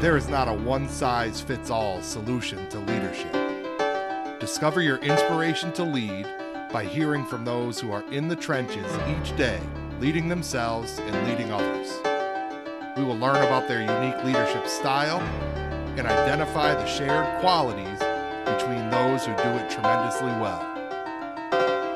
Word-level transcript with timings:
There 0.00 0.16
is 0.16 0.28
not 0.28 0.48
a 0.48 0.52
one 0.52 0.88
size 0.88 1.40
fits 1.40 1.70
all 1.70 2.02
solution 2.02 2.68
to 2.68 2.78
leadership. 2.80 3.32
Discover 4.38 4.82
your 4.82 4.98
inspiration 4.98 5.72
to 5.72 5.82
lead 5.82 6.26
by 6.70 6.84
hearing 6.84 7.24
from 7.24 7.44
those 7.44 7.80
who 7.80 7.90
are 7.90 8.04
in 8.12 8.28
the 8.28 8.36
trenches 8.36 8.92
each 9.08 9.34
day, 9.36 9.60
leading 10.00 10.28
themselves 10.28 10.98
and 10.98 11.28
leading 11.28 11.50
others. 11.50 11.90
We 12.98 13.04
will 13.04 13.16
learn 13.16 13.36
about 13.36 13.66
their 13.66 13.80
unique 13.80 14.22
leadership 14.24 14.66
style 14.66 15.20
and 15.96 16.06
identify 16.06 16.74
the 16.74 16.86
shared 16.86 17.40
qualities 17.40 17.98
between 18.44 18.90
those 18.90 19.24
who 19.24 19.34
do 19.36 19.50
it 19.56 19.70
tremendously 19.70 20.32
well. 20.42 20.60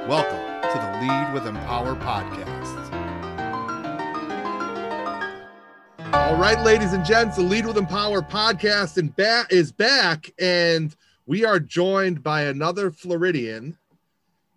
Welcome 0.08 0.70
to 0.70 0.78
the 0.78 1.06
Lead 1.06 1.34
with 1.34 1.46
Empower 1.46 1.94
podcast. 1.96 2.87
All 6.28 6.36
right, 6.36 6.60
ladies 6.62 6.92
and 6.92 7.06
gents, 7.06 7.36
the 7.36 7.42
Lead 7.42 7.64
with 7.64 7.78
Empower 7.78 8.20
podcast 8.20 8.98
and 8.98 9.16
ba- 9.16 9.46
is 9.48 9.72
back, 9.72 10.30
and 10.38 10.94
we 11.24 11.46
are 11.46 11.58
joined 11.58 12.22
by 12.22 12.42
another 12.42 12.90
Floridian. 12.90 13.78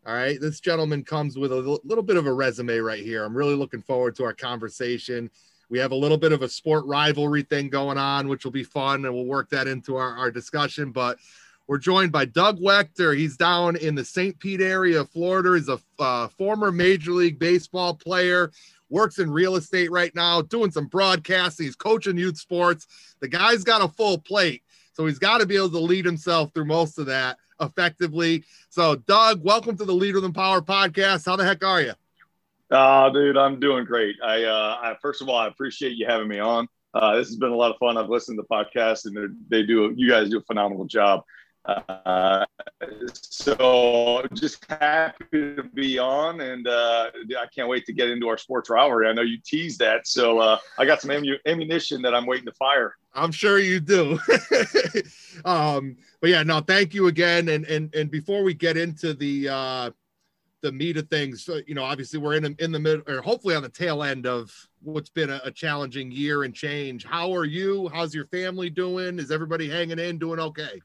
All 0.06 0.14
right, 0.14 0.38
this 0.42 0.60
gentleman 0.60 1.06
comes 1.06 1.38
with 1.38 1.54
a 1.54 1.80
little, 1.86 2.04
bit 2.04 2.18
of 2.18 2.28
a 2.28 2.34
resume 2.34 2.80
right 2.80 3.02
here. 3.02 3.24
I'm 3.24 3.34
really 3.34 3.56
looking 3.56 3.82
forward 3.82 4.18
to 4.18 4.26
our 4.26 4.34
conversation. 4.34 5.32
We 5.70 5.80
have 5.80 5.94
a 5.94 5.96
little 5.96 6.18
bit 6.18 6.34
of 6.34 6.42
a 6.42 6.50
sport 6.50 6.86
rivalry 6.88 7.44
thing 7.44 7.70
going 7.70 7.98
on, 7.98 8.28
which 8.28 8.44
will 8.44 8.52
be 8.52 8.66
fun, 8.66 9.06
and 9.06 9.14
we'll 9.14 9.24
work 9.24 9.50
that 9.52 9.68
into 9.68 9.96
our, 9.96 10.14
our 10.18 10.30
discussion. 10.30 10.92
But 10.92 11.20
we're 11.68 11.78
joined 11.78 12.12
by 12.12 12.26
Doug 12.26 12.60
Waechter. 12.60 13.16
He's 13.16 13.38
down 13.38 13.78
in 13.78 13.96
the 13.96 14.04
St. 14.04 14.38
Pete 14.40 14.60
area 14.60 15.00
of 15.00 15.10
Florida. 15.10 15.54
He's 15.56 15.70
a 15.70 15.80
uh, 16.00 16.28
former 16.28 16.70
Major 16.70 17.12
League 17.12 17.40
Baseball 17.40 17.94
player, 17.94 18.52
works 18.92 19.20
in 19.20 19.32
real 19.32 19.56
estate 19.56 19.90
right 19.90 20.14
now, 20.14 20.42
doing 20.42 20.70
some 20.72 20.86
broadcasting. 20.86 21.66
He's 21.66 21.76
coaching 21.76 22.18
youth 22.18 22.38
sports. 22.38 22.88
The 23.22 23.28
guy's 23.28 23.64
got 23.64 23.82
a 23.82 23.88
full 23.88 24.20
plate, 24.20 24.64
so 24.94 25.06
he's 25.06 25.20
got 25.20 25.40
to 25.40 25.46
be 25.46 25.56
able 25.56 25.70
to 25.72 25.80
lead 25.80 26.06
himself 26.06 26.52
through 26.54 26.66
most 26.66 27.00
of 27.00 27.08
that 27.08 27.38
effectively. 27.62 28.44
So, 28.70 28.96
Doug, 28.96 29.44
welcome 29.44 29.78
to 29.78 29.86
the 29.86 29.94
Lead 29.94 30.16
with 30.16 30.26
Empower 30.26 30.62
podcast. 30.62 31.26
How 31.26 31.36
the 31.36 31.46
heck 31.46 31.64
are 31.64 31.82
you? 31.82 31.94
Oh, 32.72 33.12
dude, 33.12 33.38
I'm 33.38 33.60
doing 33.60 33.86
great. 33.86 34.16
I, 34.24 34.44
uh, 34.44 34.78
I 34.82 34.96
first 35.02 35.22
of 35.22 35.30
all, 35.30 35.36
I 35.36 35.48
appreciate 35.48 35.94
you 35.98 36.06
having 36.08 36.28
me 36.28 36.40
on. 36.40 36.68
Uh, 36.94 37.16
this 37.16 37.28
has 37.28 37.38
been 37.38 37.52
a 37.52 37.56
lot 37.56 37.72
of 37.72 37.78
fun. 37.78 37.98
I've 37.98 38.10
listened 38.10 38.38
to 38.38 38.44
the 38.44 38.54
podcast, 38.54 39.06
and 39.06 39.36
they 39.50 39.64
do. 39.64 39.94
You 39.96 40.10
guys 40.10 40.30
do 40.30 40.40
a 40.40 40.44
phenomenal 40.44 40.86
job. 40.86 41.24
Uh, 41.66 42.46
so 43.14 44.26
just 44.34 44.66
happy 44.70 45.26
to 45.32 45.64
be 45.74 46.00
on, 46.00 46.42
and 46.42 46.68
uh, 46.68 47.12
I 47.40 47.46
can't 47.54 47.70
wait 47.70 47.86
to 47.86 47.94
get 47.94 48.10
into 48.10 48.28
our 48.28 48.38
sports 48.38 48.70
rivalry. 48.70 49.08
I 49.08 49.14
know 49.14 49.22
you 49.22 49.38
teased 49.44 49.80
that, 49.80 50.08
so 50.08 50.40
uh, 50.40 50.58
I 50.80 50.86
got 50.86 51.02
some 51.02 51.12
ammunition 51.46 52.02
that 52.02 52.16
I'm 52.16 52.26
waiting 52.26 52.46
to 52.46 52.54
fire. 52.54 52.96
I'm 53.14 53.32
sure 53.32 53.60
you 53.60 53.80
do. 53.80 54.20
um, 55.46 55.98
but 56.20 56.30
yeah, 56.30 56.44
no, 56.44 56.62
thank 56.62 56.94
you 56.94 57.08
again. 57.08 57.50
And 57.50 57.66
and 57.66 57.94
and 57.94 58.10
before 58.10 58.44
we 58.44 58.54
get 58.54 58.78
into 58.78 59.14
the 59.14 59.50
uh, 59.50 59.92
the 60.62 60.72
meat 60.72 60.98
of 60.98 61.10
things, 61.10 61.48
you 61.68 61.76
know, 61.76 61.84
obviously 61.84 62.20
we're 62.20 62.36
in 62.36 62.56
in 62.58 62.72
the 62.72 62.80
middle, 62.80 63.04
or 63.08 63.22
hopefully 63.22 63.56
on 63.56 63.64
the 63.64 63.70
tail 63.70 64.04
end 64.04 64.26
of 64.26 64.52
what's 64.82 65.10
been 65.10 65.30
a, 65.30 65.42
a 65.44 65.52
challenging 65.52 66.12
year 66.12 66.44
and 66.44 66.56
change. 66.56 67.06
How 67.06 67.36
are 67.36 67.46
you? 67.46 67.90
How's 67.90 68.16
your 68.16 68.26
family 68.28 68.70
doing? 68.70 69.20
Is 69.20 69.32
everybody 69.32 69.70
hanging 69.70 70.00
in, 70.00 70.18
doing 70.18 70.40
okay? 70.40 70.82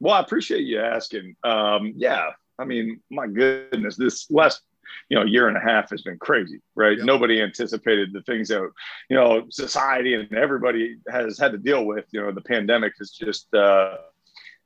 Well, 0.00 0.14
I 0.14 0.20
appreciate 0.20 0.64
you 0.64 0.80
asking. 0.80 1.36
Um, 1.44 1.94
yeah, 1.96 2.30
I 2.58 2.64
mean, 2.64 3.00
my 3.10 3.26
goodness, 3.26 3.96
this 3.96 4.30
last 4.30 4.62
you 5.08 5.18
know 5.18 5.24
year 5.24 5.48
and 5.48 5.56
a 5.56 5.60
half 5.60 5.90
has 5.90 6.02
been 6.02 6.18
crazy, 6.18 6.60
right? 6.74 6.96
Yep. 6.96 7.06
Nobody 7.06 7.40
anticipated 7.40 8.12
the 8.12 8.22
things 8.22 8.48
that 8.48 8.70
you 9.08 9.16
know 9.16 9.46
society 9.50 10.14
and 10.14 10.32
everybody 10.34 10.96
has 11.08 11.38
had 11.38 11.52
to 11.52 11.58
deal 11.58 11.84
with. 11.84 12.04
You 12.12 12.22
know, 12.22 12.32
the 12.32 12.40
pandemic 12.40 12.94
has 12.98 13.10
just 13.10 13.52
uh, 13.54 13.96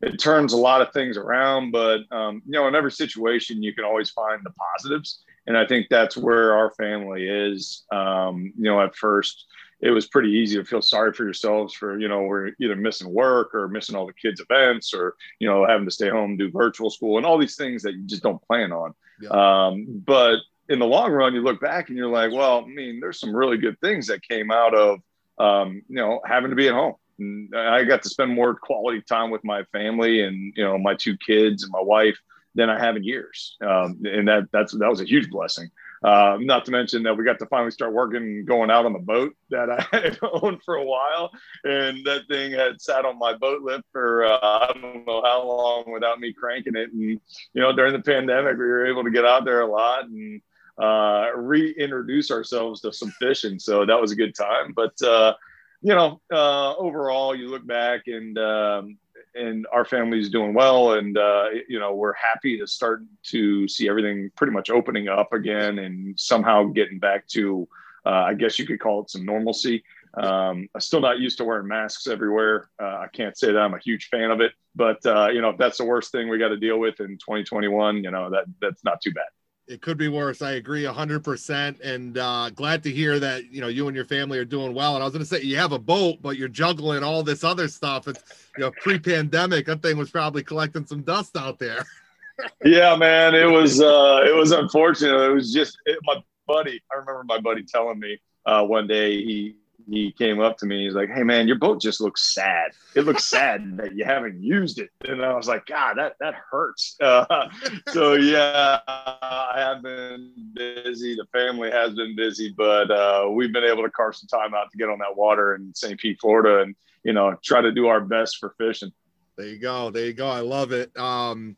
it 0.00 0.18
turns 0.18 0.52
a 0.52 0.56
lot 0.56 0.80
of 0.80 0.92
things 0.92 1.16
around, 1.16 1.72
but 1.72 2.00
um, 2.12 2.42
you 2.46 2.52
know, 2.52 2.68
in 2.68 2.74
every 2.74 2.92
situation, 2.92 3.62
you 3.62 3.74
can 3.74 3.84
always 3.84 4.11
find 4.11 4.40
the 4.44 4.50
positives, 4.50 5.22
and 5.46 5.56
I 5.56 5.67
think 5.67 5.86
that's 5.90 6.17
where 6.17 6.55
our 6.55 6.72
family 6.72 7.28
is. 7.28 7.84
Um, 7.92 8.52
you 8.56 8.64
know, 8.64 8.80
at 8.80 8.94
first 8.94 9.46
it 9.80 9.90
was 9.90 10.08
pretty 10.08 10.30
easy 10.30 10.56
to 10.56 10.64
feel 10.64 10.83
sorry 10.83 11.12
for 11.12 11.24
yourselves 11.24 11.74
for 11.74 11.98
you 11.98 12.08
know 12.08 12.22
we're 12.22 12.52
either 12.61 12.77
missing 12.77 13.12
work 13.12 13.55
or 13.55 13.68
missing 13.68 13.94
all 13.94 14.06
the 14.06 14.12
kids 14.12 14.40
events 14.40 14.92
or 14.92 15.14
you 15.39 15.48
know 15.48 15.66
having 15.66 15.84
to 15.84 15.90
stay 15.90 16.08
home 16.08 16.36
do 16.36 16.50
virtual 16.50 16.90
school 16.90 17.16
and 17.16 17.27
all 17.27 17.39
these 17.39 17.56
things 17.56 17.83
that 17.83 17.94
you 17.94 18.02
just 18.05 18.22
don't 18.22 18.42
plan 18.42 18.72
on. 18.72 18.94
Yeah. 19.20 19.30
um, 19.30 19.86
but 20.06 20.38
in 20.68 20.78
the 20.78 20.86
long 20.86 21.12
run 21.12 21.34
you 21.34 21.42
look 21.42 21.61
back 21.61 21.88
and 21.88 21.96
you're 21.98 22.08
like 22.08 22.33
well 22.33 22.64
i 22.64 22.68
mean 22.68 23.00
there's 23.00 23.18
some 23.18 23.34
really 23.34 23.56
good 23.56 23.78
things 23.80 24.06
that 24.06 24.22
came 24.22 24.50
out 24.50 24.74
of 24.74 25.00
um, 25.38 25.83
you 25.88 25.96
know 25.96 26.20
having 26.27 26.50
to 26.50 26.56
be 26.56 26.68
at 26.68 26.74
home. 26.74 26.94
And 27.20 27.55
i 27.55 27.84
got 27.84 28.02
to 28.02 28.08
spend 28.08 28.33
more 28.33 28.55
quality 28.55 29.02
time 29.02 29.30
with 29.30 29.44
my 29.44 29.64
family 29.72 30.22
and 30.22 30.52
you 30.56 30.64
know 30.64 30.78
my 30.78 30.94
two 30.94 31.17
kids 31.24 31.62
and 31.62 31.72
my 31.72 31.83
wife 31.83 32.18
than 32.55 32.70
i 32.70 32.78
have 32.78 32.96
in 32.96 33.05
years. 33.05 33.56
Um, 33.61 34.00
and 34.05 34.27
that 34.27 34.48
that's 34.52 34.77
that 34.77 34.90
was 34.90 35.00
a 35.00 35.05
huge 35.05 35.30
blessing 35.30 35.70
uh, 36.05 36.39
not 36.41 36.64
to 36.64 36.70
mention 36.70 37.03
that 37.03 37.17
we 37.17 37.25
got 37.25 37.39
to 37.39 37.47
finally 37.47 37.70
start 37.70 37.92
working, 37.92 38.45
going 38.45 38.70
out 38.70 38.86
on 38.86 38.92
the 38.92 38.98
boat 38.98 39.35
that 39.51 39.70
I 39.70 39.85
had 39.97 40.19
owned 40.23 40.63
for 40.64 40.77
a 40.77 40.85
while, 40.85 41.31
and 41.64 42.05
that 42.07 42.29
thing 42.29 42.53
had 42.53 42.81
sat 42.81 43.05
on 43.05 43.19
my 43.19 43.35
boat 43.35 43.63
lift 43.63 43.85
for 43.92 44.25
uh, 44.25 44.39
I 44.42 44.73
don't 44.75 45.07
know 45.07 45.23
how 45.23 45.47
long 45.47 45.92
without 45.92 46.20
me 46.20 46.33
cranking 46.33 46.77
it. 46.77 46.92
And 46.92 47.01
you 47.03 47.20
know, 47.55 47.73
during 47.73 47.92
the 47.92 48.03
pandemic, 48.03 48.57
we 48.57 48.64
were 48.64 48.86
able 48.86 49.05
to 49.05 49.11
get 49.11 49.25
out 49.25 49.45
there 49.45 49.63
a 49.63 49.67
lot 49.67 50.05
and 50.05 50.41
uh, 50.81 51.31
reintroduce 51.35 52.30
ourselves 52.30 52.80
to 52.83 52.92
some 52.92 53.11
fishing. 53.13 53.59
So 53.59 53.85
that 53.85 54.01
was 54.01 54.13
a 54.13 54.17
good 54.17 54.35
time. 54.35 54.73
But 54.75 55.01
uh, 55.03 55.35
you 55.83 55.95
know, 55.95 56.20
uh, 56.33 56.75
overall, 56.77 57.35
you 57.35 57.48
look 57.48 57.67
back 57.67 58.03
and 58.07 58.36
um, 58.39 58.98
and 59.38 59.66
our 59.72 59.84
family 59.84 60.18
is 60.18 60.30
doing 60.30 60.52
well 60.52 60.94
and 60.94 61.16
uh, 61.16 61.46
you 61.68 61.78
know 61.78 61.94
we're 61.94 62.14
happy 62.14 62.58
to 62.58 62.66
start 62.66 63.02
to 63.22 63.66
see 63.68 63.88
everything 63.88 64.30
pretty 64.36 64.52
much 64.52 64.70
opening 64.70 65.08
up 65.08 65.32
again 65.32 65.78
and 65.78 66.18
somehow 66.18 66.64
getting 66.64 66.98
back 66.98 67.26
to 67.28 67.68
uh, 68.06 68.10
i 68.10 68.34
guess 68.34 68.58
you 68.58 68.66
could 68.66 68.80
call 68.80 69.02
it 69.02 69.10
some 69.10 69.24
normalcy. 69.24 69.82
Um, 70.14 70.68
i'm 70.74 70.80
still 70.80 71.00
not 71.00 71.18
used 71.18 71.38
to 71.38 71.44
wearing 71.44 71.68
masks 71.68 72.06
everywhere. 72.06 72.68
Uh, 72.80 72.98
i 72.98 73.06
can't 73.12 73.36
say 73.38 73.52
that 73.52 73.60
i'm 73.60 73.74
a 73.74 73.78
huge 73.78 74.08
fan 74.08 74.30
of 74.30 74.40
it 74.40 74.52
but 74.74 75.04
uh, 75.06 75.28
you 75.28 75.40
know 75.40 75.50
if 75.50 75.58
that's 75.58 75.78
the 75.78 75.84
worst 75.84 76.12
thing 76.12 76.28
we 76.28 76.38
got 76.38 76.48
to 76.48 76.56
deal 76.56 76.78
with 76.78 77.00
in 77.00 77.18
2021 77.18 78.02
you 78.02 78.10
know 78.10 78.30
that 78.30 78.44
that's 78.60 78.84
not 78.84 79.00
too 79.00 79.12
bad 79.12 79.26
it 79.68 79.83
could 79.83 79.98
be 79.98 80.08
worse. 80.08 80.40
I 80.40 80.52
agree 80.52 80.84
100%. 80.84 81.80
And 81.80 82.17
uh, 82.17 82.51
glad 82.51 82.83
to 82.84 82.90
hear 82.90 83.18
that, 83.18 83.52
you 83.52 83.61
know, 83.61 83.68
you 83.68 83.86
and 83.86 83.95
your 83.95 84.06
family 84.06 84.39
are 84.39 84.45
doing 84.45 84.74
well. 84.74 84.95
And 84.95 85.02
I 85.02 85.06
was 85.06 85.12
going 85.12 85.24
to 85.24 85.29
say, 85.29 85.42
you 85.42 85.56
have 85.56 85.73
a 85.73 85.79
boat, 85.79 86.23
but 86.23 86.39
you're 86.39 86.48
juggling 86.48 87.05
all 87.05 87.23
this 87.23 87.45
other 87.45 87.68
stuff. 87.68 88.08
It's, 88.08 88.23
you 88.56 88.64
know, 88.64 88.70
pre 88.80 88.98
pandemic, 88.98 89.67
that 89.67 89.83
thing 89.83 89.98
was 89.98 90.11
probably 90.11 90.42
collecting 90.42 90.86
some 90.86 91.02
dust 91.02 91.36
out 91.36 91.58
there. 91.58 91.84
yeah, 92.64 92.96
man. 92.96 93.34
It 93.34 93.45
was, 93.45 93.80
uh, 93.80 94.24
it 94.27 94.34
was 94.34 94.52
unfortunate. 94.52 95.30
It 95.30 95.34
was 95.34 95.52
just 95.52 95.77
it, 95.85 95.98
my 96.05 96.17
buddy. 96.46 96.80
I 96.90 96.96
remember 96.96 97.24
my 97.24 97.39
buddy 97.39 97.62
telling 97.62 98.00
me 98.00 98.18
uh, 98.46 98.64
one 98.64 98.86
day 98.86 99.23
he, 99.23 99.55
he 99.88 100.12
came 100.12 100.40
up 100.40 100.58
to 100.58 100.66
me. 100.66 100.84
He's 100.84 100.94
like, 100.94 101.08
"Hey, 101.08 101.22
man, 101.22 101.48
your 101.48 101.58
boat 101.58 101.80
just 101.80 102.00
looks 102.00 102.34
sad. 102.34 102.72
It 102.94 103.02
looks 103.02 103.24
sad 103.36 103.76
that 103.78 103.94
you 103.94 104.04
haven't 104.04 104.42
used 104.42 104.78
it." 104.78 104.90
And 105.04 105.24
I 105.24 105.34
was 105.34 105.48
like, 105.48 105.66
"God, 105.66 105.98
that 105.98 106.16
that 106.20 106.34
hurts." 106.50 106.96
Uh, 107.08 107.48
so 107.88 108.14
yeah, 108.14 108.80
I 108.86 109.54
have 109.56 109.82
been 109.82 110.32
busy. 110.52 111.14
The 111.14 111.26
family 111.32 111.70
has 111.70 111.94
been 111.94 112.14
busy, 112.14 112.54
but 112.56 112.90
uh, 112.90 113.28
we've 113.30 113.52
been 113.52 113.64
able 113.64 113.82
to 113.82 113.90
carve 113.90 114.14
some 114.14 114.28
time 114.28 114.54
out 114.54 114.70
to 114.70 114.76
get 114.76 114.88
on 114.88 114.98
that 114.98 115.16
water 115.16 115.54
in 115.54 115.74
St. 115.74 115.98
Pete, 115.98 116.18
Florida, 116.20 116.62
and 116.62 116.76
you 117.02 117.12
know, 117.12 117.34
try 117.42 117.60
to 117.62 117.72
do 117.72 117.86
our 117.86 118.00
best 118.00 118.36
for 118.38 118.55
fishing. 118.58 118.92
There 119.36 119.46
you 119.46 119.58
go. 119.58 119.90
There 119.90 120.05
you 120.05 120.12
go. 120.12 120.28
I 120.28 120.40
love 120.40 120.72
it. 120.72 120.94
Um, 120.98 121.56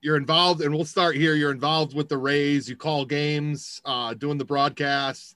you're 0.00 0.16
involved, 0.16 0.62
and 0.62 0.74
we'll 0.74 0.84
start 0.84 1.16
here. 1.16 1.34
You're 1.34 1.52
involved 1.52 1.94
with 1.94 2.08
the 2.08 2.18
Rays. 2.18 2.68
You 2.68 2.76
call 2.76 3.04
games, 3.04 3.82
uh, 3.84 4.14
doing 4.14 4.38
the 4.38 4.44
broadcasts 4.44 5.34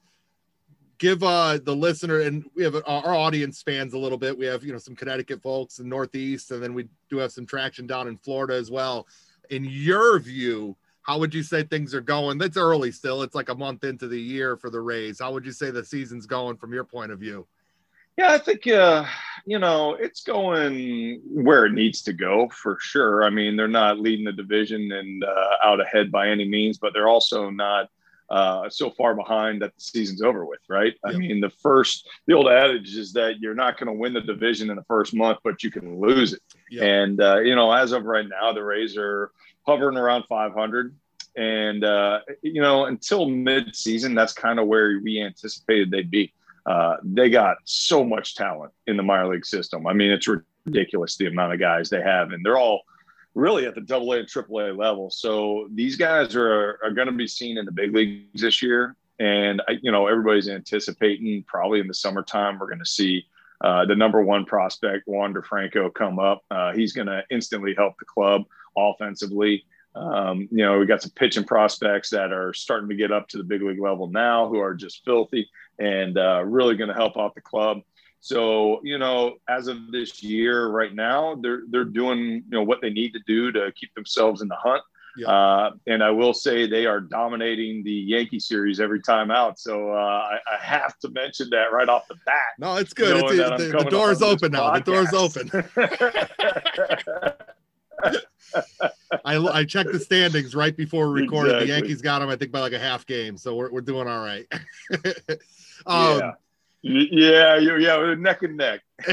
give 1.02 1.24
uh 1.24 1.58
the 1.64 1.74
listener 1.74 2.20
and 2.20 2.44
we 2.54 2.62
have 2.62 2.76
our 2.86 3.12
audience 3.12 3.58
spans 3.58 3.92
a 3.92 3.98
little 3.98 4.16
bit. 4.16 4.38
We 4.38 4.46
have 4.46 4.62
you 4.62 4.70
know 4.70 4.78
some 4.78 4.94
connecticut 4.94 5.42
folks 5.42 5.80
in 5.80 5.88
northeast 5.88 6.52
and 6.52 6.62
then 6.62 6.74
we 6.74 6.88
do 7.10 7.16
have 7.16 7.32
some 7.32 7.44
traction 7.44 7.88
down 7.88 8.06
in 8.06 8.16
florida 8.16 8.54
as 8.54 8.70
well. 8.70 9.08
In 9.50 9.64
your 9.64 10.20
view 10.20 10.76
how 11.02 11.18
would 11.18 11.34
you 11.34 11.42
say 11.42 11.64
things 11.64 11.92
are 11.92 12.00
going? 12.00 12.38
That's 12.38 12.56
early 12.56 12.92
still. 12.92 13.22
It's 13.22 13.34
like 13.34 13.48
a 13.48 13.54
month 13.56 13.82
into 13.82 14.06
the 14.06 14.20
year 14.20 14.56
for 14.56 14.70
the 14.70 14.80
rays. 14.80 15.18
How 15.18 15.32
would 15.32 15.44
you 15.44 15.50
say 15.50 15.72
the 15.72 15.84
season's 15.84 16.26
going 16.26 16.56
from 16.56 16.72
your 16.72 16.84
point 16.84 17.10
of 17.10 17.18
view? 17.18 17.48
Yeah 18.16 18.30
i 18.30 18.38
think 18.38 18.68
uh 18.68 19.04
you 19.44 19.58
know 19.58 19.94
it's 19.94 20.22
going 20.22 21.20
where 21.24 21.66
it 21.66 21.72
needs 21.72 22.02
to 22.02 22.12
go 22.12 22.48
for 22.50 22.78
sure. 22.80 23.24
I 23.24 23.30
mean 23.30 23.56
they're 23.56 23.66
not 23.66 23.98
leading 23.98 24.24
the 24.24 24.32
division 24.32 24.92
and 24.92 25.24
uh, 25.24 25.50
out 25.64 25.80
ahead 25.80 26.12
by 26.12 26.28
any 26.28 26.46
means 26.46 26.78
but 26.78 26.92
they're 26.94 27.08
also 27.08 27.50
not 27.50 27.90
uh, 28.32 28.66
so 28.70 28.88
far 28.88 29.14
behind 29.14 29.60
that 29.60 29.74
the 29.74 29.80
season's 29.80 30.22
over 30.22 30.46
with, 30.46 30.60
right? 30.66 30.94
Yep. 31.04 31.14
I 31.14 31.18
mean, 31.18 31.38
the 31.38 31.50
first, 31.50 32.08
the 32.26 32.32
old 32.32 32.48
adage 32.48 32.96
is 32.96 33.12
that 33.12 33.40
you're 33.40 33.54
not 33.54 33.78
going 33.78 33.88
to 33.88 33.92
win 33.92 34.14
the 34.14 34.22
division 34.22 34.70
in 34.70 34.76
the 34.76 34.84
first 34.84 35.12
month, 35.12 35.38
but 35.44 35.62
you 35.62 35.70
can 35.70 36.00
lose 36.00 36.32
it. 36.32 36.40
Yep. 36.70 36.82
And, 36.82 37.20
uh, 37.20 37.40
you 37.40 37.54
know, 37.54 37.70
as 37.70 37.92
of 37.92 38.04
right 38.04 38.26
now, 38.26 38.54
the 38.54 38.64
Rays 38.64 38.96
are 38.96 39.32
hovering 39.66 39.98
around 39.98 40.24
500. 40.30 40.96
And, 41.36 41.84
uh, 41.84 42.20
you 42.40 42.62
know, 42.62 42.86
until 42.86 43.28
mid 43.28 43.76
season, 43.76 44.14
that's 44.14 44.32
kind 44.32 44.58
of 44.58 44.66
where 44.66 44.98
we 45.04 45.20
anticipated 45.20 45.90
they'd 45.90 46.10
be. 46.10 46.32
Uh, 46.64 46.96
they 47.02 47.28
got 47.28 47.58
so 47.64 48.02
much 48.02 48.34
talent 48.34 48.72
in 48.86 48.96
the 48.96 49.02
minor 49.02 49.28
league 49.28 49.44
system. 49.44 49.86
I 49.86 49.92
mean, 49.92 50.10
it's 50.10 50.26
ridiculous 50.64 51.18
the 51.18 51.26
amount 51.26 51.52
of 51.52 51.60
guys 51.60 51.90
they 51.90 52.00
have, 52.00 52.32
and 52.32 52.42
they're 52.42 52.58
all 52.58 52.82
really 53.34 53.66
at 53.66 53.74
the 53.74 53.80
double 53.80 54.12
A 54.12 54.18
and 54.18 54.28
triple 54.28 54.58
A 54.60 54.72
level. 54.72 55.10
So 55.10 55.68
these 55.72 55.96
guys 55.96 56.36
are, 56.36 56.78
are 56.82 56.90
going 56.90 57.06
to 57.06 57.12
be 57.12 57.26
seen 57.26 57.58
in 57.58 57.64
the 57.64 57.72
big 57.72 57.94
leagues 57.94 58.42
this 58.42 58.62
year. 58.62 58.96
And, 59.18 59.62
I, 59.68 59.78
you 59.82 59.92
know, 59.92 60.06
everybody's 60.06 60.48
anticipating 60.48 61.44
probably 61.46 61.80
in 61.80 61.86
the 61.86 61.94
summertime, 61.94 62.58
we're 62.58 62.68
going 62.68 62.78
to 62.78 62.86
see 62.86 63.24
uh, 63.62 63.84
the 63.86 63.94
number 63.94 64.20
one 64.22 64.44
prospect, 64.44 65.06
Wander 65.06 65.42
Franco, 65.42 65.88
come 65.88 66.18
up. 66.18 66.44
Uh, 66.50 66.72
he's 66.72 66.92
going 66.92 67.06
to 67.06 67.22
instantly 67.30 67.74
help 67.76 67.94
the 67.98 68.04
club 68.04 68.42
offensively. 68.76 69.64
Um, 69.94 70.48
you 70.50 70.64
know, 70.64 70.78
we 70.78 70.86
got 70.86 71.02
some 71.02 71.12
pitching 71.12 71.44
prospects 71.44 72.10
that 72.10 72.32
are 72.32 72.52
starting 72.54 72.88
to 72.88 72.96
get 72.96 73.12
up 73.12 73.28
to 73.28 73.38
the 73.38 73.44
big 73.44 73.62
league 73.62 73.80
level 73.80 74.08
now 74.08 74.48
who 74.48 74.58
are 74.58 74.74
just 74.74 75.04
filthy 75.04 75.48
and 75.78 76.18
uh, 76.18 76.42
really 76.44 76.76
going 76.76 76.88
to 76.88 76.94
help 76.94 77.16
out 77.16 77.34
the 77.34 77.40
club. 77.40 77.82
So, 78.24 78.80
you 78.84 78.98
know, 78.98 79.38
as 79.48 79.66
of 79.66 79.90
this 79.90 80.22
year, 80.22 80.68
right 80.68 80.94
now, 80.94 81.34
they're 81.42 81.62
they're 81.68 81.84
doing 81.84 82.20
you 82.20 82.42
know 82.50 82.62
what 82.62 82.80
they 82.80 82.90
need 82.90 83.12
to 83.14 83.20
do 83.26 83.50
to 83.50 83.72
keep 83.72 83.92
themselves 83.96 84.42
in 84.42 84.48
the 84.48 84.54
hunt. 84.54 84.80
Yeah. 85.16 85.26
Uh, 85.26 85.70
and 85.88 86.04
I 86.04 86.10
will 86.12 86.32
say 86.32 86.68
they 86.68 86.86
are 86.86 87.00
dominating 87.00 87.82
the 87.82 87.90
Yankee 87.90 88.38
series 88.38 88.78
every 88.78 89.02
time 89.02 89.32
out. 89.32 89.58
So 89.58 89.90
uh, 89.90 89.96
I, 89.96 90.38
I, 90.50 90.64
have 90.64 90.98
to 91.00 91.10
mention 91.10 91.50
that 91.50 91.72
right 91.72 91.88
off 91.88 92.06
the 92.08 92.14
bat. 92.24 92.54
No, 92.58 92.76
it's 92.76 92.94
good. 92.94 93.22
It's, 93.24 93.60
the, 93.60 93.78
the 93.78 93.90
door's 93.90 94.22
open 94.22 94.52
now. 94.52 94.72
The 94.72 94.80
door's 94.80 95.12
open. 95.12 95.50
I, 99.24 99.36
I 99.36 99.64
checked 99.64 99.92
the 99.92 100.00
standings 100.00 100.54
right 100.54 100.74
before 100.74 101.10
we 101.10 101.22
recorded. 101.22 101.56
Exactly. 101.56 101.66
The 101.66 101.78
Yankees 101.78 102.00
got 102.00 102.20
them, 102.20 102.30
I 102.30 102.36
think, 102.36 102.52
by 102.52 102.60
like 102.60 102.72
a 102.72 102.78
half 102.78 103.04
game. 103.04 103.36
So 103.36 103.54
we're, 103.54 103.70
we're 103.70 103.82
doing 103.82 104.08
all 104.08 104.24
right. 104.24 104.46
um, 105.86 106.18
yeah. 106.18 106.32
Yeah, 106.82 107.58
yeah, 107.58 107.96
we're 107.96 108.16
neck 108.16 108.42
and 108.42 108.56
neck. 108.56 108.80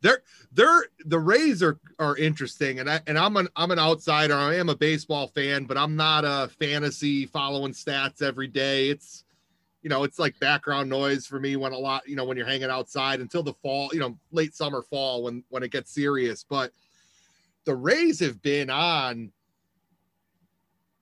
they're 0.00 0.22
they're 0.52 0.86
the 1.04 1.18
Rays 1.18 1.62
are 1.62 1.78
are 1.98 2.16
interesting, 2.16 2.78
and 2.80 2.88
I 2.88 3.00
and 3.06 3.18
I'm 3.18 3.36
an 3.36 3.48
I'm 3.56 3.70
an 3.70 3.78
outsider. 3.78 4.34
I 4.34 4.54
am 4.54 4.70
a 4.70 4.76
baseball 4.76 5.26
fan, 5.28 5.64
but 5.64 5.76
I'm 5.76 5.96
not 5.96 6.24
a 6.24 6.48
fantasy 6.58 7.26
following 7.26 7.72
stats 7.72 8.22
every 8.22 8.48
day. 8.48 8.88
It's 8.88 9.24
you 9.82 9.90
know, 9.90 10.02
it's 10.02 10.18
like 10.18 10.40
background 10.40 10.88
noise 10.88 11.26
for 11.26 11.38
me 11.38 11.56
when 11.56 11.72
a 11.72 11.78
lot, 11.78 12.08
you 12.08 12.16
know, 12.16 12.24
when 12.24 12.38
you're 12.38 12.46
hanging 12.46 12.70
outside 12.70 13.20
until 13.20 13.42
the 13.42 13.52
fall, 13.52 13.90
you 13.92 14.00
know, 14.00 14.16
late 14.32 14.54
summer, 14.54 14.80
fall 14.80 15.22
when 15.24 15.44
when 15.50 15.62
it 15.62 15.70
gets 15.70 15.92
serious. 15.92 16.42
But 16.42 16.72
the 17.66 17.74
Rays 17.74 18.18
have 18.20 18.40
been 18.40 18.70
on 18.70 19.30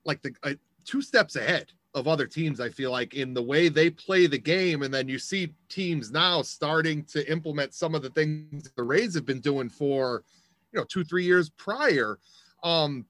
like 0.05 0.21
the 0.23 0.35
uh, 0.43 0.55
two 0.85 1.01
steps 1.01 1.37
ahead 1.37 1.71
of 1.95 2.09
other 2.09 2.27
teams, 2.27 2.61
I 2.61 2.71
feel 2.71 2.91
like, 2.91 3.15
in 3.15 3.35
the 3.35 3.43
way 3.43 3.69
they 3.69 3.91
play 3.91 4.27
the 4.27 4.39
game. 4.39 4.83
And 4.83 4.93
then 4.93 5.09
you 5.09 5.19
see 5.19 5.53
teams 5.69 6.11
now 6.11 6.43
starting 6.43 7.05
to 7.05 7.31
implement 7.31 7.75
some 7.75 7.95
of 7.95 8.03
the 8.03 8.11
things 8.11 8.71
the 8.77 8.83
Rays 8.83 9.15
have 9.15 9.27
been 9.27 9.41
doing 9.41 9.69
for, 9.69 10.25
you 10.73 10.81
know, 10.81 10.85
two, 10.85 11.05
three 11.05 11.25
years 11.25 11.51
prior. 11.51 12.19
Um, 12.63 13.07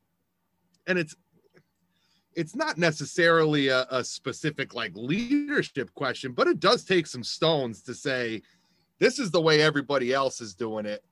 and 0.87 0.99
it's 0.99 1.15
it's 2.35 2.57
not 2.57 2.79
necessarily 2.79 3.69
a, 3.69 3.87
a 3.91 4.03
specific 4.03 4.75
like 4.75 4.93
leadership 4.95 5.93
question, 5.95 6.33
but 6.33 6.49
it 6.49 6.61
does 6.61 6.83
take 6.83 7.07
some 7.07 7.23
stones 7.23 7.83
to 7.83 7.95
say 7.95 8.41
this 8.99 9.19
is 9.19 9.31
the 9.31 9.41
way 9.41 9.61
everybody 9.61 10.15
else 10.15 10.41
is 10.41 10.55
doing 10.55 10.87
it 10.87 11.05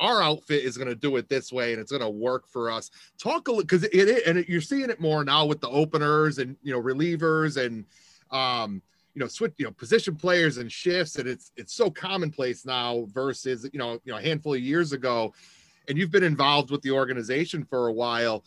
our 0.00 0.22
outfit 0.22 0.64
is 0.64 0.76
going 0.76 0.88
to 0.88 0.94
do 0.94 1.16
it 1.16 1.28
this 1.28 1.52
way 1.52 1.72
and 1.72 1.80
it's 1.80 1.92
going 1.92 2.02
to 2.02 2.10
work 2.10 2.48
for 2.48 2.70
us. 2.70 2.90
Talk 3.18 3.48
a 3.48 3.52
little 3.52 3.64
because 3.64 3.84
it, 3.84 3.94
it 3.94 4.26
and 4.26 4.38
it, 4.38 4.48
you're 4.48 4.60
seeing 4.60 4.90
it 4.90 5.00
more 5.00 5.24
now 5.24 5.46
with 5.46 5.60
the 5.60 5.68
openers 5.68 6.38
and 6.38 6.56
you 6.62 6.72
know 6.72 6.82
relievers 6.82 7.64
and 7.64 7.84
um 8.30 8.82
you 9.14 9.20
know 9.20 9.28
switch 9.28 9.52
you 9.58 9.64
know 9.64 9.72
position 9.72 10.16
players 10.16 10.56
and 10.56 10.70
shifts 10.70 11.16
and 11.16 11.28
it's 11.28 11.52
it's 11.56 11.74
so 11.74 11.90
commonplace 11.90 12.64
now 12.64 13.06
versus 13.12 13.68
you 13.72 13.78
know 13.78 13.92
you 14.04 14.12
know 14.12 14.18
a 14.18 14.22
handful 14.22 14.54
of 14.54 14.60
years 14.60 14.92
ago 14.92 15.32
and 15.88 15.98
you've 15.98 16.10
been 16.12 16.22
involved 16.22 16.70
with 16.70 16.82
the 16.82 16.92
organization 16.92 17.64
for 17.64 17.88
a 17.88 17.92
while. 17.92 18.44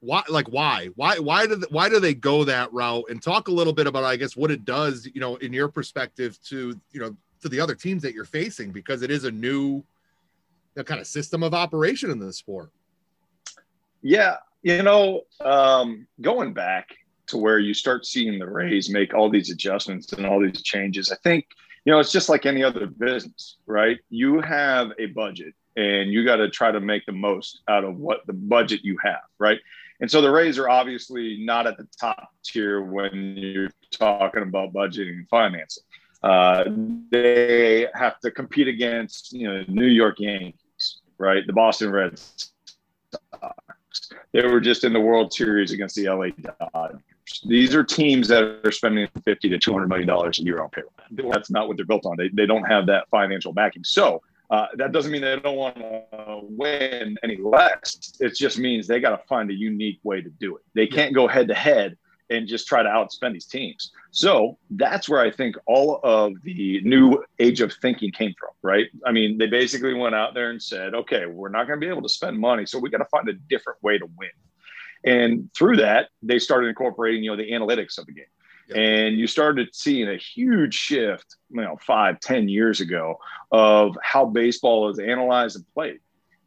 Why 0.00 0.22
like 0.28 0.48
why? 0.48 0.90
Why 0.96 1.18
why 1.18 1.46
do 1.46 1.56
they, 1.56 1.66
why 1.70 1.88
do 1.88 2.00
they 2.00 2.14
go 2.14 2.44
that 2.44 2.72
route? 2.72 3.04
And 3.08 3.22
talk 3.22 3.48
a 3.48 3.52
little 3.52 3.72
bit 3.72 3.86
about 3.86 4.04
i 4.04 4.16
guess 4.16 4.36
what 4.36 4.50
it 4.50 4.64
does 4.64 5.08
you 5.12 5.20
know 5.20 5.36
in 5.36 5.52
your 5.52 5.68
perspective 5.68 6.38
to 6.44 6.78
you 6.92 7.00
know 7.00 7.16
to 7.42 7.48
the 7.48 7.60
other 7.60 7.74
teams 7.74 8.02
that 8.02 8.14
you're 8.14 8.24
facing 8.24 8.70
because 8.70 9.02
it 9.02 9.10
is 9.10 9.24
a 9.24 9.30
new 9.30 9.82
kind 10.84 11.00
of 11.00 11.06
system 11.06 11.42
of 11.42 11.54
operation 11.54 12.10
in 12.10 12.18
the 12.18 12.32
sport. 12.32 12.70
Yeah, 14.02 14.36
you 14.62 14.82
know, 14.82 15.22
um, 15.40 16.06
going 16.20 16.52
back 16.52 16.88
to 17.28 17.36
where 17.36 17.58
you 17.58 17.74
start 17.74 18.06
seeing 18.06 18.38
the 18.38 18.48
Rays 18.48 18.88
make 18.88 19.12
all 19.12 19.28
these 19.28 19.50
adjustments 19.50 20.12
and 20.12 20.24
all 20.24 20.40
these 20.40 20.62
changes, 20.62 21.10
I 21.10 21.16
think 21.24 21.46
you 21.84 21.92
know 21.92 21.98
it's 21.98 22.12
just 22.12 22.28
like 22.28 22.46
any 22.46 22.62
other 22.62 22.86
business, 22.86 23.56
right? 23.66 23.98
You 24.08 24.40
have 24.40 24.92
a 24.98 25.06
budget 25.06 25.54
and 25.76 26.12
you 26.12 26.24
got 26.24 26.36
to 26.36 26.50
try 26.50 26.72
to 26.72 26.80
make 26.80 27.06
the 27.06 27.12
most 27.12 27.60
out 27.68 27.84
of 27.84 27.96
what 27.96 28.26
the 28.26 28.32
budget 28.32 28.80
you 28.82 28.96
have, 29.02 29.22
right? 29.38 29.58
And 30.00 30.10
so 30.10 30.20
the 30.20 30.30
Rays 30.30 30.58
are 30.58 30.68
obviously 30.68 31.38
not 31.40 31.66
at 31.66 31.76
the 31.76 31.88
top 32.00 32.30
tier 32.44 32.82
when 32.82 33.36
you're 33.36 33.70
talking 33.90 34.42
about 34.42 34.72
budgeting 34.72 35.10
and 35.10 35.28
financing. 35.28 35.84
Uh, 36.22 36.64
they 37.10 37.86
have 37.94 38.18
to 38.20 38.30
compete 38.30 38.68
against 38.68 39.32
you 39.32 39.46
know 39.46 39.64
New 39.68 39.86
York 39.86 40.18
Yankees, 40.18 41.00
right? 41.18 41.46
The 41.46 41.52
Boston 41.52 41.90
Red 41.90 42.18
Sox. 42.18 42.50
They 44.32 44.42
were 44.42 44.60
just 44.60 44.84
in 44.84 44.92
the 44.92 45.00
World 45.00 45.32
Series 45.32 45.72
against 45.72 45.96
the 45.96 46.08
LA 46.08 46.28
Dodgers. 46.72 47.00
These 47.46 47.74
are 47.74 47.84
teams 47.84 48.28
that 48.28 48.42
are 48.64 48.72
spending 48.72 49.08
50 49.24 49.48
to 49.50 49.58
200 49.58 49.88
million 49.88 50.08
dollars 50.08 50.38
a 50.38 50.42
year 50.42 50.62
on 50.62 50.70
payroll. 50.70 50.92
That's 51.10 51.50
not 51.50 51.68
what 51.68 51.76
they're 51.76 51.86
built 51.86 52.06
on. 52.06 52.16
They, 52.16 52.28
they 52.28 52.46
don't 52.46 52.64
have 52.64 52.86
that 52.86 53.08
financial 53.10 53.52
backing. 53.52 53.84
So 53.84 54.22
uh, 54.50 54.66
that 54.74 54.92
doesn't 54.92 55.12
mean 55.12 55.22
they 55.22 55.38
don't 55.38 55.56
want 55.56 55.76
to 55.76 56.40
win 56.42 57.18
any 57.22 57.36
less. 57.36 58.14
It 58.18 58.34
just 58.34 58.58
means 58.58 58.86
they 58.86 58.98
got 58.98 59.10
to 59.10 59.26
find 59.26 59.50
a 59.50 59.54
unique 59.54 60.00
way 60.04 60.22
to 60.22 60.30
do 60.30 60.56
it. 60.56 60.62
They 60.74 60.86
can't 60.86 61.14
go 61.14 61.28
head 61.28 61.48
to 61.48 61.54
head 61.54 61.98
and 62.30 62.46
just 62.46 62.66
try 62.66 62.82
to 62.82 62.88
outspend 62.88 63.32
these 63.32 63.46
teams. 63.46 63.90
So 64.10 64.58
that's 64.70 65.08
where 65.08 65.20
I 65.20 65.30
think 65.30 65.56
all 65.66 66.00
of 66.02 66.32
the 66.42 66.80
new 66.82 67.24
age 67.38 67.60
of 67.60 67.72
thinking 67.80 68.12
came 68.12 68.34
from, 68.38 68.50
right? 68.62 68.86
I 69.06 69.12
mean, 69.12 69.38
they 69.38 69.46
basically 69.46 69.94
went 69.94 70.14
out 70.14 70.34
there 70.34 70.50
and 70.50 70.62
said, 70.62 70.94
okay, 70.94 71.26
we're 71.26 71.48
not 71.48 71.66
going 71.66 71.80
to 71.80 71.84
be 71.84 71.90
able 71.90 72.02
to 72.02 72.08
spend 72.08 72.38
money, 72.38 72.66
so 72.66 72.78
we 72.78 72.90
got 72.90 72.98
to 72.98 73.04
find 73.06 73.28
a 73.28 73.34
different 73.34 73.82
way 73.82 73.98
to 73.98 74.06
win. 74.16 74.30
And 75.04 75.50
through 75.54 75.76
that, 75.76 76.08
they 76.22 76.38
started 76.38 76.68
incorporating, 76.68 77.22
you 77.22 77.30
know, 77.30 77.36
the 77.36 77.50
analytics 77.50 77.98
of 77.98 78.06
the 78.06 78.12
game. 78.12 78.24
And 78.74 79.16
you 79.16 79.26
started 79.26 79.68
seeing 79.72 80.08
a 80.08 80.16
huge 80.16 80.74
shift, 80.74 81.36
you 81.48 81.62
know, 81.62 81.78
five, 81.80 82.20
ten 82.20 82.50
years 82.50 82.80
ago 82.80 83.18
of 83.50 83.96
how 84.02 84.26
baseball 84.26 84.90
is 84.90 84.98
analyzed 84.98 85.56
and 85.56 85.64
played 85.72 86.00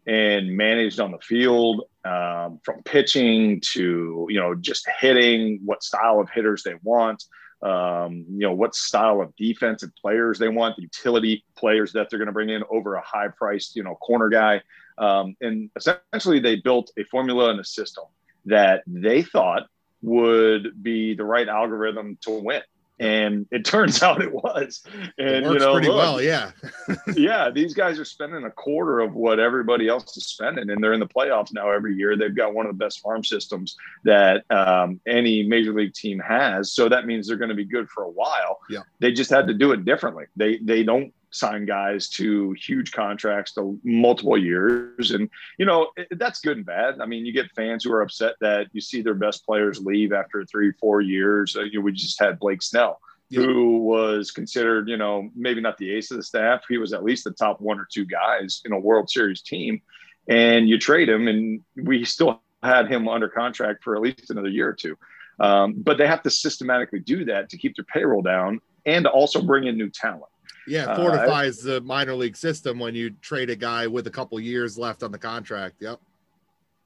and 0.05 0.55
managed 0.55 0.99
on 0.99 1.11
the 1.11 1.17
field 1.19 1.83
um, 2.05 2.59
from 2.63 2.81
pitching 2.83 3.61
to 3.73 4.27
you 4.29 4.39
know 4.39 4.55
just 4.55 4.87
hitting 4.99 5.59
what 5.65 5.83
style 5.83 6.19
of 6.19 6.29
hitters 6.29 6.63
they 6.63 6.75
want 6.83 7.23
um, 7.63 8.25
you 8.29 8.39
know 8.39 8.53
what 8.53 8.73
style 8.73 9.21
of 9.21 9.35
defensive 9.35 9.91
players 9.95 10.39
they 10.39 10.49
want 10.49 10.75
the 10.75 10.81
utility 10.81 11.43
players 11.55 11.93
that 11.93 12.09
they're 12.09 12.17
going 12.17 12.27
to 12.27 12.33
bring 12.33 12.49
in 12.49 12.63
over 12.71 12.95
a 12.95 13.01
high 13.01 13.27
priced 13.27 13.75
you 13.75 13.83
know 13.83 13.95
corner 13.95 14.29
guy. 14.29 14.61
Um, 14.97 15.35
and 15.41 15.69
essentially 15.75 16.39
they 16.39 16.57
built 16.57 16.91
a 16.97 17.03
formula 17.05 17.51
and 17.51 17.59
a 17.59 17.63
system 17.63 18.05
that 18.45 18.83
they 18.87 19.21
thought 19.21 19.67
would 20.01 20.81
be 20.81 21.13
the 21.13 21.23
right 21.23 21.47
algorithm 21.47 22.17
to 22.21 22.31
win 22.31 22.61
and 23.01 23.47
it 23.51 23.65
turns 23.65 24.01
out 24.01 24.21
it 24.21 24.31
was. 24.31 24.83
And 25.17 25.45
it 25.45 25.51
you 25.51 25.59
know, 25.59 25.73
pretty 25.73 25.87
look, 25.87 25.97
well, 25.97 26.21
yeah, 26.21 26.51
yeah. 27.15 27.49
These 27.49 27.73
guys 27.73 27.99
are 27.99 28.05
spending 28.05 28.45
a 28.45 28.51
quarter 28.51 28.99
of 28.99 29.13
what 29.13 29.39
everybody 29.39 29.89
else 29.89 30.15
is 30.15 30.27
spending, 30.27 30.69
and 30.69 30.81
they're 30.81 30.93
in 30.93 30.99
the 30.99 31.07
playoffs 31.07 31.51
now 31.51 31.69
every 31.69 31.95
year. 31.95 32.15
They've 32.15 32.35
got 32.35 32.53
one 32.53 32.67
of 32.67 32.77
the 32.77 32.85
best 32.85 33.01
farm 33.01 33.23
systems 33.23 33.75
that 34.03 34.45
um, 34.51 35.01
any 35.07 35.43
major 35.43 35.73
league 35.73 35.93
team 35.93 36.19
has. 36.19 36.71
So 36.71 36.87
that 36.87 37.05
means 37.05 37.27
they're 37.27 37.37
going 37.37 37.49
to 37.49 37.55
be 37.55 37.65
good 37.65 37.89
for 37.89 38.03
a 38.03 38.09
while. 38.09 38.59
Yeah, 38.69 38.83
they 38.99 39.11
just 39.11 39.31
had 39.31 39.47
to 39.47 39.53
do 39.53 39.71
it 39.71 39.83
differently. 39.83 40.25
They 40.35 40.57
they 40.59 40.83
don't 40.83 41.13
sign 41.31 41.65
guys 41.65 42.09
to 42.09 42.53
huge 42.53 42.91
contracts 42.91 43.53
to 43.53 43.79
multiple 43.83 44.37
years. 44.37 45.11
And, 45.11 45.29
you 45.57 45.65
know, 45.65 45.91
that's 46.11 46.39
good 46.41 46.57
and 46.57 46.65
bad. 46.65 46.99
I 46.99 47.05
mean, 47.05 47.25
you 47.25 47.33
get 47.33 47.51
fans 47.55 47.83
who 47.83 47.93
are 47.93 48.01
upset 48.01 48.35
that 48.41 48.67
you 48.73 48.81
see 48.81 49.01
their 49.01 49.13
best 49.13 49.45
players 49.45 49.79
leave 49.79 50.13
after 50.13 50.45
three, 50.45 50.71
four 50.79 51.01
years. 51.01 51.55
Uh, 51.55 51.63
you 51.63 51.79
know, 51.79 51.81
we 51.81 51.91
just 51.91 52.19
had 52.19 52.39
Blake 52.39 52.61
Snell. 52.61 52.99
Yeah. 53.29 53.43
Who 53.43 53.77
was 53.77 54.29
considered, 54.29 54.89
you 54.89 54.97
know, 54.97 55.29
maybe 55.33 55.61
not 55.61 55.77
the 55.77 55.89
ace 55.93 56.11
of 56.11 56.17
the 56.17 56.23
staff. 56.23 56.63
He 56.67 56.77
was 56.77 56.91
at 56.91 57.03
least 57.03 57.23
the 57.23 57.31
top 57.31 57.61
one 57.61 57.79
or 57.79 57.87
two 57.89 58.05
guys 58.05 58.61
in 58.65 58.73
a 58.73 58.79
World 58.79 59.09
Series 59.09 59.41
team. 59.41 59.81
And 60.27 60.67
you 60.67 60.77
trade 60.77 61.07
him, 61.07 61.29
and 61.29 61.61
we 61.77 62.03
still 62.03 62.41
had 62.61 62.89
him 62.89 63.07
under 63.07 63.29
contract 63.29 63.83
for 63.83 63.95
at 63.95 64.01
least 64.01 64.29
another 64.29 64.49
year 64.49 64.67
or 64.67 64.73
two. 64.73 64.97
Um, 65.39 65.75
but 65.77 65.97
they 65.97 66.07
have 66.07 66.21
to 66.23 66.29
systematically 66.29 66.99
do 66.99 67.23
that 67.25 67.49
to 67.49 67.57
keep 67.57 67.75
their 67.75 67.85
payroll 67.85 68.21
down 68.21 68.59
and 68.85 69.05
to 69.05 69.09
also 69.09 69.41
bring 69.41 69.65
in 69.65 69.77
new 69.77 69.89
talent. 69.89 70.30
Yeah, 70.67 70.95
fortifies 70.95 71.65
uh, 71.65 71.73
the 71.73 71.81
minor 71.81 72.13
league 72.13 72.37
system 72.37 72.79
when 72.79 72.93
you 72.95 73.11
trade 73.21 73.49
a 73.49 73.55
guy 73.55 73.87
with 73.87 74.07
a 74.07 74.11
couple 74.11 74.39
years 74.39 74.77
left 74.77 75.03
on 75.03 75.11
the 75.11 75.17
contract. 75.17 75.77
Yep. 75.79 75.99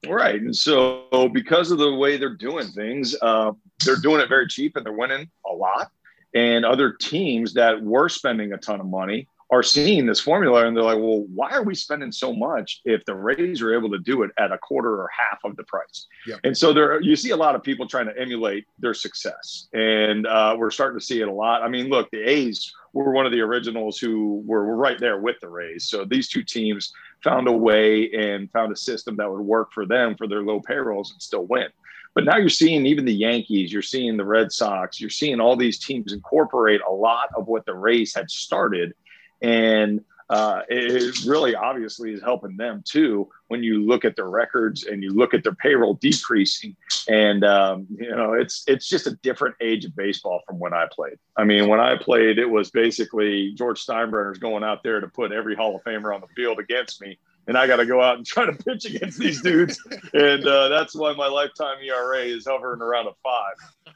Right. 0.08 0.40
And 0.40 0.54
so, 0.54 1.30
because 1.32 1.70
of 1.70 1.78
the 1.78 1.94
way 1.94 2.16
they're 2.16 2.36
doing 2.36 2.68
things, 2.68 3.14
uh, 3.20 3.52
they're 3.84 3.96
doing 3.96 4.20
it 4.20 4.28
very 4.28 4.46
cheap 4.46 4.76
and 4.76 4.84
they're 4.84 4.92
winning 4.92 5.28
a 5.46 5.52
lot. 5.52 5.90
And 6.34 6.64
other 6.64 6.92
teams 6.92 7.54
that 7.54 7.82
were 7.82 8.08
spending 8.08 8.52
a 8.52 8.58
ton 8.58 8.80
of 8.80 8.86
money 8.86 9.28
are 9.50 9.62
seeing 9.62 10.06
this 10.06 10.18
formula 10.18 10.66
and 10.66 10.76
they're 10.76 10.82
like, 10.82 10.98
well, 10.98 11.24
why 11.32 11.50
are 11.52 11.62
we 11.62 11.74
spending 11.74 12.10
so 12.10 12.32
much 12.32 12.80
if 12.84 13.04
the 13.04 13.14
Rays 13.14 13.62
are 13.62 13.74
able 13.74 13.90
to 13.90 13.98
do 13.98 14.22
it 14.22 14.32
at 14.38 14.50
a 14.50 14.58
quarter 14.58 14.94
or 14.94 15.08
half 15.16 15.38
of 15.44 15.56
the 15.56 15.62
price? 15.64 16.06
Yep. 16.26 16.40
And 16.42 16.56
so 16.56 16.72
there, 16.72 17.00
you 17.00 17.14
see 17.14 17.30
a 17.30 17.36
lot 17.36 17.54
of 17.54 17.62
people 17.62 17.86
trying 17.86 18.06
to 18.06 18.18
emulate 18.20 18.66
their 18.78 18.94
success, 18.94 19.68
and 19.72 20.26
uh, 20.26 20.56
we're 20.58 20.70
starting 20.70 20.98
to 20.98 21.04
see 21.04 21.20
it 21.20 21.28
a 21.28 21.32
lot. 21.32 21.62
I 21.62 21.68
mean, 21.68 21.88
look, 21.88 22.10
the 22.10 22.28
A's 22.28 22.72
were 22.92 23.12
one 23.12 23.26
of 23.26 23.32
the 23.32 23.40
originals 23.40 23.98
who 23.98 24.42
were, 24.46 24.64
were 24.64 24.76
right 24.76 24.98
there 24.98 25.18
with 25.18 25.36
the 25.40 25.48
Rays. 25.48 25.84
So 25.84 26.04
these 26.04 26.28
two 26.28 26.42
teams 26.42 26.92
found 27.22 27.46
a 27.46 27.52
way 27.52 28.10
and 28.12 28.50
found 28.50 28.72
a 28.72 28.76
system 28.76 29.16
that 29.16 29.30
would 29.30 29.40
work 29.40 29.72
for 29.72 29.86
them 29.86 30.16
for 30.16 30.26
their 30.26 30.42
low 30.42 30.60
payrolls 30.60 31.12
and 31.12 31.22
still 31.22 31.46
win. 31.46 31.68
But 32.14 32.24
now 32.24 32.38
you're 32.38 32.48
seeing 32.48 32.86
even 32.86 33.04
the 33.04 33.14
Yankees, 33.14 33.70
you're 33.70 33.82
seeing 33.82 34.16
the 34.16 34.24
Red 34.24 34.50
Sox, 34.50 34.98
you're 34.98 35.10
seeing 35.10 35.38
all 35.38 35.54
these 35.54 35.78
teams 35.78 36.14
incorporate 36.14 36.80
a 36.88 36.92
lot 36.92 37.28
of 37.36 37.46
what 37.46 37.66
the 37.66 37.74
Rays 37.74 38.14
had 38.14 38.30
started 38.30 38.94
and 39.42 40.04
uh, 40.28 40.62
it 40.68 41.24
really 41.24 41.54
obviously 41.54 42.12
is 42.12 42.20
helping 42.20 42.56
them 42.56 42.82
too 42.84 43.28
when 43.46 43.62
you 43.62 43.86
look 43.86 44.04
at 44.04 44.16
their 44.16 44.28
records 44.28 44.84
and 44.84 45.02
you 45.02 45.10
look 45.10 45.34
at 45.34 45.44
their 45.44 45.54
payroll 45.54 45.94
decreasing. 45.94 46.74
And 47.08 47.44
um, 47.44 47.86
you 47.90 48.14
know 48.14 48.32
it's 48.32 48.64
it's 48.66 48.88
just 48.88 49.06
a 49.06 49.12
different 49.22 49.54
age 49.60 49.84
of 49.84 49.94
baseball 49.94 50.40
from 50.46 50.58
when 50.58 50.74
i 50.74 50.86
played. 50.90 51.18
I 51.36 51.44
mean 51.44 51.68
when 51.68 51.78
i 51.78 51.96
played 51.96 52.38
it 52.38 52.46
was 52.46 52.70
basically 52.70 53.52
george 53.54 53.84
steinbrenner's 53.84 54.38
going 54.38 54.64
out 54.64 54.82
there 54.82 55.00
to 55.00 55.06
put 55.06 55.30
every 55.32 55.54
hall 55.54 55.76
of 55.76 55.84
famer 55.84 56.12
on 56.14 56.20
the 56.20 56.28
field 56.34 56.58
against 56.58 57.00
me. 57.00 57.18
And 57.46 57.56
i 57.56 57.68
got 57.68 57.76
to 57.76 57.86
go 57.86 58.02
out 58.02 58.16
and 58.16 58.26
try 58.34 58.46
to 58.46 58.52
pitch 58.52 58.84
against 58.86 59.18
these 59.18 59.40
dudes. 59.42 59.80
And 60.12 60.46
uh, 60.46 60.68
that's 60.68 60.96
why 60.96 61.12
my 61.12 61.28
lifetime 61.28 61.78
era 61.82 62.18
is 62.18 62.46
hovering 62.46 62.82
around 62.82 63.06
a 63.06 63.12
five. 63.22 63.94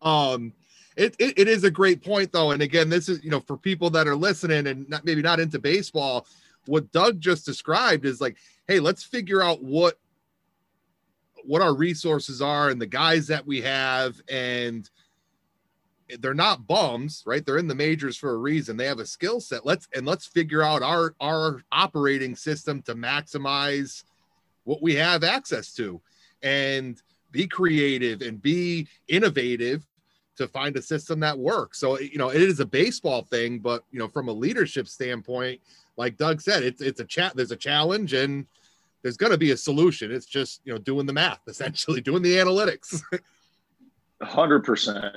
Um 0.00 0.54
it, 1.00 1.16
it, 1.18 1.38
it 1.38 1.48
is 1.48 1.64
a 1.64 1.70
great 1.70 2.04
point 2.04 2.32
though. 2.32 2.50
And 2.50 2.62
again 2.62 2.88
this 2.88 3.08
is 3.08 3.22
you 3.24 3.30
know 3.30 3.40
for 3.40 3.56
people 3.56 3.90
that 3.90 4.06
are 4.06 4.16
listening 4.16 4.66
and 4.66 4.88
not, 4.88 5.04
maybe 5.04 5.22
not 5.22 5.40
into 5.40 5.58
baseball 5.58 6.26
what 6.66 6.92
doug 6.92 7.20
just 7.20 7.46
described 7.46 8.04
is 8.04 8.20
like 8.20 8.36
hey 8.68 8.80
let's 8.80 9.02
figure 9.02 9.42
out 9.42 9.62
what 9.62 9.98
what 11.44 11.62
our 11.62 11.74
resources 11.74 12.42
are 12.42 12.70
and 12.70 12.80
the 12.80 12.86
guys 12.86 13.26
that 13.28 13.46
we 13.46 13.60
have. 13.62 14.20
And 14.28 14.88
they're 16.18 16.34
not 16.34 16.66
bums 16.66 17.22
right? 17.24 17.44
They're 17.44 17.58
in 17.58 17.68
the 17.68 17.74
majors 17.74 18.16
for 18.16 18.30
a 18.32 18.38
reason. 18.38 18.76
They 18.76 18.86
have 18.86 18.98
a 18.98 19.06
skill 19.06 19.40
set. 19.40 19.64
Let's 19.64 19.88
and 19.94 20.04
let's 20.06 20.26
figure 20.26 20.62
out 20.62 20.82
our 20.82 21.14
our 21.20 21.62
operating 21.70 22.34
system 22.34 22.82
to 22.82 22.94
maximize 22.94 24.02
what 24.64 24.82
we 24.82 24.94
have 24.96 25.22
access 25.22 25.72
to 25.74 26.00
and 26.42 27.00
be 27.30 27.46
creative 27.46 28.22
and 28.22 28.42
be 28.42 28.88
innovative 29.06 29.86
to 30.40 30.48
find 30.48 30.74
a 30.76 30.82
system 30.82 31.20
that 31.20 31.38
works. 31.38 31.78
So 31.78 31.98
you 31.98 32.16
know, 32.16 32.30
it 32.30 32.40
is 32.40 32.60
a 32.60 32.66
baseball 32.66 33.22
thing, 33.22 33.58
but 33.58 33.84
you 33.92 33.98
know, 33.98 34.08
from 34.08 34.28
a 34.28 34.32
leadership 34.32 34.88
standpoint, 34.88 35.60
like 35.96 36.16
Doug 36.16 36.40
said, 36.40 36.62
it's 36.62 36.80
it's 36.80 37.00
a 37.00 37.04
chat. 37.04 37.36
There's 37.36 37.52
a 37.52 37.56
challenge, 37.56 38.14
and 38.14 38.46
there's 39.02 39.18
going 39.18 39.32
to 39.32 39.38
be 39.38 39.50
a 39.50 39.56
solution. 39.56 40.10
It's 40.10 40.26
just 40.26 40.62
you 40.64 40.72
know 40.72 40.78
doing 40.78 41.06
the 41.06 41.12
math, 41.12 41.40
essentially 41.46 42.00
doing 42.00 42.22
the 42.22 42.36
analytics. 42.36 43.02
Hundred 44.22 44.64
percent. 44.64 45.14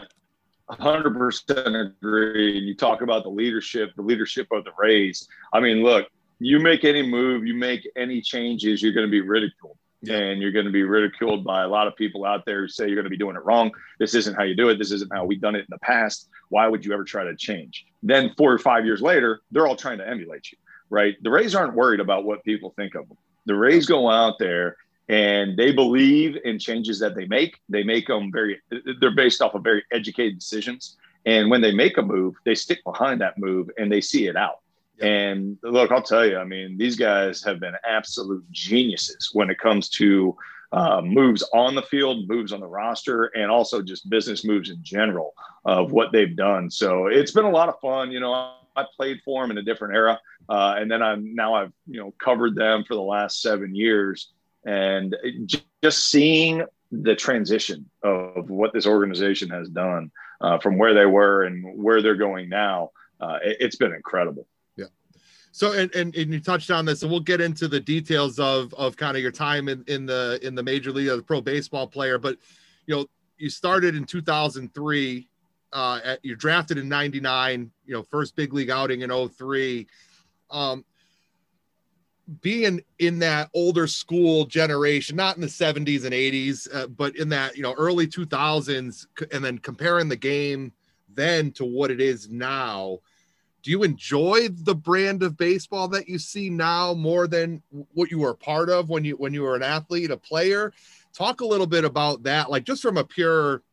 100% 0.72 1.92
agree. 1.92 2.58
You 2.58 2.74
talk 2.74 3.02
about 3.02 3.24
the 3.24 3.30
leadership, 3.30 3.94
the 3.98 4.02
leadership 4.02 4.48
of 4.52 4.64
the 4.64 4.72
Rays. 4.78 5.28
I 5.52 5.60
mean, 5.60 5.84
look, 5.84 6.08
you 6.40 6.58
make 6.58 6.86
any 6.86 7.04
move, 7.04 7.46
you 7.46 7.54
make 7.54 7.88
any 7.98 8.22
changes, 8.22 8.82
you're 8.82 8.94
going 8.94 9.06
to 9.06 9.12
be 9.12 9.20
ridiculed 9.20 9.78
and 10.10 10.42
you're 10.42 10.52
going 10.52 10.66
to 10.66 10.72
be 10.72 10.84
ridiculed 10.84 11.44
by 11.44 11.64
a 11.64 11.68
lot 11.68 11.88
of 11.88 11.96
people 11.96 12.26
out 12.26 12.46
there 12.46 12.62
who 12.62 12.68
say 12.68 12.86
you're 12.86 12.96
going 12.96 13.06
to 13.06 13.10
be 13.10 13.18
doing 13.18 13.36
it 13.36 13.46
wrong. 13.46 13.72
This 14.00 14.16
isn't 14.16 14.36
how 14.36 14.44
you 14.44 14.56
do 14.56 14.70
it. 14.70 14.78
This 14.78 14.92
isn't 14.92 15.14
how 15.14 15.26
we've 15.26 15.42
done 15.42 15.56
it 15.56 15.60
in 15.60 15.68
the 15.70 15.80
past. 15.80 16.30
Why 16.50 16.68
would 16.68 16.86
you 16.86 16.94
ever 16.94 17.04
try 17.04 17.24
to 17.24 17.36
change? 17.36 17.86
Then 18.02 18.32
four 18.38 18.52
or 18.52 18.60
five 18.60 18.86
years 18.86 19.02
later, 19.02 19.42
they're 19.52 19.68
all 19.68 19.76
trying 19.76 20.00
to 20.00 20.08
emulate 20.08 20.52
you, 20.52 20.58
right? 20.90 21.16
The 21.22 21.30
Rays 21.30 21.56
aren't 21.56 21.76
worried 21.76 22.00
about 22.00 22.26
what 22.26 22.44
people 22.44 22.74
think 22.76 22.96
of 22.96 23.08
them. 23.08 23.18
The 23.46 23.56
Rays 23.56 23.86
go 23.86 24.10
out 24.10 24.40
there 24.40 24.78
and 25.10 25.58
they 25.58 25.72
believe 25.72 26.38
in 26.44 26.60
changes 26.60 27.00
that 27.00 27.16
they 27.16 27.26
make. 27.26 27.60
They 27.70 27.84
make 27.84 28.08
them 28.08 28.32
very, 28.32 28.62
they're 29.00 29.16
based 29.16 29.42
off 29.42 29.54
of 29.54 29.64
very 29.64 29.84
educated 29.92 30.40
decisions. 30.40 30.98
And 31.26 31.50
when 31.50 31.62
they 31.62 31.72
make 31.72 31.98
a 31.98 32.02
move, 32.02 32.36
they 32.46 32.56
stick 32.56 32.84
behind 32.84 33.22
that 33.22 33.38
move 33.38 33.70
and 33.78 33.92
they 33.92 34.02
see 34.02 34.28
it 34.28 34.36
out. 34.36 34.60
And 35.02 35.58
look, 35.64 35.92
I'll 35.92 36.04
tell 36.04 36.26
you, 36.26 36.38
I 36.38 36.44
mean, 36.44 36.78
these 36.78 36.96
guys 36.96 37.44
have 37.44 37.60
been 37.60 37.74
absolute 37.84 38.50
geniuses 38.52 39.32
when 39.34 39.50
it 39.50 39.58
comes 39.58 39.90
to 39.90 40.36
uh, 40.72 41.02
moves 41.02 41.44
on 41.54 41.76
the 41.76 41.82
field, 41.84 42.28
moves 42.28 42.52
on 42.52 42.60
the 42.60 42.68
roster, 42.68 43.26
and 43.36 43.52
also 43.52 43.82
just 43.82 44.10
business 44.10 44.44
moves 44.44 44.70
in 44.70 44.84
general 44.84 45.34
of 45.66 45.92
what 45.92 46.12
they've 46.12 46.36
done. 46.36 46.70
So 46.70 47.08
it's 47.08 47.32
been 47.32 47.46
a 47.46 47.50
lot 47.50 47.70
of 47.70 47.80
fun. 47.80 48.12
You 48.12 48.20
know, 48.20 48.54
I 48.76 48.86
played 48.96 49.22
for 49.24 49.44
them 49.44 49.52
in 49.52 49.58
a 49.60 49.62
different 49.62 49.96
era, 49.96 50.20
uh, 50.50 50.76
and 50.78 50.90
then 50.90 51.02
I'm 51.02 51.36
now 51.36 51.54
I've 51.54 51.72
you 51.88 52.00
know 52.00 52.14
covered 52.20 52.56
them 52.56 52.84
for 52.88 52.96
the 52.96 53.02
last 53.02 53.42
seven 53.42 53.76
years, 53.76 54.32
and 54.66 55.16
just 55.84 56.10
seeing 56.10 56.64
the 56.92 57.16
transition 57.16 57.90
of 58.04 58.50
what 58.50 58.74
this 58.74 58.88
organization 58.88 59.50
has 59.50 59.70
done 59.70 60.12
uh, 60.42 60.58
from 60.60 60.78
where 60.78 60.94
they 60.94 61.06
were 61.06 61.44
and 61.44 61.64
where 61.76 62.02
they're 62.02 62.16
going 62.16 62.50
now, 62.50 62.92
uh, 63.20 63.38
it, 63.44 63.58
it's 63.60 63.76
been 63.76 63.94
incredible. 63.94 64.48
So 65.56 65.74
and, 65.74 65.94
and, 65.94 66.16
and 66.16 66.34
you 66.34 66.40
touched 66.40 66.72
on 66.72 66.84
this, 66.84 67.04
and 67.04 67.12
we'll 67.12 67.20
get 67.20 67.40
into 67.40 67.68
the 67.68 67.80
details 67.80 68.40
of 68.40 68.74
of 68.74 68.98
kind 68.98 69.16
of 69.16 69.22
your 69.22 69.32
time 69.32 69.70
in, 69.70 69.84
in 69.88 70.08
the 70.08 70.40
in 70.42 70.56
the 70.56 70.64
major 70.64 70.92
league 70.92 71.08
as 71.08 71.20
a 71.20 71.22
pro 71.22 71.42
baseball 71.42 71.86
player. 71.86 72.18
But 72.18 72.38
you 72.88 72.96
know, 72.96 73.06
you 73.38 73.52
started 73.52 73.96
in 73.96 74.04
2003. 74.04 75.30
Uh, 75.72 76.00
at, 76.04 76.20
you're 76.22 76.36
drafted 76.36 76.78
in 76.78 76.88
99 76.88 77.72
you 77.86 77.94
know 77.96 78.04
first 78.04 78.36
big 78.36 78.54
league 78.54 78.70
outing 78.70 79.02
in 79.02 79.10
03 79.10 79.88
um 80.52 80.86
being 82.42 82.80
in 83.00 83.18
that 83.18 83.50
older 83.56 83.88
school 83.88 84.46
generation 84.46 85.16
not 85.16 85.36
in 85.36 85.42
the 85.42 85.48
70s 85.48 86.06
and 86.06 86.14
80s 86.14 86.68
uh, 86.76 86.86
but 86.86 87.16
in 87.16 87.28
that 87.30 87.58
you 87.58 87.64
know 87.64 87.74
early 87.74 88.06
2000s 88.06 89.08
and 89.32 89.44
then 89.44 89.58
comparing 89.58 90.08
the 90.08 90.16
game 90.16 90.72
then 91.12 91.52
to 91.54 91.66
what 91.66 91.90
it 91.90 92.00
is 92.00 92.30
now 92.30 93.00
do 93.64 93.72
you 93.72 93.84
enjoy 93.84 94.50
the 94.50 94.76
brand 94.76 95.24
of 95.24 95.38
baseball 95.38 95.88
that 95.88 96.08
you 96.08 96.20
see 96.20 96.50
now 96.50 96.94
more 96.94 97.28
than 97.28 97.64
what 97.94 98.12
you 98.12 98.20
were 98.20 98.32
a 98.32 98.36
part 98.36 98.70
of 98.70 98.90
when 98.90 99.06
you 99.06 99.16
when 99.16 99.34
you 99.34 99.42
were 99.42 99.56
an 99.56 99.64
athlete 99.64 100.12
a 100.12 100.18
player? 100.18 100.74
Talk 101.14 101.42
a 101.42 101.46
little 101.46 101.68
bit 101.68 101.86
about 101.86 102.24
that 102.24 102.52
like 102.52 102.66
just 102.66 102.82
from 102.82 102.98
a 102.98 103.04
pure 103.04 103.64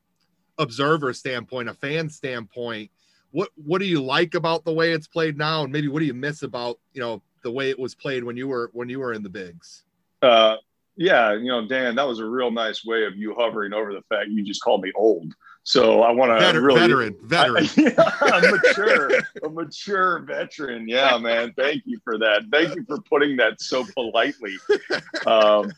observer 0.58 1.12
standpoint 1.12 1.68
a 1.70 1.74
fan 1.74 2.08
standpoint 2.08 2.90
what 3.30 3.48
what 3.54 3.80
do 3.80 3.86
you 3.86 4.02
like 4.02 4.34
about 4.34 4.64
the 4.64 4.72
way 4.72 4.92
it's 4.92 5.06
played 5.06 5.38
now? 5.38 5.62
And 5.64 5.72
maybe 5.72 5.88
what 5.88 6.00
do 6.00 6.04
you 6.04 6.14
miss 6.14 6.42
about 6.42 6.78
you 6.92 7.00
know 7.00 7.22
the 7.42 7.50
way 7.50 7.70
it 7.70 7.78
was 7.78 7.94
played 7.94 8.24
when 8.24 8.36
you 8.36 8.48
were 8.48 8.70
when 8.72 8.88
you 8.88 9.00
were 9.00 9.12
in 9.12 9.22
the 9.22 9.28
bigs? 9.28 9.84
Uh 10.22 10.56
yeah 10.96 11.32
you 11.32 11.46
know 11.46 11.66
dan 11.66 11.94
that 11.94 12.06
was 12.06 12.18
a 12.18 12.26
real 12.26 12.50
nice 12.50 12.84
way 12.84 13.04
of 13.04 13.16
you 13.16 13.34
hovering 13.34 13.72
over 13.72 13.92
the 13.92 14.02
fact 14.08 14.28
you 14.28 14.44
just 14.44 14.62
called 14.62 14.82
me 14.82 14.92
old 14.96 15.32
so 15.62 16.02
I 16.02 16.10
want 16.10 16.38
to 16.40 16.60
really 16.60 16.80
veteran, 16.80 17.16
veteran, 17.22 17.68
I, 17.76 18.40
yeah, 18.42 18.50
mature, 18.50 19.10
a 19.44 19.48
mature 19.48 20.20
veteran. 20.20 20.88
Yeah, 20.88 21.18
man. 21.18 21.52
Thank 21.56 21.82
you 21.86 22.00
for 22.02 22.18
that. 22.18 22.44
Thank 22.50 22.74
you 22.74 22.84
for 22.84 23.00
putting 23.02 23.36
that 23.36 23.60
so 23.60 23.84
politely. 23.94 24.54
Um, 25.26 25.70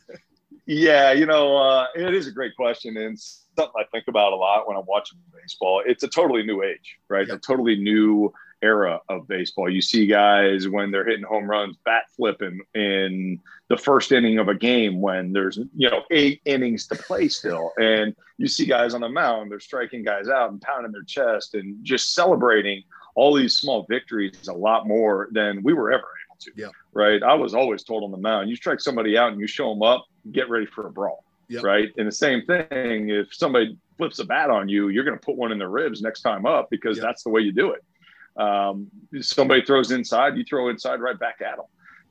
yeah, 0.67 1.13
you 1.13 1.27
know, 1.27 1.57
uh, 1.57 1.87
it 1.97 2.15
is 2.15 2.29
a 2.29 2.33
great 2.33 2.55
question 2.55 2.97
and 2.97 3.19
something 3.19 3.75
I 3.77 3.85
think 3.91 4.05
about 4.09 4.33
a 4.33 4.37
lot 4.37 4.69
when 4.69 4.77
I'm 4.77 4.87
watching 4.87 5.19
baseball. 5.35 5.83
It's 5.85 6.05
a 6.05 6.09
totally 6.09 6.45
new 6.45 6.63
age, 6.63 6.99
right? 7.09 7.27
Yep. 7.27 7.37
A 7.37 7.41
totally 7.41 7.77
new 7.77 8.33
era 8.63 9.01
of 9.09 9.29
baseball. 9.29 9.69
You 9.69 9.83
see 9.83 10.07
guys 10.07 10.69
when 10.69 10.91
they're 10.91 11.07
hitting 11.07 11.25
home 11.25 11.49
runs, 11.49 11.77
bat 11.85 12.05
flipping 12.17 12.61
in 12.75 13.41
the 13.69 13.77
first 13.77 14.13
inning 14.13 14.39
of 14.39 14.49
a 14.49 14.55
game 14.55 15.01
when 15.01 15.33
there's 15.33 15.59
you 15.77 15.91
know 15.91 16.03
eight 16.11 16.41
innings 16.45 16.87
to 16.89 16.95
play 16.95 17.29
still, 17.29 17.73
and 17.79 18.15
you 18.39 18.47
see 18.47 18.67
guys 18.67 18.95
on 18.95 19.01
the 19.01 19.09
mound, 19.09 19.51
they're 19.51 19.61
striking 19.61 20.03
guys 20.03 20.29
out 20.29 20.51
and 20.51 20.61
pounding 20.61 20.93
their 20.93 21.05
chest 21.05 21.55
and 21.55 21.85
just 21.85 22.15
celebrating 22.15 22.83
all 23.15 23.35
these 23.35 23.57
small 23.57 23.87
victories 23.89 24.49
a 24.49 24.53
lot 24.53 24.87
more 24.87 25.29
than 25.33 25.63
we 25.63 25.73
were 25.73 25.93
ever 25.93 26.09
able 26.27 26.37
to. 26.41 26.51
Yeah. 26.57 26.69
Right. 26.93 27.23
I 27.23 27.35
was 27.35 27.55
always 27.55 27.83
told 27.83 28.05
on 28.05 28.11
the 28.11 28.17
mound, 28.17 28.49
you 28.49 28.57
strike 28.57 28.81
somebody 28.81 29.17
out 29.19 29.33
and 29.33 29.41
you 29.41 29.47
show 29.47 29.69
them 29.71 29.83
up, 29.83 30.07
get 30.33 30.49
ready 30.49 30.67
for 30.67 30.87
a 30.87 30.91
brawl. 30.91 31.25
Yep. 31.49 31.65
Right. 31.65 31.93
And 31.99 32.09
the 32.09 32.13
same 32.13 32.47
thing, 32.47 33.11
if 33.11 33.35
somebody 33.35 33.77
flips 33.99 34.19
a 34.19 34.25
bat 34.25 34.49
on 34.49 34.69
you, 34.69 34.89
you're 34.89 35.05
going 35.05 35.19
to 35.19 35.25
put 35.25 35.37
one 35.37 35.53
in 35.53 35.59
the 35.59 35.69
ribs 35.69 36.01
next 36.01 36.23
time 36.23 36.47
up 36.47 36.71
because 36.71 36.97
yep. 36.97 37.05
that's 37.05 37.23
the 37.23 37.31
way 37.31 37.43
you 37.43 37.53
do 37.53 37.73
it. 37.73 37.85
Um, 38.37 38.91
somebody 39.21 39.65
throws 39.65 39.91
inside, 39.91 40.37
you 40.37 40.45
throw 40.45 40.69
inside 40.69 41.01
right 41.01 41.19
back 41.19 41.41
at 41.41 41.57
them. 41.57 41.67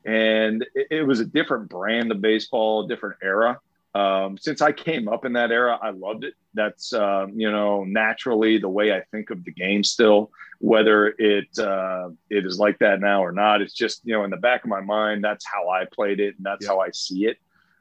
And 0.05 0.65
it, 0.75 0.87
it 0.91 1.03
was 1.03 1.19
a 1.19 1.25
different 1.25 1.69
brand 1.69 2.11
of 2.11 2.21
baseball, 2.21 2.85
a 2.85 2.87
different 2.87 3.17
era. 3.21 3.59
Um, 3.93 4.37
since 4.37 4.61
I 4.61 4.71
came 4.71 5.07
up 5.07 5.25
in 5.25 5.33
that 5.33 5.51
era, 5.51 5.77
I 5.81 5.89
loved 5.89 6.23
it. 6.23 6.33
That's 6.53 6.93
uh, 6.93 7.27
you 7.33 7.51
know 7.51 7.83
naturally 7.83 8.57
the 8.57 8.69
way 8.69 8.93
I 8.93 9.01
think 9.11 9.29
of 9.29 9.43
the 9.43 9.51
game 9.51 9.83
still. 9.83 10.31
Whether 10.59 11.07
it 11.17 11.57
uh, 11.59 12.09
it 12.29 12.45
is 12.45 12.57
like 12.57 12.79
that 12.79 13.01
now 13.01 13.23
or 13.23 13.31
not, 13.31 13.61
it's 13.61 13.73
just 13.73 14.01
you 14.05 14.13
know 14.13 14.23
in 14.23 14.29
the 14.29 14.37
back 14.37 14.63
of 14.63 14.69
my 14.69 14.81
mind 14.81 15.23
that's 15.23 15.45
how 15.45 15.69
I 15.69 15.85
played 15.91 16.19
it 16.19 16.37
and 16.37 16.45
that's 16.45 16.65
yeah. 16.65 16.71
how 16.71 16.79
I 16.79 16.91
see 16.91 17.25
it. 17.25 17.37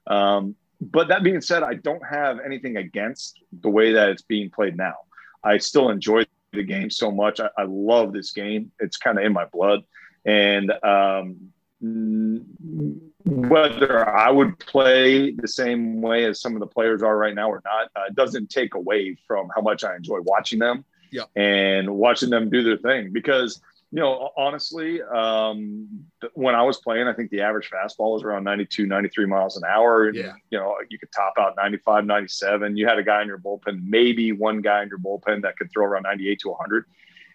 Um, 0.07 0.57
but 0.81 1.09
that 1.09 1.23
being 1.23 1.41
said, 1.41 1.63
I 1.63 1.75
don't 1.75 2.03
have 2.05 2.41
anything 2.41 2.77
against 2.77 3.39
the 3.53 3.69
way 3.69 3.93
that 3.93 4.09
it's 4.09 4.23
being 4.23 4.51
played 4.51 4.77
now. 4.77 4.95
I 5.45 5.59
still 5.59 5.91
enjoy 5.91 6.25
the 6.53 6.63
game 6.63 6.91
so 6.91 7.11
much. 7.11 7.41
I, 7.41 7.49
I 7.57 7.65
love 7.65 8.13
this 8.13 8.33
game. 8.33 8.73
It's 8.81 8.97
kind 8.97 9.19
of 9.19 9.25
in 9.25 9.33
my 9.33 9.45
blood. 9.47 9.85
And 10.25 10.73
um, 10.83 11.53
whether 13.25 14.09
I 14.09 14.31
would 14.31 14.59
play 14.59 15.33
the 15.33 15.49
same 15.49 16.01
way 16.03 16.25
as 16.27 16.41
some 16.41 16.55
of 16.55 16.61
the 16.61 16.67
players 16.67 17.03
are 17.03 17.17
right 17.17 17.35
now 17.35 17.51
or 17.51 17.63
not, 17.65 17.91
uh, 17.97 18.11
doesn't 18.15 18.51
take 18.51 18.75
away 18.75 19.17
from 19.27 19.49
how 19.55 19.63
much 19.63 19.85
I 19.85 19.97
enjoy 19.97 20.21
watching 20.23 20.59
them 20.59 20.85
yeah. 21.11 21.25
and 21.37 21.89
watching 21.91 22.31
them 22.31 22.51
do 22.51 22.63
their 22.63 22.77
thing. 22.77 23.13
Because, 23.13 23.61
you 23.93 24.01
know, 24.01 24.31
honestly, 24.37 25.03
um, 25.03 25.89
when 26.35 26.55
I 26.55 26.63
was 26.63 26.79
playing, 26.79 27.09
I 27.09 27.13
think 27.13 27.31
the 27.31 27.41
average 27.41 27.71
fastball 27.71 28.15
was 28.15 28.23
around 28.23 28.45
92, 28.45 28.87
93 28.87 29.27
miles 29.27 29.57
an 29.57 29.65
hour. 29.69 30.13
Yeah. 30.15 30.33
You 30.51 30.59
know, 30.59 30.77
you 30.89 30.99
could 30.99 31.11
top 31.11 31.35
out 31.39 31.55
95, 31.57 32.05
97. 32.05 32.77
You 32.77 32.87
had 32.87 32.99
a 32.99 33.03
guy 33.03 33.21
in 33.23 33.27
your 33.27 33.39
bullpen, 33.39 33.83
maybe 33.85 34.31
one 34.31 34.61
guy 34.61 34.83
in 34.83 34.89
your 34.89 34.99
bullpen 34.99 35.43
that 35.43 35.57
could 35.59 35.73
throw 35.73 35.85
around 35.85 36.05
98 36.05 36.39
to 36.41 36.49
100. 36.51 36.85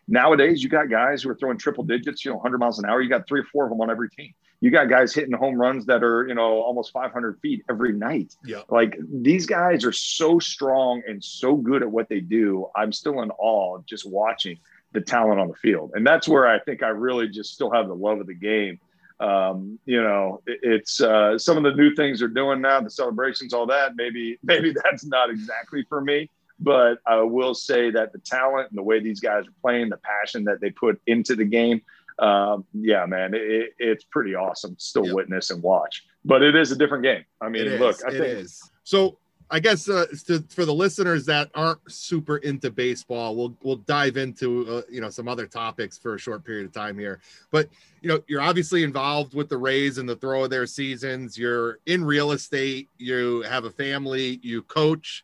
Nowadays, 0.07 0.63
you 0.63 0.69
got 0.69 0.89
guys 0.89 1.23
who 1.23 1.29
are 1.29 1.35
throwing 1.35 1.57
triple 1.57 1.83
digits, 1.83 2.23
you 2.23 2.31
know, 2.31 2.37
100 2.37 2.57
miles 2.57 2.79
an 2.79 2.85
hour. 2.85 3.01
You 3.01 3.09
got 3.09 3.27
three 3.27 3.41
or 3.41 3.45
four 3.51 3.65
of 3.65 3.71
them 3.71 3.81
on 3.81 3.89
every 3.89 4.09
team. 4.09 4.33
You 4.61 4.71
got 4.71 4.85
guys 4.87 5.13
hitting 5.13 5.33
home 5.33 5.55
runs 5.55 5.85
that 5.87 6.03
are, 6.03 6.25
you 6.27 6.35
know, 6.35 6.61
almost 6.61 6.93
500 6.93 7.39
feet 7.41 7.65
every 7.69 7.91
night. 7.91 8.33
Yeah. 8.45 8.61
Like 8.69 8.97
these 9.11 9.45
guys 9.45 9.83
are 9.83 9.91
so 9.91 10.39
strong 10.39 11.01
and 11.05 11.21
so 11.21 11.55
good 11.55 11.81
at 11.81 11.91
what 11.91 12.07
they 12.07 12.21
do. 12.21 12.67
I'm 12.75 12.93
still 12.93 13.21
in 13.23 13.31
awe 13.31 13.79
just 13.85 14.09
watching 14.09 14.57
the 14.95 15.01
talent 15.01 15.39
on 15.39 15.47
the 15.47 15.55
field. 15.55 15.91
And 15.93 16.05
that's 16.05 16.27
where 16.27 16.47
I 16.47 16.59
think 16.59 16.81
I 16.81 16.87
really 16.87 17.27
just 17.27 17.53
still 17.53 17.71
have 17.71 17.87
the 17.87 17.95
love 17.95 18.19
of 18.19 18.27
the 18.27 18.33
game. 18.33 18.79
Um, 19.19 19.79
you 19.85 20.01
know, 20.01 20.41
it, 20.47 20.59
it's 20.63 21.01
uh, 21.01 21.37
some 21.37 21.57
of 21.57 21.63
the 21.63 21.73
new 21.73 21.93
things 21.95 22.19
they're 22.19 22.27
doing 22.27 22.61
now, 22.61 22.81
the 22.81 22.89
celebrations, 22.89 23.53
all 23.53 23.67
that. 23.67 23.95
Maybe, 23.95 24.39
maybe 24.43 24.73
that's 24.83 25.05
not 25.05 25.29
exactly 25.29 25.85
for 25.87 26.01
me 26.01 26.29
but 26.59 26.99
I 27.05 27.21
will 27.21 27.53
say 27.53 27.91
that 27.91 28.13
the 28.13 28.19
talent 28.19 28.69
and 28.69 28.77
the 28.77 28.83
way 28.83 28.99
these 28.99 29.19
guys 29.19 29.45
are 29.45 29.53
playing, 29.61 29.89
the 29.89 29.97
passion 29.97 30.45
that 30.45 30.61
they 30.61 30.69
put 30.69 31.01
into 31.05 31.35
the 31.35 31.43
game, 31.43 31.81
um, 32.19 32.65
yeah, 32.73 33.05
man, 33.05 33.33
it, 33.33 33.73
it's 33.77 34.05
pretty 34.05 34.35
awesome. 34.35 34.75
Still 34.79 35.05
yep. 35.05 35.15
witness 35.15 35.51
and 35.51 35.61
watch, 35.61 36.05
but 36.23 36.41
it 36.41 36.55
is 36.55 36.71
a 36.71 36.75
different 36.77 37.03
game. 37.03 37.25
I 37.41 37.49
mean, 37.49 37.65
look, 37.77 37.97
I 38.05 38.11
think 38.11 38.23
is. 38.23 38.69
so. 38.83 39.17
I 39.51 39.59
guess 39.59 39.87
uh, 39.87 40.05
to, 40.25 40.43
for 40.49 40.65
the 40.65 40.73
listeners 40.73 41.25
that 41.27 41.51
aren't 41.53 41.79
super 41.91 42.37
into 42.37 42.71
baseball, 42.71 43.35
we'll 43.35 43.55
we'll 43.61 43.75
dive 43.77 44.17
into 44.17 44.67
uh, 44.67 44.81
you 44.89 45.01
know 45.01 45.09
some 45.09 45.27
other 45.27 45.45
topics 45.45 45.97
for 45.97 46.15
a 46.15 46.19
short 46.19 46.43
period 46.43 46.65
of 46.65 46.71
time 46.71 46.97
here. 46.97 47.19
But 47.51 47.69
you 48.01 48.09
know, 48.09 48.21
you're 48.27 48.41
obviously 48.41 48.83
involved 48.83 49.35
with 49.35 49.49
the 49.49 49.57
Rays 49.57 49.97
and 49.97 50.09
the 50.09 50.15
throw 50.15 50.45
of 50.45 50.49
their 50.49 50.65
seasons. 50.65 51.37
You're 51.37 51.79
in 51.85 52.03
real 52.03 52.31
estate. 52.31 52.89
You 52.97 53.41
have 53.43 53.65
a 53.65 53.71
family. 53.71 54.39
You 54.41 54.63
coach 54.63 55.23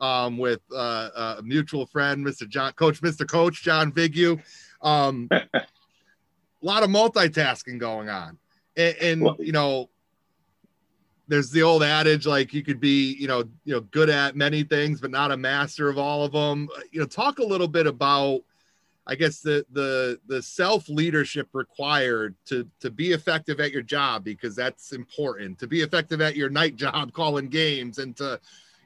um, 0.00 0.36
with 0.36 0.60
uh, 0.74 1.36
a 1.38 1.42
mutual 1.42 1.86
friend, 1.86 2.26
Mr. 2.26 2.46
John, 2.46 2.72
Coach, 2.72 3.00
Mr. 3.00 3.26
Coach 3.26 3.62
John 3.62 3.90
Vigu. 3.92 4.42
Um, 4.82 5.28
a 5.30 5.42
lot 6.60 6.82
of 6.82 6.90
multitasking 6.90 7.78
going 7.78 8.10
on, 8.10 8.38
and, 8.76 8.96
and 8.96 9.22
well, 9.22 9.36
you 9.38 9.52
know, 9.52 9.88
there's 11.28 11.50
the 11.50 11.62
old 11.62 11.82
adage 11.82 12.26
like 12.26 12.52
you 12.52 12.62
could 12.62 12.80
be, 12.80 13.14
you 13.14 13.28
know, 13.28 13.44
you 13.64 13.74
know, 13.74 13.80
good 13.80 14.10
at 14.10 14.36
many 14.36 14.64
things, 14.64 15.00
but 15.00 15.10
not 15.10 15.32
a 15.32 15.36
master 15.36 15.88
of 15.88 15.98
all 15.98 16.24
of 16.24 16.32
them. 16.32 16.68
Uh, 16.76 16.80
you 16.90 17.00
know, 17.00 17.06
talk 17.06 17.38
a 17.38 17.44
little 17.44 17.68
bit 17.68 17.86
about. 17.86 18.42
I 19.04 19.16
guess 19.16 19.40
the 19.40 19.66
the 19.72 20.20
the 20.28 20.40
self 20.40 20.88
leadership 20.88 21.48
required 21.52 22.36
to 22.46 22.68
to 22.78 22.88
be 22.88 23.10
effective 23.10 23.58
at 23.58 23.72
your 23.72 23.82
job 23.82 24.22
because 24.22 24.54
that's 24.54 24.92
important 24.92 25.58
to 25.58 25.66
be 25.66 25.80
effective 25.80 26.20
at 26.20 26.36
your 26.36 26.50
night 26.50 26.76
job 26.84 27.12
calling 27.12 27.48
games 27.48 27.98
and 27.98 28.16
to 28.18 28.38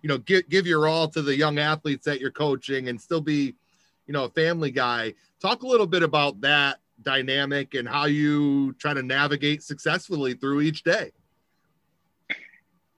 you 0.07 0.09
know, 0.09 0.19
give, 0.19 0.49
give 0.49 0.69
your 0.69 0.87
all 0.87 1.09
to 1.09 1.21
the 1.21 1.37
young 1.37 1.59
athletes 1.59 2.05
that 2.05 2.21
you're 2.21 2.31
coaching 2.31 2.89
and 2.89 3.01
still 3.01 3.21
be, 3.21 3.57
you 4.07 4.13
know, 4.13 4.23
a 4.23 4.29
family 4.31 4.71
guy. 4.71 5.13
Talk 5.41 5.65
a 5.65 5.67
little 5.67 5.87
bit 5.87 6.05
about 6.05 6.41
that 6.43 6.79
dynamic 7.03 7.75
and 7.75 7.89
how 7.89 8.05
you 8.05 8.73
try 8.75 8.95
to 8.95 9.03
navigate 9.03 9.65
successfully 9.65 10.35
through 10.35 10.61
each 10.61 10.85
day. 10.85 11.11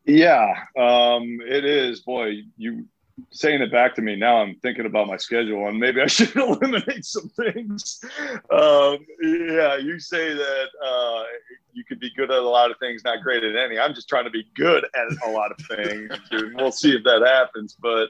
Yeah, 0.08 0.54
um, 0.74 1.38
it 1.46 1.66
is. 1.66 2.00
Boy, 2.00 2.42
you 2.56 2.86
saying 3.30 3.60
it 3.60 3.72
back 3.72 3.96
to 3.96 4.00
me 4.00 4.14
now 4.14 4.36
i'm 4.36 4.54
thinking 4.62 4.86
about 4.86 5.08
my 5.08 5.16
schedule 5.16 5.66
and 5.66 5.76
maybe 5.76 6.00
i 6.00 6.06
should 6.06 6.34
eliminate 6.36 7.04
some 7.04 7.28
things. 7.30 8.00
Um, 8.48 8.98
yeah 9.20 9.76
you 9.76 9.98
say 9.98 10.34
that 10.34 10.66
uh, 10.80 11.24
you 11.72 11.82
could 11.82 11.98
be 11.98 12.12
good 12.16 12.30
at 12.30 12.38
a 12.38 12.48
lot 12.48 12.70
of 12.70 12.78
things 12.78 13.02
not 13.02 13.20
great 13.20 13.42
at 13.42 13.56
any. 13.56 13.76
I'm 13.76 13.92
just 13.92 14.08
trying 14.08 14.22
to 14.24 14.30
be 14.30 14.46
good 14.54 14.86
at 14.94 15.28
a 15.28 15.30
lot 15.32 15.50
of 15.50 15.58
things 15.66 16.12
we'll 16.54 16.70
see 16.70 16.94
if 16.94 17.02
that 17.02 17.26
happens 17.26 17.76
but 17.80 18.08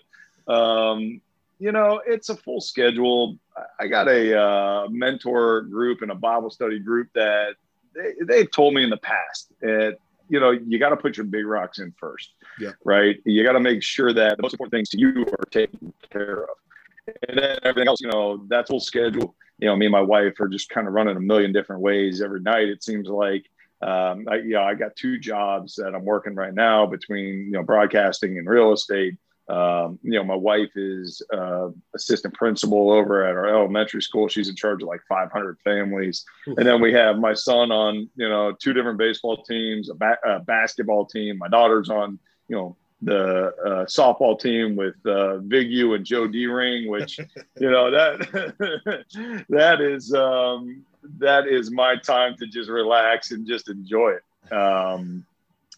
um, 0.52 1.22
you 1.58 1.72
know 1.72 2.02
it's 2.06 2.28
a 2.28 2.36
full 2.36 2.60
schedule. 2.60 3.38
I 3.80 3.86
got 3.86 4.08
a 4.08 4.38
uh, 4.38 4.88
mentor 4.90 5.62
group 5.62 6.02
and 6.02 6.10
a 6.10 6.14
bible 6.14 6.50
study 6.50 6.78
group 6.78 7.08
that 7.14 7.54
they, 7.94 8.12
they've 8.26 8.50
told 8.50 8.74
me 8.74 8.84
in 8.84 8.90
the 8.90 8.98
past 8.98 9.52
that 9.62 9.98
you 10.28 10.40
know, 10.40 10.50
you 10.50 10.78
got 10.78 10.90
to 10.90 10.96
put 10.96 11.16
your 11.16 11.26
big 11.26 11.46
rocks 11.46 11.78
in 11.78 11.92
first. 11.98 12.34
Yeah. 12.60 12.72
Right. 12.84 13.18
You 13.24 13.42
got 13.44 13.52
to 13.52 13.60
make 13.60 13.82
sure 13.82 14.12
that 14.12 14.36
the 14.36 14.42
most 14.42 14.54
important 14.54 14.72
things 14.72 14.88
to 14.90 14.98
you 14.98 15.26
are 15.38 15.44
taken 15.50 15.92
care 16.10 16.44
of. 16.44 16.50
And 17.28 17.38
then 17.38 17.58
everything 17.62 17.88
else, 17.88 18.00
you 18.00 18.08
know, 18.08 18.44
that's 18.48 18.68
full 18.70 18.80
schedule. 18.80 19.34
You 19.58 19.68
know, 19.68 19.76
me 19.76 19.86
and 19.86 19.92
my 19.92 20.00
wife 20.02 20.38
are 20.40 20.48
just 20.48 20.68
kind 20.68 20.86
of 20.86 20.92
running 20.92 21.16
a 21.16 21.20
million 21.20 21.52
different 21.52 21.82
ways 21.82 22.20
every 22.20 22.40
night. 22.40 22.68
It 22.68 22.84
seems 22.84 23.08
like, 23.08 23.48
um, 23.80 24.26
I, 24.30 24.36
yeah, 24.44 24.62
I 24.62 24.74
got 24.74 24.96
two 24.96 25.18
jobs 25.18 25.76
that 25.76 25.94
I'm 25.94 26.04
working 26.04 26.34
right 26.34 26.54
now 26.54 26.86
between, 26.86 27.46
you 27.46 27.52
know, 27.52 27.62
broadcasting 27.62 28.38
and 28.38 28.48
real 28.48 28.72
estate. 28.72 29.16
Um, 29.48 29.98
you 30.02 30.12
know, 30.12 30.24
my 30.24 30.34
wife 30.34 30.76
is 30.76 31.22
uh, 31.32 31.68
assistant 31.94 32.34
principal 32.34 32.90
over 32.90 33.24
at 33.24 33.34
our 33.34 33.46
elementary 33.46 34.02
school. 34.02 34.28
She's 34.28 34.48
in 34.48 34.56
charge 34.56 34.82
of 34.82 34.88
like 34.88 35.00
500 35.08 35.58
families, 35.64 36.24
and 36.46 36.66
then 36.66 36.80
we 36.82 36.92
have 36.92 37.18
my 37.18 37.32
son 37.32 37.72
on, 37.72 38.10
you 38.16 38.28
know, 38.28 38.52
two 38.52 38.74
different 38.74 38.98
baseball 38.98 39.42
teams, 39.42 39.88
a, 39.88 39.94
ba- 39.94 40.18
a 40.24 40.40
basketball 40.40 41.06
team. 41.06 41.38
My 41.38 41.48
daughter's 41.48 41.88
on, 41.88 42.18
you 42.48 42.56
know, 42.56 42.76
the 43.00 43.54
uh, 43.64 43.84
softball 43.86 44.38
team 44.38 44.76
with 44.76 44.96
uh, 45.06 45.38
Vigu 45.46 45.94
and 45.94 46.04
Joe 46.04 46.26
D 46.26 46.46
Ring, 46.46 46.88
which 46.90 47.18
you 47.58 47.70
know 47.70 47.90
that 47.90 49.04
that 49.48 49.80
is 49.80 50.12
um, 50.12 50.84
that 51.18 51.46
is 51.46 51.70
my 51.70 51.96
time 51.96 52.36
to 52.38 52.46
just 52.46 52.68
relax 52.68 53.30
and 53.30 53.46
just 53.46 53.68
enjoy 53.68 54.14
it. 54.16 54.52
Um, 54.52 55.24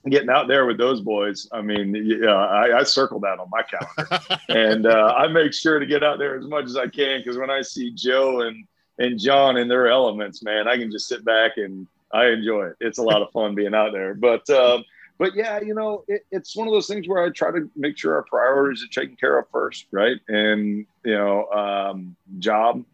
getting 0.08 0.30
out 0.30 0.48
there 0.48 0.66
with 0.66 0.78
those 0.78 1.00
boys. 1.00 1.48
I 1.52 1.60
mean, 1.60 1.94
yeah, 1.94 2.34
I, 2.34 2.78
I 2.78 2.82
circle 2.84 3.20
that 3.20 3.38
on 3.38 3.50
my 3.50 3.62
calendar, 3.62 4.40
and 4.48 4.86
uh, 4.86 5.14
I 5.16 5.28
make 5.28 5.52
sure 5.52 5.78
to 5.78 5.86
get 5.86 6.02
out 6.02 6.18
there 6.18 6.38
as 6.38 6.46
much 6.46 6.64
as 6.64 6.76
I 6.76 6.86
can 6.86 7.20
because 7.20 7.36
when 7.36 7.50
I 7.50 7.60
see 7.60 7.90
Joe 7.92 8.42
and 8.42 8.64
and 8.98 9.18
John 9.18 9.56
in 9.56 9.68
their 9.68 9.88
elements, 9.88 10.42
man, 10.42 10.68
I 10.68 10.76
can 10.76 10.90
just 10.90 11.08
sit 11.08 11.24
back 11.24 11.52
and 11.56 11.86
I 12.12 12.28
enjoy 12.28 12.66
it. 12.66 12.76
It's 12.80 12.98
a 12.98 13.02
lot 13.02 13.22
of 13.22 13.30
fun 13.30 13.54
being 13.54 13.74
out 13.74 13.92
there. 13.92 14.14
But 14.14 14.48
uh, 14.48 14.82
but 15.18 15.34
yeah, 15.34 15.60
you 15.60 15.74
know, 15.74 16.04
it, 16.08 16.22
it's 16.30 16.56
one 16.56 16.66
of 16.66 16.72
those 16.72 16.86
things 16.86 17.06
where 17.06 17.22
I 17.22 17.28
try 17.30 17.50
to 17.50 17.70
make 17.76 17.98
sure 17.98 18.14
our 18.14 18.24
priorities 18.24 18.82
are 18.82 18.88
taken 18.88 19.16
care 19.16 19.38
of 19.38 19.46
first, 19.50 19.86
right? 19.90 20.18
And 20.28 20.86
you 21.04 21.14
know, 21.14 21.46
um, 21.50 22.16
job 22.38 22.84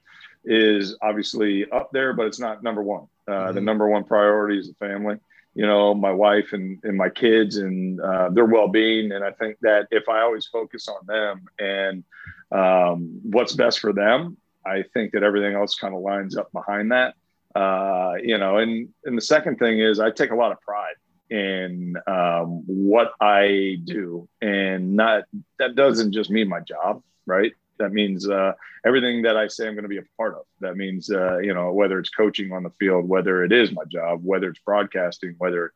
is 0.44 0.96
obviously 1.02 1.70
up 1.70 1.90
there, 1.92 2.12
but 2.12 2.26
it's 2.26 2.40
not 2.40 2.62
number 2.62 2.82
one. 2.82 3.06
Uh, 3.28 3.32
mm-hmm. 3.32 3.54
The 3.54 3.60
number 3.60 3.88
one 3.88 4.04
priority 4.04 4.58
is 4.58 4.68
the 4.68 4.74
family 4.74 5.18
you 5.56 5.66
know, 5.66 5.94
my 5.94 6.12
wife 6.12 6.52
and, 6.52 6.78
and 6.84 6.98
my 6.98 7.08
kids 7.08 7.56
and 7.56 7.98
uh, 7.98 8.28
their 8.28 8.44
well 8.44 8.68
being. 8.68 9.10
And 9.12 9.24
I 9.24 9.30
think 9.32 9.56
that 9.62 9.88
if 9.90 10.06
I 10.06 10.20
always 10.20 10.46
focus 10.46 10.86
on 10.86 11.06
them 11.06 11.46
and 11.58 12.04
um, 12.52 13.20
what's 13.22 13.54
best 13.54 13.80
for 13.80 13.94
them, 13.94 14.36
I 14.66 14.84
think 14.92 15.12
that 15.12 15.22
everything 15.22 15.54
else 15.54 15.74
kind 15.74 15.94
of 15.94 16.02
lines 16.02 16.36
up 16.36 16.52
behind 16.52 16.92
that. 16.92 17.14
Uh, 17.54 18.16
you 18.22 18.36
know, 18.36 18.58
and 18.58 18.90
and 19.06 19.16
the 19.16 19.22
second 19.22 19.58
thing 19.58 19.78
is 19.80 19.98
I 19.98 20.10
take 20.10 20.30
a 20.30 20.34
lot 20.34 20.52
of 20.52 20.60
pride 20.60 20.96
in 21.30 21.96
um, 22.06 22.62
what 22.66 23.12
I 23.18 23.78
do, 23.84 24.28
and 24.42 24.94
not 24.94 25.24
that 25.58 25.74
doesn't 25.74 26.12
just 26.12 26.28
mean 26.28 26.50
my 26.50 26.60
job, 26.60 27.02
right? 27.24 27.52
That 27.78 27.92
means 27.92 28.28
uh, 28.28 28.52
everything 28.84 29.22
that 29.22 29.36
I 29.36 29.48
say 29.48 29.66
I'm 29.66 29.74
going 29.74 29.84
to 29.84 29.88
be 29.88 29.98
a 29.98 30.04
part 30.16 30.34
of. 30.34 30.44
That 30.60 30.76
means, 30.76 31.10
uh, 31.10 31.38
you 31.38 31.54
know, 31.54 31.72
whether 31.72 31.98
it's 31.98 32.10
coaching 32.10 32.52
on 32.52 32.62
the 32.62 32.70
field, 32.78 33.08
whether 33.08 33.44
it 33.44 33.52
is 33.52 33.72
my 33.72 33.84
job, 33.84 34.20
whether 34.22 34.48
it's 34.48 34.60
broadcasting, 34.60 35.34
whether 35.38 35.72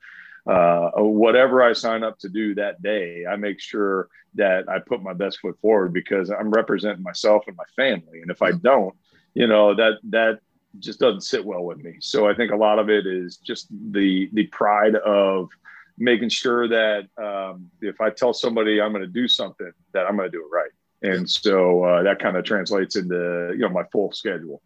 uh, 0.47 0.91
whatever 0.97 1.63
I 1.63 1.73
sign 1.73 2.03
up 2.03 2.19
to 2.21 2.29
do 2.29 2.55
that 2.55 2.83
day, 2.83 3.27
I 3.27 3.37
make 3.37 3.61
sure 3.61 4.09
that 4.35 4.69
I 4.69 4.79
put 4.79 5.03
my 5.03 5.13
best 5.13 5.41
foot 5.41 5.59
forward 5.61 5.93
because 5.93 6.31
I'm 6.31 6.51
representing 6.51 7.03
myself 7.03 7.45
and 7.47 7.57
my 7.57 7.65
family. 7.77 8.23
And 8.23 8.31
if 8.31 8.43
I 8.43 8.53
don't, 8.53 8.95
you 9.35 9.47
know, 9.47 9.75
that 9.75 9.99
that 10.05 10.41
just 10.79 11.01
doesn't 11.01 11.23
sit 11.23 11.45
well 11.45 11.65
with 11.65 11.79
me. 11.79 11.97
So 12.01 12.29
I 12.29 12.35
think 12.35 12.53
a 12.53 12.57
lot 12.57 12.79
of 12.79 12.89
it 12.89 13.07
is 13.07 13.37
just 13.37 13.67
the 13.93 14.31
the 14.33 14.47
pride 14.47 14.95
of 14.97 15.51
making 15.99 16.31
sure 16.31 16.67
that 16.69 17.07
um, 17.23 17.71
if 17.83 18.01
I 18.01 18.11
tell 18.11 18.33
somebody 18.33 18.81
I'm 18.81 18.93
going 18.93 19.03
to 19.03 19.09
do 19.09 19.29
something, 19.29 19.71
that 19.93 20.07
I'm 20.07 20.17
going 20.17 20.31
to 20.31 20.37
do 20.37 20.43
it 20.43 20.55
right 20.55 20.71
and 21.03 21.29
so 21.29 21.85
uh, 21.85 22.03
that 22.03 22.19
kind 22.19 22.37
of 22.37 22.45
translates 22.45 22.97
into 22.97 23.53
you 23.53 23.61
know 23.61 23.69
my 23.69 23.85
full 23.93 24.13
schedule. 24.13 24.63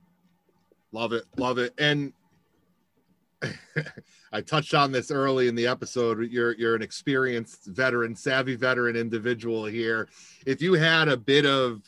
Love 0.92 1.12
it. 1.12 1.24
Love 1.36 1.58
it. 1.58 1.74
And 1.78 2.12
i 4.32 4.40
touched 4.40 4.74
on 4.74 4.90
this 4.90 5.10
early 5.10 5.48
in 5.48 5.54
the 5.54 5.66
episode. 5.66 6.30
You're 6.30 6.52
you're 6.56 6.74
an 6.74 6.82
experienced 6.82 7.66
veteran 7.66 8.16
savvy 8.16 8.56
veteran 8.56 8.96
individual 8.96 9.64
here. 9.64 10.08
If 10.46 10.62
you 10.62 10.74
had 10.74 11.08
a 11.08 11.16
bit 11.16 11.46
of 11.46 11.82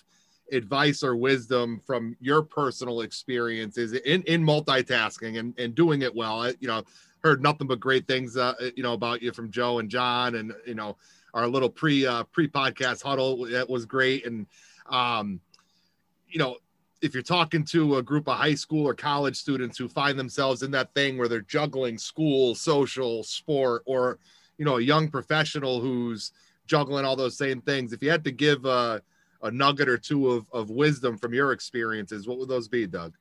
advice 0.53 1.03
or 1.03 1.17
wisdom 1.17 1.81
from 1.85 2.17
your 2.21 2.43
personal 2.43 3.01
experiences 3.01 3.93
in, 3.93 4.23
in 4.23 4.45
multitasking 4.45 5.39
and, 5.39 5.59
and 5.59 5.75
doing 5.75 6.03
it 6.03 6.15
well. 6.15 6.43
I, 6.43 6.55
you 6.61 6.69
know, 6.69 6.85
heard 7.23 7.43
nothing 7.43 7.67
but 7.67 7.81
great 7.81 8.07
things, 8.07 8.37
uh, 8.37 8.55
you 8.77 8.83
know, 8.83 8.93
about 8.93 9.23
you 9.23 9.33
from 9.33 9.51
Joe 9.51 9.79
and 9.79 9.91
John 9.91 10.37
and, 10.37 10.53
you 10.67 10.75
know, 10.75 10.97
our 11.37 11.47
little 11.47 11.69
pre 11.69 12.07
uh, 12.07 12.25
pre 12.25 12.49
podcast 12.49 13.03
huddle. 13.03 13.45
That 13.47 13.69
was 13.69 13.85
great. 13.85 14.27
And, 14.27 14.47
um, 14.89 15.41
you 16.29 16.39
know, 16.39 16.57
if 17.03 17.13
you're 17.13 17.23
talking 17.23 17.63
to 17.67 17.97
a 17.97 18.03
group 18.03 18.27
of 18.27 18.39
high 18.39 18.55
school 18.55 18.89
or 18.89 18.95
college 18.95 19.37
students 19.37 19.77
who 19.77 19.87
find 19.87 20.19
themselves 20.19 20.63
in 20.63 20.71
that 20.71 20.95
thing 20.95 21.19
where 21.19 21.29
they're 21.29 21.43
juggling 21.43 21.99
school, 21.99 22.55
social, 22.55 23.23
sport, 23.23 23.83
or, 23.85 24.19
you 24.57 24.65
know, 24.65 24.79
a 24.79 24.83
young 24.83 25.09
professional 25.09 25.79
who's 25.79 26.33
juggling 26.67 27.05
all 27.05 27.17
those 27.17 27.37
same 27.37 27.61
things, 27.61 27.93
if 27.93 28.03
you 28.03 28.11
had 28.11 28.25
to 28.25 28.33
give 28.33 28.65
a, 28.65 29.03
a 29.43 29.51
nugget 29.51 29.91
or 29.91 29.99
two 29.99 30.31
of, 30.31 30.47
of 30.53 30.71
wisdom 30.71 31.19
from 31.19 31.35
your 31.35 31.53
experiences, 31.53 32.27
what 32.27 32.39
would 32.39 32.49
those 32.49 32.67
be, 32.67 32.87
Doug? 32.87 33.15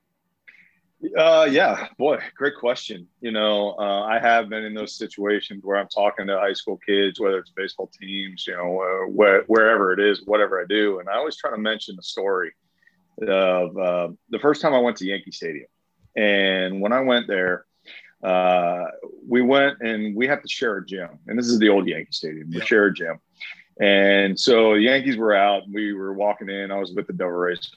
Uh, 1.18 1.48
yeah, 1.50 1.88
boy, 1.98 2.20
great 2.36 2.56
question. 2.56 3.08
You 3.20 3.32
know, 3.32 3.76
uh, 3.78 4.04
I 4.04 4.20
have 4.20 4.50
been 4.50 4.63
in 4.63 4.74
those 4.74 4.98
situations 4.98 5.63
where 5.63 5.78
I'm 5.78 5.88
talking 5.88 6.28
to 6.28 6.39
high 6.39 6.54
school 6.54 6.78
kids, 6.86 7.20
whether 7.20 7.38
it's 7.39 7.52
baseball 7.52 7.91
teams, 8.00 8.46
you 8.48 8.54
know, 8.54 8.80
uh, 8.82 9.12
wh- 9.12 9.50
wherever 9.50 9.94
it 9.94 10.00
is, 10.00 10.22
whatever 10.26 10.62
I 10.62 10.65
do, 10.68 11.00
and 11.00 11.10
I 11.10 11.15
always 11.15 11.36
try 11.36 11.52
to 11.52 11.58
mention 11.58 11.96
the 11.96 12.04
story 12.04 12.54
of 13.28 13.78
uh, 13.78 14.10
the 14.30 14.39
first 14.39 14.62
time 14.62 14.74
I 14.74 14.80
went 14.80 14.98
to 14.98 15.06
Yankee 15.06 15.32
Stadium, 15.32 15.68
and 16.15 16.80
when 16.80 16.94
I 16.94 17.02
went 17.02 17.28
there, 17.28 17.65
uh, 18.24 18.86
we 19.28 19.41
went 19.41 19.82
and 19.82 20.15
we 20.15 20.28
have 20.28 20.41
to 20.41 20.48
share 20.48 20.78
a 20.78 20.86
gym, 20.86 21.20
and 21.28 21.38
this 21.38 21.48
is 21.48 21.60
the 21.60 21.70
old 21.70 21.88
Yankee 21.88 22.12
Stadium. 22.12 22.50
We 22.52 22.62
share 22.62 22.86
a 22.86 22.94
gym, 22.94 23.20
and 23.82 24.39
so 24.39 24.76
the 24.76 24.82
Yankees 24.82 25.18
were 25.18 25.36
out. 25.36 25.63
We 25.72 25.94
were 25.94 26.13
walking 26.13 26.50
in. 26.50 26.72
I 26.72 26.80
was 26.80 26.94
with 26.94 27.08
the 27.08 27.13
Devil 27.13 27.34
Rays 27.34 27.70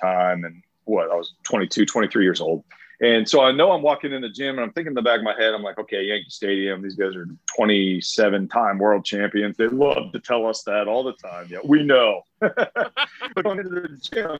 time, 0.00 0.44
and 0.44 0.62
what 0.84 1.10
I 1.10 1.14
was 1.14 1.34
22, 1.44 1.86
23 1.86 2.24
years 2.24 2.40
old. 2.40 2.64
And 3.02 3.28
so 3.28 3.42
I 3.42 3.50
know 3.50 3.72
I'm 3.72 3.82
walking 3.82 4.12
in 4.12 4.22
the 4.22 4.28
gym 4.28 4.56
and 4.56 4.60
I'm 4.60 4.72
thinking 4.72 4.92
in 4.92 4.94
the 4.94 5.02
back 5.02 5.18
of 5.18 5.24
my 5.24 5.34
head, 5.34 5.52
I'm 5.52 5.62
like, 5.62 5.76
okay, 5.76 6.04
Yankee 6.04 6.30
Stadium, 6.30 6.82
these 6.82 6.94
guys 6.94 7.16
are 7.16 7.26
27 7.56 8.46
time 8.46 8.78
world 8.78 9.04
champions. 9.04 9.56
They 9.56 9.66
love 9.66 10.12
to 10.12 10.20
tell 10.20 10.46
us 10.46 10.62
that 10.64 10.86
all 10.86 11.02
the 11.02 11.14
time. 11.14 11.48
Yeah, 11.50 11.58
we 11.64 11.82
know. 11.82 12.22
but 12.38 13.42
going 13.42 13.58
into 13.58 13.70
the 13.70 13.98
gym, 14.00 14.38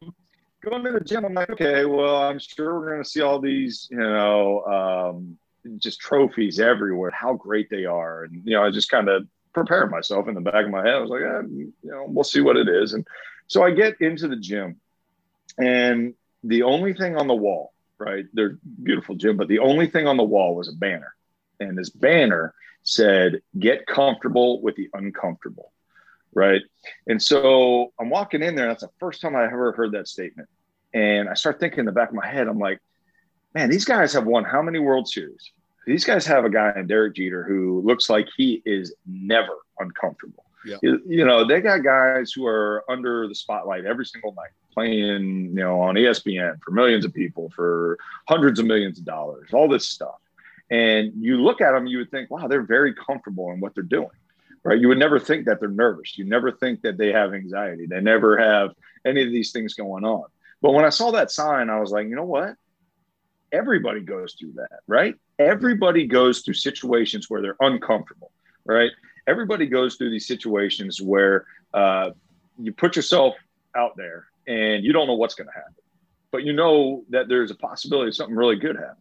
going 0.62 0.86
into 0.86 0.92
the 0.92 1.04
gym, 1.04 1.24
I'm 1.24 1.34
like, 1.34 1.50
okay, 1.50 1.84
well, 1.86 2.22
I'm 2.22 2.38
sure 2.38 2.78
we're 2.78 2.90
going 2.90 3.02
to 3.02 3.08
see 3.08 3.20
all 3.20 3.40
these, 3.40 3.88
you 3.90 3.96
know, 3.96 4.62
um, 4.64 5.36
just 5.78 5.98
trophies 5.98 6.60
everywhere, 6.60 7.10
how 7.10 7.34
great 7.34 7.68
they 7.68 7.84
are. 7.84 8.24
And, 8.24 8.42
you 8.44 8.54
know, 8.54 8.64
I 8.64 8.70
just 8.70 8.90
kind 8.90 9.08
of 9.08 9.26
prepared 9.52 9.90
myself 9.90 10.28
in 10.28 10.34
the 10.34 10.40
back 10.40 10.64
of 10.64 10.70
my 10.70 10.86
head. 10.86 10.94
I 10.94 11.00
was 11.00 11.10
like, 11.10 11.22
eh, 11.22 11.42
you 11.48 11.72
know, 11.82 12.04
we'll 12.06 12.22
see 12.22 12.40
what 12.40 12.56
it 12.56 12.68
is. 12.68 12.92
And 12.92 13.04
so 13.48 13.64
I 13.64 13.72
get 13.72 14.00
into 14.00 14.28
the 14.28 14.36
gym 14.36 14.80
and 15.58 16.14
the 16.44 16.62
only 16.62 16.94
thing 16.94 17.16
on 17.16 17.26
the 17.26 17.34
wall, 17.34 17.72
right? 17.98 18.24
They're 18.32 18.58
beautiful 18.82 19.14
gym, 19.14 19.36
but 19.36 19.48
the 19.48 19.60
only 19.60 19.86
thing 19.86 20.06
on 20.06 20.16
the 20.16 20.24
wall 20.24 20.54
was 20.54 20.68
a 20.68 20.72
banner. 20.72 21.14
And 21.60 21.76
this 21.76 21.90
banner 21.90 22.54
said, 22.82 23.40
get 23.58 23.86
comfortable 23.86 24.60
with 24.62 24.76
the 24.76 24.88
uncomfortable. 24.94 25.72
Right. 26.34 26.62
And 27.06 27.22
so 27.22 27.92
I'm 28.00 28.08
walking 28.08 28.42
in 28.42 28.54
there. 28.54 28.66
That's 28.66 28.82
the 28.82 28.90
first 28.98 29.20
time 29.20 29.36
I 29.36 29.44
ever 29.44 29.72
heard 29.72 29.92
that 29.92 30.08
statement. 30.08 30.48
And 30.94 31.28
I 31.28 31.34
start 31.34 31.60
thinking 31.60 31.80
in 31.80 31.84
the 31.84 31.92
back 31.92 32.08
of 32.08 32.14
my 32.14 32.26
head, 32.26 32.48
I'm 32.48 32.58
like, 32.58 32.80
man, 33.54 33.68
these 33.68 33.84
guys 33.84 34.14
have 34.14 34.24
won 34.24 34.44
how 34.44 34.62
many 34.62 34.78
World 34.78 35.06
Series? 35.06 35.52
These 35.86 36.04
guys 36.04 36.24
have 36.26 36.46
a 36.46 36.50
guy 36.50 36.72
in 36.76 36.86
Derek 36.86 37.16
Jeter 37.16 37.44
who 37.44 37.82
looks 37.82 38.08
like 38.08 38.28
he 38.36 38.62
is 38.64 38.94
never 39.06 39.58
uncomfortable. 39.78 40.41
Yeah. 40.64 40.76
You, 40.82 41.02
you 41.06 41.24
know, 41.24 41.46
they 41.46 41.60
got 41.60 41.82
guys 41.82 42.32
who 42.32 42.46
are 42.46 42.84
under 42.88 43.26
the 43.28 43.34
spotlight 43.34 43.84
every 43.84 44.06
single 44.06 44.32
night 44.34 44.50
playing, 44.72 45.48
you 45.48 45.54
know, 45.54 45.80
on 45.80 45.94
ESPN 45.94 46.60
for 46.62 46.70
millions 46.70 47.04
of 47.04 47.12
people 47.12 47.50
for 47.50 47.98
hundreds 48.28 48.58
of 48.58 48.66
millions 48.66 48.98
of 48.98 49.04
dollars, 49.04 49.50
all 49.52 49.68
this 49.68 49.88
stuff. 49.88 50.16
And 50.70 51.12
you 51.18 51.36
look 51.42 51.60
at 51.60 51.72
them, 51.72 51.86
you 51.86 51.98
would 51.98 52.10
think, 52.10 52.30
wow, 52.30 52.48
they're 52.48 52.62
very 52.62 52.94
comfortable 52.94 53.52
in 53.52 53.60
what 53.60 53.74
they're 53.74 53.84
doing, 53.84 54.08
right? 54.64 54.80
You 54.80 54.88
would 54.88 54.98
never 54.98 55.18
think 55.18 55.44
that 55.46 55.60
they're 55.60 55.68
nervous. 55.68 56.16
You 56.16 56.24
never 56.24 56.50
think 56.50 56.82
that 56.82 56.96
they 56.96 57.12
have 57.12 57.34
anxiety. 57.34 57.86
They 57.86 58.00
never 58.00 58.38
have 58.38 58.70
any 59.04 59.22
of 59.22 59.30
these 59.30 59.52
things 59.52 59.74
going 59.74 60.04
on. 60.04 60.24
But 60.62 60.72
when 60.72 60.84
I 60.84 60.90
saw 60.90 61.10
that 61.10 61.30
sign, 61.30 61.68
I 61.68 61.80
was 61.80 61.90
like, 61.90 62.08
you 62.08 62.16
know 62.16 62.24
what? 62.24 62.54
Everybody 63.50 64.00
goes 64.00 64.34
through 64.38 64.52
that, 64.52 64.80
right? 64.86 65.14
Everybody 65.38 66.06
goes 66.06 66.40
through 66.40 66.54
situations 66.54 67.28
where 67.28 67.42
they're 67.42 67.56
uncomfortable, 67.60 68.30
right? 68.64 68.92
Everybody 69.26 69.66
goes 69.66 69.96
through 69.96 70.10
these 70.10 70.26
situations 70.26 71.00
where 71.00 71.46
uh, 71.72 72.10
you 72.58 72.72
put 72.72 72.96
yourself 72.96 73.34
out 73.76 73.96
there 73.96 74.26
and 74.46 74.84
you 74.84 74.92
don't 74.92 75.06
know 75.06 75.14
what's 75.14 75.34
going 75.34 75.48
to 75.48 75.54
happen, 75.54 75.74
but 76.30 76.44
you 76.44 76.52
know 76.52 77.04
that 77.10 77.28
there's 77.28 77.50
a 77.50 77.54
possibility 77.54 78.08
of 78.08 78.16
something 78.16 78.34
really 78.34 78.56
good 78.56 78.76
happening. 78.76 78.96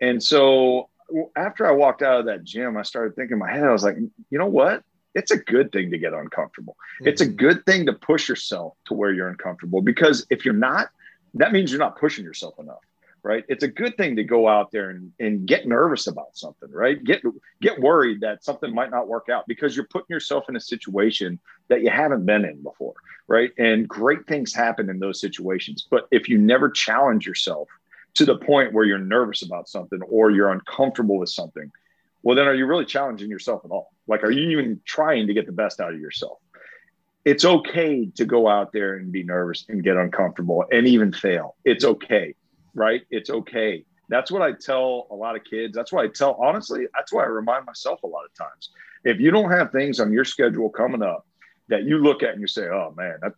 And 0.00 0.22
so 0.22 0.88
after 1.36 1.66
I 1.66 1.72
walked 1.72 2.02
out 2.02 2.20
of 2.20 2.26
that 2.26 2.44
gym, 2.44 2.76
I 2.76 2.82
started 2.82 3.16
thinking 3.16 3.34
in 3.34 3.38
my 3.38 3.50
head, 3.50 3.64
I 3.64 3.72
was 3.72 3.84
like, 3.84 3.96
you 3.96 4.38
know 4.38 4.46
what? 4.46 4.84
It's 5.14 5.30
a 5.30 5.38
good 5.38 5.72
thing 5.72 5.90
to 5.90 5.98
get 5.98 6.12
uncomfortable. 6.12 6.76
Mm-hmm. 7.00 7.08
It's 7.08 7.20
a 7.20 7.26
good 7.26 7.64
thing 7.64 7.86
to 7.86 7.92
push 7.92 8.28
yourself 8.28 8.74
to 8.86 8.94
where 8.94 9.12
you're 9.12 9.28
uncomfortable 9.28 9.80
because 9.80 10.26
if 10.30 10.44
you're 10.44 10.54
not, 10.54 10.90
that 11.34 11.52
means 11.52 11.70
you're 11.70 11.80
not 11.80 11.98
pushing 11.98 12.24
yourself 12.24 12.58
enough 12.58 12.80
right? 13.28 13.44
It's 13.46 13.62
a 13.62 13.68
good 13.68 13.94
thing 13.98 14.16
to 14.16 14.24
go 14.24 14.48
out 14.48 14.72
there 14.72 14.88
and, 14.88 15.12
and 15.20 15.46
get 15.46 15.68
nervous 15.68 16.06
about 16.06 16.34
something, 16.34 16.70
right? 16.72 17.04
Get 17.04 17.20
get 17.60 17.78
worried 17.78 18.22
that 18.22 18.42
something 18.42 18.74
might 18.74 18.90
not 18.90 19.06
work 19.06 19.28
out 19.28 19.44
because 19.46 19.76
you're 19.76 19.86
putting 19.86 20.06
yourself 20.08 20.48
in 20.48 20.56
a 20.56 20.60
situation 20.60 21.38
that 21.68 21.82
you 21.82 21.90
haven't 21.90 22.24
been 22.24 22.46
in 22.46 22.62
before, 22.62 22.94
right? 23.26 23.50
And 23.58 23.86
great 23.86 24.26
things 24.26 24.54
happen 24.54 24.88
in 24.88 24.98
those 24.98 25.20
situations. 25.20 25.86
But 25.90 26.08
if 26.10 26.26
you 26.26 26.38
never 26.38 26.70
challenge 26.70 27.26
yourself 27.26 27.68
to 28.14 28.24
the 28.24 28.38
point 28.38 28.72
where 28.72 28.86
you're 28.86 28.96
nervous 28.96 29.42
about 29.42 29.68
something 29.68 30.00
or 30.08 30.30
you're 30.30 30.50
uncomfortable 30.50 31.18
with 31.18 31.28
something, 31.28 31.70
well, 32.22 32.34
then 32.34 32.46
are 32.46 32.54
you 32.54 32.64
really 32.64 32.86
challenging 32.86 33.28
yourself 33.28 33.60
at 33.62 33.70
all? 33.70 33.92
Like, 34.06 34.24
are 34.24 34.30
you 34.30 34.58
even 34.58 34.80
trying 34.86 35.26
to 35.26 35.34
get 35.34 35.44
the 35.44 35.52
best 35.52 35.80
out 35.80 35.92
of 35.92 36.00
yourself? 36.00 36.38
It's 37.26 37.44
okay 37.44 38.06
to 38.14 38.24
go 38.24 38.48
out 38.48 38.72
there 38.72 38.94
and 38.94 39.12
be 39.12 39.22
nervous 39.22 39.66
and 39.68 39.84
get 39.84 39.98
uncomfortable 39.98 40.64
and 40.72 40.88
even 40.88 41.12
fail. 41.12 41.56
It's 41.66 41.84
okay 41.84 42.34
right? 42.78 43.02
It's 43.10 43.28
okay. 43.28 43.84
That's 44.08 44.30
what 44.30 44.40
I 44.40 44.52
tell 44.52 45.06
a 45.10 45.14
lot 45.14 45.36
of 45.36 45.44
kids. 45.44 45.74
That's 45.74 45.92
why 45.92 46.04
I 46.04 46.08
tell, 46.08 46.38
honestly, 46.40 46.86
that's 46.94 47.12
why 47.12 47.24
I 47.24 47.26
remind 47.26 47.66
myself 47.66 48.02
a 48.04 48.06
lot 48.06 48.24
of 48.24 48.32
times. 48.34 48.70
If 49.04 49.20
you 49.20 49.30
don't 49.30 49.50
have 49.50 49.70
things 49.70 50.00
on 50.00 50.12
your 50.12 50.24
schedule 50.24 50.70
coming 50.70 51.02
up 51.02 51.26
that 51.68 51.84
you 51.84 51.98
look 51.98 52.22
at 52.22 52.30
and 52.30 52.40
you 52.40 52.46
say, 52.46 52.68
oh 52.68 52.94
man, 52.96 53.18
that, 53.20 53.32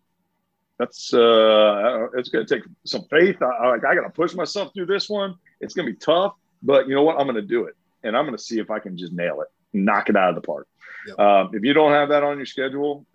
that's, 0.78 1.12
uh, 1.12 2.06
it's 2.14 2.28
going 2.28 2.46
to 2.46 2.54
take 2.54 2.64
some 2.84 3.04
faith. 3.10 3.42
I, 3.42 3.46
I, 3.46 3.74
I 3.74 3.94
got 3.94 4.02
to 4.02 4.10
push 4.10 4.34
myself 4.34 4.72
through 4.72 4.86
this 4.86 5.10
one. 5.10 5.34
It's 5.60 5.74
going 5.74 5.86
to 5.86 5.92
be 5.92 5.98
tough, 5.98 6.34
but 6.62 6.88
you 6.88 6.94
know 6.94 7.02
what? 7.02 7.18
I'm 7.18 7.26
going 7.26 7.34
to 7.34 7.42
do 7.42 7.64
it. 7.64 7.74
And 8.04 8.16
I'm 8.16 8.24
going 8.24 8.36
to 8.36 8.42
see 8.42 8.60
if 8.60 8.70
I 8.70 8.78
can 8.78 8.96
just 8.96 9.12
nail 9.12 9.40
it, 9.40 9.48
knock 9.72 10.08
it 10.08 10.16
out 10.16 10.30
of 10.30 10.34
the 10.36 10.40
park. 10.42 10.68
Yep. 11.08 11.18
Um, 11.18 11.50
if 11.52 11.64
you 11.64 11.74
don't 11.74 11.92
have 11.92 12.10
that 12.10 12.22
on 12.22 12.36
your 12.36 12.46
schedule, 12.46 13.06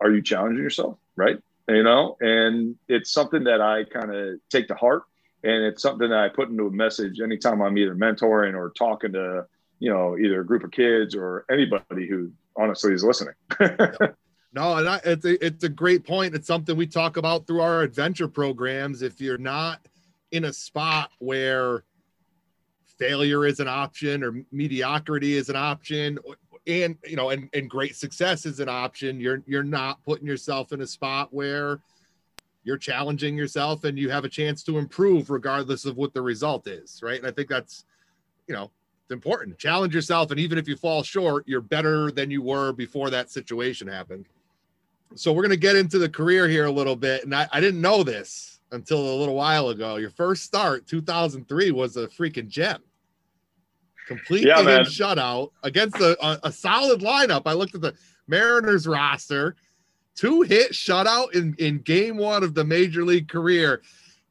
are 0.00 0.10
you 0.10 0.22
challenging 0.22 0.62
yourself? 0.62 0.98
Right. 1.16 1.38
You 1.68 1.82
know, 1.82 2.16
and 2.20 2.76
it's 2.88 3.12
something 3.12 3.44
that 3.44 3.60
I 3.60 3.84
kind 3.84 4.14
of 4.14 4.40
take 4.50 4.68
to 4.68 4.74
heart 4.74 5.02
and 5.44 5.64
it's 5.64 5.82
something 5.82 6.08
that 6.08 6.18
I 6.18 6.28
put 6.28 6.48
into 6.48 6.66
a 6.66 6.70
message 6.70 7.20
anytime 7.20 7.62
I'm 7.62 7.78
either 7.78 7.94
mentoring 7.94 8.54
or 8.54 8.70
talking 8.70 9.12
to 9.12 9.46
you 9.78 9.90
know 9.90 10.18
either 10.18 10.40
a 10.40 10.46
group 10.46 10.64
of 10.64 10.70
kids 10.72 11.14
or 11.14 11.44
anybody 11.50 12.08
who 12.08 12.32
honestly 12.56 12.92
is 12.92 13.04
listening. 13.04 13.34
No, 14.54 14.76
and 14.76 14.88
I, 14.88 15.00
it's 15.04 15.24
a, 15.24 15.44
it's 15.44 15.64
a 15.64 15.68
great 15.68 16.04
point. 16.06 16.34
It's 16.34 16.46
something 16.46 16.76
we 16.76 16.86
talk 16.86 17.16
about 17.16 17.44
through 17.44 17.60
our 17.60 17.82
adventure 17.82 18.28
programs. 18.28 19.02
If 19.02 19.20
you're 19.20 19.36
not 19.36 19.80
in 20.30 20.44
a 20.44 20.52
spot 20.52 21.10
where 21.18 21.82
failure 22.96 23.46
is 23.46 23.58
an 23.58 23.66
option 23.66 24.22
or 24.22 24.44
mediocrity 24.52 25.36
is 25.36 25.48
an 25.48 25.56
option 25.56 26.18
and 26.66 26.96
you 27.04 27.16
know 27.16 27.30
and, 27.30 27.48
and 27.52 27.68
great 27.68 27.96
success 27.96 28.46
is 28.46 28.60
an 28.60 28.68
option 28.68 29.20
you're 29.20 29.42
you're 29.46 29.64
not 29.64 30.02
putting 30.04 30.26
yourself 30.26 30.72
in 30.72 30.80
a 30.80 30.86
spot 30.86 31.28
where 31.32 31.80
you're 32.64 32.78
challenging 32.78 33.36
yourself 33.36 33.84
and 33.84 33.98
you 33.98 34.10
have 34.10 34.24
a 34.24 34.28
chance 34.28 34.62
to 34.64 34.78
improve 34.78 35.30
regardless 35.30 35.84
of 35.84 35.96
what 35.96 36.12
the 36.14 36.22
result 36.22 36.66
is 36.66 37.00
right? 37.02 37.18
And 37.18 37.26
i 37.26 37.30
think 37.30 37.48
that's 37.48 37.84
you 38.48 38.54
know 38.54 38.70
it's 39.02 39.12
important. 39.12 39.58
Challenge 39.58 39.94
yourself 39.94 40.30
and 40.30 40.40
even 40.40 40.56
if 40.56 40.66
you 40.66 40.76
fall 40.76 41.02
short 41.02 41.44
you're 41.46 41.60
better 41.60 42.10
than 42.10 42.30
you 42.30 42.42
were 42.42 42.72
before 42.72 43.10
that 43.10 43.30
situation 43.30 43.86
happened. 43.86 44.26
So 45.14 45.32
we're 45.32 45.42
going 45.42 45.50
to 45.50 45.56
get 45.56 45.76
into 45.76 45.98
the 45.98 46.08
career 46.08 46.48
here 46.48 46.64
a 46.64 46.72
little 46.72 46.96
bit 46.96 47.24
and 47.24 47.34
I, 47.34 47.46
I 47.52 47.60
didn't 47.60 47.80
know 47.80 48.02
this 48.02 48.60
until 48.72 48.98
a 48.98 49.16
little 49.16 49.34
while 49.34 49.68
ago. 49.68 49.96
Your 49.96 50.10
first 50.10 50.42
start 50.42 50.86
2003 50.86 51.70
was 51.70 51.96
a 51.96 52.08
freaking 52.08 52.48
gem. 52.48 52.82
Complete 54.06 54.46
yeah, 54.46 54.56
shutout 54.56 55.50
against 55.62 55.96
a, 55.96 56.16
a, 56.24 56.40
a 56.44 56.52
solid 56.52 57.00
lineup. 57.00 57.42
I 57.46 57.54
looked 57.54 57.74
at 57.74 57.80
the 57.80 57.94
mariners 58.26 58.86
roster 58.86 59.56
two 60.14 60.42
hit 60.42 60.72
shutout 60.72 61.34
in, 61.34 61.54
in 61.58 61.78
game 61.80 62.16
one 62.16 62.42
of 62.42 62.54
the 62.54 62.64
major 62.64 63.04
league 63.04 63.28
career. 63.28 63.82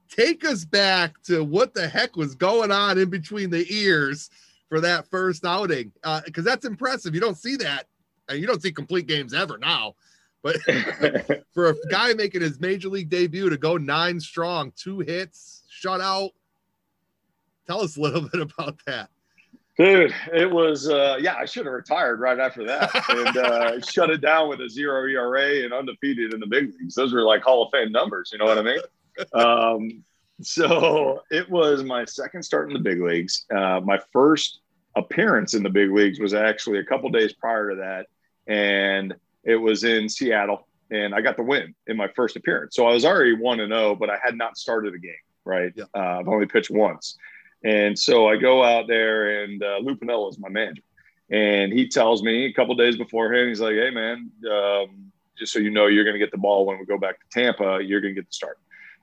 Take 0.10 0.46
us 0.46 0.64
back 0.64 1.22
to 1.24 1.44
what 1.44 1.74
the 1.74 1.88
heck 1.88 2.16
was 2.16 2.36
going 2.36 2.72
on 2.72 2.98
in 2.98 3.10
between 3.10 3.50
the 3.50 3.66
ears 3.74 4.30
for 4.70 4.80
that 4.82 5.08
first 5.10 5.46
outing. 5.46 5.92
Because 6.04 6.46
uh, 6.46 6.50
that's 6.50 6.66
impressive. 6.66 7.16
You 7.16 7.22
don't 7.22 7.38
see 7.38 7.56
that. 7.58 7.88
And 8.30 8.40
you 8.40 8.48
don't 8.48 8.62
see 8.62 8.72
complete 8.72 9.08
games 9.08 9.34
ever 9.34 9.58
now. 9.58 9.96
But 10.44 10.58
for 11.54 11.70
a 11.70 11.76
guy 11.90 12.14
making 12.14 12.42
his 12.42 12.60
major 12.60 12.90
league 12.90 13.10
debut 13.10 13.50
to 13.50 13.58
go 13.58 13.78
nine 13.78 14.20
strong, 14.20 14.72
two 14.76 15.00
hits, 15.00 15.64
shutout, 15.84 16.32
tell 17.66 17.82
us 17.82 17.98
a 17.98 18.02
little 18.02 18.30
bit 18.32 18.42
about 18.42 18.80
that. 18.86 19.10
Dude, 19.78 20.14
it 20.32 20.50
was 20.50 20.88
uh, 20.88 21.18
yeah. 21.20 21.36
I 21.36 21.46
should 21.46 21.66
have 21.66 21.74
retired 21.74 22.20
right 22.20 22.40
after 22.40 22.64
that 22.66 22.92
and 23.10 23.38
uh, 23.38 23.82
shut 23.90 24.12
it 24.12 24.22
down 24.22 24.48
with 24.48 24.62
a 24.62 24.70
zero 24.70 25.08
ERA 25.08 25.64
and 25.64 25.74
undefeated 25.74 26.34
in 26.34 26.40
the 26.40 26.46
big 26.46 26.74
leagues. 26.80 26.94
Those 26.94 27.12
were 27.12 27.24
like 27.24 27.42
Hall 27.42 27.64
of 27.64 27.72
Fame 27.72 27.92
numbers. 27.92 28.30
You 28.32 28.40
know 28.40 28.46
what 28.46 28.58
I 28.58 28.62
mean? 28.62 28.80
Um, 29.36 30.04
so 30.42 31.22
it 31.30 31.48
was 31.48 31.84
my 31.84 32.04
second 32.06 32.42
start 32.42 32.68
in 32.68 32.74
the 32.74 32.80
big 32.80 33.00
leagues. 33.00 33.46
Uh, 33.56 33.80
my 33.84 34.00
first 34.12 34.62
appearance 34.96 35.54
in 35.54 35.62
the 35.62 35.70
big 35.70 35.92
leagues 35.92 36.20
was 36.20 36.34
actually 36.34 36.80
a 36.80 36.84
couple 36.84 37.10
days 37.10 37.34
prior 37.34 37.70
to 37.70 37.76
that, 37.76 38.08
and 38.52 39.14
it 39.44 39.56
was 39.56 39.84
in 39.84 40.10
Seattle, 40.10 40.68
and 40.92 41.14
I 41.14 41.22
got 41.22 41.38
the 41.38 41.44
win 41.44 41.76
in 41.88 41.98
my 41.98 42.08
first 42.16 42.36
appearance. 42.36 42.76
So 42.76 42.88
I 42.88 42.94
was 42.94 43.06
already 43.06 43.34
one 43.34 43.60
and 43.60 43.72
zero, 43.72 43.90
oh, 43.90 43.96
but 43.96 44.10
I 44.10 44.18
had 44.24 44.36
not 44.36 44.58
started 44.58 44.94
a 44.94 45.00
game. 45.00 45.14
Right, 45.46 45.74
yeah. 45.76 45.84
uh, 45.94 46.20
I've 46.20 46.28
only 46.28 46.46
pitched 46.46 46.72
once, 46.72 47.18
and 47.64 47.98
so 47.98 48.28
I 48.28 48.38
go 48.38 48.64
out 48.64 48.88
there, 48.88 49.44
and 49.44 49.64
uh, 49.64 49.78
Lou 49.82 49.96
Piniella 49.96 50.30
is 50.30 50.40
my 50.40 50.50
manager, 50.50 50.82
and 51.30 51.72
he 51.72 51.88
tells 51.88 52.24
me 52.24 52.46
a 52.46 52.54
couple 52.54 52.76
days 52.76 52.98
beforehand, 52.98 53.50
he's 53.50 53.62
like, 53.62 53.76
"Hey, 53.76 53.90
man." 53.90 54.32
Um, 54.50 55.12
just 55.38 55.52
so 55.52 55.60
you 55.60 55.72
know, 55.72 55.88
you're 55.88 56.04
going 56.04 56.14
to 56.14 56.20
get 56.20 56.32
the 56.32 56.38
ball 56.38 56.66
when 56.66 56.78
we 56.78 56.86
go 56.86 56.98
back 56.98 57.20
to 57.20 57.26
Tampa. 57.32 57.80
You're 57.84 58.02
going 58.02 58.14
to 58.14 58.22
get 58.22 58.30
the 58.30 58.34
start. 58.34 58.60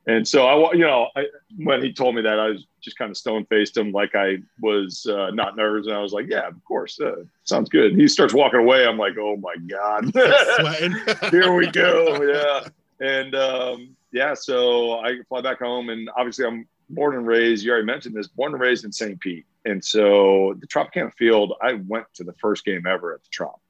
And 0.06 0.26
so 0.26 0.46
I, 0.46 0.72
you 0.72 0.80
know, 0.80 1.08
I, 1.14 1.26
when 1.58 1.82
he 1.82 1.92
told 1.92 2.14
me 2.14 2.22
that, 2.22 2.38
I 2.38 2.48
was 2.48 2.66
just 2.80 2.96
kind 2.96 3.10
of 3.10 3.16
stone 3.16 3.44
faced 3.46 3.76
him 3.76 3.92
like 3.92 4.14
I 4.14 4.38
was 4.60 5.06
uh, 5.06 5.30
not 5.30 5.56
nervous, 5.56 5.86
and 5.86 5.94
I 5.94 6.00
was 6.00 6.12
like, 6.12 6.26
"Yeah, 6.28 6.48
of 6.48 6.64
course, 6.64 6.98
uh, 7.00 7.16
sounds 7.44 7.68
good." 7.68 7.92
And 7.92 8.00
he 8.00 8.08
starts 8.08 8.32
walking 8.32 8.60
away. 8.60 8.86
I'm 8.86 8.96
like, 8.96 9.18
"Oh 9.18 9.36
my 9.36 9.54
god, 9.56 10.10
here 11.30 11.52
we 11.52 11.66
go!" 11.66 12.22
Yeah, 12.22 13.06
and 13.06 13.34
um, 13.34 13.96
yeah, 14.10 14.32
so 14.32 15.00
I 15.00 15.18
fly 15.28 15.42
back 15.42 15.58
home, 15.58 15.90
and 15.90 16.08
obviously 16.16 16.46
I'm 16.46 16.66
born 16.90 17.16
and 17.16 17.26
raised. 17.26 17.64
You 17.64 17.72
already 17.72 17.86
mentioned 17.86 18.14
this, 18.14 18.28
born 18.28 18.52
and 18.52 18.60
raised 18.60 18.84
in 18.84 18.92
St. 18.92 19.18
Pete, 19.20 19.46
and 19.64 19.84
so 19.84 20.54
the 20.60 20.66
Tropicana 20.66 21.12
Field. 21.14 21.54
I 21.62 21.74
went 21.86 22.06
to 22.14 22.24
the 22.24 22.34
first 22.34 22.64
game 22.64 22.86
ever 22.86 23.14
at 23.14 23.22
the 23.22 23.28
Trop 23.30 23.60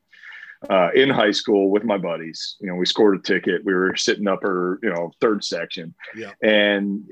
uh, 0.68 0.90
in 0.94 1.08
high 1.08 1.30
school 1.30 1.70
with 1.70 1.84
my 1.84 1.96
buddies. 1.96 2.56
You 2.60 2.68
know, 2.68 2.74
we 2.74 2.86
scored 2.86 3.18
a 3.18 3.22
ticket. 3.22 3.64
We 3.64 3.74
were 3.74 3.96
sitting 3.96 4.28
up 4.28 4.44
or 4.44 4.78
you 4.82 4.90
know 4.90 5.12
third 5.20 5.44
section, 5.44 5.94
yeah. 6.14 6.32
and 6.42 7.04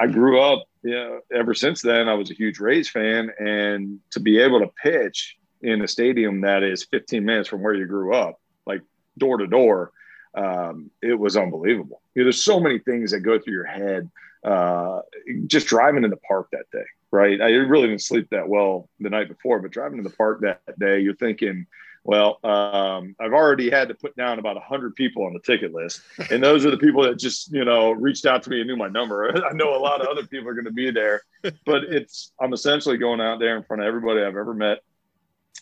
I 0.00 0.06
grew 0.08 0.40
up. 0.40 0.64
You 0.82 0.94
know, 0.94 1.20
ever 1.32 1.54
since 1.54 1.80
then, 1.80 2.08
I 2.08 2.14
was 2.14 2.30
a 2.30 2.34
huge 2.34 2.58
Rays 2.58 2.90
fan, 2.90 3.30
and 3.38 4.00
to 4.10 4.20
be 4.20 4.38
able 4.38 4.60
to 4.60 4.70
pitch 4.82 5.36
in 5.62 5.82
a 5.82 5.88
stadium 5.88 6.40
that 6.40 6.64
is 6.64 6.84
15 6.90 7.24
minutes 7.24 7.48
from 7.48 7.62
where 7.62 7.74
you 7.74 7.86
grew 7.86 8.14
up, 8.14 8.40
like 8.66 8.82
door 9.16 9.38
to 9.38 9.46
door, 9.46 9.92
um, 10.34 10.90
it 11.00 11.16
was 11.16 11.36
unbelievable. 11.36 12.02
You 12.14 12.22
know, 12.22 12.24
there's 12.26 12.44
so 12.44 12.58
many 12.58 12.80
things 12.80 13.12
that 13.12 13.20
go 13.20 13.38
through 13.38 13.52
your 13.52 13.64
head 13.64 14.10
uh, 14.44 15.00
just 15.46 15.66
driving 15.66 16.04
in 16.04 16.10
the 16.10 16.16
park 16.16 16.48
that 16.52 16.70
day. 16.72 16.84
Right, 17.10 17.40
I 17.42 17.50
really 17.50 17.88
didn't 17.88 18.02
sleep 18.02 18.30
that 18.30 18.48
well 18.48 18.88
the 18.98 19.10
night 19.10 19.28
before, 19.28 19.58
but 19.60 19.70
driving 19.70 19.98
in 19.98 20.04
the 20.04 20.10
park 20.10 20.40
that 20.40 20.78
day, 20.78 21.00
you're 21.00 21.14
thinking 21.14 21.66
well, 22.04 22.40
um, 22.42 23.14
I've 23.20 23.32
already 23.32 23.70
had 23.70 23.88
to 23.88 23.94
put 23.94 24.16
down 24.16 24.40
about 24.40 24.56
100 24.56 24.96
people 24.96 25.24
on 25.24 25.34
the 25.34 25.38
ticket 25.38 25.72
list. 25.72 26.02
And 26.30 26.42
those 26.42 26.66
are 26.66 26.70
the 26.70 26.78
people 26.78 27.04
that 27.04 27.18
just, 27.18 27.52
you 27.52 27.64
know, 27.64 27.92
reached 27.92 28.26
out 28.26 28.42
to 28.42 28.50
me 28.50 28.60
and 28.60 28.66
knew 28.66 28.76
my 28.76 28.88
number. 28.88 29.30
I 29.46 29.52
know 29.52 29.76
a 29.76 29.78
lot 29.78 30.00
of 30.00 30.08
other 30.08 30.26
people 30.26 30.48
are 30.48 30.54
going 30.54 30.64
to 30.64 30.72
be 30.72 30.90
there, 30.90 31.22
but 31.64 31.84
it's, 31.84 32.32
I'm 32.40 32.52
essentially 32.52 32.98
going 32.98 33.20
out 33.20 33.38
there 33.38 33.56
in 33.56 33.62
front 33.62 33.82
of 33.82 33.88
everybody 33.88 34.20
I've 34.20 34.36
ever 34.36 34.54
met 34.54 34.78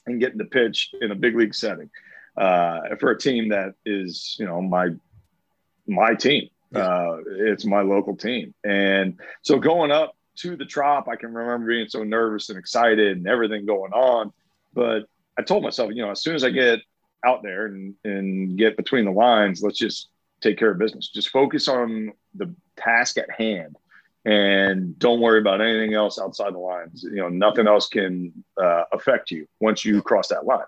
and 0.06 0.18
getting 0.18 0.38
to 0.38 0.46
pitch 0.46 0.94
in 1.00 1.10
a 1.10 1.14
big 1.14 1.36
league 1.36 1.54
setting 1.54 1.90
uh, 2.38 2.96
for 2.98 3.10
a 3.10 3.18
team 3.18 3.50
that 3.50 3.74
is, 3.84 4.36
you 4.38 4.46
know, 4.46 4.62
my, 4.62 4.88
my 5.86 6.14
team. 6.14 6.48
Uh, 6.74 7.18
it's 7.26 7.64
my 7.64 7.82
local 7.82 8.16
team. 8.16 8.54
And 8.64 9.18
so 9.42 9.58
going 9.58 9.90
up 9.90 10.16
to 10.36 10.56
the 10.56 10.64
trop, 10.64 11.08
I 11.08 11.16
can 11.16 11.34
remember 11.34 11.68
being 11.68 11.88
so 11.88 12.04
nervous 12.04 12.48
and 12.48 12.58
excited 12.58 13.16
and 13.16 13.26
everything 13.26 13.66
going 13.66 13.92
on. 13.92 14.32
But 14.72 15.06
I 15.38 15.42
told 15.42 15.62
myself, 15.62 15.90
you 15.92 16.02
know, 16.02 16.10
as 16.10 16.22
soon 16.22 16.34
as 16.34 16.44
I 16.44 16.50
get 16.50 16.80
out 17.24 17.42
there 17.42 17.66
and, 17.66 17.94
and 18.04 18.56
get 18.56 18.76
between 18.76 19.04
the 19.04 19.10
lines, 19.10 19.62
let's 19.62 19.78
just 19.78 20.08
take 20.40 20.58
care 20.58 20.70
of 20.70 20.78
business. 20.78 21.08
Just 21.08 21.30
focus 21.30 21.68
on 21.68 22.12
the 22.34 22.54
task 22.76 23.18
at 23.18 23.30
hand 23.30 23.76
and 24.24 24.98
don't 24.98 25.20
worry 25.20 25.40
about 25.40 25.60
anything 25.60 25.94
else 25.94 26.18
outside 26.18 26.54
the 26.54 26.58
lines. 26.58 27.02
You 27.02 27.16
know, 27.16 27.28
nothing 27.28 27.66
else 27.66 27.88
can 27.88 28.32
uh, 28.60 28.84
affect 28.92 29.30
you 29.30 29.46
once 29.60 29.84
you 29.84 30.02
cross 30.02 30.28
that 30.28 30.44
line. 30.44 30.64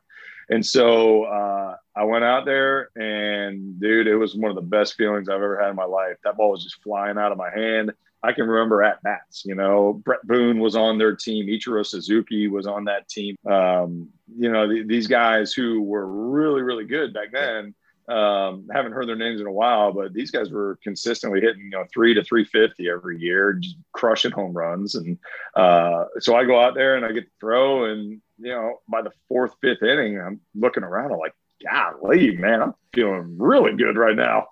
And 0.53 0.65
so 0.67 1.25
uh, 1.25 1.77
I 1.97 2.05
went 2.05 2.25
out 2.25 2.45
there, 2.45 2.91
and 2.95 3.81
dude, 3.81 4.07
it 4.07 4.17
was 4.17 4.37
one 4.37 4.51
of 4.51 4.55
the 4.55 4.61
best 4.61 4.97
feelings 4.97 5.31
I've 5.31 5.37
ever 5.37 5.59
had 5.59 5.71
in 5.71 5.77
my 5.77 5.87
life. 5.87 6.19
That 6.25 6.37
ball 6.37 6.51
was 6.51 6.63
just 6.63 6.83
flying 6.83 7.17
out 7.17 7.33
of 7.33 7.39
my 7.39 7.49
hand. 7.49 7.91
I 8.23 8.35
can 8.35 8.47
remember 8.47 8.83
at 8.83 9.03
bats. 9.03 9.47
You 9.47 9.55
know, 9.55 9.95
Bret 10.05 10.21
Boone 10.27 10.59
was 10.59 10.77
on 10.77 10.99
their 10.99 11.17
team. 11.17 11.47
Ichiro 11.47 11.87
Suzuki 11.87 12.49
was 12.49 12.67
on 12.67 12.85
that 12.85 13.09
team. 13.09 13.35
Um, 13.47 14.11
you 14.37 14.53
know, 14.53 14.69
th- 14.69 14.87
these 14.87 15.07
guys 15.07 15.55
who 15.55 15.81
were 15.81 16.07
really, 16.07 16.61
really 16.61 16.85
good 16.85 17.15
back 17.15 17.33
then. 17.33 17.75
Um, 18.09 18.69
haven't 18.71 18.93
heard 18.93 19.09
their 19.09 19.17
names 19.17 19.41
in 19.41 19.47
a 19.47 19.53
while, 19.53 19.91
but 19.91 20.13
these 20.13 20.31
guys 20.31 20.51
were 20.51 20.79
consistently 20.83 21.41
hitting, 21.41 21.63
you 21.63 21.71
know, 21.71 21.87
three 21.95 22.13
to 22.13 22.23
350 22.23 22.91
every 22.91 23.19
year, 23.19 23.55
just 23.55 23.77
crushing 23.93 24.33
home 24.33 24.53
runs. 24.53 24.97
And 24.97 25.19
uh, 25.57 26.07
so 26.19 26.37
I 26.37 26.45
go 26.45 26.61
out 26.61 26.75
there 26.75 26.97
and 26.97 27.07
I 27.07 27.13
get 27.13 27.25
to 27.25 27.31
throw. 27.41 27.87
And, 27.87 28.21
you 28.43 28.53
know, 28.53 28.81
by 28.89 29.03
the 29.03 29.13
fourth, 29.29 29.55
fifth 29.61 29.83
inning, 29.83 30.21
I'm 30.21 30.41
looking 30.55 30.83
around. 30.83 31.13
I'm 31.13 31.19
like, 31.19 31.35
golly, 31.63 32.37
man, 32.37 32.63
I'm 32.63 32.75
feeling 32.93 33.37
really 33.39 33.77
good 33.77 33.97
right 33.97 34.17
now 34.17 34.47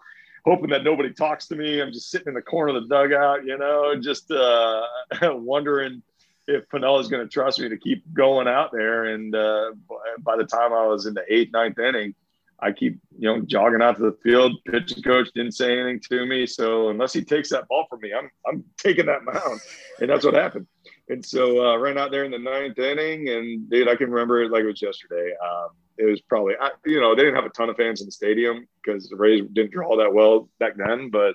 hoping 0.45 0.71
that 0.71 0.85
nobody 0.85 1.13
talks 1.13 1.47
to 1.49 1.57
me. 1.57 1.81
I'm 1.81 1.93
just 1.93 2.11
sitting 2.11 2.29
in 2.29 2.35
the 2.35 2.43
corner 2.43 2.77
of 2.77 2.83
the 2.83 2.89
dugout, 2.89 3.45
you 3.45 3.59
know, 3.59 3.95
just 4.01 4.31
uh, 4.31 4.83
wondering 5.23 6.03
if 6.47 6.69
Piniella's 6.69 7.09
going 7.09 7.23
to 7.23 7.33
trust 7.33 7.61
me 7.61 7.69
to 7.69 7.77
keep 7.77 8.03
going 8.13 8.49
out 8.49 8.73
there. 8.73 9.07
And 9.07 9.35
uh, 9.35 9.73
by 10.19 10.37
the 10.37 10.45
time 10.45 10.73
I 10.73 10.87
was 10.87 11.07
in 11.07 11.15
the 11.15 11.25
eighth, 11.29 11.53
ninth 11.53 11.79
inning, 11.79 12.15
I 12.63 12.73
keep, 12.73 13.01
you 13.19 13.29
know, 13.29 13.41
jogging 13.41 13.81
out 13.81 13.97
to 13.97 14.03
the 14.03 14.19
field. 14.23 14.53
Pitching 14.67 15.03
coach 15.03 15.29
didn't 15.35 15.53
say 15.53 15.79
anything 15.79 16.01
to 16.11 16.27
me. 16.27 16.47
So 16.47 16.91
unless 16.91 17.13
he 17.13 17.23
takes 17.23 17.49
that 17.51 17.67
ball 17.69 17.87
from 17.89 18.01
me, 18.01 18.13
I'm, 18.13 18.31
I'm 18.47 18.65
taking 18.77 19.07
that 19.07 19.25
mound. 19.25 19.61
And 20.01 20.11
that's 20.11 20.25
what 20.25 20.35
happened. 20.35 20.67
And 21.11 21.27
so 21.27 21.67
uh, 21.67 21.77
ran 21.77 21.99
out 21.99 22.13
there 22.13 22.25
in 22.25 22.31
the 22.31 22.39
ninth 22.39 22.79
inning. 22.79 23.29
And 23.29 23.69
dude, 23.69 23.89
I 23.89 23.97
can 23.97 24.11
remember 24.11 24.43
it 24.43 24.53
like 24.53 24.63
it 24.63 24.67
was 24.67 24.81
yesterday. 24.81 25.35
Um, 25.45 25.71
it 25.99 26.05
was 26.05 26.21
probably 26.23 26.55
you 26.87 27.01
know 27.01 27.15
they 27.15 27.23
didn't 27.23 27.35
have 27.35 27.45
a 27.45 27.51
ton 27.51 27.69
of 27.69 27.77
fans 27.77 28.01
in 28.01 28.07
the 28.07 28.13
stadium 28.13 28.67
because 28.83 29.09
the 29.09 29.17
Rays 29.17 29.45
didn't 29.53 29.73
draw 29.73 29.97
that 29.97 30.15
well 30.15 30.49
back 30.59 30.75
then, 30.77 31.11
but 31.11 31.35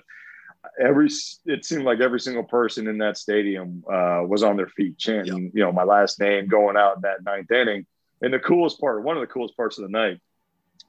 every 0.80 1.08
it 1.44 1.64
seemed 1.64 1.84
like 1.84 2.00
every 2.00 2.18
single 2.18 2.42
person 2.42 2.88
in 2.88 2.98
that 2.98 3.18
stadium 3.18 3.84
uh, 3.86 4.22
was 4.26 4.42
on 4.42 4.56
their 4.56 4.66
feet 4.68 4.98
chanting 4.98 5.44
yep. 5.44 5.52
you 5.54 5.62
know 5.62 5.72
my 5.72 5.84
last 5.84 6.18
name 6.18 6.48
going 6.48 6.76
out 6.76 6.96
in 6.96 7.02
that 7.02 7.22
ninth 7.22 7.50
inning. 7.50 7.86
And 8.22 8.32
the 8.32 8.38
coolest 8.38 8.80
part, 8.80 9.04
one 9.04 9.16
of 9.16 9.20
the 9.20 9.26
coolest 9.26 9.58
parts 9.58 9.78
of 9.78 9.82
the 9.82 9.90
night, 9.90 10.20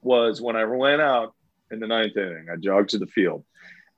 was 0.00 0.40
when 0.40 0.56
I 0.56 0.64
went 0.64 1.02
out 1.02 1.34
in 1.70 1.78
the 1.78 1.86
ninth 1.86 2.16
inning. 2.16 2.46
I 2.50 2.56
jogged 2.56 2.90
to 2.90 2.98
the 2.98 3.06
field, 3.06 3.44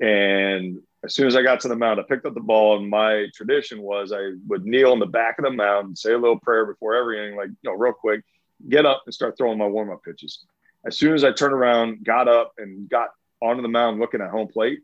and 0.00 0.80
as 1.02 1.14
soon 1.14 1.26
as 1.26 1.34
I 1.34 1.42
got 1.42 1.60
to 1.60 1.68
the 1.68 1.76
mound, 1.76 1.98
I 1.98 2.02
picked 2.02 2.26
up 2.26 2.34
the 2.34 2.40
ball, 2.40 2.78
and 2.78 2.88
my 2.88 3.26
tradition 3.34 3.80
was 3.80 4.12
I 4.12 4.32
would 4.48 4.66
kneel 4.66 4.92
in 4.92 4.98
the 4.98 5.06
back 5.06 5.38
of 5.38 5.44
the 5.44 5.50
mound, 5.50 5.88
and 5.88 5.98
say 5.98 6.12
a 6.12 6.18
little 6.18 6.38
prayer 6.38 6.66
before 6.66 6.94
every 6.94 7.18
inning, 7.18 7.36
like 7.36 7.48
you 7.48 7.70
know, 7.70 7.72
real 7.72 7.92
quick, 7.92 8.22
get 8.68 8.84
up 8.84 9.02
and 9.06 9.14
start 9.14 9.36
throwing 9.38 9.58
my 9.58 9.66
warm 9.66 9.90
up 9.90 10.02
pitches. 10.04 10.44
As 10.84 10.98
soon 10.98 11.14
as 11.14 11.24
I 11.24 11.32
turned 11.32 11.54
around, 11.54 12.04
got 12.04 12.28
up 12.28 12.52
and 12.58 12.88
got 12.88 13.10
onto 13.40 13.62
the 13.62 13.68
mound 13.68 13.98
looking 13.98 14.20
at 14.20 14.30
home 14.30 14.48
plate, 14.48 14.80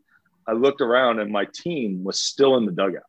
I 0.47 0.53
looked 0.53 0.81
around 0.81 1.19
and 1.19 1.31
my 1.31 1.45
team 1.53 2.03
was 2.03 2.19
still 2.19 2.57
in 2.57 2.65
the 2.65 2.71
dugout. 2.71 3.03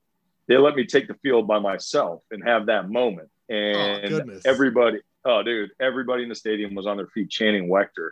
They 0.47 0.57
let 0.57 0.75
me 0.75 0.87
take 0.87 1.09
the 1.09 1.14
field 1.14 1.47
by 1.47 1.59
myself 1.59 2.23
and 2.31 2.42
have 2.44 2.66
that 2.66 2.90
moment. 2.90 3.29
And 3.49 4.14
oh, 4.14 4.40
everybody, 4.44 5.01
oh, 5.25 5.42
dude, 5.42 5.71
everybody 5.81 6.23
in 6.23 6.29
the 6.29 6.35
stadium 6.35 6.75
was 6.75 6.87
on 6.87 6.97
their 6.97 7.07
feet 7.07 7.31
chanting 7.31 7.68
Waechter 7.68 8.11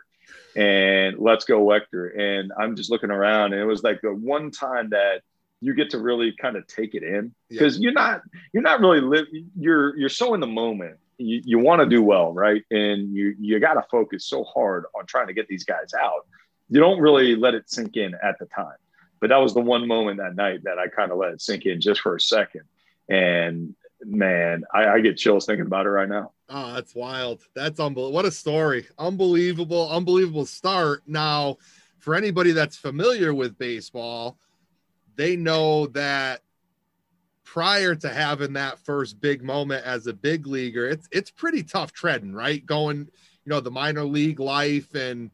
and 0.57 1.17
let's 1.19 1.45
go 1.45 1.63
Waechter. 1.65 2.19
And 2.19 2.51
I'm 2.59 2.75
just 2.75 2.89
looking 2.89 3.11
around 3.11 3.53
and 3.53 3.61
it 3.61 3.65
was 3.65 3.83
like 3.83 4.01
the 4.01 4.13
one 4.13 4.51
time 4.51 4.89
that 4.89 5.21
you 5.61 5.73
get 5.73 5.89
to 5.91 5.99
really 5.99 6.33
kind 6.39 6.55
of 6.55 6.67
take 6.67 6.93
it 6.95 7.03
in 7.03 7.33
because 7.49 7.77
yeah. 7.77 7.83
you're 7.83 7.93
not, 7.93 8.21
you're 8.53 8.63
not 8.63 8.79
really 8.79 9.01
living, 9.01 9.49
you're, 9.57 9.97
you're 9.97 10.09
so 10.09 10.33
in 10.33 10.39
the 10.39 10.47
moment 10.47 10.97
you, 11.17 11.41
you 11.43 11.59
want 11.59 11.81
to 11.81 11.87
do 11.87 12.01
well, 12.03 12.33
right? 12.33 12.63
And 12.71 13.13
you 13.13 13.35
you 13.39 13.59
got 13.59 13.73
to 13.73 13.85
focus 13.89 14.25
so 14.25 14.43
hard 14.43 14.85
on 14.97 15.05
trying 15.05 15.27
to 15.27 15.33
get 15.33 15.47
these 15.47 15.63
guys 15.63 15.93
out. 15.99 16.27
You 16.69 16.79
don't 16.79 16.99
really 16.99 17.35
let 17.35 17.53
it 17.55 17.69
sink 17.69 17.97
in 17.97 18.15
at 18.23 18.37
the 18.39 18.45
time. 18.45 18.75
But 19.19 19.29
that 19.29 19.37
was 19.37 19.53
the 19.53 19.61
one 19.61 19.87
moment 19.87 20.19
that 20.19 20.35
night 20.35 20.63
that 20.65 20.77
I 20.77 20.87
kind 20.87 21.11
of 21.11 21.17
let 21.17 21.31
it 21.31 21.41
sink 21.41 21.65
in 21.65 21.81
just 21.81 22.01
for 22.01 22.15
a 22.15 22.21
second. 22.21 22.61
And 23.09 23.75
man, 24.03 24.63
I, 24.73 24.87
I 24.87 24.99
get 25.01 25.17
chills 25.17 25.45
thinking 25.45 25.65
about 25.65 25.85
it 25.85 25.89
right 25.89 26.09
now. 26.09 26.31
Oh, 26.49 26.73
that's 26.73 26.95
wild. 26.95 27.41
That's 27.55 27.79
unbelievable. 27.79 28.13
What 28.13 28.25
a 28.25 28.31
story. 28.31 28.87
Unbelievable, 28.97 29.89
unbelievable 29.89 30.45
start. 30.45 31.03
Now, 31.07 31.57
for 31.99 32.15
anybody 32.15 32.51
that's 32.51 32.77
familiar 32.77 33.33
with 33.33 33.57
baseball, 33.57 34.37
they 35.15 35.35
know 35.35 35.87
that 35.87 36.41
prior 37.43 37.95
to 37.95 38.09
having 38.09 38.53
that 38.53 38.79
first 38.79 39.19
big 39.19 39.43
moment 39.43 39.85
as 39.85 40.07
a 40.07 40.13
big 40.13 40.47
leaguer, 40.47 40.87
it's 40.87 41.07
it's 41.11 41.31
pretty 41.31 41.63
tough 41.63 41.91
treading, 41.91 42.33
right? 42.33 42.65
Going, 42.65 42.97
you 42.99 43.49
know, 43.49 43.59
the 43.59 43.71
minor 43.71 44.03
league 44.03 44.39
life 44.39 44.93
and 44.95 45.31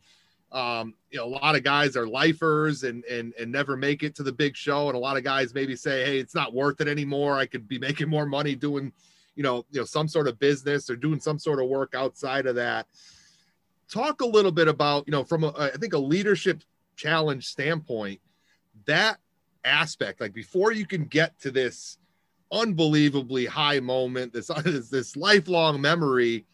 um, 0.53 0.93
you 1.09 1.17
know, 1.17 1.25
a 1.25 1.33
lot 1.33 1.55
of 1.55 1.63
guys 1.63 1.97
are 1.97 2.07
lifers 2.07 2.83
and 2.83 3.03
and 3.05 3.33
and 3.39 3.51
never 3.51 3.75
make 3.75 4.03
it 4.03 4.15
to 4.15 4.23
the 4.23 4.31
big 4.31 4.55
show, 4.55 4.87
and 4.87 4.95
a 4.95 4.99
lot 4.99 5.17
of 5.17 5.23
guys 5.23 5.53
maybe 5.53 5.75
say, 5.75 6.05
"Hey, 6.05 6.19
it's 6.19 6.35
not 6.35 6.53
worth 6.53 6.79
it 6.79 6.87
anymore. 6.87 7.37
I 7.37 7.47
could 7.47 7.67
be 7.67 7.79
making 7.87 8.07
more 8.07 8.27
money 8.27 8.55
doing, 8.55 8.93
you 9.35 9.43
know, 9.43 9.65
you 9.71 9.79
know, 9.79 9.85
some 9.85 10.07
sort 10.07 10.27
of 10.27 10.39
business 10.39 10.89
or 10.89 10.95
doing 10.95 11.19
some 11.19 11.39
sort 11.39 11.59
of 11.59 11.67
work 11.67 11.95
outside 11.95 12.45
of 12.45 12.55
that." 12.55 12.87
Talk 13.89 14.21
a 14.21 14.25
little 14.25 14.51
bit 14.51 14.67
about, 14.67 15.05
you 15.07 15.11
know, 15.11 15.23
from 15.23 15.43
a, 15.43 15.53
I 15.57 15.71
think 15.71 15.93
a 15.93 15.99
leadership 15.99 16.63
challenge 16.95 17.47
standpoint, 17.47 18.21
that 18.85 19.17
aspect, 19.65 20.21
like 20.21 20.33
before 20.33 20.71
you 20.71 20.85
can 20.85 21.05
get 21.05 21.39
to 21.41 21.51
this 21.51 21.97
unbelievably 22.51 23.47
high 23.47 23.79
moment, 23.79 24.33
this 24.33 24.47
this, 24.63 24.89
this 24.89 25.15
lifelong 25.15 25.81
memory 25.81 26.45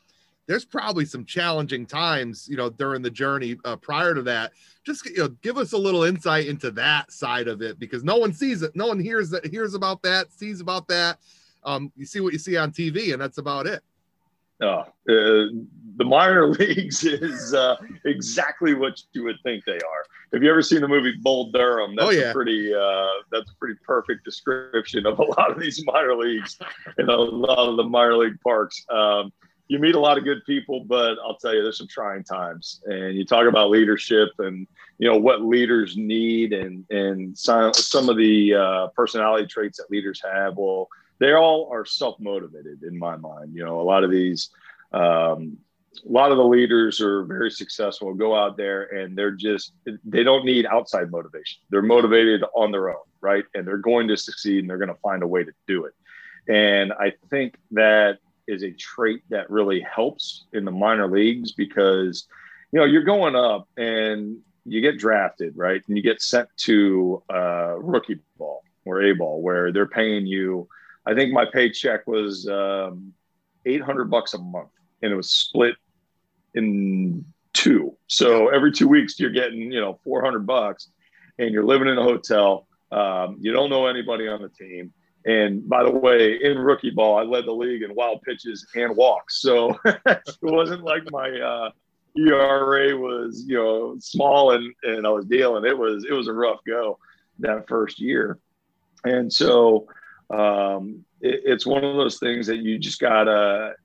there's 0.49 0.65
probably 0.65 1.05
some 1.05 1.23
challenging 1.25 1.85
times, 1.85 2.47
you 2.49 2.57
know, 2.57 2.71
during 2.71 3.03
the 3.03 3.09
journey 3.11 3.55
uh, 3.65 3.75
prior 3.75 4.15
to 4.15 4.23
that. 4.23 4.51
Just 4.83 5.05
you 5.05 5.17
know, 5.17 5.27
give 5.43 5.59
us 5.59 5.73
a 5.73 5.77
little 5.77 6.05
insight 6.05 6.47
into 6.47 6.71
that 6.71 7.11
side 7.11 7.47
of 7.47 7.61
it 7.61 7.77
because 7.77 8.03
no 8.03 8.17
one 8.17 8.33
sees 8.33 8.63
it, 8.63 8.75
no 8.75 8.87
one 8.87 8.99
hears 8.99 9.29
that, 9.29 9.45
hears 9.45 9.75
about 9.75 10.01
that, 10.01 10.33
sees 10.33 10.59
about 10.59 10.87
that. 10.87 11.19
Um, 11.63 11.91
you 11.95 12.03
see 12.03 12.19
what 12.19 12.33
you 12.33 12.39
see 12.39 12.57
on 12.57 12.71
TV, 12.71 13.13
and 13.13 13.21
that's 13.21 13.37
about 13.37 13.67
it. 13.67 13.83
Oh, 14.63 14.79
uh, 14.79 14.89
the 15.07 16.03
minor 16.03 16.47
leagues 16.53 17.03
is 17.03 17.53
uh, 17.53 17.75
exactly 18.05 18.73
what 18.73 18.99
you 19.13 19.23
would 19.25 19.37
think 19.43 19.65
they 19.65 19.73
are. 19.73 20.03
Have 20.33 20.41
you 20.41 20.49
ever 20.49 20.63
seen 20.63 20.81
the 20.81 20.87
movie 20.87 21.13
Bull 21.21 21.51
Durham? 21.51 21.95
That's 21.95 22.07
oh, 22.07 22.11
yeah. 22.11 22.31
a 22.31 22.33
pretty 22.33 22.73
uh, 22.73 23.07
that's 23.31 23.51
a 23.51 23.55
pretty 23.59 23.79
perfect 23.85 24.25
description 24.25 25.05
of 25.05 25.19
a 25.19 25.23
lot 25.23 25.51
of 25.51 25.59
these 25.59 25.85
minor 25.85 26.15
leagues 26.15 26.57
and 26.97 27.07
a 27.07 27.15
lot 27.15 27.69
of 27.69 27.77
the 27.77 27.83
minor 27.83 28.17
league 28.17 28.41
parks. 28.41 28.83
Um, 28.89 29.31
you 29.69 29.77
meet 29.77 29.93
a 29.93 29.99
lot 29.99 30.17
of 30.17 30.23
good 30.23 30.43
people, 30.45 30.83
but 30.83 31.17
I'll 31.23 31.37
tell 31.37 31.53
you, 31.53 31.61
there's 31.61 31.77
some 31.77 31.87
trying 31.87 32.23
times. 32.23 32.81
And 32.85 33.15
you 33.15 33.23
talk 33.23 33.47
about 33.47 33.69
leadership 33.69 34.29
and 34.39 34.67
you 34.97 35.07
know 35.07 35.17
what 35.17 35.43
leaders 35.43 35.95
need, 35.95 36.51
and 36.53 36.83
and 36.89 37.37
some 37.37 37.73
some 37.73 38.09
of 38.09 38.17
the 38.17 38.55
uh, 38.55 38.87
personality 38.87 39.45
traits 39.45 39.77
that 39.77 39.89
leaders 39.91 40.21
have. 40.23 40.57
Well, 40.57 40.89
they 41.19 41.33
all 41.33 41.69
are 41.71 41.85
self 41.85 42.19
motivated 42.19 42.81
in 42.83 42.97
my 42.97 43.15
mind. 43.15 43.55
You 43.55 43.63
know, 43.63 43.79
a 43.79 43.83
lot 43.83 44.03
of 44.03 44.11
these. 44.11 44.49
Um, 44.91 45.57
a 46.07 46.11
lot 46.11 46.31
of 46.31 46.37
the 46.37 46.43
leaders 46.43 47.01
are 47.01 47.23
very 47.23 47.49
successful 47.49 48.13
go 48.13 48.35
out 48.35 48.55
there 48.55 48.83
and 48.95 49.17
they're 49.17 49.31
just 49.31 49.73
they 50.05 50.23
don't 50.23 50.45
need 50.45 50.65
outside 50.67 51.09
motivation 51.11 51.61
they're 51.71 51.81
motivated 51.81 52.43
on 52.53 52.71
their 52.71 52.89
own 52.91 53.03
right 53.21 53.43
and 53.55 53.67
they're 53.67 53.77
going 53.77 54.07
to 54.07 54.15
succeed 54.15 54.59
and 54.59 54.69
they're 54.69 54.77
going 54.77 54.87
to 54.87 55.01
find 55.01 55.23
a 55.23 55.27
way 55.27 55.43
to 55.43 55.51
do 55.67 55.85
it 55.85 55.93
and 56.47 56.93
i 56.93 57.11
think 57.31 57.55
that 57.71 58.19
is 58.49 58.63
a 58.63 58.71
trait 58.71 59.21
that 59.29 59.49
really 59.49 59.81
helps 59.81 60.45
in 60.53 60.65
the 60.65 60.71
minor 60.71 61.07
leagues 61.07 61.51
because 61.51 62.27
you 62.71 62.79
know 62.79 62.85
you're 62.85 63.03
going 63.03 63.35
up 63.35 63.67
and 63.77 64.37
you 64.65 64.81
get 64.81 64.97
drafted 64.97 65.53
right? 65.55 65.81
And 65.87 65.97
you 65.97 66.03
get 66.03 66.21
sent 66.21 66.49
to 66.57 67.23
uh, 67.33 67.75
rookie 67.79 68.19
ball 68.37 68.63
or 68.85 69.01
a 69.03 69.13
ball 69.13 69.41
where 69.41 69.71
they're 69.71 69.87
paying 69.87 70.25
you 70.25 70.67
i 71.05 71.13
think 71.13 71.31
my 71.31 71.45
paycheck 71.45 72.07
was 72.07 72.47
um, 72.47 73.13
800 73.65 74.05
bucks 74.09 74.33
a 74.33 74.37
month 74.37 74.69
and 75.01 75.11
it 75.11 75.15
was 75.15 75.29
split 75.31 75.75
in 76.53 77.25
two. 77.53 77.95
So 78.07 78.49
every 78.49 78.71
two 78.71 78.87
weeks 78.87 79.19
you're 79.19 79.31
getting 79.31 79.71
you 79.71 79.81
know 79.81 79.99
400 80.03 80.45
bucks 80.45 80.89
and 81.37 81.51
you're 81.51 81.65
living 81.65 81.87
in 81.87 81.97
a 81.97 82.03
hotel. 82.03 82.67
Um, 82.91 83.37
you 83.39 83.51
don't 83.51 83.69
know 83.69 83.85
anybody 83.85 84.27
on 84.27 84.41
the 84.41 84.49
team 84.49 84.93
and 85.25 85.67
by 85.67 85.83
the 85.83 85.91
way, 85.91 86.39
in 86.41 86.57
rookie 86.57 86.91
ball, 86.91 87.17
I 87.17 87.23
led 87.23 87.45
the 87.45 87.51
league 87.51 87.83
in 87.83 87.93
wild 87.93 88.21
pitches 88.21 88.65
and 88.75 88.95
walks. 88.95 89.41
So 89.41 89.77
it 89.85 90.21
wasn't 90.41 90.83
like 90.83 91.03
my 91.11 91.29
uh, 91.29 91.71
ERA 92.17 92.97
was, 92.97 93.43
you 93.45 93.57
know, 93.57 93.97
small 93.99 94.51
and, 94.51 94.73
and 94.83 95.05
I 95.05 95.09
was 95.09 95.25
dealing. 95.25 95.65
It 95.65 95.77
was 95.77 96.05
it 96.05 96.13
was 96.13 96.27
a 96.27 96.33
rough 96.33 96.59
go 96.65 96.97
that 97.39 97.67
first 97.67 97.99
year. 97.99 98.39
And 99.03 99.31
so 99.31 99.87
um, 100.29 101.03
it, 101.21 101.41
it's 101.45 101.65
one 101.65 101.83
of 101.83 101.95
those 101.95 102.19
things 102.19 102.47
that 102.47 102.57
you 102.57 102.77
just 102.77 102.99
gotta 102.99 103.75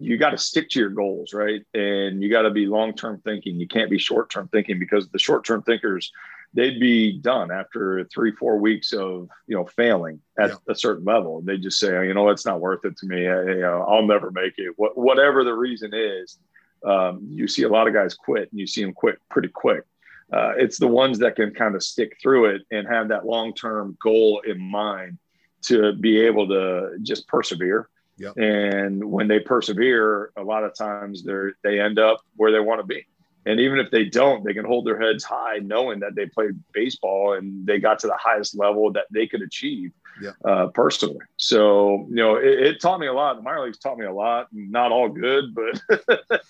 you 0.00 0.16
got 0.16 0.30
to 0.30 0.38
stick 0.38 0.70
to 0.70 0.80
your 0.80 0.88
goals, 0.88 1.34
right? 1.34 1.62
And 1.74 2.22
you 2.22 2.30
got 2.30 2.42
to 2.42 2.50
be 2.50 2.64
long 2.64 2.94
term 2.94 3.20
thinking. 3.22 3.60
You 3.60 3.68
can't 3.68 3.90
be 3.90 3.98
short 3.98 4.30
term 4.30 4.48
thinking 4.48 4.78
because 4.78 5.08
the 5.08 5.18
short 5.18 5.44
term 5.44 5.62
thinkers 5.62 6.10
they'd 6.54 6.80
be 6.80 7.18
done 7.18 7.50
after 7.50 8.04
three, 8.04 8.32
four 8.32 8.58
weeks 8.58 8.92
of 8.92 9.28
you 9.46 9.56
know 9.56 9.64
failing 9.66 10.20
at 10.38 10.50
yeah. 10.50 10.56
a 10.68 10.74
certain 10.74 11.04
level. 11.04 11.38
and 11.38 11.46
They 11.46 11.58
just 11.58 11.78
say, 11.78 12.06
you 12.06 12.14
know, 12.14 12.28
it's 12.28 12.46
not 12.46 12.60
worth 12.60 12.84
it 12.84 12.96
to 12.98 13.06
me. 13.06 13.28
I, 13.28 13.42
you 13.42 13.60
know, 13.60 13.84
I'll 13.88 14.06
never 14.06 14.30
make 14.30 14.54
it. 14.56 14.72
What, 14.76 14.96
whatever 14.96 15.44
the 15.44 15.54
reason 15.54 15.92
is, 15.94 16.38
um, 16.84 17.20
you 17.28 17.46
see 17.46 17.62
a 17.62 17.68
lot 17.68 17.86
of 17.86 17.94
guys 17.94 18.14
quit, 18.14 18.50
and 18.50 18.60
you 18.60 18.66
see 18.66 18.82
them 18.82 18.92
quit 18.92 19.18
pretty 19.28 19.48
quick. 19.48 19.84
Uh, 20.32 20.52
it's 20.56 20.78
the 20.78 20.86
ones 20.86 21.18
that 21.18 21.36
can 21.36 21.52
kind 21.52 21.74
of 21.74 21.82
stick 21.82 22.16
through 22.22 22.46
it 22.46 22.62
and 22.70 22.86
have 22.86 23.08
that 23.08 23.26
long 23.26 23.52
term 23.54 23.96
goal 24.02 24.40
in 24.46 24.60
mind 24.60 25.18
to 25.62 25.92
be 25.94 26.20
able 26.20 26.48
to 26.48 26.96
just 27.02 27.26
persevere. 27.28 27.88
Yep. 28.16 28.36
And 28.36 29.04
when 29.04 29.28
they 29.28 29.40
persevere, 29.40 30.30
a 30.36 30.42
lot 30.42 30.62
of 30.64 30.74
times 30.74 31.22
they 31.22 31.50
they 31.62 31.80
end 31.80 31.98
up 31.98 32.20
where 32.36 32.52
they 32.52 32.60
want 32.60 32.80
to 32.80 32.86
be 32.86 33.06
and 33.50 33.60
even 33.60 33.78
if 33.78 33.90
they 33.90 34.04
don't 34.04 34.44
they 34.44 34.54
can 34.54 34.64
hold 34.64 34.86
their 34.86 35.00
heads 35.00 35.24
high 35.24 35.58
knowing 35.58 36.00
that 36.00 36.14
they 36.14 36.26
played 36.26 36.58
baseball 36.72 37.34
and 37.34 37.66
they 37.66 37.78
got 37.78 37.98
to 37.98 38.06
the 38.06 38.16
highest 38.16 38.56
level 38.56 38.92
that 38.92 39.06
they 39.10 39.26
could 39.26 39.42
achieve 39.42 39.92
yeah. 40.22 40.32
uh, 40.44 40.66
personally. 40.68 41.20
So 41.36 42.06
you 42.08 42.16
know 42.16 42.36
it, 42.36 42.60
it, 42.60 42.80
taught 42.80 43.00
me 43.00 43.06
a 43.06 43.12
lot. 43.12 43.36
The 43.36 43.42
minor 43.42 43.64
leagues 43.64 43.78
taught 43.78 43.98
me 43.98 44.06
a 44.06 44.12
lot. 44.12 44.48
Not 44.52 44.92
all 44.92 45.08
good 45.08 45.54
but 45.54 45.80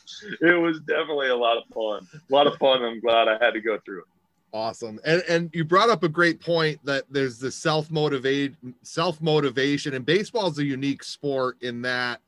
it 0.41 0.61
was 0.61 0.81
definitely 0.81 1.29
a 1.29 1.37
lot 1.37 1.57
of 1.57 1.65
fun. 1.75 2.07
A 2.15 2.33
lot 2.33 2.47
of 2.47 2.57
fun. 2.59 2.83
I'm 2.83 3.01
glad 3.01 3.29
i 3.29 3.43
had 3.45 3.53
to 3.53 3.61
go 3.61 3.79
through 3.85 4.01
it. 4.01 4.07
Awesome. 4.53 4.99
And 5.05 5.23
and 5.29 5.51
you 5.53 5.65
brought 5.65 5.91
up 5.91 6.03
a 6.03 6.09
great 6.09 6.41
point 6.41 6.85
that 6.85 7.05
there's 7.11 7.39
the 7.39 7.51
self 7.51 7.91
motivate 7.91 8.55
self 8.83 9.21
motivation 9.21 9.95
and 9.95 10.05
baseball 10.05 10.49
is 10.49 10.59
a 10.59 10.65
unique 10.65 11.05
sport 11.05 11.63
in 11.63 11.83
that 11.83 12.21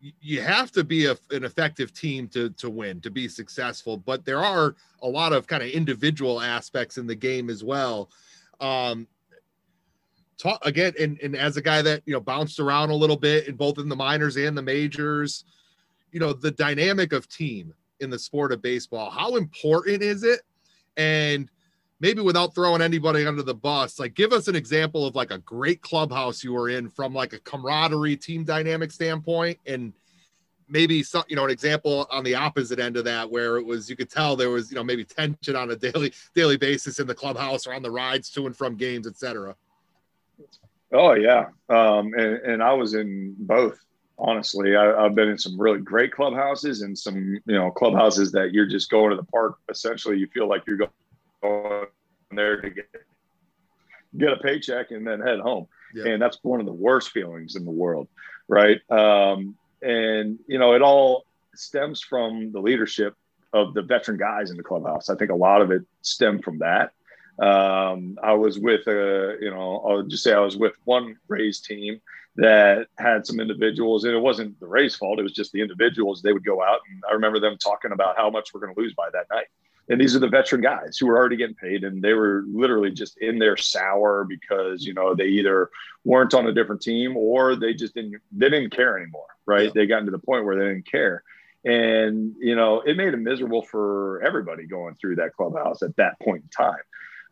you 0.00 0.40
have 0.40 0.72
to 0.72 0.82
be 0.82 1.06
a, 1.06 1.16
an 1.30 1.44
effective 1.44 1.92
team 1.92 2.26
to 2.28 2.50
to 2.50 2.70
win 2.70 3.00
to 3.00 3.10
be 3.10 3.28
successful 3.28 3.96
but 3.96 4.24
there 4.24 4.42
are 4.42 4.74
a 5.02 5.08
lot 5.08 5.32
of 5.32 5.46
kind 5.46 5.62
of 5.62 5.68
individual 5.68 6.40
aspects 6.40 6.98
in 6.98 7.06
the 7.06 7.14
game 7.14 7.50
as 7.50 7.62
well. 7.62 8.10
Um 8.60 9.06
talk 10.38 10.58
again 10.64 10.94
and, 10.98 11.20
and 11.22 11.36
as 11.36 11.58
a 11.58 11.62
guy 11.62 11.82
that 11.82 12.02
you 12.06 12.14
know 12.14 12.20
bounced 12.20 12.60
around 12.60 12.90
a 12.90 12.94
little 12.94 13.16
bit 13.16 13.46
in 13.46 13.56
both 13.56 13.78
in 13.78 13.88
the 13.88 13.96
minors 13.96 14.36
and 14.36 14.56
the 14.56 14.62
majors 14.62 15.44
you 16.12 16.20
know 16.20 16.32
the 16.32 16.50
dynamic 16.50 17.12
of 17.12 17.28
team 17.28 17.74
in 18.00 18.08
the 18.08 18.18
sport 18.18 18.52
of 18.52 18.62
baseball 18.62 19.10
how 19.10 19.36
important 19.36 20.02
is 20.02 20.22
it? 20.22 20.40
And 20.96 21.50
maybe 22.00 22.22
without 22.22 22.54
throwing 22.54 22.82
anybody 22.82 23.26
under 23.26 23.42
the 23.42 23.54
bus 23.54 23.98
like 23.98 24.14
give 24.14 24.32
us 24.32 24.48
an 24.48 24.56
example 24.56 25.06
of 25.06 25.14
like 25.14 25.30
a 25.30 25.38
great 25.38 25.80
clubhouse 25.82 26.42
you 26.42 26.52
were 26.52 26.68
in 26.68 26.88
from 26.88 27.14
like 27.14 27.32
a 27.32 27.38
camaraderie 27.40 28.16
team 28.16 28.42
dynamic 28.44 28.90
standpoint 28.90 29.58
and 29.66 29.92
maybe 30.68 31.02
some 31.02 31.24
you 31.28 31.36
know 31.36 31.44
an 31.44 31.50
example 31.50 32.06
on 32.10 32.24
the 32.24 32.34
opposite 32.34 32.78
end 32.78 32.96
of 32.96 33.04
that 33.04 33.30
where 33.30 33.58
it 33.58 33.64
was 33.64 33.88
you 33.88 33.96
could 33.96 34.10
tell 34.10 34.34
there 34.34 34.50
was 34.50 34.70
you 34.70 34.76
know 34.76 34.84
maybe 34.84 35.04
tension 35.04 35.54
on 35.54 35.70
a 35.70 35.76
daily 35.76 36.12
daily 36.34 36.56
basis 36.56 36.98
in 36.98 37.06
the 37.06 37.14
clubhouse 37.14 37.66
or 37.66 37.74
on 37.74 37.82
the 37.82 37.90
rides 37.90 38.30
to 38.30 38.46
and 38.46 38.56
from 38.56 38.76
games 38.76 39.06
etc 39.06 39.54
oh 40.92 41.14
yeah. 41.14 41.46
Um 41.68 42.14
and, 42.14 42.36
and 42.38 42.62
i 42.62 42.72
was 42.72 42.94
in 42.94 43.36
both 43.38 43.78
honestly. 44.20 44.76
I, 44.76 45.02
have 45.02 45.14
been 45.14 45.30
in 45.30 45.38
some 45.38 45.58
really 45.58 45.80
great 45.80 46.12
clubhouses 46.12 46.82
and 46.82 46.96
some 46.96 47.40
you 47.46 47.54
know 47.54 47.70
clubhouses 47.70 48.30
that 48.32 48.52
you're 48.52 48.66
just 48.66 48.90
going 48.90 49.10
to 49.10 49.16
the 49.16 49.24
park 49.24 49.56
essentially 49.68 50.18
you 50.18 50.26
feel 50.28 50.46
like 50.46 50.62
you're 50.66 50.76
going 51.42 51.86
there 52.32 52.60
to 52.60 52.70
get 52.70 52.88
get 54.16 54.32
a 54.32 54.36
paycheck 54.38 54.90
and 54.90 55.06
then 55.06 55.20
head 55.20 55.38
home. 55.40 55.66
And 56.04 56.20
that's 56.20 56.38
one 56.42 56.60
of 56.60 56.66
the 56.66 56.72
worst 56.72 57.10
feelings 57.10 57.56
in 57.56 57.64
the 57.64 57.70
world, 57.70 58.08
right? 58.48 58.80
Um, 58.90 59.56
and 59.82 60.38
you 60.46 60.58
know, 60.58 60.74
it 60.74 60.82
all 60.82 61.24
stems 61.54 62.00
from 62.00 62.52
the 62.52 62.60
leadership 62.60 63.14
of 63.52 63.74
the 63.74 63.82
veteran 63.82 64.16
guys 64.16 64.50
in 64.50 64.56
the 64.56 64.62
clubhouse. 64.62 65.08
I 65.10 65.16
think 65.16 65.30
a 65.30 65.36
lot 65.36 65.62
of 65.62 65.70
it 65.70 65.82
stemmed 66.02 66.44
from 66.44 66.58
that. 66.58 66.92
Um, 67.38 68.18
I 68.22 68.34
was 68.34 68.58
with 68.58 68.86
a, 68.86 69.38
you 69.40 69.50
know, 69.50 69.82
I'll 69.86 70.02
just 70.02 70.22
say 70.22 70.32
I 70.32 70.40
was 70.40 70.56
with 70.56 70.74
one 70.84 71.16
Rays 71.26 71.60
team 71.60 72.00
that 72.36 72.86
had 72.98 73.26
some 73.26 73.40
individuals, 73.40 74.04
and 74.04 74.14
it 74.14 74.20
wasn't 74.20 74.58
the 74.60 74.66
Rays' 74.66 74.94
fault. 74.94 75.18
It 75.18 75.22
was 75.22 75.32
just 75.32 75.50
the 75.52 75.60
individuals. 75.60 76.22
They 76.22 76.32
would 76.32 76.44
go 76.44 76.62
out, 76.62 76.80
and 76.88 77.02
I 77.08 77.14
remember 77.14 77.40
them 77.40 77.56
talking 77.58 77.92
about 77.92 78.16
how 78.16 78.30
much 78.30 78.52
we're 78.52 78.60
going 78.60 78.74
to 78.74 78.80
lose 78.80 78.94
by 78.94 79.08
that 79.12 79.26
night 79.32 79.46
and 79.90 80.00
these 80.00 80.16
are 80.16 80.20
the 80.20 80.28
veteran 80.28 80.62
guys 80.62 80.96
who 80.96 81.06
were 81.06 81.18
already 81.18 81.36
getting 81.36 81.56
paid 81.56 81.84
and 81.84 82.00
they 82.00 82.14
were 82.14 82.44
literally 82.46 82.90
just 82.90 83.18
in 83.18 83.38
there 83.38 83.56
sour 83.56 84.24
because 84.24 84.86
you 84.86 84.94
know 84.94 85.14
they 85.14 85.26
either 85.26 85.68
weren't 86.04 86.32
on 86.32 86.46
a 86.46 86.52
different 86.52 86.80
team 86.80 87.16
or 87.16 87.56
they 87.56 87.74
just 87.74 87.94
didn't 87.94 88.14
they 88.32 88.48
didn't 88.48 88.70
care 88.70 88.96
anymore 88.96 89.26
right? 89.50 89.66
Yeah. 89.66 89.72
they 89.74 89.86
got 89.86 90.04
to 90.04 90.10
the 90.10 90.18
point 90.18 90.44
where 90.44 90.56
they 90.56 90.72
didn't 90.72 90.90
care. 90.90 91.22
And 91.64 92.34
you 92.38 92.56
know 92.56 92.80
it 92.80 92.96
made 92.96 93.12
it 93.12 93.18
miserable 93.18 93.62
for 93.62 94.22
everybody 94.22 94.66
going 94.66 94.94
through 94.94 95.16
that 95.16 95.34
clubhouse 95.36 95.82
at 95.82 95.94
that 95.96 96.18
point 96.20 96.44
in 96.44 96.48
time. 96.48 96.82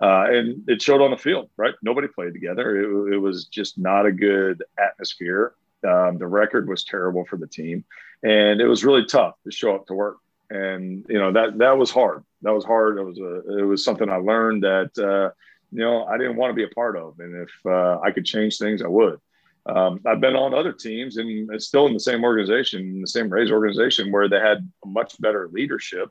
Uh, 0.01 0.27
and 0.31 0.69
it 0.69 0.81
showed 0.83 1.01
on 1.01 1.11
the 1.11 1.17
field 1.17 1.49
right? 1.57 1.75
Nobody 1.83 2.09
played 2.09 2.35
together. 2.35 2.77
It, 2.77 3.15
it 3.15 3.19
was 3.19 3.47
just 3.47 3.79
not 3.79 4.05
a 4.05 4.13
good 4.13 4.63
atmosphere. 4.79 5.55
Um, 5.89 6.19
the 6.19 6.27
record 6.27 6.69
was 6.69 6.85
terrible 6.85 7.25
for 7.25 7.37
the 7.37 7.47
team. 7.47 7.85
And 8.23 8.61
it 8.61 8.67
was 8.67 8.85
really 8.85 9.07
tough 9.07 9.37
to 9.45 9.51
show 9.51 9.75
up 9.75 9.87
to 9.87 9.95
work. 9.95 10.19
And 10.51 11.07
you 11.09 11.19
know 11.19 11.33
that 11.33 11.59
that 11.59 11.79
was 11.79 11.91
hard. 11.91 12.25
That 12.43 12.53
was 12.53 12.64
hard. 12.64 12.99
It 12.99 13.03
was 13.03 13.18
a 13.18 13.59
it 13.59 13.64
was 13.64 13.84
something 13.84 14.09
I 14.09 14.16
learned 14.16 14.62
that 14.62 14.97
uh, 14.99 15.30
you 15.72 15.80
know 15.80 16.05
I 16.05 16.16
didn't 16.18 16.36
want 16.36 16.51
to 16.51 16.55
be 16.55 16.64
a 16.64 16.74
part 16.74 16.97
of, 16.97 17.18
and 17.18 17.34
if 17.36 17.51
uh, 17.66 18.01
I 18.01 18.11
could 18.11 18.24
change 18.24 18.59
things, 18.59 18.82
I 18.82 18.89
would. 18.89 19.20
Um, 19.66 20.01
I've 20.07 20.20
been 20.20 20.36
on 20.36 20.55
other 20.55 20.72
teams 20.72 21.18
and 21.18 21.51
it's 21.53 21.66
still 21.66 21.86
in 21.86 21.93
the 21.93 22.01
same 22.01 22.24
organization, 22.24 23.03
the 23.03 23.07
same 23.07 23.28
Rays 23.28 23.51
organization, 23.51 24.11
where 24.11 24.26
they 24.26 24.41
had 24.41 24.70
much 24.84 25.20
better 25.20 25.51
leadership, 25.53 26.11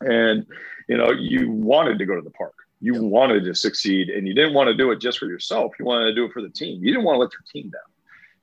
and 0.00 0.46
you 0.88 0.96
know 0.96 1.10
you 1.10 1.50
wanted 1.50 1.98
to 1.98 2.06
go 2.06 2.16
to 2.16 2.22
the 2.22 2.30
park. 2.30 2.54
You 2.80 3.02
wanted 3.02 3.44
to 3.44 3.54
succeed, 3.54 4.10
and 4.10 4.26
you 4.26 4.34
didn't 4.34 4.52
want 4.52 4.68
to 4.68 4.74
do 4.74 4.90
it 4.90 5.00
just 5.00 5.18
for 5.18 5.26
yourself. 5.26 5.72
You 5.78 5.86
wanted 5.86 6.06
to 6.06 6.14
do 6.14 6.26
it 6.26 6.32
for 6.32 6.42
the 6.42 6.50
team. 6.50 6.84
You 6.84 6.92
didn't 6.92 7.04
want 7.04 7.16
to 7.16 7.20
let 7.20 7.32
your 7.32 7.44
team 7.52 7.70
down. 7.70 7.80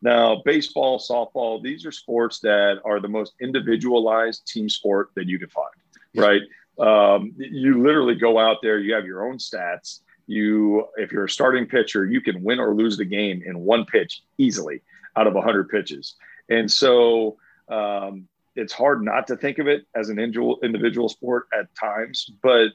Now, 0.03 0.41
baseball, 0.43 0.99
softball, 0.99 1.63
these 1.63 1.85
are 1.85 1.91
sports 1.91 2.39
that 2.39 2.81
are 2.83 2.99
the 2.99 3.07
most 3.07 3.33
individualized 3.39 4.45
team 4.45 4.67
sport 4.67 5.11
that 5.15 5.27
you 5.27 5.39
can 5.39 5.47
find, 5.47 5.73
right? 6.13 6.41
Um, 6.79 7.33
you 7.37 7.81
literally 7.83 8.15
go 8.15 8.39
out 8.39 8.57
there, 8.61 8.79
you 8.79 8.93
have 8.93 9.05
your 9.05 9.27
own 9.27 9.37
stats. 9.37 9.99
You, 10.25 10.87
if 10.97 11.11
you're 11.11 11.25
a 11.25 11.29
starting 11.29 11.65
pitcher, 11.65 12.05
you 12.05 12.21
can 12.21 12.43
win 12.43 12.59
or 12.59 12.73
lose 12.73 12.97
the 12.97 13.05
game 13.05 13.43
in 13.45 13.59
one 13.59 13.85
pitch 13.85 14.21
easily 14.37 14.81
out 15.15 15.27
of 15.27 15.33
100 15.33 15.69
pitches. 15.69 16.15
And 16.49 16.71
so 16.71 17.37
um, 17.69 18.27
it's 18.55 18.73
hard 18.73 19.03
not 19.03 19.27
to 19.27 19.37
think 19.37 19.59
of 19.59 19.67
it 19.67 19.85
as 19.95 20.09
an 20.09 20.19
individual, 20.19 21.09
sport 21.09 21.47
at 21.57 21.73
times, 21.75 22.31
but 22.41 22.69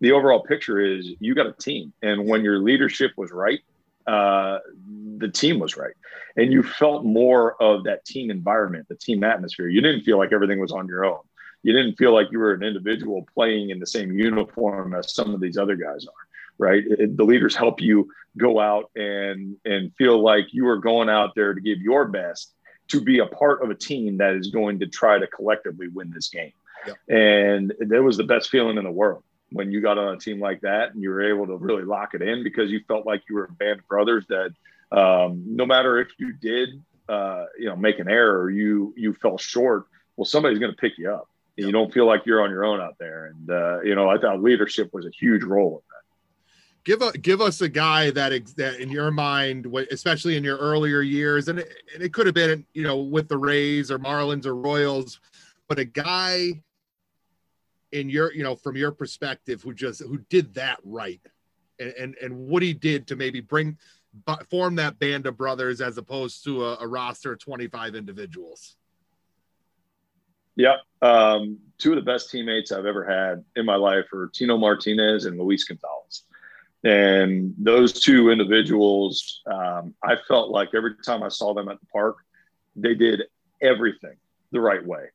the 0.00 0.12
overall 0.12 0.42
picture 0.42 0.80
is 0.80 1.10
you 1.20 1.34
got 1.34 1.46
a 1.46 1.52
team. 1.52 1.92
And 2.02 2.26
when 2.26 2.42
your 2.42 2.58
leadership 2.58 3.12
was 3.16 3.30
right, 3.30 3.60
uh, 4.06 4.58
the 5.18 5.28
team 5.28 5.58
was 5.58 5.76
right. 5.76 5.94
And 6.36 6.52
you 6.52 6.62
felt 6.62 7.04
more 7.04 7.60
of 7.62 7.84
that 7.84 8.04
team 8.04 8.30
environment, 8.30 8.86
the 8.88 8.96
team 8.96 9.22
atmosphere. 9.24 9.68
You 9.68 9.80
didn't 9.80 10.02
feel 10.02 10.18
like 10.18 10.32
everything 10.32 10.58
was 10.58 10.72
on 10.72 10.86
your 10.86 11.04
own. 11.04 11.20
You 11.62 11.72
didn't 11.72 11.96
feel 11.96 12.14
like 12.14 12.28
you 12.30 12.38
were 12.38 12.54
an 12.54 12.62
individual 12.62 13.26
playing 13.34 13.70
in 13.70 13.78
the 13.78 13.86
same 13.86 14.12
uniform 14.12 14.94
as 14.94 15.14
some 15.14 15.34
of 15.34 15.40
these 15.40 15.58
other 15.58 15.76
guys 15.76 16.06
are, 16.06 16.26
right? 16.58 16.82
It, 16.86 17.16
the 17.16 17.24
leaders 17.24 17.54
help 17.54 17.80
you 17.80 18.10
go 18.36 18.60
out 18.60 18.90
and 18.94 19.56
and 19.64 19.94
feel 19.96 20.22
like 20.22 20.52
you 20.52 20.68
are 20.68 20.78
going 20.78 21.08
out 21.08 21.34
there 21.34 21.52
to 21.52 21.60
give 21.60 21.80
your 21.80 22.06
best 22.06 22.54
to 22.88 23.00
be 23.00 23.18
a 23.20 23.26
part 23.26 23.62
of 23.62 23.70
a 23.70 23.74
team 23.74 24.16
that 24.18 24.34
is 24.34 24.48
going 24.48 24.80
to 24.80 24.86
try 24.86 25.18
to 25.18 25.26
collectively 25.26 25.88
win 25.88 26.10
this 26.10 26.28
game. 26.28 26.52
Yep. 26.86 26.96
And 27.08 27.74
that 27.78 28.02
was 28.02 28.16
the 28.16 28.24
best 28.24 28.50
feeling 28.50 28.78
in 28.78 28.84
the 28.84 28.90
world 28.90 29.22
when 29.52 29.70
you 29.72 29.80
got 29.80 29.98
on 29.98 30.14
a 30.14 30.18
team 30.18 30.40
like 30.40 30.60
that 30.60 30.94
and 30.94 31.02
you 31.02 31.10
were 31.10 31.22
able 31.22 31.46
to 31.46 31.56
really 31.56 31.84
lock 31.84 32.14
it 32.14 32.22
in 32.22 32.42
because 32.42 32.70
you 32.70 32.80
felt 32.86 33.06
like 33.06 33.22
you 33.28 33.36
were 33.36 33.44
a 33.44 33.52
band 33.52 33.80
of 33.80 33.88
brothers 33.88 34.24
that 34.28 34.52
um, 34.92 35.42
no 35.46 35.66
matter 35.66 35.98
if 35.98 36.08
you 36.18 36.32
did 36.32 36.82
uh, 37.08 37.46
you 37.58 37.66
know 37.66 37.76
make 37.76 37.98
an 37.98 38.08
error 38.08 38.40
or 38.40 38.50
you 38.50 38.94
you 38.96 39.12
fell 39.14 39.36
short 39.38 39.86
well 40.16 40.24
somebody's 40.24 40.58
going 40.58 40.70
to 40.70 40.76
pick 40.76 40.96
you 40.98 41.10
up 41.12 41.28
you 41.66 41.72
don't 41.72 41.92
feel 41.92 42.06
like 42.06 42.26
you're 42.26 42.42
on 42.42 42.50
your 42.50 42.64
own 42.64 42.80
out 42.80 42.96
there. 42.98 43.26
And 43.26 43.50
uh, 43.50 43.80
you 43.82 43.94
know 43.94 44.08
i 44.08 44.18
thought 44.18 44.42
leadership 44.42 44.90
was 44.92 45.06
a 45.06 45.10
huge 45.10 45.42
role 45.42 45.78
in 45.78 45.82
that. 45.90 46.84
Give 46.84 47.02
a 47.02 47.12
give 47.18 47.40
us 47.40 47.60
a 47.60 47.68
guy 47.68 48.10
that 48.10 48.32
that 48.56 48.80
in 48.80 48.90
your 48.90 49.10
mind 49.10 49.66
especially 49.90 50.36
in 50.36 50.44
your 50.44 50.56
earlier 50.56 51.02
years 51.02 51.48
and 51.48 51.58
it, 51.58 51.72
and 51.94 52.02
it 52.02 52.12
could 52.12 52.26
have 52.26 52.34
been 52.34 52.64
you 52.72 52.82
know 52.82 52.98
with 52.98 53.28
the 53.28 53.38
rays 53.38 53.90
or 53.90 53.98
marlins 53.98 54.46
or 54.46 54.54
royals 54.54 55.20
but 55.68 55.78
a 55.78 55.84
guy 55.84 56.62
in 57.92 58.08
your 58.08 58.32
you 58.32 58.42
know 58.42 58.56
from 58.56 58.76
your 58.76 58.92
perspective 58.92 59.62
who 59.62 59.74
just 59.74 60.02
who 60.02 60.18
did 60.30 60.54
that 60.54 60.78
right 60.84 61.20
and 61.78 61.92
and, 61.92 62.16
and 62.22 62.36
what 62.36 62.62
he 62.62 62.72
did 62.72 63.06
to 63.08 63.16
maybe 63.16 63.40
bring 63.40 63.76
form 64.48 64.74
that 64.76 64.98
band 64.98 65.26
of 65.26 65.36
brothers 65.36 65.80
as 65.80 65.96
opposed 65.96 66.42
to 66.44 66.64
a, 66.64 66.78
a 66.80 66.86
roster 66.86 67.32
of 67.32 67.38
25 67.38 67.94
individuals 67.94 68.76
yeah 70.60 70.76
um, 71.02 71.58
two 71.78 71.90
of 71.92 71.96
the 71.96 72.02
best 72.02 72.30
teammates 72.30 72.72
i've 72.72 72.86
ever 72.86 73.04
had 73.04 73.44
in 73.56 73.64
my 73.64 73.76
life 73.76 74.12
are 74.12 74.30
tino 74.34 74.56
martinez 74.56 75.24
and 75.24 75.38
luis 75.38 75.64
gonzalez. 75.64 76.22
And 76.82 77.54
those 77.58 77.92
two 78.00 78.30
individuals 78.30 79.42
um, 79.46 79.94
i 80.02 80.16
felt 80.28 80.50
like 80.50 80.70
every 80.74 80.94
time 81.04 81.22
i 81.22 81.28
saw 81.28 81.54
them 81.54 81.68
at 81.68 81.80
the 81.80 81.86
park 81.86 82.16
they 82.76 82.94
did 82.94 83.22
everything 83.60 84.16
the 84.52 84.60
right 84.60 84.84
way. 84.84 85.06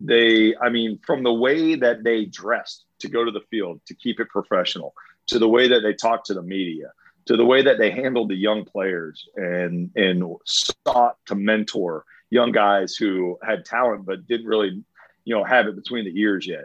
They 0.00 0.54
i 0.60 0.68
mean 0.68 0.98
from 1.06 1.22
the 1.22 1.32
way 1.32 1.76
that 1.76 2.02
they 2.02 2.24
dressed 2.24 2.84
to 3.00 3.08
go 3.08 3.24
to 3.24 3.30
the 3.30 3.42
field 3.50 3.80
to 3.86 3.94
keep 3.94 4.18
it 4.20 4.28
professional 4.28 4.92
to 5.28 5.38
the 5.38 5.48
way 5.48 5.68
that 5.68 5.80
they 5.80 5.94
talked 5.94 6.26
to 6.26 6.34
the 6.34 6.42
media 6.42 6.92
to 7.26 7.36
the 7.36 7.44
way 7.44 7.62
that 7.62 7.78
they 7.78 7.90
handled 7.90 8.28
the 8.28 8.34
young 8.34 8.64
players 8.64 9.26
and 9.36 9.90
and 9.94 10.24
sought 10.44 11.16
to 11.26 11.36
mentor 11.36 12.04
young 12.30 12.50
guys 12.50 12.96
who 12.96 13.38
had 13.46 13.64
talent 13.64 14.04
but 14.04 14.26
didn't 14.26 14.46
really 14.46 14.82
you 15.24 15.34
know 15.34 15.44
have 15.44 15.66
it 15.66 15.76
between 15.76 16.04
the 16.04 16.20
ears 16.20 16.46
yet 16.46 16.64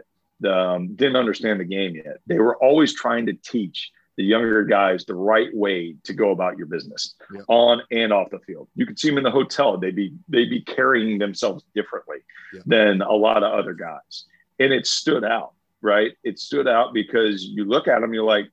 um, 0.50 0.94
didn't 0.94 1.16
understand 1.16 1.60
the 1.60 1.64
game 1.64 1.94
yet 1.94 2.18
they 2.26 2.38
were 2.38 2.56
always 2.56 2.94
trying 2.94 3.26
to 3.26 3.32
teach 3.32 3.90
the 4.20 4.26
younger 4.26 4.64
guys 4.64 5.06
the 5.06 5.14
right 5.14 5.48
way 5.54 5.94
to 6.04 6.12
go 6.12 6.30
about 6.30 6.58
your 6.58 6.66
business 6.66 7.14
yeah. 7.34 7.40
on 7.48 7.80
and 7.90 8.12
off 8.12 8.28
the 8.28 8.38
field. 8.40 8.68
You 8.74 8.84
could 8.84 8.98
see 8.98 9.08
them 9.08 9.16
in 9.16 9.24
the 9.24 9.30
hotel; 9.30 9.78
they'd 9.78 9.96
be 9.96 10.12
they'd 10.28 10.50
be 10.50 10.60
carrying 10.60 11.18
themselves 11.18 11.64
differently 11.74 12.18
yeah. 12.52 12.60
than 12.66 13.00
a 13.00 13.12
lot 13.12 13.42
of 13.42 13.50
other 13.58 13.72
guys, 13.72 14.24
and 14.58 14.74
it 14.74 14.86
stood 14.86 15.24
out. 15.24 15.54
Right? 15.80 16.12
It 16.22 16.38
stood 16.38 16.68
out 16.68 16.92
because 16.92 17.44
you 17.44 17.64
look 17.64 17.88
at 17.88 18.02
them, 18.02 18.12
you're 18.12 18.22
like, 18.22 18.50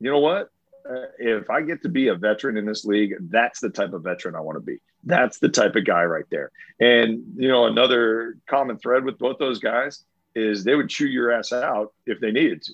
you 0.00 0.10
know 0.10 0.18
what? 0.18 0.50
Uh, 0.88 1.06
if 1.18 1.48
I 1.48 1.62
get 1.62 1.82
to 1.82 1.88
be 1.88 2.08
a 2.08 2.14
veteran 2.14 2.56
in 2.56 2.66
this 2.66 2.84
league, 2.84 3.14
that's 3.30 3.60
the 3.60 3.70
type 3.70 3.92
of 3.94 4.02
veteran 4.02 4.34
I 4.34 4.40
want 4.40 4.56
to 4.56 4.60
be. 4.60 4.78
That's 5.04 5.38
the 5.38 5.48
type 5.48 5.76
of 5.76 5.86
guy 5.86 6.04
right 6.04 6.26
there. 6.30 6.50
And 6.78 7.24
you 7.36 7.48
know, 7.48 7.66
another 7.66 8.36
common 8.48 8.78
thread 8.78 9.04
with 9.04 9.18
both 9.18 9.38
those 9.38 9.58
guys 9.58 10.04
is 10.34 10.64
they 10.64 10.74
would 10.74 10.90
chew 10.90 11.06
your 11.06 11.32
ass 11.32 11.52
out 11.52 11.94
if 12.06 12.20
they 12.20 12.32
needed 12.32 12.62
to 12.62 12.72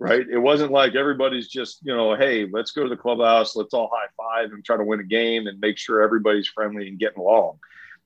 right? 0.00 0.26
It 0.28 0.38
wasn't 0.38 0.72
like 0.72 0.94
everybody's 0.94 1.46
just, 1.46 1.80
you 1.84 1.94
know, 1.94 2.16
hey, 2.16 2.48
let's 2.50 2.72
go 2.72 2.82
to 2.82 2.88
the 2.88 2.96
clubhouse, 2.96 3.54
let's 3.54 3.74
all 3.74 3.90
high 3.92 4.08
five 4.16 4.50
and 4.52 4.64
try 4.64 4.78
to 4.78 4.82
win 4.82 4.98
a 4.98 5.04
game 5.04 5.46
and 5.46 5.60
make 5.60 5.76
sure 5.76 6.00
everybody's 6.00 6.48
friendly 6.48 6.88
and 6.88 6.98
getting 6.98 7.20
along. 7.20 7.58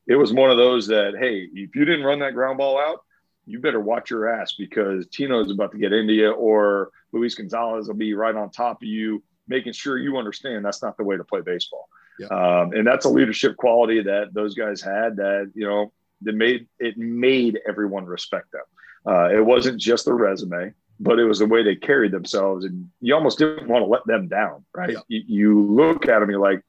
It 0.09 0.17
was 0.17 0.33
one 0.33 0.51
of 0.51 0.57
those 0.59 0.89
that, 0.89 1.15
hey, 1.19 1.49
if 1.55 1.75
you 1.75 1.85
didn't 1.85 2.05
run 2.05 2.19
that 2.19 2.35
ground 2.35 2.59
ball 2.59 2.79
out, 2.79 3.05
you 3.47 3.61
better 3.61 3.81
watch 3.81 4.11
your 4.11 4.29
ass 4.29 4.55
because 4.59 5.07
Tino's 5.07 5.53
about 5.53 5.71
to 5.71 5.79
get 5.79 5.93
into 5.93 6.15
you 6.15 6.33
or 6.33 6.91
Luis 7.13 7.37
Gonzalez 7.37 7.87
will 7.87 7.95
be 7.95 8.13
right 8.13 8.35
on 8.35 8.51
top 8.51 8.83
of 8.83 8.89
you, 8.89 9.23
making 9.49 9.73
sure 9.73 9.99
you 9.99 10.17
understand 10.17 10.65
that's 10.65 10.83
not 10.83 10.97
the 10.97 11.05
way 11.05 11.17
to 11.17 11.25
play 11.25 11.41
baseball. 11.41 11.89
Yeah. 12.19 12.29
Um, 12.29 12.73
and 12.73 12.87
that's 12.87 13.05
a 13.05 13.09
leadership 13.09 13.57
quality 13.57 14.03
that 14.03 14.33
those 14.33 14.55
guys 14.55 14.81
had 14.81 15.17
that, 15.17 15.53
you 15.55 15.67
know, 15.67 15.93
that 16.23 16.35
made 16.35 16.67
it 16.79 16.97
made 16.97 17.61
everyone 17.69 18.07
respect 18.07 18.53
them. 18.53 18.63
Uh, 19.07 19.29
it 19.35 19.45
wasn't 19.45 19.81
just 19.81 20.05
the 20.05 20.13
resume 20.13 20.73
but 21.01 21.19
it 21.19 21.25
was 21.25 21.39
the 21.39 21.47
way 21.47 21.63
they 21.63 21.75
carried 21.75 22.13
themselves, 22.13 22.65
and 22.65 22.89
you 23.01 23.15
almost 23.15 23.39
didn't 23.39 23.69
want 23.69 23.83
to 23.83 23.87
let 23.87 24.07
them 24.07 24.29
down, 24.29 24.65
right? 24.75 24.93
Yeah. 24.93 25.01
You, 25.09 25.23
you, 25.27 25.63
look 25.63 26.09
at 26.09 26.21
them, 26.21 26.31
you're 26.31 26.41
like, 26.41 26.63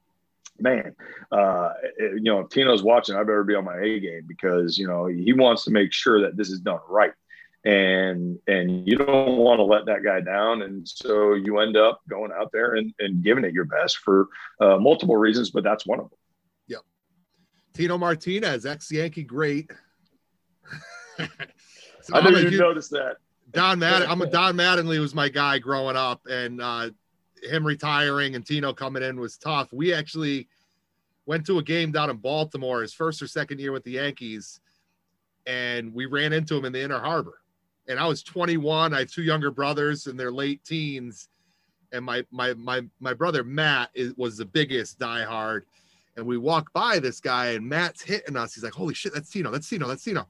man, 0.60 0.96
uh, 1.32 1.74
you 2.00 2.22
know, 2.22 2.42
if 2.42 2.50
Tino's 2.50 2.84
watching, 2.84 3.16
I 3.16 3.20
better 3.20 3.44
be 3.44 3.56
on 3.56 3.66
my 3.66 3.78
A 3.78 4.00
game 4.00 4.24
because 4.28 4.78
you 4.78 4.88
know 4.88 5.06
he 5.06 5.34
wants 5.34 5.66
to 5.66 5.72
make 5.72 5.94
sure 5.94 6.22
that 6.22 6.38
this 6.38 6.50
is 6.50 6.60
done 6.60 6.80
right, 6.90 7.12
and 7.66 8.38
and 8.47 8.88
you 8.88 8.95
don't 8.95 9.38
want 9.38 9.57
to 9.57 9.63
let 9.63 9.88
that 9.88 10.03
guy 10.03 10.22
down, 10.22 10.61
and 10.61 10.88
so 10.88 11.34
you 11.34 11.57
end 11.59 11.76
up 11.76 11.99
going 12.07 12.32
out 12.32 12.51
there 12.53 12.76
and, 12.76 12.93
and 12.99 13.24
giving 13.24 13.43
it 13.43 13.53
your 13.53 13.66
best 13.66 13.97
for 13.97 14.28
uh, 14.61 14.78
multiple 14.78 15.18
reasons, 15.18 15.49
but 15.49 15.63
that's 15.63 15.86
one 15.86 15.99
of 15.99 16.09
them. 16.09 16.20
Yep. 16.68 16.82
Tino 17.74 17.97
Martinez, 17.97 18.68
ex 18.68 18.91
Yankee 18.91 19.24
great. 19.24 19.72
so 21.18 21.26
I 22.13 22.22
didn't 22.22 22.45
even 22.45 22.57
notice 22.57 22.88
that. 22.89 23.18
Don 23.51 23.80
Madden. 23.80 24.09
I'm 24.09 24.22
a 24.22 24.28
Don 24.30 24.55
Mattingly 24.55 24.99
was 24.99 25.16
my 25.16 25.28
guy 25.28 25.57
growing 25.57 25.95
up, 25.95 26.22
and 26.28 26.61
uh, 26.61 26.91
him 27.41 27.66
retiring 27.66 28.36
and 28.36 28.45
Tino 28.45 28.74
coming 28.74 29.01
in 29.01 29.20
was 29.20 29.38
tough. 29.38 29.74
We 29.74 29.91
actually 29.91 30.47
went 31.26 31.47
to 31.47 31.57
a 31.57 31.63
game 31.63 31.91
down 31.91 32.11
in 32.11 32.18
Baltimore, 32.18 32.84
his 32.84 32.93
first 32.93 33.24
or 33.24 33.28
second 33.28 33.59
year 33.59 33.72
with 33.72 33.84
the 33.84 33.91
Yankees, 33.91 34.59
and 35.47 35.91
we 35.95 36.05
ran 36.05 36.32
into 36.32 36.55
him 36.55 36.66
in 36.66 36.72
the 36.72 36.84
Inner 36.84 36.99
Harbor. 36.99 37.39
And 37.88 38.00
I 38.00 38.08
was 38.08 38.24
21. 38.24 38.94
I 38.94 39.00
had 39.00 39.10
two 39.10 39.24
younger 39.24 39.52
brothers 39.52 40.08
in 40.08 40.18
their 40.18 40.32
late 40.32 40.64
teens, 40.64 41.30
and 41.92 42.04
my 42.04 42.26
my 42.32 42.54
my 42.56 42.82
my 43.00 43.14
brother 43.14 43.44
Matt 43.44 43.90
is, 43.94 44.14
was 44.16 44.38
the 44.38 44.46
biggest 44.46 45.00
diehard. 45.00 45.62
And 46.18 46.26
we 46.26 46.38
walk 46.38 46.72
by 46.74 47.00
this 47.00 47.20
guy, 47.20 47.48
and 47.48 47.68
Matt's 47.68 48.02
hitting 48.02 48.38
us. 48.38 48.56
He's 48.56 48.64
like, 48.64 48.74
"Holy 48.74 48.94
shit, 48.94 49.14
that's 49.14 49.30
Tino! 49.30 49.52
That's 49.52 49.70
Tino! 49.70 49.88
That's 49.88 50.04
Tino!" 50.04 50.28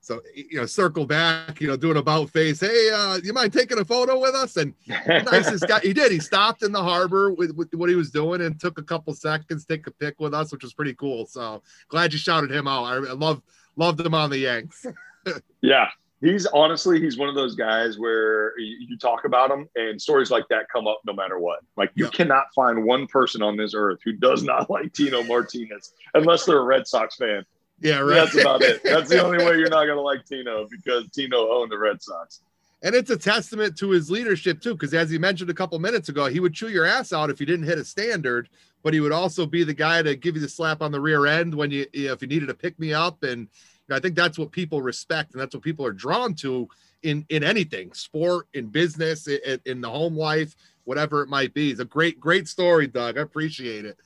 So 0.00 0.22
you 0.34 0.58
know, 0.58 0.64
circle 0.64 1.04
back, 1.04 1.60
you 1.60 1.66
know, 1.66 1.76
doing 1.76 1.98
about 1.98 2.30
face. 2.30 2.60
Hey, 2.60 2.90
uh, 2.90 3.18
you 3.22 3.34
mind 3.34 3.52
taking 3.52 3.78
a 3.78 3.84
photo 3.84 4.18
with 4.18 4.34
us? 4.34 4.56
And 4.56 4.72
nicest 4.86 5.68
guy, 5.68 5.80
he 5.80 5.92
did. 5.92 6.10
He 6.10 6.18
stopped 6.18 6.62
in 6.62 6.72
the 6.72 6.82
harbor 6.82 7.30
with, 7.30 7.54
with, 7.54 7.74
what 7.74 7.90
he 7.90 7.94
was 7.94 8.10
doing 8.10 8.40
and 8.40 8.58
took 8.58 8.78
a 8.78 8.82
couple 8.82 9.12
seconds, 9.12 9.66
take 9.66 9.86
a 9.86 9.90
pic 9.90 10.18
with 10.18 10.32
us, 10.32 10.50
which 10.50 10.62
was 10.62 10.72
pretty 10.72 10.94
cool. 10.94 11.26
So 11.26 11.62
glad 11.88 12.14
you 12.14 12.18
shouted 12.18 12.50
him 12.50 12.66
out. 12.66 12.84
I, 12.84 12.94
I 12.94 13.12
love 13.12 13.42
loved 13.76 14.00
him 14.00 14.14
on 14.14 14.30
the 14.30 14.38
Yanks. 14.38 14.86
yeah, 15.60 15.88
he's 16.20 16.46
honestly 16.46 17.00
he's 17.00 17.16
one 17.16 17.28
of 17.28 17.34
those 17.34 17.54
guys 17.54 17.98
where 17.98 18.58
you, 18.58 18.96
talk 18.98 19.24
about 19.24 19.48
him 19.48 19.68
and 19.76 20.00
stories 20.00 20.28
like 20.28 20.44
that 20.50 20.66
come 20.72 20.88
up 20.88 21.00
no 21.06 21.12
matter 21.12 21.38
what. 21.38 21.60
Like 21.76 21.92
you 21.94 22.08
cannot 22.08 22.46
find 22.52 22.82
one 22.82 23.06
person 23.06 23.42
on 23.42 23.56
this 23.56 23.74
earth 23.76 24.00
who 24.04 24.12
does 24.12 24.42
not 24.42 24.68
like 24.70 24.92
Tino 24.92 25.22
Martinez 25.22 25.94
unless 26.14 26.44
they're 26.44 26.58
a 26.58 26.64
Red 26.64 26.86
Sox 26.86 27.14
fan 27.16 27.44
Yeah, 27.80 28.00
right. 28.00 28.16
That's 28.16 28.36
about 28.36 28.62
it. 28.62 28.82
That's 28.82 29.08
the 29.08 29.22
only 29.24 29.38
way 29.44 29.56
you're 29.58 29.70
not 29.70 29.86
gonna 29.86 30.00
like 30.00 30.26
Tino 30.26 30.66
because 30.68 31.08
Tino 31.10 31.48
owned 31.50 31.70
the 31.70 31.78
Red 31.78 32.02
Sox. 32.02 32.40
And 32.82 32.94
it's 32.94 33.10
a 33.10 33.16
testament 33.16 33.76
to 33.78 33.90
his 33.90 34.10
leadership 34.10 34.60
too, 34.60 34.72
because 34.72 34.94
as 34.94 35.10
he 35.10 35.18
mentioned 35.18 35.50
a 35.50 35.54
couple 35.54 35.78
minutes 35.78 36.08
ago, 36.08 36.26
he 36.26 36.38
would 36.40 36.54
chew 36.54 36.68
your 36.68 36.84
ass 36.84 37.12
out 37.12 37.30
if 37.30 37.40
you 37.40 37.46
didn't 37.46 37.66
hit 37.66 37.78
a 37.78 37.84
standard, 37.84 38.48
but 38.84 38.94
he 38.94 39.00
would 39.00 39.10
also 39.12 39.46
be 39.46 39.64
the 39.64 39.74
guy 39.74 40.00
to 40.00 40.14
give 40.14 40.36
you 40.36 40.40
the 40.40 40.48
slap 40.48 40.80
on 40.80 40.92
the 40.92 41.00
rear 41.00 41.26
end 41.26 41.54
when 41.54 41.70
you 41.70 41.86
if 41.92 42.22
you 42.22 42.28
needed 42.28 42.46
to 42.46 42.54
pick 42.54 42.78
me 42.78 42.92
up. 42.92 43.22
And 43.22 43.48
I 43.90 44.00
think 44.00 44.14
that's 44.14 44.38
what 44.38 44.52
people 44.52 44.82
respect, 44.82 45.32
and 45.32 45.40
that's 45.40 45.54
what 45.54 45.62
people 45.62 45.86
are 45.86 45.92
drawn 45.92 46.34
to 46.36 46.68
in 47.02 47.24
in 47.28 47.42
anything, 47.42 47.92
sport, 47.92 48.46
in 48.54 48.66
business, 48.66 49.28
in, 49.28 49.60
in 49.64 49.80
the 49.80 49.88
home 49.88 50.16
life, 50.16 50.54
whatever 50.84 51.22
it 51.22 51.28
might 51.28 51.54
be. 51.54 51.70
It's 51.70 51.80
a 51.80 51.84
great 51.84 52.20
great 52.20 52.48
story, 52.48 52.86
Doug. 52.86 53.18
I 53.18 53.22
appreciate 53.22 53.84
it. 53.84 53.98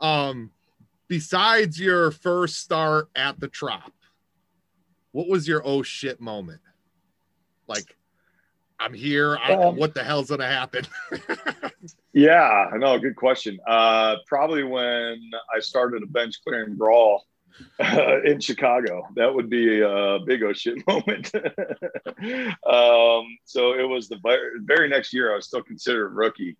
Um, 0.00 0.50
besides 1.08 1.80
your 1.80 2.10
first 2.10 2.58
start 2.60 3.08
at 3.14 3.38
the 3.40 3.48
Trop, 3.48 3.92
what 5.12 5.28
was 5.28 5.46
your 5.46 5.62
oh 5.64 5.82
shit 5.82 6.20
moment? 6.20 6.60
Like 7.66 7.96
I'm 8.78 8.94
here. 8.94 9.36
I, 9.36 9.54
um, 9.54 9.76
what 9.76 9.94
the 9.94 10.04
hell's 10.04 10.30
gonna 10.30 10.46
happen? 10.46 10.86
yeah, 12.12 12.70
I 12.72 12.76
know. 12.76 12.98
Good 12.98 13.16
question. 13.16 13.58
Uh, 13.66 14.16
probably 14.26 14.62
when 14.62 15.30
I 15.54 15.60
started 15.60 16.02
a 16.02 16.06
bench 16.06 16.36
clearing 16.44 16.76
brawl 16.76 17.24
uh, 17.80 18.22
in 18.24 18.40
Chicago. 18.40 19.08
That 19.14 19.34
would 19.34 19.50
be 19.50 19.80
a 19.80 20.18
big 20.24 20.42
oh 20.42 20.52
shit 20.52 20.86
moment. 20.86 21.30
um, 21.34 23.38
so 23.44 23.74
it 23.74 23.88
was 23.88 24.08
the 24.08 24.18
very 24.62 24.88
next 24.88 25.12
year. 25.12 25.32
I 25.32 25.36
was 25.36 25.46
still 25.46 25.62
considered 25.62 26.14
rookie, 26.14 26.56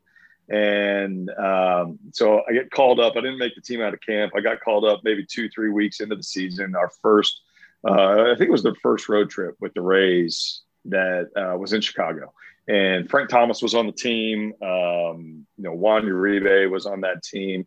and 0.48 1.30
um, 1.30 1.98
so 2.12 2.42
I 2.48 2.52
get 2.52 2.70
called 2.70 3.00
up. 3.00 3.14
I 3.16 3.20
didn't 3.20 3.38
make 3.38 3.54
the 3.54 3.62
team 3.62 3.80
out 3.80 3.94
of 3.94 4.00
camp. 4.00 4.32
I 4.36 4.40
got 4.40 4.60
called 4.60 4.84
up 4.84 5.00
maybe 5.04 5.24
two, 5.24 5.48
three 5.48 5.70
weeks 5.70 6.00
into 6.00 6.16
the 6.16 6.22
season. 6.22 6.74
Our 6.74 6.90
first, 7.02 7.42
uh, 7.88 8.32
I 8.32 8.34
think 8.36 8.48
it 8.48 8.52
was 8.52 8.62
the 8.62 8.74
first 8.82 9.08
road 9.08 9.30
trip 9.30 9.56
with 9.60 9.74
the 9.74 9.82
Rays 9.82 10.62
that 10.86 11.28
uh, 11.36 11.56
was 11.58 11.72
in 11.72 11.80
Chicago. 11.80 12.32
And 12.68 13.08
Frank 13.08 13.28
Thomas 13.28 13.62
was 13.62 13.74
on 13.74 13.86
the 13.86 13.92
team. 13.92 14.52
Um, 14.60 15.46
you 15.56 15.64
know, 15.64 15.72
Juan 15.72 16.04
Uribe 16.04 16.68
was 16.68 16.86
on 16.86 17.02
that 17.02 17.22
team. 17.22 17.66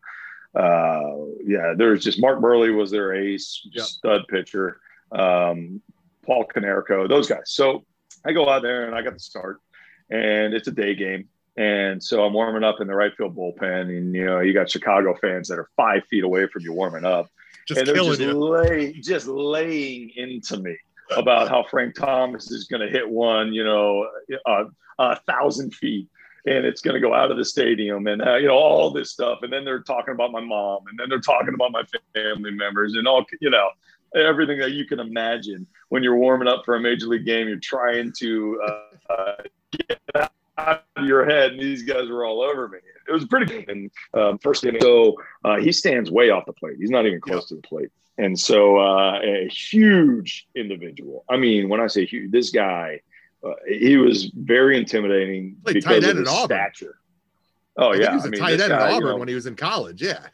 Uh, 0.55 1.11
yeah, 1.45 1.73
there's 1.77 2.03
just 2.03 2.19
Mark 2.19 2.39
Buehrle 2.39 2.75
was 2.75 2.91
their 2.91 3.13
ace, 3.13 3.67
stud 3.75 4.27
pitcher. 4.27 4.79
Um, 5.11 5.81
Paul 6.25 6.45
Konerko, 6.45 7.07
those 7.07 7.27
guys. 7.27 7.43
So 7.45 7.85
I 8.25 8.33
go 8.33 8.47
out 8.49 8.61
there 8.61 8.85
and 8.85 8.95
I 8.95 9.01
got 9.01 9.13
the 9.13 9.19
start, 9.19 9.59
and 10.09 10.53
it's 10.53 10.67
a 10.67 10.71
day 10.71 10.95
game. 10.95 11.27
And 11.57 12.01
so 12.01 12.23
I'm 12.23 12.33
warming 12.33 12.63
up 12.63 12.79
in 12.79 12.87
the 12.87 12.95
right 12.95 13.15
field 13.15 13.35
bullpen, 13.35 13.81
and 13.81 14.15
you 14.15 14.25
know 14.25 14.39
you 14.39 14.53
got 14.53 14.69
Chicago 14.69 15.15
fans 15.19 15.47
that 15.49 15.59
are 15.59 15.69
five 15.75 16.05
feet 16.05 16.23
away 16.23 16.47
from 16.47 16.63
you 16.63 16.73
warming 16.73 17.05
up, 17.05 17.27
just 17.67 17.79
and 17.79 17.87
they're 17.87 17.95
just, 17.95 18.19
lay, 18.19 18.93
just 18.93 19.27
laying 19.27 20.11
into 20.15 20.57
me 20.57 20.77
about 21.15 21.49
how 21.49 21.63
Frank 21.63 21.95
Thomas 21.95 22.51
is 22.51 22.65
going 22.65 22.81
to 22.81 22.87
hit 22.87 23.09
one, 23.09 23.53
you 23.53 23.63
know, 23.63 24.07
a, 24.45 24.65
a 24.99 25.15
thousand 25.21 25.73
feet 25.73 26.07
and 26.45 26.65
it's 26.65 26.81
going 26.81 26.93
to 26.93 26.99
go 26.99 27.13
out 27.13 27.31
of 27.31 27.37
the 27.37 27.45
stadium 27.45 28.07
and 28.07 28.21
uh, 28.21 28.35
you 28.35 28.47
know 28.47 28.57
all 28.57 28.91
this 28.91 29.11
stuff. 29.11 29.39
And 29.41 29.51
then 29.51 29.65
they're 29.65 29.81
talking 29.81 30.13
about 30.13 30.31
my 30.31 30.41
mom 30.41 30.87
and 30.89 30.97
then 30.97 31.09
they're 31.09 31.19
talking 31.19 31.53
about 31.53 31.71
my 31.71 31.83
family 32.13 32.51
members 32.51 32.95
and 32.95 33.07
all 33.07 33.25
you 33.41 33.49
know 33.49 33.69
everything 34.15 34.59
that 34.59 34.71
you 34.71 34.85
can 34.85 34.99
imagine. 34.99 35.67
When 35.89 36.03
you're 36.03 36.17
warming 36.17 36.47
up 36.47 36.63
for 36.65 36.75
a 36.75 36.79
major 36.79 37.07
league 37.07 37.25
game 37.25 37.47
you're 37.47 37.59
trying 37.59 38.13
to 38.19 38.61
uh, 39.09 39.35
get 39.71 39.99
out 40.57 40.83
of 40.95 41.05
your 41.05 41.25
head 41.25 41.53
and 41.53 41.61
these 41.61 41.83
guys 41.83 42.09
were 42.09 42.25
all 42.25 42.41
over 42.41 42.67
me. 42.67 42.79
It 43.07 43.11
was 43.11 43.25
pretty 43.25 43.45
good. 43.45 43.69
And 43.69 43.91
um, 44.13 44.37
first 44.39 44.63
inning 44.65 44.81
so 44.81 45.15
uh, 45.43 45.57
he 45.57 45.71
stands 45.71 46.11
way 46.11 46.29
off 46.29 46.45
the 46.45 46.53
plate. 46.53 46.75
He's 46.79 46.91
not 46.91 47.05
even 47.05 47.19
close 47.19 47.43
yeah. 47.49 47.55
to 47.55 47.61
the 47.61 47.67
plate. 47.67 47.89
And 48.19 48.37
so 48.37 48.77
uh, 48.77 49.19
a 49.23 49.47
huge 49.47 50.45
individual. 50.53 51.23
I 51.29 51.37
mean, 51.37 51.69
when 51.69 51.79
I 51.79 51.87
say 51.87 52.05
huge, 52.05 52.31
this 52.31 52.49
guy, 52.49 52.99
uh, 53.43 53.53
he 53.67 53.97
was 53.97 54.25
very 54.25 54.77
intimidating 54.77 55.57
like 55.63 55.75
because 55.75 56.05
of 56.05 56.17
his 56.17 56.29
stature. 56.29 56.99
Oh 57.77 57.93
I 57.93 57.95
yeah, 57.95 58.09
he 58.09 58.15
was 58.15 58.25
a 58.25 58.27
I 58.27 58.31
mean, 58.31 58.39
tight 58.39 58.59
end 58.59 58.73
at 58.73 58.81
Auburn 58.81 58.93
you 58.95 59.05
know, 59.05 59.15
when 59.17 59.27
he 59.27 59.35
was 59.35 59.45
in 59.45 59.55
college. 59.55 60.01
Yeah, 60.01 60.27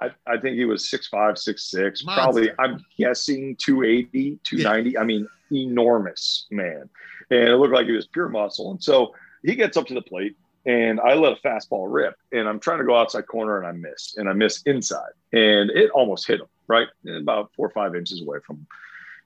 I, 0.00 0.10
I 0.26 0.36
think 0.38 0.56
he 0.56 0.64
was 0.64 0.88
six 0.90 1.08
five, 1.08 1.38
six 1.38 1.70
six. 1.70 2.04
Monster. 2.04 2.22
Probably, 2.22 2.50
I'm 2.58 2.84
guessing 2.98 3.56
280, 3.56 4.38
290. 4.44 4.90
Yeah. 4.90 5.00
I 5.00 5.04
mean, 5.04 5.28
enormous 5.50 6.46
man, 6.50 6.88
and 7.30 7.48
it 7.48 7.56
looked 7.56 7.74
like 7.74 7.86
he 7.86 7.92
was 7.92 8.06
pure 8.06 8.28
muscle. 8.28 8.70
And 8.70 8.82
so 8.82 9.14
he 9.42 9.54
gets 9.54 9.76
up 9.76 9.86
to 9.86 9.94
the 9.94 10.02
plate, 10.02 10.36
and 10.66 11.00
I 11.00 11.14
let 11.14 11.32
a 11.32 11.36
fastball 11.36 11.86
rip, 11.88 12.16
and 12.32 12.48
I'm 12.48 12.60
trying 12.60 12.78
to 12.78 12.84
go 12.84 12.96
outside 12.96 13.26
corner, 13.26 13.58
and 13.58 13.66
I 13.66 13.72
miss, 13.72 14.16
and 14.16 14.28
I 14.28 14.34
miss 14.34 14.62
inside, 14.62 15.12
and 15.32 15.70
it 15.70 15.90
almost 15.90 16.26
hit 16.26 16.40
him 16.40 16.46
right? 16.72 16.88
About 17.06 17.50
four 17.54 17.66
or 17.66 17.70
five 17.70 17.94
inches 17.94 18.22
away 18.22 18.38
from 18.46 18.56
him. 18.56 18.66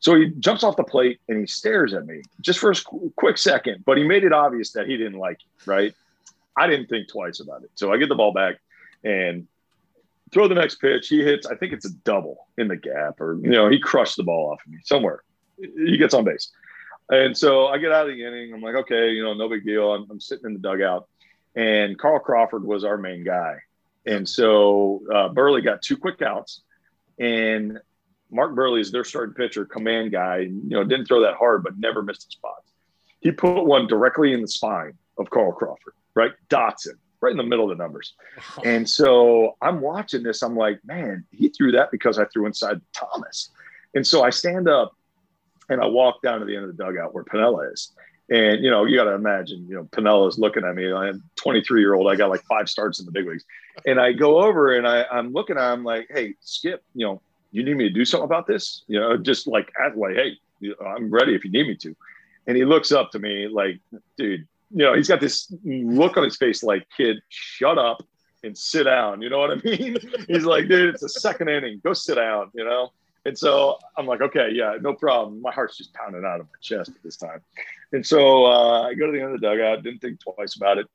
So 0.00 0.14
he 0.14 0.30
jumps 0.38 0.62
off 0.62 0.76
the 0.76 0.84
plate 0.84 1.20
and 1.28 1.40
he 1.40 1.46
stares 1.46 1.94
at 1.94 2.06
me 2.06 2.22
just 2.40 2.58
for 2.58 2.70
a 2.70 2.74
quick 3.16 3.38
second, 3.38 3.84
but 3.84 3.96
he 3.96 4.04
made 4.04 4.24
it 4.24 4.32
obvious 4.32 4.72
that 4.72 4.86
he 4.86 4.96
didn't 4.96 5.18
like 5.18 5.38
it, 5.40 5.66
right? 5.66 5.94
I 6.56 6.66
didn't 6.66 6.86
think 6.86 7.08
twice 7.08 7.40
about 7.40 7.62
it. 7.62 7.70
So 7.74 7.92
I 7.92 7.96
get 7.96 8.08
the 8.08 8.14
ball 8.14 8.32
back 8.32 8.56
and 9.04 9.46
throw 10.32 10.48
the 10.48 10.54
next 10.54 10.76
pitch. 10.76 11.08
He 11.08 11.22
hits, 11.22 11.46
I 11.46 11.54
think 11.56 11.72
it's 11.72 11.86
a 11.86 11.92
double 12.04 12.46
in 12.58 12.68
the 12.68 12.76
gap, 12.76 13.20
or, 13.20 13.38
you 13.42 13.50
know, 13.50 13.68
he 13.68 13.78
crushed 13.78 14.16
the 14.16 14.22
ball 14.22 14.52
off 14.52 14.60
of 14.64 14.72
me 14.72 14.78
somewhere. 14.84 15.22
He 15.58 15.96
gets 15.96 16.14
on 16.14 16.24
base. 16.24 16.50
And 17.10 17.36
so 17.36 17.68
I 17.68 17.78
get 17.78 17.92
out 17.92 18.08
of 18.08 18.14
the 18.14 18.24
inning. 18.24 18.52
I'm 18.52 18.60
like, 18.60 18.74
okay, 18.74 19.10
you 19.10 19.22
know, 19.22 19.34
no 19.34 19.48
big 19.48 19.64
deal. 19.64 19.92
I'm, 19.92 20.06
I'm 20.10 20.20
sitting 20.20 20.46
in 20.46 20.52
the 20.54 20.58
dugout. 20.58 21.08
And 21.54 21.98
Carl 21.98 22.18
Crawford 22.18 22.64
was 22.64 22.84
our 22.84 22.98
main 22.98 23.24
guy. 23.24 23.56
And 24.04 24.28
so 24.28 25.02
uh, 25.10 25.28
Buehrle 25.30 25.64
got 25.64 25.82
two 25.82 25.96
quick 25.96 26.20
outs 26.20 26.60
and 27.18 27.80
Mark 28.36 28.54
Buehrle 28.54 28.78
is 28.78 28.92
their 28.92 29.02
starting 29.02 29.34
pitcher, 29.34 29.64
command 29.64 30.12
guy. 30.12 30.40
You 30.40 30.60
know, 30.68 30.84
didn't 30.84 31.06
throw 31.06 31.22
that 31.22 31.34
hard, 31.34 31.64
but 31.64 31.78
never 31.78 32.02
missed 32.02 32.28
a 32.28 32.30
spot. 32.30 32.62
He 33.20 33.32
put 33.32 33.64
one 33.64 33.86
directly 33.86 34.34
in 34.34 34.42
the 34.42 34.48
spine 34.48 34.92
of 35.18 35.30
Carl 35.30 35.52
Crawford, 35.52 35.94
right? 36.14 36.32
Dotson, 36.50 36.98
right 37.20 37.30
in 37.30 37.38
the 37.38 37.42
middle 37.42 37.70
of 37.70 37.76
the 37.76 37.82
numbers. 37.82 38.12
And 38.64 38.88
so 38.88 39.56
I'm 39.62 39.80
watching 39.80 40.22
this. 40.22 40.42
I'm 40.42 40.54
like, 40.54 40.80
man, 40.84 41.24
he 41.30 41.48
threw 41.48 41.72
that 41.72 41.90
because 41.90 42.18
I 42.18 42.26
threw 42.26 42.46
inside 42.46 42.80
Thomas. 42.92 43.50
And 43.94 44.06
so 44.06 44.22
I 44.22 44.30
stand 44.30 44.68
up 44.68 44.92
and 45.70 45.80
I 45.80 45.86
walk 45.86 46.22
down 46.22 46.40
to 46.40 46.46
the 46.46 46.54
end 46.54 46.66
of 46.66 46.76
the 46.76 46.84
dugout 46.84 47.14
where 47.14 47.24
Piniella 47.24 47.72
is. 47.72 47.92
And 48.28 48.62
you 48.62 48.70
know, 48.70 48.84
you 48.84 48.96
got 48.96 49.04
to 49.04 49.14
imagine, 49.14 49.66
you 49.68 49.76
know, 49.76 49.84
Piniella's 49.84 50.38
looking 50.38 50.64
at 50.64 50.74
me. 50.74 50.92
I'm 50.92 51.22
23 51.36 51.80
year 51.80 51.94
old. 51.94 52.10
I 52.10 52.16
got 52.16 52.28
like 52.28 52.42
five 52.42 52.68
starts 52.68 52.98
in 52.98 53.06
the 53.06 53.12
big 53.12 53.26
leagues, 53.26 53.44
and 53.86 54.00
I 54.00 54.12
go 54.12 54.40
over 54.42 54.74
and 54.74 54.86
I, 54.86 55.04
I'm 55.04 55.32
looking 55.32 55.56
at 55.56 55.72
him 55.72 55.84
like, 55.84 56.08
"Hey, 56.10 56.34
Skip, 56.40 56.82
you 56.92 57.06
know, 57.06 57.22
you 57.56 57.64
need 57.64 57.76
me 57.76 57.88
to 57.88 57.94
do 57.94 58.04
something 58.04 58.24
about 58.24 58.46
this? 58.46 58.84
You 58.86 59.00
know, 59.00 59.16
just 59.16 59.46
like 59.46 59.70
like, 59.96 60.14
hey, 60.14 60.38
I'm 60.84 61.10
ready 61.10 61.34
if 61.34 61.44
you 61.44 61.50
need 61.50 61.68
me 61.68 61.76
to." 61.76 61.96
And 62.46 62.56
he 62.56 62.64
looks 62.64 62.92
up 62.92 63.10
to 63.12 63.18
me 63.18 63.48
like, 63.48 63.80
"Dude, 64.16 64.46
you 64.70 64.84
know, 64.84 64.94
he's 64.94 65.08
got 65.08 65.20
this 65.20 65.52
look 65.64 66.16
on 66.16 66.24
his 66.24 66.36
face 66.36 66.62
like, 66.62 66.86
kid, 66.96 67.18
shut 67.28 67.78
up 67.78 68.02
and 68.44 68.56
sit 68.56 68.84
down. 68.84 69.22
You 69.22 69.30
know 69.30 69.38
what 69.38 69.50
I 69.50 69.54
mean? 69.64 69.96
he's 70.28 70.44
like, 70.44 70.68
dude, 70.68 70.94
it's 70.94 71.02
a 71.02 71.08
second 71.08 71.48
inning. 71.48 71.80
Go 71.82 71.92
sit 71.92 72.16
down. 72.16 72.50
You 72.54 72.64
know." 72.64 72.90
And 73.26 73.36
so 73.36 73.76
I'm 73.98 74.06
like, 74.06 74.20
okay, 74.20 74.50
yeah, 74.52 74.76
no 74.80 74.94
problem. 74.94 75.42
My 75.42 75.50
heart's 75.50 75.76
just 75.76 75.92
pounding 75.94 76.24
out 76.24 76.38
of 76.38 76.46
my 76.46 76.58
chest 76.62 76.90
at 76.90 77.02
this 77.02 77.16
time. 77.16 77.40
And 77.92 78.06
so 78.06 78.46
uh, 78.46 78.82
I 78.82 78.94
go 78.94 79.06
to 79.06 79.12
the 79.12 79.20
end 79.20 79.34
of 79.34 79.40
the 79.40 79.46
dugout, 79.48 79.82
didn't 79.82 79.98
think 79.98 80.20
twice 80.20 80.54
about 80.54 80.78
it, 80.78 80.86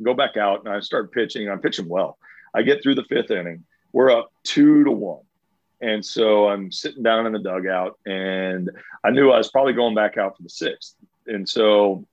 go 0.00 0.14
back 0.14 0.36
out, 0.36 0.64
and 0.64 0.72
I 0.72 0.78
start 0.78 1.10
pitching. 1.10 1.50
I'm 1.50 1.58
pitching 1.58 1.88
well. 1.88 2.16
I 2.54 2.62
get 2.62 2.80
through 2.80 2.94
the 2.94 3.04
fifth 3.04 3.32
inning. 3.32 3.64
We're 3.92 4.10
up 4.10 4.30
two 4.44 4.84
to 4.84 4.92
one. 4.92 5.22
And 5.80 6.04
so 6.04 6.48
I'm 6.48 6.70
sitting 6.70 7.02
down 7.02 7.26
in 7.26 7.32
the 7.32 7.38
dugout, 7.38 7.98
and 8.04 8.70
I 9.02 9.10
knew 9.10 9.30
I 9.30 9.38
was 9.38 9.50
probably 9.50 9.72
going 9.72 9.94
back 9.94 10.18
out 10.18 10.36
for 10.36 10.42
the 10.42 10.50
sixth. 10.50 10.94
And 11.26 11.48
so 11.48 12.04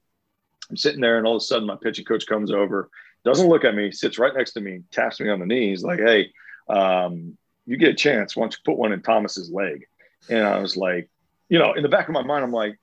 I'm 0.69 0.77
sitting 0.77 1.01
there, 1.01 1.17
and 1.17 1.27
all 1.27 1.35
of 1.35 1.41
a 1.41 1.45
sudden, 1.45 1.67
my 1.67 1.75
pitching 1.75 2.05
coach 2.05 2.25
comes 2.27 2.51
over, 2.51 2.89
doesn't 3.25 3.49
look 3.49 3.65
at 3.65 3.75
me, 3.75 3.91
sits 3.91 4.17
right 4.17 4.33
next 4.33 4.53
to 4.53 4.61
me, 4.61 4.83
taps 4.91 5.19
me 5.19 5.29
on 5.29 5.39
the 5.39 5.45
knee. 5.45 5.69
He's 5.69 5.83
like, 5.83 5.99
hey, 5.99 6.31
um, 6.69 7.37
you 7.65 7.77
get 7.77 7.89
a 7.89 7.95
chance, 7.95 8.35
why 8.35 8.43
don't 8.43 8.53
you 8.53 8.59
put 8.65 8.77
one 8.77 8.93
in 8.93 9.01
Thomas's 9.01 9.51
leg? 9.51 9.85
And 10.29 10.45
I 10.45 10.59
was 10.59 10.77
like, 10.77 11.09
you 11.49 11.59
know, 11.59 11.73
in 11.73 11.83
the 11.83 11.89
back 11.89 12.07
of 12.07 12.13
my 12.13 12.23
mind, 12.23 12.43
I'm 12.43 12.51
like, 12.51 12.79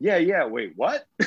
yeah, 0.00 0.16
yeah, 0.16 0.44
wait, 0.46 0.72
what? 0.76 1.06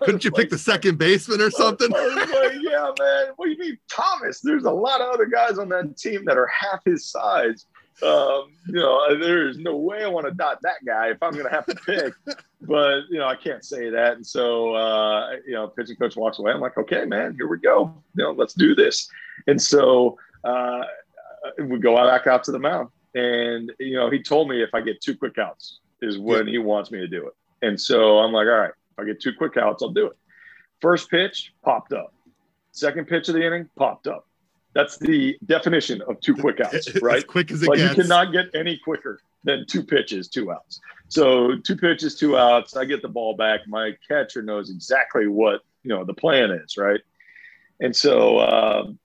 Couldn't 0.00 0.24
you 0.24 0.30
like, 0.30 0.42
pick 0.42 0.50
the 0.50 0.58
second 0.58 0.98
baseman 0.98 1.40
or 1.40 1.50
something? 1.50 1.90
Like, 1.90 2.28
yeah, 2.60 2.90
man. 2.98 3.28
What 3.36 3.46
do 3.46 3.52
you 3.52 3.58
mean, 3.58 3.78
Thomas? 3.88 4.40
There's 4.40 4.64
a 4.64 4.70
lot 4.70 5.00
of 5.00 5.12
other 5.14 5.26
guys 5.26 5.58
on 5.58 5.68
that 5.70 5.96
team 5.96 6.24
that 6.24 6.36
are 6.36 6.48
half 6.48 6.84
his 6.84 7.06
size. 7.06 7.66
Um, 8.02 8.52
you 8.66 8.74
know, 8.74 9.18
there's 9.18 9.58
no 9.58 9.76
way 9.76 10.04
I 10.04 10.08
want 10.08 10.26
to 10.26 10.32
dot 10.32 10.60
that 10.62 10.84
guy 10.86 11.08
if 11.08 11.22
I'm 11.22 11.32
going 11.32 11.46
to 11.46 11.50
have 11.50 11.66
to 11.66 11.74
pick. 11.74 12.12
but 12.62 13.02
you 13.08 13.18
know, 13.18 13.26
I 13.26 13.36
can't 13.36 13.64
say 13.64 13.88
that. 13.90 14.16
And 14.16 14.26
so, 14.26 14.74
uh, 14.74 15.30
you 15.46 15.54
know, 15.54 15.68
pitching 15.68 15.96
coach 15.96 16.16
walks 16.16 16.38
away. 16.38 16.52
I'm 16.52 16.60
like, 16.60 16.76
okay, 16.76 17.04
man, 17.04 17.34
here 17.34 17.48
we 17.48 17.58
go. 17.58 17.94
You 18.14 18.24
know, 18.24 18.32
let's 18.32 18.54
do 18.54 18.74
this. 18.74 19.08
And 19.46 19.60
so, 19.60 20.18
uh, 20.44 20.48
uh, 20.48 20.84
we 21.64 21.78
go 21.78 21.96
back 21.96 22.26
out 22.26 22.44
to 22.44 22.52
the 22.52 22.58
mound. 22.58 22.88
And, 23.14 23.72
you 23.78 23.94
know, 23.96 24.10
he 24.10 24.22
told 24.22 24.48
me 24.48 24.62
if 24.62 24.70
I 24.74 24.82
get 24.82 25.00
two 25.00 25.16
quick 25.16 25.38
outs 25.38 25.80
is 26.02 26.18
when 26.18 26.46
he 26.46 26.58
wants 26.58 26.90
me 26.90 26.98
to 26.98 27.08
do 27.08 27.26
it. 27.26 27.34
And 27.62 27.80
so 27.80 28.18
I'm 28.18 28.32
like, 28.32 28.46
all 28.46 28.58
right, 28.58 28.70
if 28.70 28.98
I 28.98 29.04
get 29.04 29.20
two 29.20 29.32
quick 29.32 29.56
outs, 29.56 29.82
I'll 29.82 29.88
do 29.88 30.06
it. 30.06 30.16
First 30.80 31.10
pitch 31.10 31.54
popped 31.64 31.92
up. 31.94 32.12
Second 32.72 33.06
pitch 33.08 33.28
of 33.28 33.34
the 33.34 33.46
inning 33.46 33.68
popped 33.76 34.06
up. 34.06 34.26
That's 34.76 34.98
the 34.98 35.38
definition 35.46 36.02
of 36.02 36.20
two 36.20 36.34
quick 36.34 36.60
outs, 36.60 36.86
right? 37.02 37.16
as 37.16 37.24
quick 37.24 37.50
as 37.50 37.62
it 37.62 37.68
Like 37.68 37.78
gets. 37.78 37.96
you 37.96 38.02
cannot 38.02 38.30
get 38.30 38.46
any 38.54 38.76
quicker 38.76 39.18
than 39.42 39.64
two 39.66 39.82
pitches, 39.82 40.28
two 40.28 40.52
outs. 40.52 40.80
So 41.08 41.56
two 41.66 41.76
pitches, 41.76 42.18
two 42.18 42.36
outs. 42.36 42.76
I 42.76 42.84
get 42.84 43.00
the 43.00 43.08
ball 43.08 43.34
back. 43.34 43.60
My 43.66 43.92
catcher 44.06 44.42
knows 44.42 44.68
exactly 44.68 45.28
what 45.28 45.62
you 45.82 45.88
know 45.88 46.04
the 46.04 46.12
plan 46.12 46.50
is, 46.50 46.76
right? 46.76 47.00
And 47.80 47.96
so 47.96 48.38
um, 48.40 48.98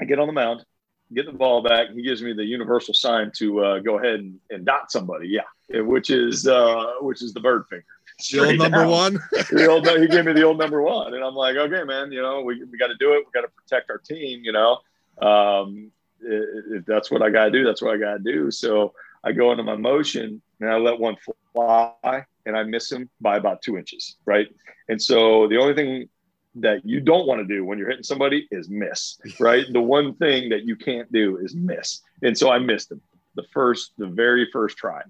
I 0.00 0.04
get 0.04 0.20
on 0.20 0.28
the 0.28 0.32
mound, 0.32 0.64
get 1.12 1.26
the 1.26 1.32
ball 1.32 1.62
back. 1.62 1.90
He 1.90 2.02
gives 2.02 2.22
me 2.22 2.32
the 2.32 2.44
universal 2.44 2.94
sign 2.94 3.32
to 3.38 3.60
uh, 3.64 3.78
go 3.80 3.98
ahead 3.98 4.20
and, 4.20 4.38
and 4.50 4.64
dot 4.64 4.92
somebody. 4.92 5.28
Yeah, 5.28 5.80
which 5.80 6.10
is 6.10 6.46
uh, 6.46 6.92
which 7.00 7.22
is 7.22 7.32
the 7.32 7.40
bird 7.40 7.64
finger. 7.68 7.84
the 8.30 8.38
old 8.46 8.58
number 8.58 8.78
down. 8.78 8.88
one. 8.88 9.18
The 9.50 9.66
old, 9.68 9.88
he 9.88 10.06
gave 10.06 10.26
me 10.26 10.32
the 10.32 10.42
old 10.44 10.58
number 10.58 10.80
one, 10.80 11.14
and 11.14 11.24
I'm 11.24 11.34
like, 11.34 11.56
okay, 11.56 11.82
man, 11.82 12.12
you 12.12 12.22
know, 12.22 12.40
we, 12.42 12.62
we 12.64 12.78
got 12.78 12.88
to 12.88 12.96
do 13.00 13.14
it. 13.14 13.24
We 13.26 13.32
got 13.34 13.40
to 13.42 13.48
protect 13.48 13.90
our 13.90 13.98
team. 13.98 14.44
You 14.44 14.52
know, 14.52 14.78
um, 15.22 15.90
if 16.20 16.84
that's 16.84 17.10
what 17.10 17.22
I 17.22 17.30
got 17.30 17.46
to 17.46 17.50
do, 17.50 17.64
that's 17.64 17.82
what 17.82 17.94
I 17.94 17.98
got 17.98 18.12
to 18.14 18.18
do. 18.18 18.50
So 18.50 18.94
I 19.24 19.32
go 19.32 19.50
into 19.52 19.62
my 19.62 19.76
motion 19.76 20.42
and 20.60 20.70
I 20.70 20.76
let 20.76 20.98
one 20.98 21.16
fly, 21.52 22.24
and 22.46 22.56
I 22.56 22.62
miss 22.64 22.90
him 22.90 23.08
by 23.20 23.36
about 23.36 23.62
two 23.62 23.76
inches, 23.76 24.16
right? 24.24 24.48
And 24.88 25.00
so 25.00 25.48
the 25.48 25.58
only 25.58 25.74
thing 25.74 26.08
that 26.56 26.84
you 26.84 27.00
don't 27.00 27.26
want 27.26 27.40
to 27.40 27.46
do 27.46 27.64
when 27.64 27.78
you're 27.78 27.88
hitting 27.88 28.02
somebody 28.04 28.46
is 28.50 28.68
miss, 28.68 29.18
right? 29.40 29.64
the 29.72 29.80
one 29.80 30.14
thing 30.14 30.48
that 30.50 30.64
you 30.64 30.76
can't 30.76 31.10
do 31.12 31.38
is 31.38 31.54
miss. 31.54 32.02
And 32.22 32.36
so 32.36 32.50
I 32.50 32.58
missed 32.58 32.92
him 32.92 33.00
the 33.34 33.44
first, 33.52 33.92
the 33.98 34.06
very 34.06 34.48
first 34.52 34.76
try. 34.76 35.02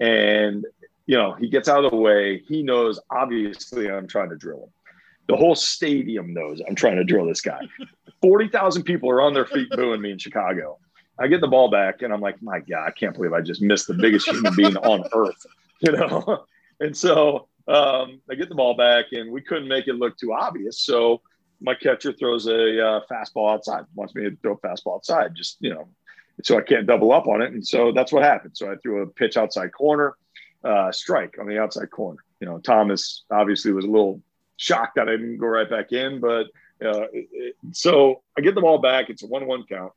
And, 0.00 0.66
you 1.06 1.16
know, 1.16 1.32
he 1.32 1.48
gets 1.48 1.68
out 1.68 1.84
of 1.84 1.90
the 1.90 1.96
way. 1.96 2.42
He 2.48 2.62
knows, 2.62 3.00
obviously, 3.10 3.90
I'm 3.90 4.08
trying 4.08 4.30
to 4.30 4.36
drill 4.36 4.64
him. 4.64 4.70
The 5.28 5.36
whole 5.36 5.54
stadium 5.54 6.32
knows 6.32 6.60
I'm 6.66 6.74
trying 6.74 6.96
to 6.96 7.04
drill 7.04 7.26
this 7.26 7.40
guy. 7.40 7.60
40,000 8.22 8.82
people 8.82 9.10
are 9.10 9.20
on 9.20 9.34
their 9.34 9.46
feet 9.46 9.68
booing 9.70 10.00
me 10.00 10.10
in 10.10 10.18
Chicago. 10.18 10.78
I 11.20 11.26
get 11.26 11.40
the 11.40 11.48
ball 11.48 11.70
back 11.70 12.02
and 12.02 12.12
I'm 12.12 12.20
like, 12.20 12.40
my 12.42 12.60
God, 12.60 12.86
I 12.86 12.90
can't 12.90 13.14
believe 13.14 13.32
I 13.32 13.40
just 13.40 13.60
missed 13.60 13.86
the 13.86 13.94
biggest 13.94 14.28
human 14.28 14.54
being 14.56 14.76
on 14.76 15.04
earth, 15.14 15.46
you 15.80 15.92
know? 15.92 16.44
And 16.80 16.96
so 16.96 17.48
um, 17.66 18.20
I 18.30 18.34
get 18.36 18.48
the 18.48 18.54
ball 18.54 18.74
back 18.74 19.06
and 19.12 19.30
we 19.30 19.40
couldn't 19.40 19.68
make 19.68 19.88
it 19.88 19.94
look 19.94 20.16
too 20.16 20.32
obvious. 20.32 20.80
So 20.80 21.20
my 21.60 21.74
catcher 21.74 22.12
throws 22.12 22.46
a 22.46 22.86
uh, 22.86 23.00
fastball 23.10 23.52
outside, 23.52 23.84
wants 23.94 24.14
me 24.14 24.22
to 24.22 24.36
throw 24.42 24.52
a 24.52 24.58
fastball 24.58 24.96
outside, 24.96 25.34
just, 25.34 25.56
you 25.60 25.70
know, 25.70 25.88
so 26.42 26.56
I 26.56 26.62
can't 26.62 26.86
double 26.86 27.12
up 27.12 27.26
on 27.26 27.42
it. 27.42 27.52
And 27.52 27.66
so 27.66 27.90
that's 27.92 28.12
what 28.12 28.22
happened. 28.22 28.56
So 28.56 28.70
I 28.70 28.76
threw 28.76 29.02
a 29.02 29.06
pitch 29.06 29.36
outside 29.36 29.72
corner, 29.72 30.16
uh, 30.62 30.92
strike 30.92 31.36
on 31.40 31.46
the 31.46 31.58
outside 31.58 31.90
corner. 31.90 32.18
You 32.40 32.46
know, 32.46 32.58
Thomas 32.58 33.24
obviously 33.30 33.72
was 33.72 33.84
a 33.84 33.90
little 33.90 34.22
shocked 34.58 34.96
that 34.96 35.08
I 35.08 35.12
didn't 35.12 35.38
go 35.38 35.46
right 35.46 35.68
back 35.70 35.92
in, 35.92 36.20
but 36.20 36.46
uh, 36.84 37.08
it, 37.12 37.28
it- 37.32 37.56
so 37.72 38.22
I 38.36 38.42
get 38.42 38.54
the 38.54 38.60
ball 38.60 38.78
back. 38.78 39.08
It's 39.10 39.22
a 39.22 39.26
one-one 39.26 39.64
count, 39.68 39.92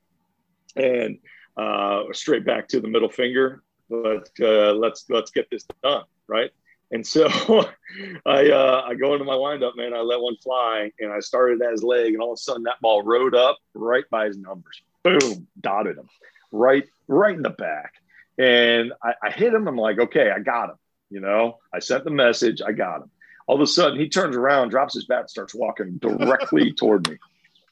and 0.75 1.19
uh, 1.57 2.03
straight 2.13 2.45
back 2.45 2.69
to 2.69 2.79
the 2.79 2.87
middle 2.87 3.09
finger. 3.09 3.61
But 3.89 4.29
uh, 4.39 4.71
let's 4.73 5.05
let's 5.09 5.31
get 5.31 5.49
this 5.51 5.65
done, 5.83 6.05
right? 6.27 6.51
And 6.91 7.05
so 7.05 7.27
I 8.25 8.49
uh, 8.49 8.83
I 8.87 8.95
go 8.95 9.13
into 9.13 9.25
my 9.25 9.35
windup, 9.35 9.75
man. 9.75 9.93
I 9.93 9.99
let 9.99 10.21
one 10.21 10.37
fly, 10.43 10.91
and 10.99 11.11
I 11.11 11.19
started 11.19 11.61
at 11.61 11.71
his 11.71 11.83
leg, 11.83 12.13
and 12.13 12.21
all 12.21 12.31
of 12.31 12.37
a 12.37 12.41
sudden 12.41 12.63
that 12.63 12.79
ball 12.81 13.03
rode 13.03 13.35
up 13.35 13.57
right 13.73 14.05
by 14.09 14.27
his 14.27 14.37
numbers. 14.37 14.81
Boom, 15.03 15.47
dotted 15.59 15.97
him 15.97 16.07
right 16.53 16.85
right 17.07 17.35
in 17.35 17.41
the 17.41 17.49
back, 17.49 17.93
and 18.37 18.93
I, 19.03 19.13
I 19.23 19.31
hit 19.31 19.53
him. 19.53 19.67
I'm 19.67 19.77
like, 19.77 19.99
okay, 19.99 20.31
I 20.31 20.39
got 20.39 20.69
him. 20.69 20.75
You 21.09 21.19
know, 21.19 21.57
I 21.73 21.79
sent 21.79 22.03
the 22.05 22.11
message. 22.11 22.61
I 22.65 22.71
got 22.71 23.01
him. 23.01 23.11
All 23.51 23.55
of 23.55 23.61
a 23.61 23.67
sudden, 23.67 23.99
he 23.99 24.07
turns 24.07 24.37
around, 24.37 24.69
drops 24.69 24.93
his 24.93 25.03
bat, 25.03 25.19
and 25.19 25.29
starts 25.29 25.53
walking 25.53 25.97
directly 25.97 26.71
toward 26.77 27.09
me. 27.09 27.17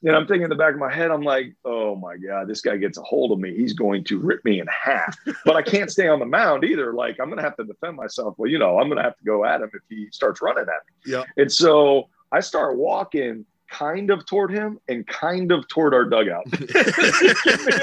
And 0.04 0.14
I'm 0.14 0.28
thinking 0.28 0.44
in 0.44 0.50
the 0.50 0.56
back 0.58 0.74
of 0.74 0.80
my 0.82 0.94
head, 0.94 1.10
I'm 1.10 1.22
like, 1.22 1.56
oh 1.64 1.96
my 1.96 2.18
God, 2.18 2.50
this 2.50 2.60
guy 2.60 2.76
gets 2.76 2.98
a 2.98 3.02
hold 3.02 3.32
of 3.32 3.40
me. 3.40 3.56
He's 3.56 3.72
going 3.72 4.04
to 4.04 4.20
rip 4.20 4.44
me 4.44 4.60
in 4.60 4.68
half. 4.68 5.18
But 5.46 5.56
I 5.56 5.62
can't 5.62 5.90
stay 5.90 6.10
on 6.10 6.20
the 6.20 6.26
mound 6.26 6.66
either. 6.66 6.92
Like, 6.92 7.18
I'm 7.22 7.28
going 7.28 7.38
to 7.38 7.44
have 7.44 7.56
to 7.56 7.64
defend 7.64 7.96
myself. 7.96 8.36
Well, 8.38 8.52
you 8.52 8.60
know, 8.60 8.78
I'm 8.78 8.90
going 8.90 8.98
to 8.98 9.04
have 9.04 9.18
to 9.20 9.24
go 9.24 9.46
at 9.46 9.62
him 9.62 9.72
if 9.74 9.82
he 9.88 10.10
starts 10.12 10.42
running 10.42 10.64
at 10.64 10.68
me. 10.68 11.14
Yeah. 11.14 11.24
And 11.38 11.50
so 11.50 12.10
I 12.30 12.42
start 12.42 12.76
walking 12.76 13.46
kind 13.72 14.12
of 14.12 14.26
toward 14.26 14.52
him 14.52 14.82
and 14.90 15.08
kind 15.08 15.50
of 15.50 15.66
toward 15.70 15.94
our 15.94 16.04
dugout. 16.04 16.44
give, 16.52 16.76
me 16.76 17.74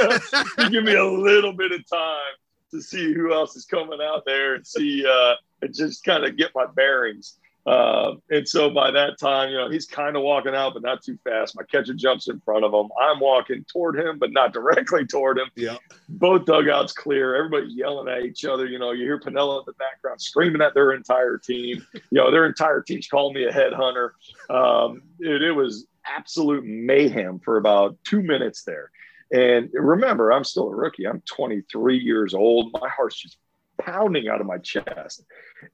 a, 0.58 0.70
give 0.70 0.84
me 0.84 0.96
a 0.96 1.04
little 1.04 1.54
bit 1.54 1.72
of 1.72 1.88
time 1.88 2.34
to 2.72 2.82
see 2.82 3.14
who 3.14 3.32
else 3.32 3.56
is 3.56 3.64
coming 3.64 4.00
out 4.02 4.24
there 4.26 4.54
and 4.54 4.66
see, 4.66 5.06
uh, 5.06 5.32
and 5.62 5.72
just 5.72 6.04
kind 6.04 6.26
of 6.26 6.36
get 6.36 6.50
my 6.54 6.66
bearings. 6.66 7.38
Uh, 7.66 8.14
and 8.30 8.48
so 8.48 8.70
by 8.70 8.92
that 8.92 9.18
time, 9.18 9.50
you 9.50 9.56
know, 9.56 9.68
he's 9.68 9.86
kind 9.86 10.16
of 10.16 10.22
walking 10.22 10.54
out, 10.54 10.74
but 10.74 10.82
not 10.82 11.02
too 11.02 11.18
fast. 11.24 11.56
My 11.56 11.64
catcher 11.64 11.94
jumps 11.94 12.28
in 12.28 12.38
front 12.40 12.64
of 12.64 12.72
him. 12.72 12.88
I'm 13.00 13.18
walking 13.18 13.64
toward 13.70 13.98
him, 13.98 14.18
but 14.18 14.32
not 14.32 14.52
directly 14.52 15.04
toward 15.04 15.38
him. 15.38 15.50
Yeah. 15.56 15.76
Both 16.08 16.44
dugouts 16.44 16.92
clear. 16.92 17.34
Everybody's 17.34 17.74
yelling 17.74 18.08
at 18.08 18.24
each 18.24 18.44
other. 18.44 18.66
You 18.66 18.78
know, 18.78 18.92
you 18.92 19.02
hear 19.02 19.18
Piniella 19.18 19.60
in 19.60 19.64
the 19.66 19.72
background 19.72 20.20
screaming 20.22 20.62
at 20.62 20.74
their 20.74 20.92
entire 20.92 21.38
team. 21.38 21.84
You 22.10 22.22
know, 22.22 22.30
their 22.30 22.46
entire 22.46 22.82
team's 22.82 23.08
calling 23.08 23.34
me 23.34 23.44
a 23.44 23.52
headhunter. 23.52 24.10
Um, 24.48 25.02
it, 25.18 25.42
it 25.42 25.52
was 25.52 25.86
absolute 26.06 26.64
mayhem 26.64 27.40
for 27.40 27.56
about 27.56 27.96
two 28.04 28.22
minutes 28.22 28.62
there. 28.62 28.90
And 29.32 29.68
remember, 29.72 30.32
I'm 30.32 30.44
still 30.44 30.68
a 30.68 30.74
rookie. 30.74 31.06
I'm 31.06 31.22
23 31.22 31.98
years 31.98 32.32
old. 32.32 32.72
My 32.80 32.88
heart's 32.88 33.20
just 33.20 33.38
pounding 33.78 34.28
out 34.28 34.40
of 34.40 34.46
my 34.46 34.58
chest. 34.58 35.24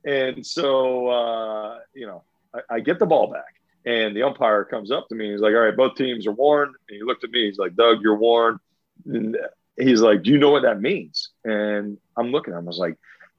And 0.05 0.46
so, 0.46 1.09
uh, 1.09 1.78
you 1.94 2.07
know, 2.07 2.24
I, 2.55 2.76
I 2.76 2.80
get 2.80 2.98
the 2.98 3.07
ball 3.07 3.32
back, 3.32 3.61
and 3.84 4.16
the 4.16 4.22
umpire 4.22 4.64
comes 4.64 4.90
up 4.90 5.09
to 5.09 5.14
me. 5.14 5.30
He's 5.32 5.40
like, 5.40 5.55
"All 5.55 5.61
right, 5.61 5.76
both 5.76 5.96
teams 5.96 6.26
are 6.26 6.32
warned." 6.32 6.74
And 6.88 6.96
he 6.96 7.03
looked 7.03 7.24
at 7.24 7.30
me. 7.30 7.46
He's 7.46 7.59
like, 7.59 7.74
"Doug, 7.74 8.00
you're 8.00 8.16
warned." 8.16 8.59
And 9.07 9.36
he's 9.76 10.00
like, 10.00 10.22
"Do 10.22 10.30
you 10.30 10.38
know 10.38 10.50
what 10.50 10.62
that 10.62 10.80
means?" 10.80 11.30
And 11.44 11.98
I'm 12.16 12.30
looking 12.30 12.55
at 12.55 12.59
him. 12.59 12.66
I 12.66 12.68
was 12.68 12.78
like, 12.78 12.96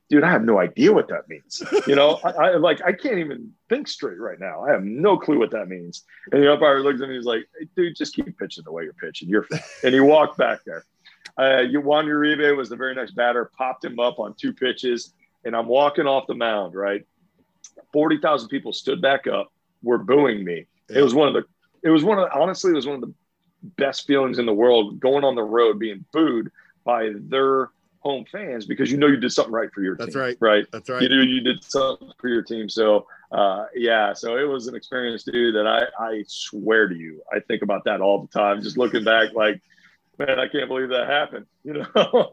"Dude, 0.09 0.23
I 0.23 0.31
have 0.31 0.43
no 0.43 0.59
idea 0.59 0.91
what 0.91 1.07
that 1.09 1.29
means." 1.29 1.63
You 1.87 1.95
know, 1.95 2.19
I, 2.23 2.29
I 2.29 2.55
like 2.57 2.81
I 2.81 2.91
can't 2.91 3.19
even 3.19 3.51
think 3.69 3.87
straight 3.87 4.19
right 4.19 4.39
now. 4.39 4.63
I 4.63 4.71
have 4.71 4.83
no 4.83 5.17
clue 5.17 5.39
what 5.39 5.51
that 5.51 5.67
means. 5.69 6.03
And 6.31 6.41
the 6.43 6.51
umpire 6.51 6.81
looks 6.81 7.01
at 7.01 7.09
me. 7.09 7.15
He's 7.15 7.25
like, 7.25 7.45
hey, 7.57 7.67
"Dude, 7.75 7.95
just 7.95 8.15
keep 8.15 8.37
pitching 8.37 8.63
the 8.65 8.71
way 8.71 8.83
you're 8.83 8.93
pitching. 8.93 9.29
You're 9.29 9.43
fine." 9.43 9.61
And 9.83 9.93
he 9.93 9.99
walked 9.99 10.37
back 10.37 10.59
there. 10.65 10.85
Uh, 11.37 11.63
Juan 11.73 12.05
Uribe 12.05 12.55
was 12.55 12.69
the 12.69 12.75
very 12.75 12.93
next 12.95 13.11
batter, 13.11 13.49
popped 13.57 13.83
him 13.83 13.99
up 13.99 14.19
on 14.19 14.35
two 14.35 14.53
pitches, 14.53 15.13
and 15.45 15.55
I'm 15.55 15.67
walking 15.67 16.05
off 16.05 16.27
the 16.27 16.35
mound, 16.35 16.75
right? 16.75 17.05
40,000 17.91 18.49
people 18.49 18.73
stood 18.73 19.01
back 19.01 19.27
up, 19.27 19.51
were 19.81 19.97
booing 19.97 20.43
me. 20.43 20.67
It 20.89 21.01
was 21.01 21.13
one 21.13 21.27
of 21.27 21.33
the, 21.33 21.43
it 21.81 21.89
was 21.89 22.03
one 22.03 22.19
of, 22.19 22.29
honestly, 22.33 22.71
it 22.71 22.75
was 22.75 22.85
one 22.85 22.95
of 22.95 23.01
the 23.01 23.13
best 23.77 24.05
feelings 24.05 24.39
in 24.39 24.45
the 24.45 24.53
world 24.53 24.99
going 24.99 25.23
on 25.23 25.35
the 25.35 25.43
road 25.43 25.79
being 25.79 26.05
booed 26.11 26.51
by 26.83 27.11
their 27.15 27.69
home 27.99 28.25
fans 28.29 28.65
because 28.65 28.91
you 28.91 28.97
know 28.97 29.07
you 29.07 29.15
did 29.15 29.31
something 29.31 29.53
right 29.53 29.71
for 29.73 29.81
your 29.81 29.95
That's 29.95 30.13
team. 30.13 30.21
That's 30.21 30.41
right. 30.41 30.55
Right. 30.55 30.65
That's 30.71 30.89
right. 30.89 31.01
You 31.01 31.09
knew 31.09 31.21
you 31.21 31.41
did 31.41 31.63
something 31.63 32.11
for 32.19 32.27
your 32.27 32.41
team. 32.41 32.67
So, 32.67 33.07
uh, 33.31 33.65
yeah, 33.73 34.13
so 34.13 34.37
it 34.37 34.43
was 34.43 34.67
an 34.67 34.75
experience, 34.75 35.23
dude, 35.23 35.55
that 35.55 35.65
I, 35.65 35.85
I 35.97 36.23
swear 36.27 36.89
to 36.89 36.95
you, 36.95 37.21
I 37.33 37.39
think 37.39 37.61
about 37.61 37.85
that 37.85 38.01
all 38.01 38.21
the 38.21 38.27
time. 38.27 38.61
Just 38.61 38.77
looking 38.77 39.03
back, 39.03 39.33
like, 39.33 39.61
man, 40.17 40.39
I 40.39 40.47
can't 40.47 40.67
believe 40.67 40.89
that 40.89 41.07
happened. 41.07 41.45
You 41.65 41.75
know, 41.75 42.31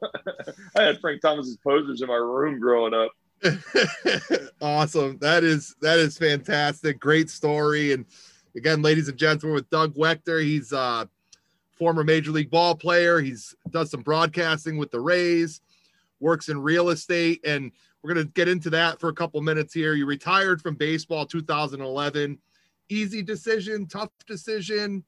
I 0.76 0.82
had 0.82 1.00
Frank 1.00 1.22
Thomas's 1.22 1.56
posters 1.58 2.02
in 2.02 2.08
my 2.08 2.16
room 2.16 2.58
growing 2.58 2.92
up. 2.92 3.12
awesome. 4.60 5.18
That 5.18 5.44
is 5.44 5.76
that 5.80 6.00
is 6.00 6.18
fantastic. 6.18 6.98
Great 6.98 7.30
story. 7.30 7.92
And 7.92 8.06
again, 8.56 8.82
ladies 8.82 9.08
and 9.08 9.16
gentlemen, 9.16 9.54
with 9.54 9.70
Doug 9.70 9.94
Waechter. 9.94 10.42
He's 10.42 10.72
a 10.72 11.08
former 11.78 12.02
major 12.02 12.32
league 12.32 12.50
ball 12.50 12.74
player. 12.74 13.20
He's 13.20 13.54
does 13.70 13.90
some 13.90 14.02
broadcasting 14.02 14.78
with 14.78 14.90
the 14.90 15.00
Rays, 15.00 15.60
works 16.18 16.48
in 16.48 16.60
real 16.60 16.90
estate, 16.90 17.40
and 17.44 17.70
we're 18.02 18.12
gonna 18.12 18.26
get 18.26 18.48
into 18.48 18.70
that 18.70 19.00
for 19.00 19.08
a 19.08 19.14
couple 19.14 19.40
minutes 19.42 19.72
here. 19.72 19.94
You 19.94 20.06
retired 20.06 20.60
from 20.60 20.74
baseball 20.74 21.24
2011. 21.24 22.36
Easy 22.88 23.22
decision, 23.22 23.86
tough 23.86 24.10
decision. 24.26 25.04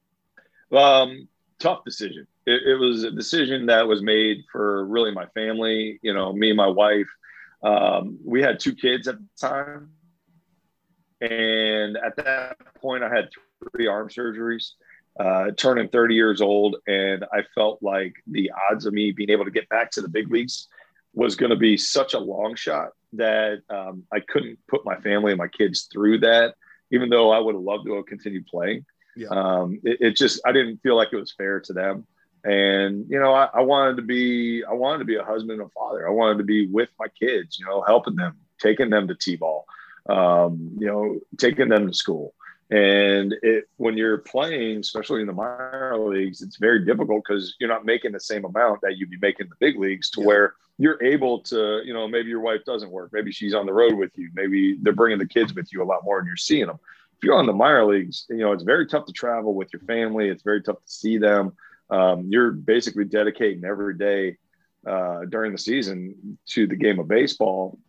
Um, 0.71 1.27
tough 1.59 1.83
decision. 1.83 2.25
It, 2.45 2.61
it 2.67 2.75
was 2.75 3.03
a 3.03 3.11
decision 3.11 3.67
that 3.67 3.87
was 3.87 4.01
made 4.01 4.43
for 4.51 4.85
really 4.85 5.11
my 5.11 5.25
family. 5.27 5.99
You 6.01 6.13
know, 6.13 6.33
me 6.33 6.49
and 6.49 6.57
my 6.57 6.67
wife. 6.67 7.07
Um, 7.63 8.19
we 8.25 8.41
had 8.41 8.59
two 8.59 8.75
kids 8.75 9.07
at 9.07 9.17
the 9.17 9.27
time, 9.39 9.91
and 11.21 11.97
at 11.97 12.15
that 12.17 12.57
point, 12.81 13.03
I 13.03 13.09
had 13.09 13.29
three 13.71 13.87
arm 13.87 14.09
surgeries. 14.09 14.71
Uh, 15.19 15.51
turning 15.55 15.87
30 15.89 16.15
years 16.15 16.41
old, 16.41 16.75
and 16.87 17.23
I 17.31 17.43
felt 17.53 17.77
like 17.83 18.15
the 18.25 18.51
odds 18.71 18.87
of 18.87 18.93
me 18.93 19.11
being 19.11 19.29
able 19.29 19.45
to 19.45 19.51
get 19.51 19.69
back 19.69 19.91
to 19.91 20.01
the 20.01 20.09
big 20.09 20.31
leagues 20.31 20.67
was 21.13 21.35
going 21.35 21.51
to 21.51 21.55
be 21.55 21.77
such 21.77 22.15
a 22.15 22.19
long 22.19 22.55
shot 22.55 22.89
that 23.13 23.61
um, 23.69 24.03
I 24.11 24.19
couldn't 24.19 24.57
put 24.67 24.85
my 24.85 24.95
family 25.01 25.31
and 25.31 25.37
my 25.37 25.47
kids 25.47 25.87
through 25.91 26.19
that, 26.19 26.55
even 26.91 27.09
though 27.09 27.31
I 27.31 27.39
would 27.39 27.55
have 27.55 27.63
loved 27.63 27.85
to 27.85 27.95
have 27.95 28.07
continued 28.07 28.47
playing. 28.47 28.85
Yeah. 29.15 29.27
Um, 29.29 29.79
it, 29.83 29.97
it 30.01 30.15
just 30.15 30.41
I 30.45 30.51
didn't 30.51 30.77
feel 30.77 30.95
like 30.95 31.09
it 31.11 31.17
was 31.17 31.33
fair 31.37 31.59
to 31.59 31.73
them, 31.73 32.07
and 32.43 33.05
you 33.09 33.19
know 33.19 33.33
I, 33.33 33.49
I 33.53 33.61
wanted 33.61 33.95
to 33.97 34.01
be 34.01 34.63
I 34.63 34.73
wanted 34.73 34.99
to 34.99 35.05
be 35.05 35.15
a 35.15 35.23
husband 35.23 35.59
and 35.59 35.61
a 35.61 35.69
father. 35.69 36.07
I 36.07 36.11
wanted 36.11 36.37
to 36.39 36.43
be 36.43 36.67
with 36.67 36.89
my 36.99 37.07
kids, 37.07 37.59
you 37.59 37.65
know, 37.65 37.81
helping 37.81 38.15
them, 38.15 38.37
taking 38.59 38.89
them 38.89 39.07
to 39.07 39.15
t-ball, 39.15 39.65
um, 40.09 40.71
you 40.77 40.87
know, 40.87 41.19
taking 41.37 41.69
them 41.69 41.87
to 41.87 41.93
school. 41.93 42.33
And 42.69 43.35
it, 43.43 43.65
when 43.77 43.97
you're 43.97 44.17
playing, 44.17 44.79
especially 44.79 45.21
in 45.21 45.27
the 45.27 45.33
minor 45.33 45.97
leagues, 45.99 46.41
it's 46.41 46.57
very 46.57 46.83
difficult 46.83 47.23
because 47.27 47.55
you're 47.59 47.69
not 47.69 47.85
making 47.85 48.13
the 48.13 48.19
same 48.19 48.45
amount 48.45 48.81
that 48.81 48.97
you'd 48.97 49.11
be 49.11 49.17
making 49.21 49.49
the 49.49 49.55
big 49.59 49.77
leagues 49.77 50.09
to 50.11 50.21
yeah. 50.21 50.27
where 50.27 50.53
you're 50.79 51.01
able 51.03 51.39
to, 51.41 51.81
you 51.85 51.93
know, 51.93 52.07
maybe 52.07 52.29
your 52.29 52.39
wife 52.39 52.65
doesn't 52.65 52.89
work. 52.89 53.11
Maybe 53.13 53.31
she's 53.31 53.53
on 53.53 53.67
the 53.67 53.73
road 53.73 53.93
with 53.93 54.17
you. 54.17 54.31
Maybe 54.33 54.77
they're 54.81 54.93
bringing 54.93 55.19
the 55.19 55.27
kids 55.27 55.53
with 55.53 55.71
you 55.71 55.83
a 55.83 55.85
lot 55.85 56.03
more 56.03 56.17
and 56.17 56.25
you're 56.25 56.35
seeing 56.35 56.65
them. 56.65 56.79
If 57.17 57.23
you're 57.23 57.37
on 57.37 57.45
the 57.45 57.53
minor 57.53 57.85
leagues, 57.85 58.25
you 58.29 58.37
know, 58.37 58.53
it's 58.53 58.63
very 58.63 58.87
tough 58.87 59.05
to 59.05 59.13
travel 59.13 59.53
with 59.53 59.71
your 59.71 59.81
family. 59.81 60.29
It's 60.29 60.43
very 60.43 60.63
tough 60.63 60.83
to 60.83 60.91
see 60.91 61.17
them. 61.17 61.53
Um, 61.89 62.27
you're 62.29 62.51
basically 62.51 63.05
dedicating 63.05 63.63
every 63.65 63.97
day 63.97 64.37
uh, 64.87 65.25
during 65.29 65.51
the 65.51 65.57
season 65.57 66.37
to 66.47 66.67
the 66.67 66.75
game 66.75 66.99
of 66.99 67.07
baseball. 67.07 67.79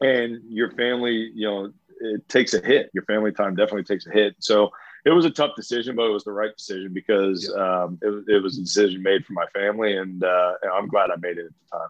And 0.00 0.40
your 0.48 0.70
family, 0.72 1.30
you 1.34 1.46
know, 1.46 1.72
it 2.00 2.28
takes 2.28 2.54
a 2.54 2.64
hit. 2.64 2.90
Your 2.92 3.04
family 3.04 3.32
time 3.32 3.56
definitely 3.56 3.84
takes 3.84 4.06
a 4.06 4.10
hit. 4.10 4.36
So 4.38 4.70
it 5.04 5.10
was 5.10 5.24
a 5.24 5.30
tough 5.30 5.56
decision, 5.56 5.96
but 5.96 6.06
it 6.06 6.12
was 6.12 6.24
the 6.24 6.32
right 6.32 6.54
decision 6.56 6.92
because 6.92 7.52
yeah. 7.54 7.82
um, 7.82 7.98
it, 8.02 8.24
it, 8.28 8.42
was 8.42 8.58
a 8.58 8.62
decision 8.62 9.02
made 9.02 9.24
for 9.24 9.32
my 9.32 9.46
family, 9.54 9.96
and 9.96 10.22
uh, 10.22 10.52
I'm 10.72 10.88
glad 10.88 11.10
I 11.10 11.16
made 11.16 11.38
it 11.38 11.46
at 11.46 11.52
the 11.52 11.78
time. 11.78 11.88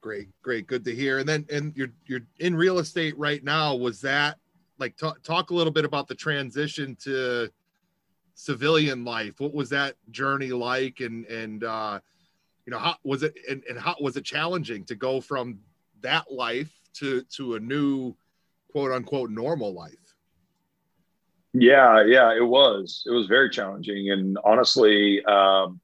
Great, 0.00 0.28
great, 0.42 0.66
good 0.66 0.84
to 0.84 0.94
hear. 0.94 1.18
And 1.18 1.28
then, 1.28 1.46
and 1.50 1.72
you're 1.76 1.92
you're 2.06 2.22
in 2.40 2.56
real 2.56 2.78
estate 2.78 3.16
right 3.16 3.42
now. 3.44 3.76
Was 3.76 4.00
that 4.00 4.38
like 4.78 4.96
talk 4.96 5.22
talk 5.22 5.50
a 5.50 5.54
little 5.54 5.72
bit 5.72 5.84
about 5.84 6.08
the 6.08 6.14
transition 6.14 6.96
to 7.04 7.48
civilian 8.34 9.04
life? 9.04 9.40
What 9.40 9.54
was 9.54 9.70
that 9.70 9.96
journey 10.10 10.50
like? 10.50 11.00
And 11.00 11.26
and 11.26 11.64
uh, 11.64 12.00
you 12.66 12.70
know, 12.70 12.78
how 12.78 12.96
was 13.04 13.22
it? 13.22 13.34
And, 13.48 13.62
and 13.68 13.78
how 13.78 13.96
was 14.00 14.16
it 14.16 14.24
challenging 14.24 14.84
to 14.84 14.94
go 14.94 15.20
from 15.20 15.58
that 16.00 16.30
life 16.30 16.72
to 16.94 17.22
to 17.36 17.54
a 17.54 17.60
new 17.60 18.14
quote 18.70 18.92
unquote 18.92 19.30
normal 19.30 19.72
life? 19.72 19.94
Yeah, 21.54 22.02
yeah, 22.06 22.34
it 22.34 22.46
was. 22.46 23.02
It 23.06 23.10
was 23.10 23.26
very 23.26 23.50
challenging, 23.50 24.10
and 24.10 24.38
honestly, 24.42 25.22
um, 25.26 25.80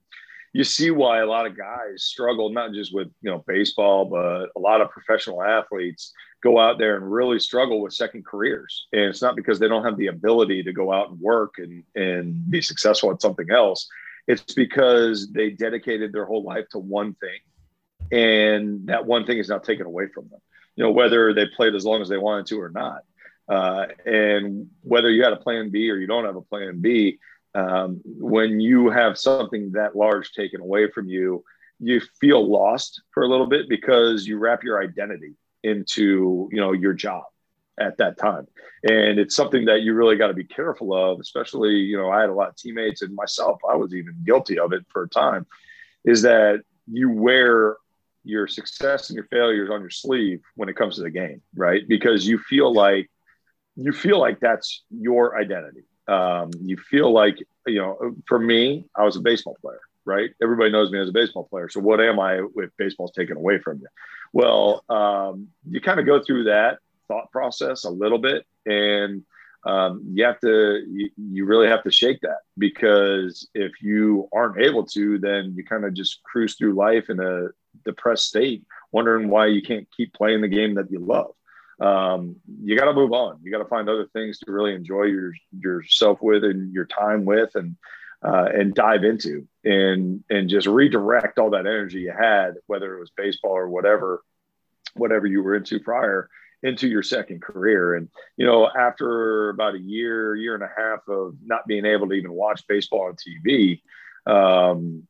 you 0.55 0.65
see 0.65 0.91
why 0.91 1.21
a 1.21 1.27
lot 1.27 1.47
of 1.47 1.57
guys 1.57 2.05
struggle, 2.05 2.51
not 2.51 2.73
just 2.73 2.95
with 2.95 3.09
you 3.21 3.31
know 3.31 3.45
baseball, 3.47 4.07
but 4.07 4.49
a 4.57 4.59
lot 4.59 4.81
of 4.81 4.91
professional 4.91 5.43
athletes 5.43 6.13
go 6.43 6.59
out 6.59 6.79
there 6.79 6.97
and 6.97 7.11
really 7.11 7.39
struggle 7.39 7.81
with 7.81 7.93
second 7.93 8.25
careers. 8.25 8.87
And 8.93 9.03
it's 9.03 9.23
not 9.23 9.37
because 9.37 9.59
they 9.59 9.69
don't 9.69 9.85
have 9.85 9.97
the 9.97 10.07
ability 10.07 10.63
to 10.63 10.73
go 10.73 10.93
out 10.93 11.11
and 11.11 11.21
work 11.21 11.55
and 11.59 11.83
and 11.95 12.49
be 12.51 12.63
successful 12.63 13.11
at 13.11 13.23
something 13.23 13.51
else. 13.51 13.89
It's 14.27 14.55
because 14.55 15.33
they 15.33 15.51
dedicated 15.51 16.13
their 16.13 16.27
whole 16.27 16.43
life 16.43 16.69
to 16.71 16.79
one 16.79 17.15
thing, 17.15 17.41
and 18.13 18.87
that 18.89 19.07
one 19.07 19.27
thing 19.27 19.39
is 19.39 19.49
now 19.49 19.59
taken 19.59 19.87
away 19.87 20.09
from 20.09 20.29
them 20.29 20.41
you 20.79 20.85
know, 20.85 20.93
whether 20.93 21.35
they 21.35 21.45
played 21.45 21.75
as 21.75 21.85
long 21.85 22.01
as 22.01 22.09
they 22.09 22.19
wanted 22.19 22.47
to 22.47 22.61
or 22.61 22.71
not. 22.71 23.03
Uh, 23.49 23.87
and 24.07 24.69
whether 24.83 25.11
you 25.11 25.25
had 25.25 25.33
a 25.33 25.37
plan 25.37 25.71
B 25.71 25.91
or 25.91 25.97
you 25.97 26.07
don't 26.07 26.25
have 26.25 26.37
a 26.37 26.41
plan 26.41 26.81
B, 26.81 27.19
um, 27.57 28.01
when 28.05 28.61
you 28.61 28.89
have 28.89 29.19
something 29.19 29.73
that 29.73 29.97
large 29.97 30.31
taken 30.31 30.61
away 30.61 30.89
from 30.89 31.09
you, 31.09 31.43
you 31.81 32.01
feel 32.21 32.49
lost 32.49 33.03
for 33.11 33.25
a 33.25 33.29
little 33.29 33.49
bit 33.49 33.69
because 33.69 34.25
you 34.25 34.39
wrap 34.39 34.63
your 34.63 34.81
identity 34.81 35.35
into, 35.63 36.49
you 36.53 36.61
know, 36.61 36.73
your 36.73 36.93
job 36.93 37.25
at 37.79 37.97
that 37.99 38.19
time. 38.19 38.47
And 38.83 39.19
it's 39.19 39.37
something 39.37 39.65
that 39.67 39.83
you 39.83 39.95
really 39.95 40.17
got 40.17 40.29
to 40.29 40.35
be 40.35 40.45
careful 40.45 40.95
of, 40.95 41.21
especially, 41.21 41.75
you 41.75 41.97
know, 41.97 42.11
I 42.11 42.21
had 42.21 42.31
a 42.31 42.35
lot 42.35 42.49
of 42.49 42.57
teammates 42.57 43.03
and 43.03 43.15
myself, 43.15 43.61
I 43.69 43.77
was 43.77 43.95
even 43.95 44.15
guilty 44.25 44.59
of 44.59 44.73
it 44.73 44.85
for 44.93 45.05
a 45.05 45.09
time, 45.09 45.47
is 46.05 46.23
that 46.23 46.63
you 46.91 47.11
wear 47.11 47.77
your 48.25 48.47
success 48.47 49.11
and 49.11 49.17
your 49.17 49.27
failures 49.27 49.71
on 49.71 49.81
your 49.81 49.91
sleeve 49.91 50.41
when 50.55 50.69
it 50.69 50.77
comes 50.77 50.97
to 50.97 51.03
the 51.03 51.11
game, 51.11 51.41
right? 51.55 51.83
Because 51.89 52.27
you 52.27 52.39
feel 52.39 52.73
like 52.73 53.11
you 53.77 53.93
feel 53.93 54.19
like 54.19 54.41
that's 54.41 54.85
your 54.91 55.39
identity. 55.39 55.85
Um, 56.09 56.51
you 56.61 56.77
feel 56.77 57.13
like 57.13 57.39
you 57.67 57.81
know. 57.81 58.17
For 58.27 58.39
me, 58.39 58.87
I 58.97 59.05
was 59.05 59.17
a 59.17 59.21
baseball 59.21 59.57
player, 59.61 59.81
right? 60.09 60.31
Everybody 60.43 60.73
knows 60.73 60.91
me 60.91 60.99
as 60.99 61.11
a 61.11 61.13
baseball 61.13 61.45
player. 61.45 61.69
So 61.69 61.81
what 61.81 62.01
am 62.01 62.19
I 62.19 62.41
if 62.57 62.71
baseball's 62.79 63.13
taken 63.13 63.37
away 63.37 63.59
from 63.59 63.79
you? 63.79 63.87
Well, 64.33 64.83
um, 64.89 65.49
you 65.69 65.81
kind 65.81 66.01
of 66.01 66.07
go 66.07 66.21
through 66.21 66.45
that 66.45 66.79
thought 67.07 67.31
process 67.31 67.85
a 67.85 67.91
little 67.91 68.19
bit, 68.19 68.45
and 68.67 69.23
um, 69.65 70.03
you 70.13 70.25
have 70.25 70.41
to 70.41 70.83
you, 70.91 71.11
you, 71.17 71.45
really 71.45 71.69
have 71.69 71.83
to 71.83 71.91
shake 71.91 72.21
that 72.23 72.39
because 72.57 73.49
if 73.55 73.83
you 73.83 74.29
aren't 74.33 74.63
able 74.63 74.87
to 74.87 75.19
then 75.19 75.53
you 75.57 75.65
kind 75.65 75.85
of 75.85 75.95
just 75.95 76.23
cruise 76.23 76.55
through 76.55 76.75
life 76.75 77.11
in 77.11 77.21
a 77.21 77.49
depressed 77.85 78.29
state, 78.29 78.65
wondering 78.93 79.29
why 79.29 79.47
you 79.47 79.61
can't 79.61 79.87
keep 79.95 80.15
playing 80.15 80.41
the 80.41 80.49
game 80.49 80.75
that 80.75 80.91
you 80.91 81.01
love. 81.01 81.33
Um, 81.81 82.37
you 82.63 82.79
got 82.79 82.87
to 82.87 82.95
move 82.95 83.13
on. 83.13 83.41
You 83.43 83.53
got 83.53 83.59
to 83.59 83.69
find 83.69 83.89
other 83.89 84.07
things 84.13 84.39
to 84.39 84.53
really 84.53 84.75
enjoy 84.75 85.05
your 85.05 85.33
yourself 85.53 86.19
with 86.23 86.45
and 86.45 86.73
your 86.73 86.87
time 86.87 87.25
with, 87.25 87.55
and 87.55 87.77
uh, 88.25 88.49
and 88.53 88.75
dive 88.75 89.05
into 89.05 89.47
and 89.65 90.25
and 90.29 90.49
just 90.49 90.67
redirect 90.67 91.39
all 91.39 91.51
that 91.51 91.67
energy 91.67 92.01
you 92.01 92.13
had, 92.13 92.55
whether 92.67 92.97
it 92.97 93.01
was 93.01 93.11
baseball 93.17 93.53
or 93.53 93.69
whatever, 93.69 94.23
whatever 94.95 95.27
you 95.27 95.43
were 95.43 95.55
into 95.55 95.79
prior, 95.79 96.29
into 96.63 96.89
your 96.89 97.03
second 97.03 97.43
career. 97.43 97.95
And 97.95 98.09
you 98.37 98.47
know, 98.47 98.69
after 98.69 99.51
about 99.51 99.75
a 99.75 99.81
year, 99.81 100.35
year 100.35 100.55
and 100.55 100.65
a 100.65 100.71
half 100.77 101.07
of 101.09 101.37
not 101.45 101.67
being 101.67 101.85
able 101.87 102.09
to 102.09 102.15
even 102.15 102.33
watch 102.33 102.67
baseball 102.67 103.09
on 103.09 103.17
TV, 103.17 103.83
um, 104.27 105.07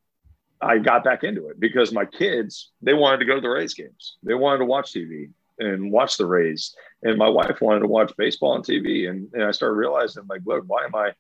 I 0.61 0.79
got 0.79 1.05
back 1.05 1.25
into 1.25 1.49
it 1.49 1.59
because 1.59 1.93
my 1.93 2.05
kids 2.05 2.73
they 2.83 2.95
wanted 2.95 3.19
to 3.19 3.25
go 3.25 3.37
to 3.37 3.41
the 3.41 3.49
Rays 3.49 3.75
games. 3.75 4.17
They 4.23 4.35
wanted 4.35 4.59
to 4.59 4.65
watch 4.67 4.93
TV 4.93 5.31
and 5.59 5.91
watch 5.91 6.19
the 6.19 6.27
Rays, 6.27 6.75
and 7.03 7.17
my 7.17 7.29
wife 7.29 7.61
wanted 7.61 7.81
to 7.81 7.89
watch 7.89 8.13
baseball 8.19 8.53
on 8.53 8.63
TV. 8.63 9.09
And, 9.09 9.33
and 9.33 9.45
I 9.45 9.51
started 9.53 9.77
realizing 9.77 10.25
like, 10.29 10.43
look, 10.45 10.65
why 10.67 10.85
am 10.85 10.95
I 10.95 11.13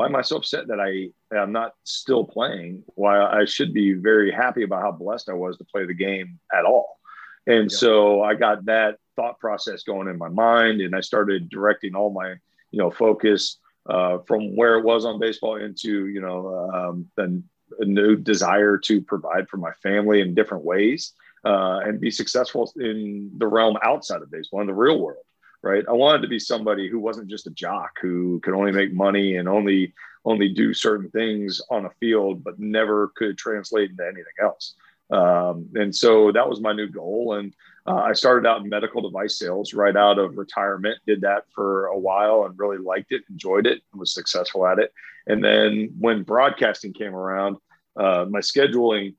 why 0.00 0.06
am 0.06 0.16
I 0.16 0.22
so 0.22 0.36
upset 0.36 0.66
that 0.68 0.80
I 0.80 1.10
am 1.36 1.52
not 1.52 1.74
still 1.84 2.24
playing? 2.24 2.84
Why 2.94 3.20
I 3.20 3.44
should 3.44 3.74
be 3.74 3.92
very 3.92 4.32
happy 4.32 4.62
about 4.62 4.80
how 4.80 4.92
blessed 4.92 5.28
I 5.28 5.34
was 5.34 5.58
to 5.58 5.64
play 5.64 5.84
the 5.84 5.92
game 5.92 6.40
at 6.50 6.64
all. 6.64 6.98
And 7.46 7.70
yeah. 7.70 7.76
so 7.76 8.22
I 8.22 8.32
got 8.32 8.64
that 8.64 8.96
thought 9.14 9.38
process 9.38 9.82
going 9.82 10.08
in 10.08 10.16
my 10.16 10.30
mind, 10.30 10.80
and 10.80 10.96
I 10.96 11.00
started 11.00 11.50
directing 11.50 11.94
all 11.94 12.10
my 12.10 12.30
you 12.70 12.78
know 12.78 12.90
focus 12.90 13.58
uh, 13.90 14.20
from 14.26 14.56
where 14.56 14.78
it 14.78 14.86
was 14.86 15.04
on 15.04 15.20
baseball 15.20 15.56
into 15.56 16.06
you 16.06 16.22
know 16.22 16.70
um, 16.72 17.06
the 17.16 17.42
a 17.80 17.84
new 17.84 18.16
desire 18.16 18.78
to 18.78 19.02
provide 19.02 19.50
for 19.50 19.58
my 19.58 19.72
family 19.82 20.22
in 20.22 20.34
different 20.34 20.64
ways 20.64 21.12
uh, 21.44 21.80
and 21.84 22.00
be 22.00 22.10
successful 22.10 22.72
in 22.76 23.30
the 23.36 23.46
realm 23.46 23.76
outside 23.82 24.22
of 24.22 24.30
baseball 24.30 24.62
in 24.62 24.66
the 24.66 24.72
real 24.72 24.98
world 24.98 25.24
right? 25.62 25.84
I 25.88 25.92
wanted 25.92 26.22
to 26.22 26.28
be 26.28 26.38
somebody 26.38 26.88
who 26.88 26.98
wasn't 26.98 27.28
just 27.28 27.46
a 27.46 27.50
jock 27.50 27.98
who 28.00 28.40
could 28.40 28.54
only 28.54 28.72
make 28.72 28.92
money 28.92 29.36
and 29.36 29.48
only 29.48 29.92
only 30.24 30.50
do 30.50 30.74
certain 30.74 31.10
things 31.10 31.62
on 31.70 31.86
a 31.86 31.90
field 31.98 32.44
but 32.44 32.58
never 32.58 33.08
could 33.16 33.38
translate 33.38 33.90
into 33.90 34.04
anything 34.04 34.24
else. 34.40 34.74
Um, 35.10 35.68
and 35.74 35.94
so 35.94 36.30
that 36.32 36.48
was 36.48 36.60
my 36.60 36.72
new 36.72 36.88
goal. 36.88 37.34
And 37.34 37.54
uh, 37.86 38.02
i 38.02 38.12
started 38.12 38.46
out 38.46 38.60
in 38.60 38.68
medical 38.68 39.00
device 39.00 39.38
sales 39.38 39.72
right 39.72 39.96
out 39.96 40.18
of 40.18 40.36
retirement 40.36 40.98
did 41.06 41.22
that 41.22 41.44
for 41.54 41.86
a 41.86 41.98
while 41.98 42.44
and 42.44 42.58
really 42.58 42.76
liked 42.76 43.10
it 43.10 43.22
enjoyed 43.30 43.66
it 43.66 43.82
and 43.90 44.00
was 44.00 44.12
successful 44.12 44.66
at 44.66 44.78
it. 44.78 44.92
And 45.26 45.42
then 45.42 45.94
when 45.98 46.22
broadcasting 46.22 46.92
came 46.92 47.14
around, 47.14 47.56
uh, 47.96 48.26
my 48.28 48.40
scheduling 48.40 49.14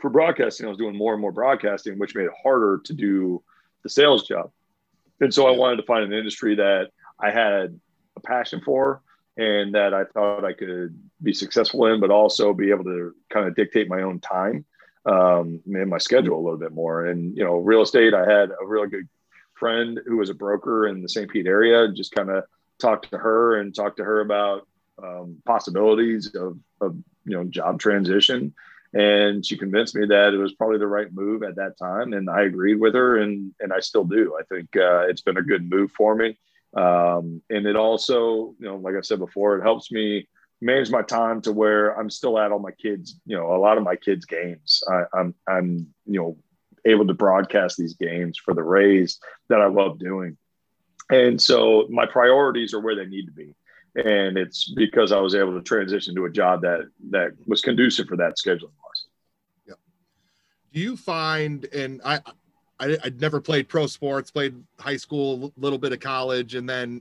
for 0.00 0.10
broadcasting, 0.10 0.66
I 0.66 0.68
was 0.68 0.78
doing 0.78 0.96
more 0.96 1.12
and 1.12 1.20
more 1.20 1.32
broadcasting, 1.32 1.98
which 1.98 2.14
made 2.14 2.24
it 2.26 2.32
harder 2.42 2.80
to 2.84 2.92
do 2.92 3.42
the 3.82 3.88
sales 3.88 4.26
job. 4.26 4.50
And 5.20 5.32
so 5.32 5.46
I 5.46 5.56
wanted 5.56 5.76
to 5.76 5.84
find 5.84 6.04
an 6.04 6.12
industry 6.12 6.54
that 6.56 6.90
I 7.20 7.30
had 7.30 7.78
a 8.16 8.20
passion 8.20 8.60
for 8.64 9.02
and 9.36 9.74
that 9.74 9.94
I 9.94 10.04
thought 10.04 10.44
I 10.44 10.52
could 10.52 10.98
be 11.22 11.32
successful 11.32 11.86
in, 11.86 12.00
but 12.00 12.10
also 12.10 12.52
be 12.52 12.70
able 12.70 12.84
to 12.84 13.14
kind 13.30 13.48
of 13.48 13.54
dictate 13.54 13.88
my 13.88 14.02
own 14.02 14.20
time 14.20 14.64
um, 15.06 15.60
and 15.66 15.90
my 15.90 15.98
schedule 15.98 16.38
a 16.38 16.42
little 16.42 16.58
bit 16.58 16.72
more. 16.72 17.06
And, 17.06 17.36
you 17.36 17.44
know, 17.44 17.56
real 17.56 17.82
estate, 17.82 18.14
I 18.14 18.30
had 18.30 18.50
a 18.50 18.66
really 18.66 18.88
good 18.88 19.08
friend 19.54 20.00
who 20.06 20.18
was 20.18 20.30
a 20.30 20.34
broker 20.34 20.86
in 20.88 21.02
the 21.02 21.08
St. 21.08 21.30
Pete 21.30 21.46
area, 21.46 21.92
just 21.92 22.12
kind 22.12 22.30
of 22.30 22.44
talked 22.78 23.10
to 23.10 23.18
her 23.18 23.60
and 23.60 23.74
talked 23.74 23.96
to 23.98 24.04
her 24.04 24.20
about 24.20 24.66
um, 25.02 25.38
possibilities 25.44 26.34
of, 26.34 26.58
of 26.80 26.96
you 27.24 27.36
know 27.36 27.44
job 27.44 27.80
transition 27.80 28.54
and 28.94 29.44
she 29.44 29.56
convinced 29.56 29.96
me 29.96 30.06
that 30.06 30.32
it 30.32 30.38
was 30.38 30.54
probably 30.54 30.78
the 30.78 30.86
right 30.86 31.12
move 31.12 31.42
at 31.42 31.56
that 31.56 31.76
time 31.76 32.12
and 32.12 32.30
i 32.30 32.42
agreed 32.42 32.80
with 32.80 32.94
her 32.94 33.18
and 33.18 33.52
and 33.60 33.72
i 33.72 33.80
still 33.80 34.04
do. 34.04 34.36
I 34.38 34.44
think 34.44 34.74
uh, 34.76 35.06
it's 35.08 35.20
been 35.20 35.36
a 35.36 35.42
good 35.42 35.68
move 35.68 35.90
for 35.92 36.14
me. 36.14 36.38
Um, 36.76 37.42
and 37.50 37.66
it 37.66 37.76
also 37.76 38.54
you 38.58 38.66
know 38.66 38.76
like 38.76 38.94
i 38.96 39.00
said 39.00 39.18
before 39.18 39.58
it 39.58 39.62
helps 39.62 39.92
me 39.92 40.26
manage 40.60 40.90
my 40.90 41.02
time 41.02 41.40
to 41.42 41.52
where 41.52 41.98
i'm 41.98 42.10
still 42.10 42.38
at 42.38 42.50
all 42.52 42.58
my 42.58 42.70
kids 42.72 43.20
you 43.26 43.36
know 43.36 43.54
a 43.54 43.58
lot 43.58 43.76
of 43.76 43.84
my 43.84 43.96
kids 43.96 44.24
games. 44.24 44.82
I, 44.88 45.04
i'm 45.18 45.34
i'm 45.48 45.94
you 46.06 46.20
know 46.20 46.36
able 46.86 47.06
to 47.06 47.14
broadcast 47.14 47.76
these 47.76 47.94
games 47.94 48.38
for 48.38 48.54
the 48.54 48.62
rays 48.62 49.18
that 49.48 49.60
i 49.60 49.66
love 49.66 49.98
doing. 49.98 50.36
And 51.10 51.40
so 51.40 51.86
my 51.90 52.06
priorities 52.06 52.72
are 52.74 52.80
where 52.80 52.96
they 52.96 53.06
need 53.06 53.26
to 53.26 53.32
be. 53.32 53.54
And 53.96 54.36
it's 54.36 54.72
because 54.74 55.12
I 55.12 55.20
was 55.20 55.34
able 55.34 55.54
to 55.54 55.62
transition 55.62 56.14
to 56.16 56.24
a 56.24 56.30
job 56.30 56.62
that 56.62 56.88
that 57.10 57.32
was 57.46 57.60
conducive 57.60 58.08
for 58.08 58.16
that 58.16 58.36
scheduling. 58.36 58.72
Do 60.74 60.80
you 60.80 60.96
find, 60.96 61.66
and 61.72 62.00
I, 62.04 62.18
I, 62.80 62.98
I 63.04 63.12
never 63.20 63.40
played 63.40 63.68
pro 63.68 63.86
sports, 63.86 64.32
played 64.32 64.60
high 64.80 64.96
school, 64.96 65.52
a 65.56 65.60
little 65.60 65.78
bit 65.78 65.92
of 65.92 66.00
college, 66.00 66.56
and 66.56 66.68
then, 66.68 67.00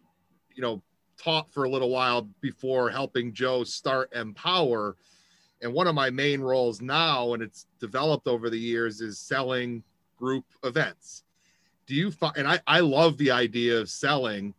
you 0.54 0.62
know, 0.62 0.80
taught 1.18 1.52
for 1.52 1.64
a 1.64 1.70
little 1.70 1.90
while 1.90 2.30
before 2.40 2.92
helping 2.92 3.34
Joe 3.34 3.64
start 3.64 4.14
Empower. 4.14 4.96
And 5.64 5.74
one 5.74 5.88
of 5.88 5.96
my 5.96 6.12
main 6.12 6.40
roles 6.40 6.82
now, 6.82 7.34
and 7.34 7.42
it's 7.42 7.66
developed 7.80 8.28
over 8.28 8.52
the 8.52 8.60
years, 8.60 9.02
is 9.02 9.18
selling 9.18 9.82
group 10.20 10.46
events. 10.64 11.24
Do 11.88 11.96
you 11.96 12.12
find, 12.12 12.38
and 12.38 12.48
I, 12.48 12.60
I 12.68 12.82
love 12.82 13.18
the 13.18 13.32
idea 13.32 13.80
of 13.80 13.90
selling, 13.90 14.54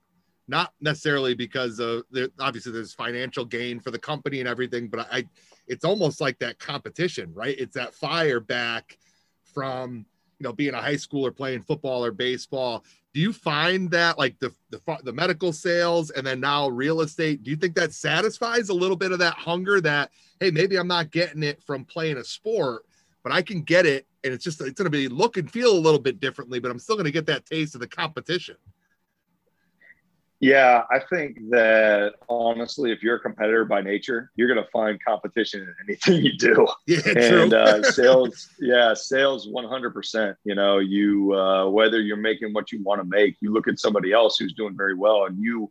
not 0.49 0.73
necessarily 0.81 1.35
because 1.35 1.79
of 1.79 2.03
obviously 2.41 2.73
there's 2.73 2.93
financial 2.93 3.45
gain 3.45 3.79
for 3.79 3.93
the 3.93 3.99
company 3.99 4.41
and 4.41 4.49
everything, 4.49 4.89
but 4.89 5.07
I, 5.12 5.25
it's 5.67 5.85
almost 5.85 6.21
like 6.21 6.39
that 6.39 6.59
competition, 6.59 7.33
right? 7.35 7.57
It's 7.59 7.75
that 7.75 7.95
fire 7.95 8.41
back 8.41 8.99
from, 9.43 10.07
you 10.39 10.45
know, 10.45 10.53
being 10.53 10.75
a 10.75 10.81
high 10.81 10.95
schooler 10.95 11.35
playing 11.35 11.62
football 11.62 12.05
or 12.05 12.11
baseball. 12.11 12.85
Do 13.12 13.21
you 13.21 13.33
find 13.33 13.91
that 13.93 14.19
like 14.19 14.39
the, 14.41 14.53
the, 14.71 14.81
the 15.05 15.12
medical 15.12 15.53
sales 15.53 16.11
and 16.11 16.27
then 16.27 16.41
now 16.41 16.69
real 16.69 17.01
estate, 17.01 17.43
do 17.45 17.51
you 17.51 17.57
think 17.57 17.75
that 17.77 17.93
satisfies 17.93 18.69
a 18.69 18.75
little 18.75 18.97
bit 18.97 19.12
of 19.12 19.21
that 19.21 19.35
hunger 19.35 19.81
that, 19.81 20.11
Hey, 20.41 20.51
maybe 20.51 20.77
I'm 20.77 20.89
not 20.89 21.11
getting 21.11 21.43
it 21.43 21.62
from 21.62 21.85
playing 21.85 22.17
a 22.17 22.25
sport, 22.25 22.85
but 23.23 23.33
I 23.33 23.41
can 23.41 23.62
get 23.62 23.87
it. 23.87 24.07
And 24.25 24.33
it's 24.35 24.45
just, 24.45 24.61
it's 24.61 24.73
going 24.73 24.85
to 24.85 24.91
be 24.91 25.09
look 25.09 25.37
and 25.37 25.51
feel 25.51 25.73
a 25.73 25.79
little 25.79 26.01
bit 26.01 26.19
differently, 26.21 26.59
but 26.59 26.71
I'm 26.71 26.79
still 26.79 26.97
going 26.97 27.05
to 27.05 27.12
get 27.12 27.27
that 27.27 27.47
taste 27.47 27.75
of 27.75 27.81
the 27.81 27.87
competition. 27.87 28.57
Yeah, 30.45 30.82
I 30.90 30.99
think 30.99 31.38
that 31.49 32.16
honestly, 32.28 32.92
if 32.92 33.03
you're 33.03 33.16
a 33.16 33.20
competitor 33.20 33.64
by 33.64 33.80
nature, 33.80 34.30
you're 34.36 34.47
going 34.47 34.62
to 34.62 34.70
find 34.70 35.03
competition 35.03 35.62
in 35.62 35.74
anything 35.88 36.22
you 36.22 36.36
do. 36.36 36.66
Yeah, 36.86 37.01
and 37.16 37.55
uh, 37.55 37.82
sales, 37.92 38.51
yeah, 38.61 38.92
sales 38.92 39.49
100%. 39.49 40.36
You 40.45 40.55
know, 40.55 40.80
you, 40.80 41.32
uh, 41.32 41.70
whether 41.70 41.99
you're 41.99 42.18
making 42.18 42.53
what 42.53 42.72
you 42.72 42.82
want 42.82 43.01
to 43.01 43.09
make, 43.09 43.36
you 43.40 43.55
look 43.55 43.68
at 43.68 43.78
somebody 43.78 44.12
else 44.12 44.36
who's 44.36 44.53
doing 44.53 44.76
very 44.76 44.95
well 44.95 45.24
and 45.24 45.42
you 45.42 45.70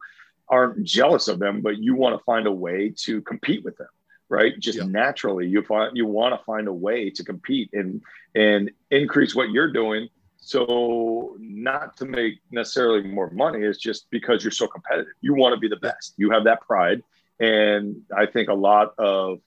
aren't 0.50 0.84
jealous 0.84 1.28
of 1.28 1.38
them, 1.38 1.62
but 1.62 1.78
you 1.78 1.94
want 1.94 2.18
to 2.18 2.24
find 2.24 2.48
a 2.48 2.52
way 2.52 2.92
to 3.04 3.22
compete 3.22 3.64
with 3.64 3.78
them. 3.78 3.90
Right. 4.28 4.60
Just 4.60 4.80
yeah. 4.80 4.86
naturally, 4.86 5.48
you 5.48 5.62
find 5.62 5.96
you 5.96 6.08
want 6.08 6.34
to 6.34 6.44
find 6.46 6.68
a 6.68 6.74
way 6.74 7.12
to 7.12 7.24
compete 7.24 7.70
and 7.74 8.02
and 8.34 8.72
increase 8.90 9.36
what 9.36 9.52
you're 9.52 9.72
doing 9.72 10.10
so 10.46 11.38
not 11.40 11.96
to 11.98 12.06
make 12.06 12.40
necessarily 12.52 13.04
more 13.04 13.30
money, 13.30 13.60
it's 13.60 13.80
just 13.80 14.10
because 14.12 14.44
you're 14.44 14.52
so 14.52 14.68
competitive. 14.68 15.14
You 15.22 15.36
want 15.36 15.54
to 15.54 15.60
be 15.60 15.70
the 15.70 15.78
best. 15.78 16.16
You 16.18 16.32
have 16.32 16.44
that 16.44 16.62
pride. 16.62 17.02
And 17.40 18.02
I 18.16 18.26
think 18.26 18.50
a 18.50 18.54
lot 18.54 18.94
of 18.98 19.40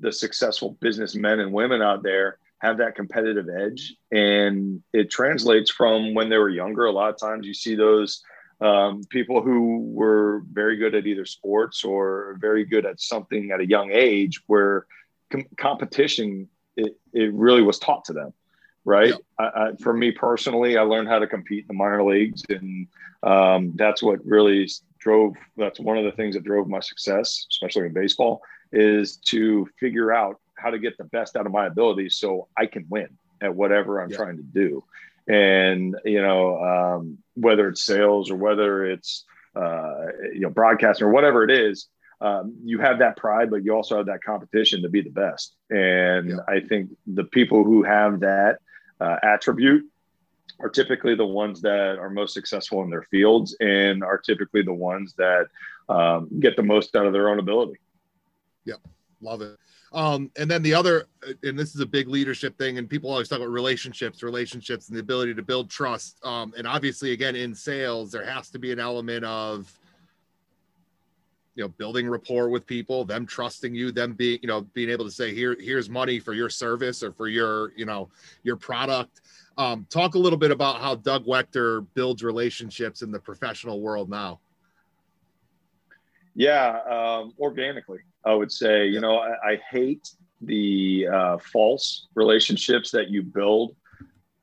the 0.00 0.10
successful 0.10 0.78
businessmen 0.80 1.40
and 1.40 1.52
women 1.52 1.82
out 1.82 2.02
there 2.02 2.38
have 2.60 2.78
that 2.78 2.94
competitive 2.94 3.46
edge. 3.50 3.94
And 4.10 4.82
it 4.94 5.10
translates 5.10 5.70
from 5.70 6.14
when 6.14 6.30
they 6.30 6.38
were 6.38 6.48
younger. 6.48 6.86
A 6.86 6.92
lot 6.92 7.10
of 7.10 7.20
times 7.20 7.46
you 7.46 7.52
see 7.54 7.74
those 7.74 8.22
um, 8.62 9.02
people 9.10 9.42
who 9.42 9.90
were 9.92 10.44
very 10.50 10.78
good 10.78 10.94
at 10.94 11.06
either 11.06 11.26
sports 11.26 11.84
or 11.84 12.38
very 12.40 12.64
good 12.64 12.86
at 12.86 13.02
something 13.02 13.50
at 13.50 13.60
a 13.60 13.66
young 13.66 13.90
age 13.92 14.40
where 14.46 14.86
com- 15.30 15.44
competition, 15.58 16.48
it, 16.74 16.98
it 17.12 17.34
really 17.34 17.62
was 17.62 17.78
taught 17.78 18.06
to 18.06 18.14
them 18.14 18.32
right? 18.88 19.10
Yep. 19.10 19.20
I, 19.38 19.44
I, 19.44 19.72
for 19.82 19.92
me 19.92 20.10
personally, 20.10 20.78
I 20.78 20.82
learned 20.82 21.08
how 21.08 21.18
to 21.18 21.26
compete 21.26 21.64
in 21.64 21.68
the 21.68 21.74
minor 21.74 22.02
leagues, 22.02 22.42
and 22.48 22.86
um, 23.22 23.72
that's 23.76 24.02
what 24.02 24.24
really 24.24 24.68
drove. 24.98 25.34
That's 25.58 25.78
one 25.78 25.98
of 25.98 26.04
the 26.04 26.12
things 26.12 26.34
that 26.34 26.44
drove 26.44 26.68
my 26.68 26.80
success, 26.80 27.46
especially 27.50 27.86
in 27.86 27.92
baseball, 27.92 28.40
is 28.72 29.16
to 29.26 29.68
figure 29.78 30.10
out 30.12 30.40
how 30.54 30.70
to 30.70 30.78
get 30.78 30.96
the 30.96 31.04
best 31.04 31.36
out 31.36 31.44
of 31.44 31.52
my 31.52 31.66
abilities 31.66 32.16
so 32.16 32.48
I 32.56 32.64
can 32.64 32.86
win 32.88 33.08
at 33.42 33.54
whatever 33.54 34.00
I'm 34.00 34.10
yep. 34.10 34.18
trying 34.18 34.38
to 34.38 34.42
do. 34.42 34.82
And 35.28 35.94
you 36.06 36.22
know, 36.22 36.58
um, 36.64 37.18
whether 37.34 37.68
it's 37.68 37.82
sales 37.82 38.30
or 38.30 38.36
whether 38.36 38.86
it's 38.86 39.24
uh, 39.54 40.06
you 40.32 40.40
know 40.40 40.50
broadcasting 40.50 41.06
or 41.06 41.10
whatever 41.10 41.44
it 41.44 41.50
is, 41.50 41.88
um, 42.22 42.56
you 42.64 42.78
have 42.78 43.00
that 43.00 43.18
pride, 43.18 43.50
but 43.50 43.64
you 43.64 43.74
also 43.74 43.98
have 43.98 44.06
that 44.06 44.24
competition 44.24 44.80
to 44.80 44.88
be 44.88 45.02
the 45.02 45.10
best. 45.10 45.54
And 45.68 46.30
yeah. 46.30 46.36
I 46.48 46.60
think 46.60 46.88
the 47.06 47.24
people 47.24 47.64
who 47.64 47.82
have 47.82 48.20
that 48.20 48.60
uh, 49.00 49.16
attribute 49.22 49.84
are 50.60 50.68
typically 50.68 51.14
the 51.14 51.26
ones 51.26 51.60
that 51.62 51.98
are 51.98 52.10
most 52.10 52.34
successful 52.34 52.82
in 52.82 52.90
their 52.90 53.02
fields 53.02 53.56
and 53.60 54.02
are 54.02 54.18
typically 54.18 54.62
the 54.62 54.72
ones 54.72 55.14
that 55.14 55.46
um, 55.88 56.28
get 56.40 56.56
the 56.56 56.62
most 56.62 56.94
out 56.96 57.06
of 57.06 57.12
their 57.12 57.28
own 57.28 57.38
ability. 57.38 57.78
Yep, 58.64 58.80
love 59.20 59.40
it. 59.40 59.56
Um, 59.92 60.30
and 60.36 60.50
then 60.50 60.62
the 60.62 60.74
other, 60.74 61.06
and 61.42 61.58
this 61.58 61.74
is 61.74 61.80
a 61.80 61.86
big 61.86 62.08
leadership 62.08 62.58
thing, 62.58 62.76
and 62.76 62.90
people 62.90 63.10
always 63.10 63.28
talk 63.28 63.38
about 63.38 63.48
relationships, 63.48 64.22
relationships, 64.22 64.88
and 64.88 64.96
the 64.96 65.00
ability 65.00 65.34
to 65.34 65.42
build 65.42 65.70
trust. 65.70 66.18
Um, 66.24 66.52
and 66.58 66.66
obviously, 66.66 67.12
again, 67.12 67.36
in 67.36 67.54
sales, 67.54 68.10
there 68.12 68.24
has 68.24 68.50
to 68.50 68.58
be 68.58 68.70
an 68.70 68.80
element 68.80 69.24
of 69.24 69.72
you 71.58 71.64
know 71.64 71.68
building 71.76 72.08
rapport 72.08 72.48
with 72.48 72.64
people 72.66 73.04
them 73.04 73.26
trusting 73.26 73.74
you 73.74 73.90
them 73.90 74.12
being 74.12 74.38
you 74.42 74.48
know 74.48 74.60
being 74.74 74.88
able 74.88 75.04
to 75.04 75.10
say 75.10 75.34
here 75.34 75.56
here's 75.58 75.90
money 75.90 76.20
for 76.20 76.32
your 76.32 76.48
service 76.48 77.02
or 77.02 77.12
for 77.12 77.26
your 77.26 77.72
you 77.76 77.84
know 77.84 78.08
your 78.44 78.54
product. 78.56 79.22
Um, 79.58 79.84
talk 79.90 80.14
a 80.14 80.18
little 80.18 80.38
bit 80.38 80.52
about 80.52 80.80
how 80.80 80.94
doug 80.94 81.26
waechter 81.26 81.84
builds 81.94 82.22
relationships 82.22 83.02
in 83.02 83.10
the 83.10 83.18
professional 83.18 83.80
world 83.80 84.08
now. 84.08 84.38
Yeah 86.36 86.78
um, 86.88 87.34
organically 87.40 87.98
i 88.24 88.32
would 88.32 88.52
say 88.52 88.86
you 88.86 89.00
know 89.00 89.18
i, 89.18 89.30
I 89.50 89.60
hate 89.68 90.10
the 90.40 91.08
uh, 91.12 91.38
false 91.38 92.06
relationships 92.14 92.92
that 92.92 93.08
you 93.08 93.24
build 93.24 93.74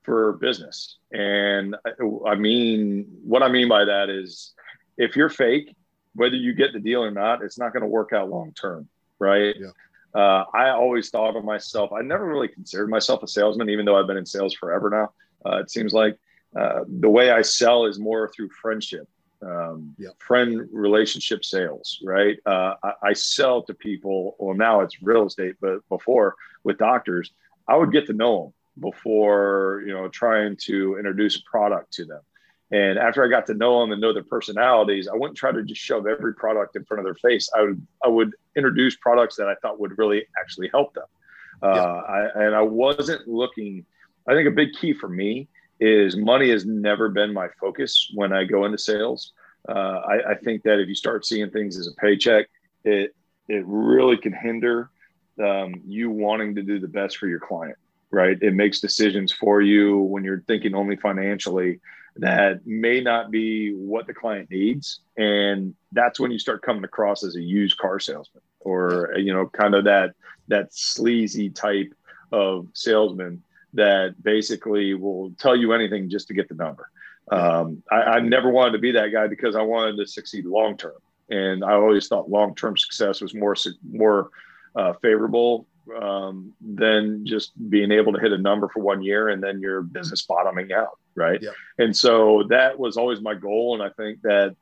for 0.04 0.34
business. 0.34 0.98
And 1.14 1.78
I, 1.86 2.32
I 2.32 2.36
mean 2.36 3.08
what 3.24 3.42
i 3.42 3.48
mean 3.48 3.70
by 3.70 3.86
that 3.86 4.10
is 4.10 4.54
if 4.98 5.16
you're 5.16 5.30
fake 5.30 5.74
whether 6.16 6.36
you 6.36 6.54
get 6.54 6.74
the 6.74 6.80
deal 6.80 7.04
or 7.04 7.12
not, 7.12 7.44
it's 7.44 7.60
not 7.60 7.74
going 7.74 7.82
to 7.82 7.88
work 7.88 8.14
out 8.14 8.30
long 8.30 8.54
term, 8.54 8.88
right? 9.20 9.56
Yeah. 9.60 9.72
Uh, 10.14 10.46
I 10.54 10.70
always 10.70 11.10
thought 11.10 11.36
of 11.36 11.44
myself. 11.44 11.92
I 11.92 12.02
never 12.02 12.26
really 12.26 12.48
considered 12.48 12.90
myself 12.90 13.22
a 13.22 13.28
salesman, 13.28 13.70
even 13.70 13.86
though 13.86 14.00
I've 14.00 14.08
been 14.08 14.18
in 14.18 14.26
sales 14.26 14.54
forever 14.54 14.90
now. 14.90 15.12
Uh, 15.46 15.58
it 15.60 15.70
seems 15.70 15.94
like 15.94 16.18
uh, 16.56 16.86
the 16.88 17.10
way 17.10 17.32
I 17.32 17.42
sell 17.42 17.86
is 17.86 18.00
more 18.00 18.30
through 18.30 18.50
friendship, 18.50 19.10
um, 19.42 19.94
yeah. 20.00 20.10
friend 20.20 20.70
relationship 20.72 21.44
sales, 21.44 22.00
right? 22.02 22.38
Uh, 22.46 22.76
I, 22.82 22.92
I, 23.04 23.14
sell 23.14 23.62
to 23.64 23.74
people. 23.74 24.38
Well, 24.40 24.56
now 24.56 24.80
it's 24.80 25.02
real 25.02 25.28
estate, 25.28 25.56
but 25.60 25.88
before 25.90 26.36
with 26.64 26.78
doctors, 26.78 27.32
I 27.68 27.76
would 27.76 27.92
get 27.92 28.08
to 28.08 28.14
know 28.14 28.44
them 28.44 28.54
before 28.90 29.84
you 29.86 29.94
know 29.94 30.08
trying 30.08 30.56
to 30.62 30.98
introduce 30.98 31.38
a 31.38 31.44
product 31.44 31.92
to 31.94 32.06
them. 32.06 32.22
And 32.76 33.00
after 33.00 33.24
I 33.24 33.30
got 33.30 33.46
to 33.48 33.54
know 33.54 33.80
them 33.80 33.94
and 33.94 34.02
know 34.02 34.12
their 34.12 34.22
personalities, 34.22 35.08
I 35.08 35.16
wouldn't 35.16 35.38
try 35.38 35.54
to 35.54 35.64
just 35.64 35.80
shove 35.80 36.08
every 36.08 36.34
product 36.34 36.76
in 36.76 36.84
front 36.84 37.00
of 37.00 37.06
their 37.06 37.16
face. 37.16 37.50
I 37.56 37.62
would 37.62 37.88
I 38.04 38.10
would 38.10 38.34
introduce 38.58 38.98
products 38.98 39.38
that 39.38 39.48
I 39.48 39.56
thought 39.62 39.80
would 39.80 39.98
really 39.98 40.26
actually 40.38 40.68
help 40.74 40.94
them. 40.94 41.06
Uh, 41.64 41.74
yeah. 41.74 41.84
I, 41.84 42.44
and 42.44 42.54
I 42.54 42.62
wasn't 42.62 43.26
looking. 43.30 43.86
I 44.28 44.34
think 44.34 44.50
a 44.50 44.52
big 44.52 44.74
key 44.74 44.92
for 44.92 45.08
me 45.08 45.48
is 45.80 46.18
money 46.18 46.50
has 46.50 46.66
never 46.66 47.08
been 47.08 47.34
my 47.34 47.48
focus 47.62 48.12
when 48.14 48.34
I 48.34 48.44
go 48.44 48.66
into 48.66 48.78
sales. 48.78 49.32
Uh, 49.70 50.02
I, 50.06 50.32
I, 50.32 50.36
think 50.36 50.64
that 50.64 50.80
if 50.80 50.90
you 50.90 50.96
start 50.96 51.26
seeing 51.26 51.50
things 51.52 51.78
as 51.78 51.88
a 51.88 51.94
paycheck, 51.94 52.48
it 52.84 53.16
it 53.48 53.64
really 53.66 54.18
can 54.18 54.34
hinder 54.34 54.90
um, 55.42 55.82
you 55.86 56.10
wanting 56.10 56.56
to 56.56 56.62
do 56.62 56.78
the 56.78 56.90
best 56.90 57.18
for 57.20 57.28
your 57.28 57.40
client. 57.40 57.78
Right? 58.12 58.38
It 58.42 58.54
makes 58.54 58.82
decisions 58.82 59.32
for 59.32 59.62
you 59.62 59.98
when 59.98 60.26
you're 60.26 60.42
thinking 60.42 60.76
only 60.76 60.98
financially 60.98 61.80
that 62.18 62.66
may 62.66 63.02
not 63.02 63.30
be 63.30 63.74
what 63.74 64.08
the 64.08 64.14
client 64.14 64.50
needs. 64.50 65.02
And 65.18 65.76
that's 65.92 66.20
when 66.20 66.32
you 66.32 66.40
start 66.40 66.62
coming 66.62 66.84
across 66.84 67.24
as 67.24 67.36
a 67.36 67.42
used 67.42 67.78
car 67.78 68.00
salesman 68.00 68.42
or 68.62 69.14
you 69.18 69.34
know 69.34 69.48
kind 69.48 69.76
of 69.76 69.84
that 69.86 70.14
that 70.48 70.74
sleazy 70.74 71.50
type 71.50 71.94
of 72.32 72.68
salesman 72.74 73.42
that 73.74 74.16
basically 74.24 74.94
will 74.94 75.32
tell 75.40 75.56
you 75.56 75.74
anything 75.74 76.10
just 76.10 76.28
to 76.28 76.34
get 76.34 76.48
the 76.48 76.56
number. 76.56 76.90
Um, 77.32 77.84
I, 77.92 77.96
I 77.96 78.20
never 78.20 78.50
wanted 78.50 78.74
to 78.74 78.80
be 78.80 78.92
that 78.92 79.12
guy 79.12 79.28
because 79.28 79.56
i 79.56 79.62
wanted 79.62 79.98
to 79.98 80.06
succeed 80.06 80.46
long 80.46 80.78
term. 80.78 80.94
And 81.30 81.64
i 81.64 81.74
always 81.74 82.08
thought 82.08 82.30
long 82.30 82.56
term 82.56 82.78
success 82.78 83.22
was 83.22 83.34
more 83.34 83.56
more 83.84 84.30
uh, 84.76 84.94
favorable 85.02 85.68
um, 86.02 86.54
than 86.62 87.26
just 87.26 87.52
being 87.70 87.92
able 87.92 88.14
to 88.14 88.20
hit 88.20 88.32
a 88.32 88.38
number 88.38 88.70
for 88.70 88.82
one 88.82 89.02
year 89.04 89.30
and 89.30 89.42
then 89.42 89.60
your 89.60 89.82
business 89.82 90.24
bottoming 90.24 90.72
out 90.74 91.00
right? 91.16 91.40
Yeah. 91.42 91.52
and 91.78 91.96
so 91.96 92.44
that 92.50 92.78
was 92.78 92.98
always 92.98 93.22
my 93.22 93.36
goal 93.36 93.74
and 93.74 93.82
i 93.82 93.90
think 93.96 94.22
that 94.24 94.56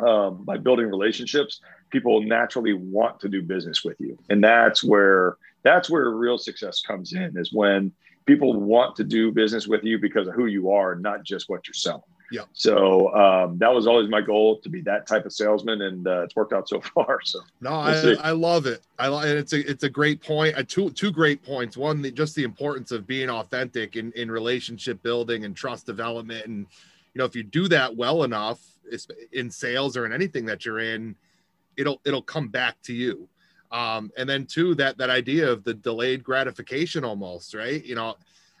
um, 0.00 0.44
by 0.44 0.56
building 0.56 0.88
relationships 0.88 1.60
people 1.94 2.20
naturally 2.22 2.72
want 2.72 3.20
to 3.20 3.28
do 3.28 3.40
business 3.40 3.84
with 3.84 4.00
you. 4.00 4.18
And 4.28 4.42
that's 4.42 4.82
where 4.82 5.36
that's 5.62 5.88
where 5.88 6.10
real 6.10 6.38
success 6.38 6.82
comes 6.82 7.12
in 7.12 7.38
is 7.38 7.52
when 7.52 7.92
people 8.26 8.52
want 8.52 8.96
to 8.96 9.04
do 9.04 9.30
business 9.30 9.68
with 9.68 9.84
you 9.84 9.98
because 9.98 10.26
of 10.26 10.34
who 10.34 10.46
you 10.46 10.72
are 10.72 10.96
not 10.96 11.22
just 11.22 11.48
what 11.48 11.68
you're 11.68 11.74
selling 11.74 12.02
yeah. 12.34 12.42
So 12.52 13.14
um, 13.14 13.58
that 13.58 13.72
was 13.72 13.86
always 13.86 14.08
my 14.08 14.20
goal 14.20 14.58
to 14.58 14.68
be 14.68 14.80
that 14.80 15.06
type 15.06 15.24
of 15.24 15.32
salesman, 15.32 15.82
and 15.82 16.04
uh, 16.04 16.22
it's 16.22 16.34
worked 16.34 16.52
out 16.52 16.68
so 16.68 16.80
far. 16.94 17.20
So 17.22 17.38
no, 17.60 17.70
we'll 17.70 18.20
I, 18.20 18.30
I 18.30 18.30
love 18.32 18.66
it. 18.66 18.82
I 18.98 19.06
love 19.06 19.24
it's 19.24 19.52
a 19.52 19.70
it's 19.70 19.84
a 19.84 19.88
great 19.88 20.20
point. 20.20 20.56
Uh, 20.56 20.64
two 20.66 20.90
two 20.90 21.12
great 21.12 21.44
points. 21.44 21.76
One, 21.76 22.02
the, 22.02 22.10
just 22.10 22.34
the 22.34 22.42
importance 22.42 22.90
of 22.90 23.06
being 23.06 23.30
authentic 23.30 23.94
in 23.94 24.10
in 24.12 24.32
relationship 24.32 25.00
building 25.04 25.44
and 25.44 25.54
trust 25.54 25.86
development, 25.86 26.44
and 26.46 26.66
you 27.14 27.20
know, 27.20 27.24
if 27.24 27.36
you 27.36 27.44
do 27.44 27.68
that 27.68 27.94
well 27.94 28.24
enough 28.24 28.60
in 29.32 29.48
sales 29.48 29.96
or 29.96 30.04
in 30.04 30.12
anything 30.12 30.44
that 30.46 30.66
you're 30.66 30.80
in, 30.80 31.14
it'll 31.76 32.00
it'll 32.04 32.22
come 32.22 32.48
back 32.48 32.82
to 32.82 32.92
you. 32.92 33.28
Um, 33.70 34.10
and 34.18 34.28
then 34.28 34.46
two, 34.46 34.74
that 34.74 34.98
that 34.98 35.08
idea 35.08 35.48
of 35.48 35.62
the 35.62 35.74
delayed 35.74 36.24
gratification 36.24 37.04
almost, 37.04 37.54
right? 37.54 37.84
You 37.84 37.94
know, 37.94 38.16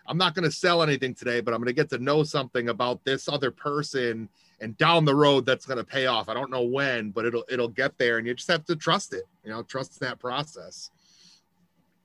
I'm 0.06 0.18
not 0.18 0.34
going 0.34 0.44
to 0.44 0.54
sell 0.54 0.82
anything 0.82 1.14
today, 1.14 1.40
but 1.40 1.54
I'm 1.54 1.60
going 1.60 1.68
to 1.68 1.72
get 1.72 1.90
to 1.90 1.98
know 1.98 2.22
something 2.22 2.68
about 2.68 3.04
this 3.04 3.28
other 3.28 3.50
person 3.50 4.28
and 4.60 4.76
down 4.78 5.04
the 5.04 5.14
road 5.14 5.46
that's 5.46 5.66
going 5.66 5.78
to 5.78 5.84
pay 5.84 6.06
off. 6.06 6.28
I 6.28 6.34
don't 6.34 6.50
know 6.50 6.62
when, 6.62 7.10
but 7.10 7.24
it'll 7.24 7.44
it'll 7.48 7.68
get 7.68 7.98
there 7.98 8.18
and 8.18 8.26
you 8.26 8.34
just 8.34 8.50
have 8.50 8.64
to 8.66 8.76
trust 8.76 9.12
it. 9.12 9.24
You 9.44 9.50
know, 9.50 9.62
trust 9.62 10.00
that 10.00 10.18
process. 10.18 10.90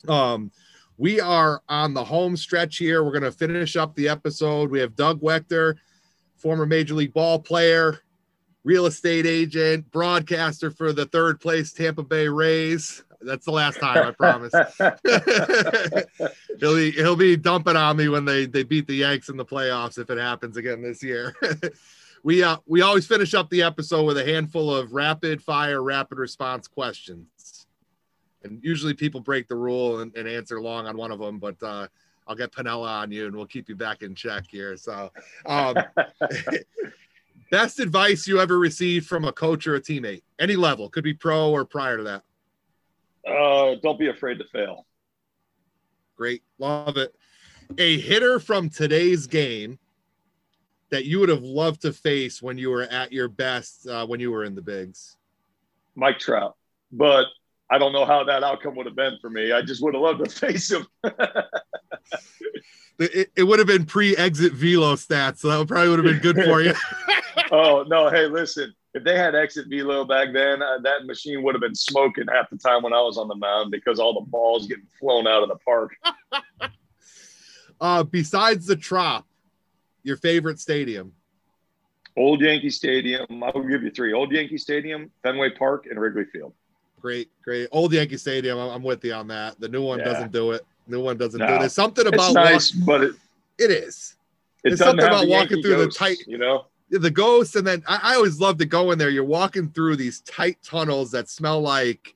Um 0.08 0.52
we 0.98 1.22
are 1.22 1.62
on 1.70 1.94
the 1.94 2.04
home 2.04 2.36
stretch 2.36 2.78
here. 2.78 3.06
We're 3.06 3.14
going 3.14 3.24
to 3.24 3.32
finish 3.32 3.78
up 3.78 3.96
the 3.96 4.10
episode. 4.10 4.70
We 4.70 4.82
have 4.82 4.98
Doug 4.98 5.22
Waechter, 5.22 5.76
former 6.36 6.66
Major 6.66 6.94
League 6.94 7.14
ball 7.14 7.40
player, 7.40 8.02
real 8.66 8.86
estate 8.86 9.26
agent, 9.26 9.90
broadcaster 9.92 10.70
for 10.70 10.92
the 10.92 11.06
third 11.06 11.40
place 11.40 11.72
Tampa 11.72 12.04
Bay 12.04 12.28
Rays. 12.28 13.02
That's 13.22 13.46
the 13.46 13.52
last 13.52 13.80
time, 13.80 14.08
I 14.08 14.12
promise. 14.12 14.54
he'll 16.60 16.76
be 16.76 16.92
he'll 16.92 17.16
be 17.16 17.36
dumping 17.36 17.76
on 17.76 17.98
me 17.98 18.08
when 18.08 18.26
they 18.26 18.46
they 18.46 18.64
beat 18.64 18.88
the 18.88 18.96
Yanks 18.96 19.30
in 19.30 19.38
the 19.38 19.46
playoffs 19.46 19.98
if 19.98 20.10
it 20.10 20.18
happens 20.18 20.58
again 20.58 20.82
this 20.82 21.04
year. 21.04 21.36
we 22.24 22.44
uh 22.44 22.58
we 22.66 22.82
always 22.82 23.06
finish 23.06 23.34
up 23.34 23.50
the 23.50 23.62
episode 23.62 24.04
with 24.04 24.18
a 24.18 24.26
handful 24.26 24.74
of 24.74 24.94
rapid 24.94 25.42
fire, 25.42 25.84
rapid 25.84 26.18
response 26.18 26.68
questions. 26.68 27.68
And 28.44 28.64
usually 28.64 28.94
people 28.94 29.20
break 29.20 29.50
the 29.50 29.56
rule 29.56 30.00
and, 30.00 30.16
and 30.16 30.28
answer 30.28 30.62
long 30.62 30.88
on 30.88 30.96
one 30.96 31.12
of 31.12 31.20
them, 31.20 31.40
but 31.40 31.62
uh 31.62 31.88
I'll 32.26 32.36
get 32.36 32.52
Piniella 32.52 33.02
on 33.02 33.12
you 33.12 33.26
and 33.26 33.36
we'll 33.36 33.48
keep 33.48 33.68
you 33.68 33.76
back 33.76 34.02
in 34.02 34.16
check 34.16 34.46
here. 34.50 34.78
So 34.78 35.12
um 35.46 35.76
Best 37.52 37.80
advice 37.80 38.28
you 38.28 38.40
ever 38.40 38.60
received 38.60 39.08
from 39.08 39.26
a 39.26 39.32
coach 39.32 39.66
or 39.66 39.74
a 39.74 39.82
teammate, 39.82 40.22
any 40.38 40.56
level, 40.56 40.88
could 40.88 41.04
be 41.04 41.16
pro 41.16 41.50
or 41.50 41.66
prior 41.66 41.98
to 41.98 42.04
that. 42.04 42.22
Uh, 43.30 43.76
don't 43.82 44.00
be 44.00 44.08
afraid 44.08 44.40
to 44.40 44.46
fail. 44.46 44.86
Great, 46.18 46.44
love 46.58 46.98
it. 46.98 47.16
A 47.78 48.00
hitter 48.00 48.40
from 48.40 48.70
today's 48.70 49.28
game 49.28 49.80
that 50.90 51.06
you 51.06 51.20
would 51.20 51.30
have 51.30 51.44
loved 51.44 51.84
to 51.84 51.94
face 51.94 52.42
when 52.42 52.58
you 52.58 52.70
were 52.70 52.84
at 52.84 53.12
your 53.12 53.28
best, 53.28 53.88
uh, 53.88 54.06
when 54.06 54.20
you 54.20 54.32
were 54.32 54.44
in 54.44 54.56
the 54.56 54.62
bigs. 54.62 55.18
Mike 55.96 56.20
Trout, 56.20 56.56
but 56.92 57.28
I 57.70 57.78
don't 57.78 57.94
know 57.94 58.06
how 58.06 58.24
that 58.24 58.44
outcome 58.44 58.76
would 58.76 58.88
have 58.88 58.96
been 58.96 59.18
for 59.22 59.30
me. 59.30 59.52
I 59.52 59.62
just 59.62 59.84
would 59.84 59.94
have 59.94 60.02
loved 60.02 60.26
to 60.26 60.30
face 60.48 60.72
him. 60.72 60.88
it, 62.98 63.32
it 63.36 63.44
would 63.44 63.60
have 63.60 63.68
been 63.68 63.86
pre-exit 63.86 64.54
velo 64.54 64.96
stats, 64.96 65.40
so 65.40 65.50
that 65.50 65.68
probably 65.68 65.90
would 65.90 66.04
have 66.04 66.22
been 66.22 66.34
good 66.34 66.44
for 66.44 66.62
you. 66.62 66.74
oh 67.52 67.86
no! 67.88 68.10
Hey, 68.10 68.26
listen. 68.26 68.74
If 68.94 69.04
they 69.04 69.18
had 69.18 69.36
exit 69.36 69.68
velo 69.68 70.04
back 70.04 70.34
then, 70.34 70.64
uh, 70.64 70.80
that 70.80 71.06
machine 71.06 71.44
would 71.44 71.54
have 71.54 71.62
been 71.62 71.76
smoking 71.76 72.26
half 72.28 72.50
the 72.50 72.58
time 72.58 72.82
when 72.82 72.94
I 72.94 73.02
was 73.02 73.18
on 73.18 73.28
the 73.28 73.36
mound 73.36 73.70
because 73.70 74.00
all 74.00 74.14
the 74.14 74.26
balls 74.30 74.68
getting 74.68 74.88
flown 75.00 75.28
out 75.28 75.44
of 75.44 75.50
the 75.50 75.58
park. 75.58 75.92
uh, 77.82 78.04
besides 78.04 78.66
the 78.66 78.76
Trop, 78.76 79.28
your 80.04 80.18
favorite 80.18 80.60
stadium? 80.60 81.14
Old 82.18 82.42
Yankee 82.42 82.70
Stadium. 82.70 83.44
I 83.44 83.52
will 83.54 83.64
give 83.64 83.84
you 83.84 83.92
three: 83.92 84.14
Old 84.14 84.32
Yankee 84.32 84.58
Stadium, 84.58 85.10
Fenway 85.24 85.52
Park, 85.52 85.86
and 85.90 86.00
Wrigley 86.00 86.26
Field. 86.26 86.54
Great, 87.00 87.30
great. 87.44 87.70
Old 87.72 87.94
Yankee 87.94 88.18
Stadium. 88.18 88.58
I'm 88.58 88.84
with 88.84 89.06
you 89.06 89.14
on 89.14 89.28
that. 89.28 89.60
The 89.60 89.70
new 89.70 89.84
one 89.84 90.00
yeah. 90.00 90.06
doesn't 90.06 90.32
do 90.32 90.52
it. 90.52 90.66
New 90.88 91.02
one 91.02 91.18
doesn't 91.18 91.40
no. 91.40 91.48
do 91.48 91.54
it. 91.54 91.60
There's 91.60 91.74
something 91.74 92.08
about 92.08 92.32
it's 92.32 92.34
nice, 92.34 92.76
walk- 92.76 92.86
but 92.86 93.04
it, 93.04 93.16
it 93.58 93.72
is. 93.72 94.16
It 94.64 94.70
There's 94.70 94.80
something 94.80 95.06
about 95.06 95.28
walking 95.28 95.62
through 95.62 95.78
ghost, 95.78 95.98
the 95.98 96.06
tight, 96.06 96.18
you 96.28 96.38
know, 96.38 96.66
the 96.90 97.12
ghosts, 97.12 97.56
and 97.56 97.66
then 97.66 97.84
I, 97.88 98.00
I 98.04 98.16
always 98.16 98.40
love 98.40 98.58
to 98.58 98.66
go 98.66 98.92
in 98.92 98.98
there. 98.98 99.10
You're 99.10 99.24
walking 99.24 99.70
through 99.70 99.96
these 99.96 100.22
tight 100.22 100.58
tunnels 100.64 101.12
that 101.12 101.30
smell 101.30 101.62
like 101.62 102.16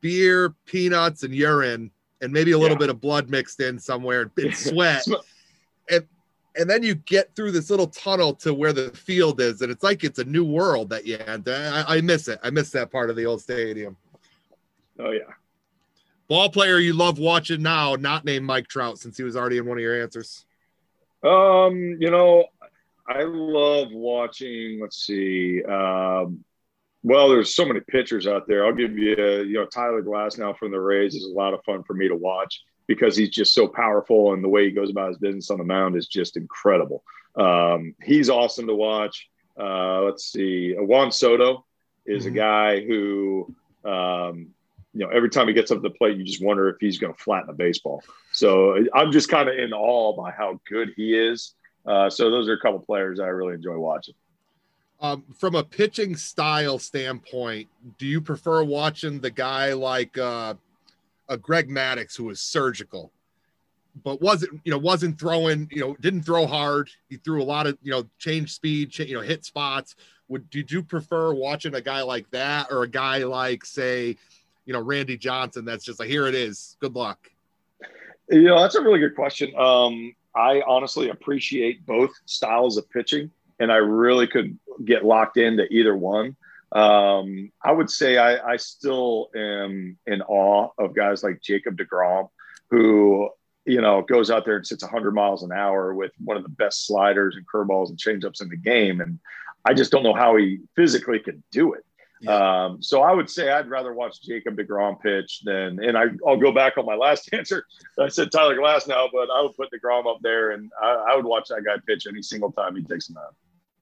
beer, 0.00 0.54
peanuts, 0.66 1.22
and 1.22 1.34
urine, 1.34 1.90
and 2.20 2.32
maybe 2.32 2.52
a 2.52 2.58
little 2.58 2.76
yeah. 2.76 2.80
bit 2.80 2.90
of 2.90 3.00
blood 3.00 3.28
mixed 3.28 3.60
in 3.60 3.78
somewhere, 3.78 4.30
and 4.36 4.54
sweat. 4.56 5.04
and 5.90 6.06
and 6.56 6.68
then 6.68 6.82
you 6.82 6.94
get 6.94 7.34
through 7.36 7.52
this 7.52 7.70
little 7.70 7.86
tunnel 7.86 8.34
to 8.34 8.52
where 8.52 8.72
the 8.72 8.90
field 8.90 9.40
is, 9.40 9.62
and 9.62 9.70
it's 9.70 9.84
like 9.84 10.02
it's 10.04 10.18
a 10.18 10.24
new 10.24 10.44
world 10.44 10.90
that 10.90 11.06
you 11.06 11.18
enter. 11.18 11.54
I, 11.54 11.96
I 11.96 12.00
miss 12.00 12.28
it. 12.28 12.40
I 12.42 12.50
miss 12.50 12.70
that 12.70 12.90
part 12.90 13.10
of 13.10 13.16
the 13.16 13.26
old 13.26 13.40
stadium. 13.40 13.96
Oh 14.98 15.12
yeah. 15.12 15.32
Ball 16.28 16.48
player 16.48 16.78
you 16.78 16.92
love 16.92 17.18
watching 17.18 17.60
now, 17.62 17.96
not 17.96 18.24
named 18.24 18.46
Mike 18.46 18.68
Trout, 18.68 18.98
since 18.98 19.16
he 19.16 19.24
was 19.24 19.36
already 19.36 19.58
in 19.58 19.66
one 19.66 19.78
of 19.78 19.82
your 19.82 20.00
answers. 20.00 20.46
Um, 21.24 21.96
you 21.98 22.10
know, 22.10 22.46
I 23.08 23.22
love 23.22 23.88
watching. 23.92 24.80
Let's 24.80 25.04
see. 25.04 25.62
Um, 25.64 26.44
well, 27.02 27.28
there's 27.28 27.54
so 27.54 27.64
many 27.64 27.80
pitchers 27.80 28.26
out 28.26 28.46
there. 28.46 28.66
I'll 28.66 28.74
give 28.74 28.96
you, 28.98 29.16
you 29.42 29.54
know, 29.54 29.66
Tyler 29.66 30.02
Glasnow 30.02 30.56
from 30.56 30.70
the 30.70 30.80
Rays 30.80 31.14
is 31.14 31.24
a 31.24 31.28
lot 31.32 31.54
of 31.54 31.64
fun 31.64 31.82
for 31.82 31.94
me 31.94 32.08
to 32.08 32.16
watch 32.16 32.62
because 32.86 33.16
he's 33.16 33.30
just 33.30 33.54
so 33.54 33.66
powerful 33.66 34.34
and 34.34 34.44
the 34.44 34.48
way 34.48 34.64
he 34.64 34.70
goes 34.70 34.90
about 34.90 35.08
his 35.08 35.18
business 35.18 35.50
on 35.50 35.58
the 35.58 35.64
mound 35.64 35.96
is 35.96 36.08
just 36.08 36.36
incredible. 36.36 37.02
Um, 37.36 37.94
he's 38.02 38.28
awesome 38.28 38.66
to 38.66 38.74
watch. 38.74 39.28
Uh, 39.58 40.02
let's 40.02 40.30
see. 40.30 40.74
Juan 40.76 41.10
Soto 41.10 41.64
is 42.04 42.24
mm-hmm. 42.24 42.34
a 42.34 42.36
guy 42.36 42.84
who, 42.84 43.54
um, 43.84 44.48
you 44.92 45.06
know, 45.06 45.08
every 45.08 45.30
time 45.30 45.46
he 45.46 45.54
gets 45.54 45.70
up 45.70 45.78
to 45.78 45.82
the 45.82 45.94
plate, 45.94 46.16
you 46.16 46.24
just 46.24 46.42
wonder 46.42 46.68
if 46.68 46.76
he's 46.80 46.98
going 46.98 47.14
to 47.14 47.22
flatten 47.22 47.48
a 47.48 47.54
baseball. 47.54 48.02
So 48.32 48.84
I'm 48.92 49.12
just 49.12 49.28
kind 49.28 49.48
of 49.48 49.56
in 49.56 49.72
awe 49.72 50.12
by 50.20 50.32
how 50.32 50.60
good 50.68 50.92
he 50.96 51.14
is. 51.14 51.54
Uh, 51.90 52.08
so 52.08 52.30
those 52.30 52.48
are 52.48 52.52
a 52.52 52.60
couple 52.60 52.78
players 52.78 53.18
I 53.18 53.26
really 53.26 53.54
enjoy 53.54 53.76
watching. 53.76 54.14
Um, 55.00 55.24
from 55.36 55.56
a 55.56 55.64
pitching 55.64 56.14
style 56.14 56.78
standpoint, 56.78 57.68
do 57.98 58.06
you 58.06 58.20
prefer 58.20 58.62
watching 58.62 59.18
the 59.18 59.30
guy 59.30 59.72
like 59.72 60.16
uh, 60.16 60.54
a 61.28 61.36
Greg 61.36 61.68
Maddux 61.68 62.16
who 62.16 62.24
was 62.24 62.40
surgical, 62.40 63.10
but 64.04 64.22
wasn't 64.22 64.60
you 64.62 64.70
know 64.70 64.78
wasn't 64.78 65.18
throwing 65.18 65.68
you 65.72 65.80
know 65.80 65.96
didn't 66.00 66.22
throw 66.22 66.46
hard. 66.46 66.90
He 67.08 67.16
threw 67.16 67.42
a 67.42 67.44
lot 67.44 67.66
of 67.66 67.76
you 67.82 67.90
know 67.90 68.06
change 68.18 68.52
speed, 68.52 68.96
you 68.96 69.14
know 69.14 69.20
hit 69.20 69.44
spots. 69.44 69.96
Would 70.28 70.48
did 70.50 70.70
you 70.70 70.84
prefer 70.84 71.34
watching 71.34 71.74
a 71.74 71.80
guy 71.80 72.02
like 72.02 72.30
that 72.30 72.68
or 72.70 72.84
a 72.84 72.88
guy 72.88 73.24
like 73.24 73.64
say, 73.64 74.16
you 74.64 74.72
know 74.72 74.80
Randy 74.80 75.16
Johnson? 75.16 75.64
That's 75.64 75.84
just 75.84 75.98
like 75.98 76.08
here 76.08 76.28
it 76.28 76.36
is. 76.36 76.76
Good 76.78 76.94
luck. 76.94 77.30
You 78.28 78.42
know 78.42 78.60
that's 78.60 78.76
a 78.76 78.82
really 78.82 79.00
good 79.00 79.16
question. 79.16 79.52
Um, 79.56 80.14
I 80.34 80.62
honestly 80.66 81.08
appreciate 81.08 81.84
both 81.84 82.10
styles 82.26 82.76
of 82.76 82.88
pitching, 82.90 83.30
and 83.58 83.72
I 83.72 83.76
really 83.76 84.26
could 84.26 84.58
get 84.84 85.04
locked 85.04 85.36
into 85.36 85.66
either 85.72 85.96
one. 85.96 86.36
Um, 86.72 87.50
I 87.62 87.72
would 87.72 87.90
say 87.90 88.16
I, 88.16 88.52
I 88.52 88.56
still 88.56 89.30
am 89.34 89.98
in 90.06 90.22
awe 90.22 90.70
of 90.78 90.94
guys 90.94 91.24
like 91.24 91.42
Jacob 91.42 91.76
DeGrom, 91.76 92.28
who 92.70 93.30
you 93.66 93.80
know 93.80 94.02
goes 94.02 94.30
out 94.30 94.44
there 94.44 94.56
and 94.56 94.66
sits 94.66 94.82
100 94.82 95.12
miles 95.12 95.42
an 95.42 95.52
hour 95.52 95.94
with 95.94 96.12
one 96.24 96.36
of 96.36 96.44
the 96.44 96.48
best 96.48 96.86
sliders 96.86 97.36
and 97.36 97.46
curveballs 97.46 97.88
and 97.88 97.98
changeups 97.98 98.40
in 98.40 98.48
the 98.48 98.56
game, 98.56 99.00
and 99.00 99.18
I 99.64 99.74
just 99.74 99.90
don't 99.90 100.04
know 100.04 100.14
how 100.14 100.36
he 100.36 100.60
physically 100.76 101.18
could 101.18 101.42
do 101.50 101.74
it. 101.74 101.84
Yeah. 102.20 102.64
Um, 102.66 102.82
so 102.82 103.02
I 103.02 103.12
would 103.12 103.30
say 103.30 103.50
I'd 103.50 103.70
rather 103.70 103.94
watch 103.94 104.22
Jacob 104.22 104.56
DeGrom 104.56 105.00
pitch 105.00 105.40
than, 105.42 105.82
and 105.82 105.96
I, 105.96 106.06
will 106.20 106.36
go 106.36 106.52
back 106.52 106.76
on 106.76 106.84
my 106.84 106.94
last 106.94 107.30
answer. 107.34 107.64
I 107.98 108.08
said 108.08 108.30
Tyler 108.30 108.56
Glasnow, 108.56 109.08
but 109.12 109.30
I 109.30 109.40
would 109.42 109.56
put 109.56 109.70
DeGrom 109.72 110.06
up 110.06 110.20
there 110.22 110.50
and 110.50 110.70
I, 110.80 111.12
I 111.12 111.16
would 111.16 111.24
watch 111.24 111.48
that 111.48 111.64
guy 111.64 111.76
pitch 111.86 112.06
any 112.06 112.22
single 112.22 112.52
time 112.52 112.76
he 112.76 112.82
takes 112.82 113.08
a 113.08 113.14
mound. 113.14 113.34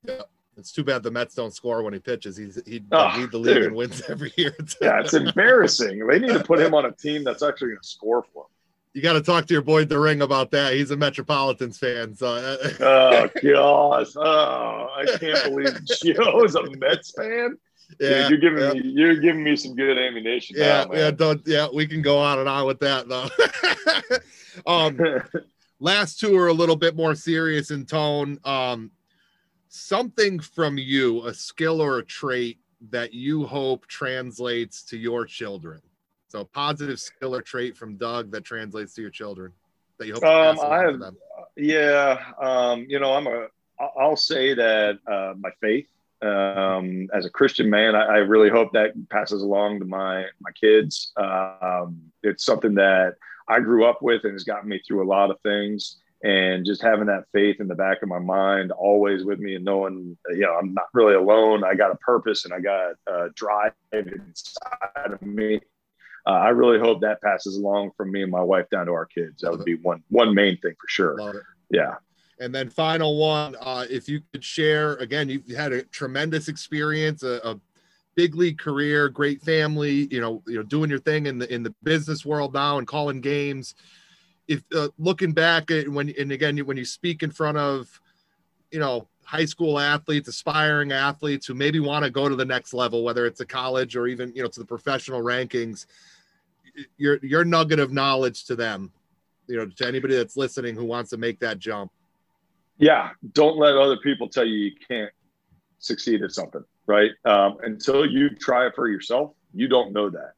Yeah. 0.05 0.23
It's 0.57 0.73
too 0.73 0.83
bad 0.83 1.05
the 1.05 1.11
Mets 1.11 1.37
don't 1.37 1.55
score 1.55 1.85
when 1.85 1.93
he 1.93 2.01
pitches. 2.01 2.37
He's 2.37 2.61
he 2.67 2.83
oh, 2.91 3.13
lead 3.17 3.31
the 3.31 3.39
league 3.39 3.55
dude. 3.55 3.65
and 3.67 3.77
wins 3.77 4.03
every 4.09 4.33
year. 4.37 4.57
yeah, 4.81 5.01
it's 5.01 5.15
embarrassing. 5.15 6.05
They 6.05 6.19
need 6.19 6.33
to 6.33 6.43
put 6.43 6.59
him 6.59 6.75
on 6.75 6.85
a 6.85 6.91
team 6.91 7.23
that's 7.23 7.45
actually 7.45 7.69
going 7.69 7.81
to 7.81 7.89
score 7.89 8.25
for 8.35 8.43
him. 8.43 8.51
You 8.93 9.03
got 9.03 9.13
to 9.13 9.21
talk 9.21 9.47
to 9.47 9.55
your 9.55 9.63
boy 9.63 9.85
the 9.85 10.01
ring 10.01 10.21
about 10.21 10.51
that. 10.51 10.73
He's 10.73 10.91
a 10.91 10.97
Metropolitans 10.97 11.79
fan. 11.79 12.17
So. 12.17 12.27
Uh, 12.27 12.57
oh 12.81 13.29
gosh! 13.43 14.17
Oh, 14.17 14.89
I 14.97 15.05
can't 15.19 15.45
believe 15.45 15.79
Joe's 15.85 16.57
a 16.57 16.69
Mets 16.77 17.13
fan. 17.13 17.57
Yeah, 18.01 18.29
Dude, 18.29 18.43
you're 18.43 18.51
giving 18.51 18.63
yeah. 18.63 18.83
me 18.83 18.89
you're 18.95 19.17
giving 19.17 19.43
me 19.43 19.57
some 19.57 19.75
good 19.75 19.99
ammunition. 19.99 20.57
Yeah, 20.59 20.85
now, 20.85 20.95
yeah, 20.95 21.11
don't 21.11 21.41
yeah. 21.47 21.69
We 21.73 21.87
can 21.87 22.03
go 22.03 22.19
on 22.19 22.39
and 22.39 22.49
on 22.49 22.67
with 22.67 22.81
that 22.81 23.09
though. 23.09 23.29
um, 24.67 24.99
last 25.81 26.21
two 26.21 26.37
are 26.37 26.49
a 26.49 26.53
little 26.53 26.77
bit 26.77 26.97
more 26.97 27.15
serious 27.15 27.71
in 27.71 27.87
tone. 27.87 28.39
Um, 28.45 28.91
something 29.69 30.39
from 30.39 30.79
you, 30.79 31.27
a 31.27 31.35
skill 31.35 31.81
or 31.81 31.99
a 31.99 32.05
trait 32.05 32.59
that 32.91 33.15
you 33.15 33.47
hope 33.47 33.87
translates 33.87 34.83
to 34.85 34.99
your 34.99 35.25
children. 35.25 35.81
So 36.29 36.45
positive 36.45 37.01
skill 37.01 37.35
or 37.35 37.43
trait 37.43 37.77
from 37.77 37.97
Doug 37.97 38.31
that 38.33 38.45
translates 38.45 38.95
to 38.95 39.01
your 39.01 39.11
children 39.11 39.53
that 39.99 40.07
you 40.07 40.15
hope. 40.15 40.25
Um, 40.25 40.61
I 40.61 40.83
have, 40.83 41.15
yeah. 41.57 42.23
Um, 42.41 42.87
you 42.89 43.01
know, 43.01 43.15
I'm 43.15 43.27
a. 43.27 43.47
I'll 43.99 44.17
say 44.17 44.55
that 44.55 44.99
uh, 45.07 45.35
my 45.39 45.51
faith 45.61 45.89
um, 46.23 47.09
as 47.15 47.27
a 47.27 47.31
Christian 47.31 47.71
man, 47.71 47.95
I, 47.95 48.05
I, 48.05 48.17
really 48.17 48.49
hope 48.49 48.73
that 48.73 48.93
passes 49.09 49.43
along 49.43 49.79
to 49.81 49.85
my 49.85 50.25
my 50.41 50.51
kids. 50.53 51.13
Um, 51.17 52.01
it's 52.23 52.45
something 52.45 52.75
that 52.75 53.15
I 53.49 53.61
grew 53.61 53.85
up 53.85 54.03
with 54.03 54.25
and 54.25 54.33
has 54.33 54.45
gotten 54.45 54.69
me 54.69 54.81
through 54.87 55.05
a 55.05 55.09
lot 55.09 55.31
of 55.31 55.41
things. 55.43 55.99
and 56.25 56.67
just 56.67 56.83
having 56.83 57.07
that 57.07 57.25
faith 57.33 57.61
in 57.61 57.69
the 57.69 57.75
back 57.77 58.03
of 58.03 58.09
my 58.09 58.19
mind 58.19 58.73
always 58.73 59.25
with 59.25 59.39
me 59.39 59.55
and 59.55 59.65
knowing 59.65 60.17
you 60.31 60.41
know 60.41 60.55
i'm 60.55 60.75
not 60.75 60.87
really 60.93 61.15
alone. 61.15 61.63
I 61.63 61.75
got 61.75 61.93
a 61.93 61.97
purpose 61.97 62.45
and 62.45 62.53
i 62.53 62.59
got 62.59 62.95
a 63.07 63.29
drive 63.35 63.73
inside 63.93 65.13
of 65.13 65.23
me. 65.23 65.61
Uh, 66.27 66.31
i 66.31 66.49
really 66.49 66.81
hope 66.81 67.01
that 67.03 67.23
passes 67.23 67.57
along 67.57 67.93
from 67.97 68.11
me 68.11 68.23
and 68.23 68.33
my 68.33 68.43
wife 68.43 68.69
down 68.71 68.87
to 68.87 68.93
our 68.93 69.07
kids. 69.07 69.43
That 69.43 69.53
would 69.53 69.65
be 69.65 69.77
one 69.77 70.03
one 70.09 70.35
main 70.35 70.59
thing 70.59 70.75
for 70.81 70.89
sure. 70.89 71.45
Yeah 71.71 71.95
and 72.41 72.55
then 72.55 72.69
final 72.69 73.19
one 73.19 73.57
uh, 73.61 73.85
if 73.91 74.09
you 74.09 74.21
could 74.33 74.45
share 74.45 74.95
again 74.95 75.29
you've 75.29 75.49
had 75.49 75.73
a 75.73 75.83
tremendous 75.85 76.49
experience 76.49 77.23
a, 77.23 77.41
a 77.45 77.61
big 78.19 78.35
league 78.35 78.59
career 78.59 79.09
great 79.09 79.41
family 79.43 80.09
you 80.11 80.21
know 80.21 80.43
you 80.47 80.57
know 80.57 80.63
doing 80.65 80.91
your 80.91 80.99
thing 80.99 81.27
in 81.27 81.39
the 81.39 81.53
in 81.55 81.63
the 81.63 81.73
business 81.85 82.27
world 82.27 82.53
now 82.53 82.79
and 82.79 82.87
calling 82.87 83.21
games. 83.21 83.77
If 84.49 84.65
uh, 84.75 84.89
looking 84.99 85.33
back 85.33 85.71
at 85.71 85.89
when 85.89 86.13
and 86.19 86.33
again 86.33 86.59
when 86.59 86.77
you 86.77 86.85
speak 86.85 87.23
in 87.23 87.31
front 87.31 87.59
of 87.59 88.01
you 88.73 88.81
know 88.81 89.07
high 89.23 89.45
school 89.45 89.79
athletes 89.79 90.27
aspiring 90.27 90.91
athletes 90.91 91.47
who 91.47 91.55
maybe 91.55 91.79
want 91.79 92.05
to 92.05 92.11
go 92.11 92.29
to 92.29 92.35
the 92.35 92.45
next 92.45 92.75
level 92.75 93.05
whether 93.05 93.25
it's 93.25 93.41
a 93.41 93.47
college 93.47 93.95
or 93.95 94.07
even 94.07 94.33
you 94.35 94.43
know 94.43 94.49
to 94.49 94.59
the 94.59 94.67
professional 94.67 95.23
rankings 95.23 95.87
your 96.97 97.19
your 97.23 97.45
nugget 97.45 97.79
of 97.79 97.93
knowledge 97.93 98.47
to 98.47 98.57
them 98.57 98.91
you 99.47 99.57
know 99.57 99.67
to 99.67 99.87
anybody 99.87 100.17
that's 100.17 100.37
listening 100.37 100.75
who 100.75 100.85
wants 100.85 101.11
to 101.11 101.19
make 101.19 101.39
that 101.39 101.59
jump 101.59 101.93
yeah 102.79 103.11
don't 103.33 103.59
let 103.59 103.77
other 103.77 103.97
people 103.99 104.29
tell 104.29 104.45
you 104.45 104.57
you 104.57 104.73
can't 104.89 105.13
succeed 105.79 106.23
at 106.23 106.33
something 106.33 106.65
right 106.87 107.11
um, 107.25 107.57
until 107.63 108.07
you 108.07 108.31
try 108.31 108.67
it 108.67 108.73
for 108.75 108.89
yourself 108.89 109.33
you 109.55 109.69
don't 109.69 109.93
know 109.93 110.11
that 110.11 110.33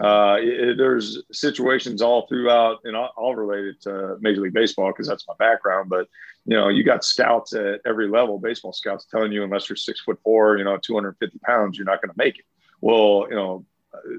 uh, 0.00 0.36
it, 0.40 0.76
there's 0.76 1.22
situations 1.32 2.02
all 2.02 2.26
throughout, 2.26 2.80
and 2.84 2.94
all, 2.94 3.10
all 3.16 3.34
related 3.34 3.80
to 3.80 4.18
Major 4.20 4.42
League 4.42 4.52
Baseball 4.52 4.88
because 4.88 5.08
that's 5.08 5.26
my 5.26 5.34
background. 5.38 5.88
But 5.88 6.06
you 6.44 6.56
know, 6.56 6.68
you 6.68 6.84
got 6.84 7.02
scouts 7.02 7.54
at 7.54 7.80
every 7.86 8.08
level, 8.08 8.38
baseball 8.38 8.72
scouts 8.72 9.06
telling 9.10 9.32
you 9.32 9.42
unless 9.42 9.68
you're 9.68 9.76
six 9.76 10.00
foot 10.02 10.18
four, 10.22 10.58
you 10.58 10.64
know, 10.64 10.76
250 10.76 11.38
pounds, 11.40 11.78
you're 11.78 11.86
not 11.86 12.02
going 12.02 12.10
to 12.10 12.18
make 12.18 12.38
it. 12.38 12.44
Well, 12.82 13.26
you 13.30 13.36
know, 13.36 13.64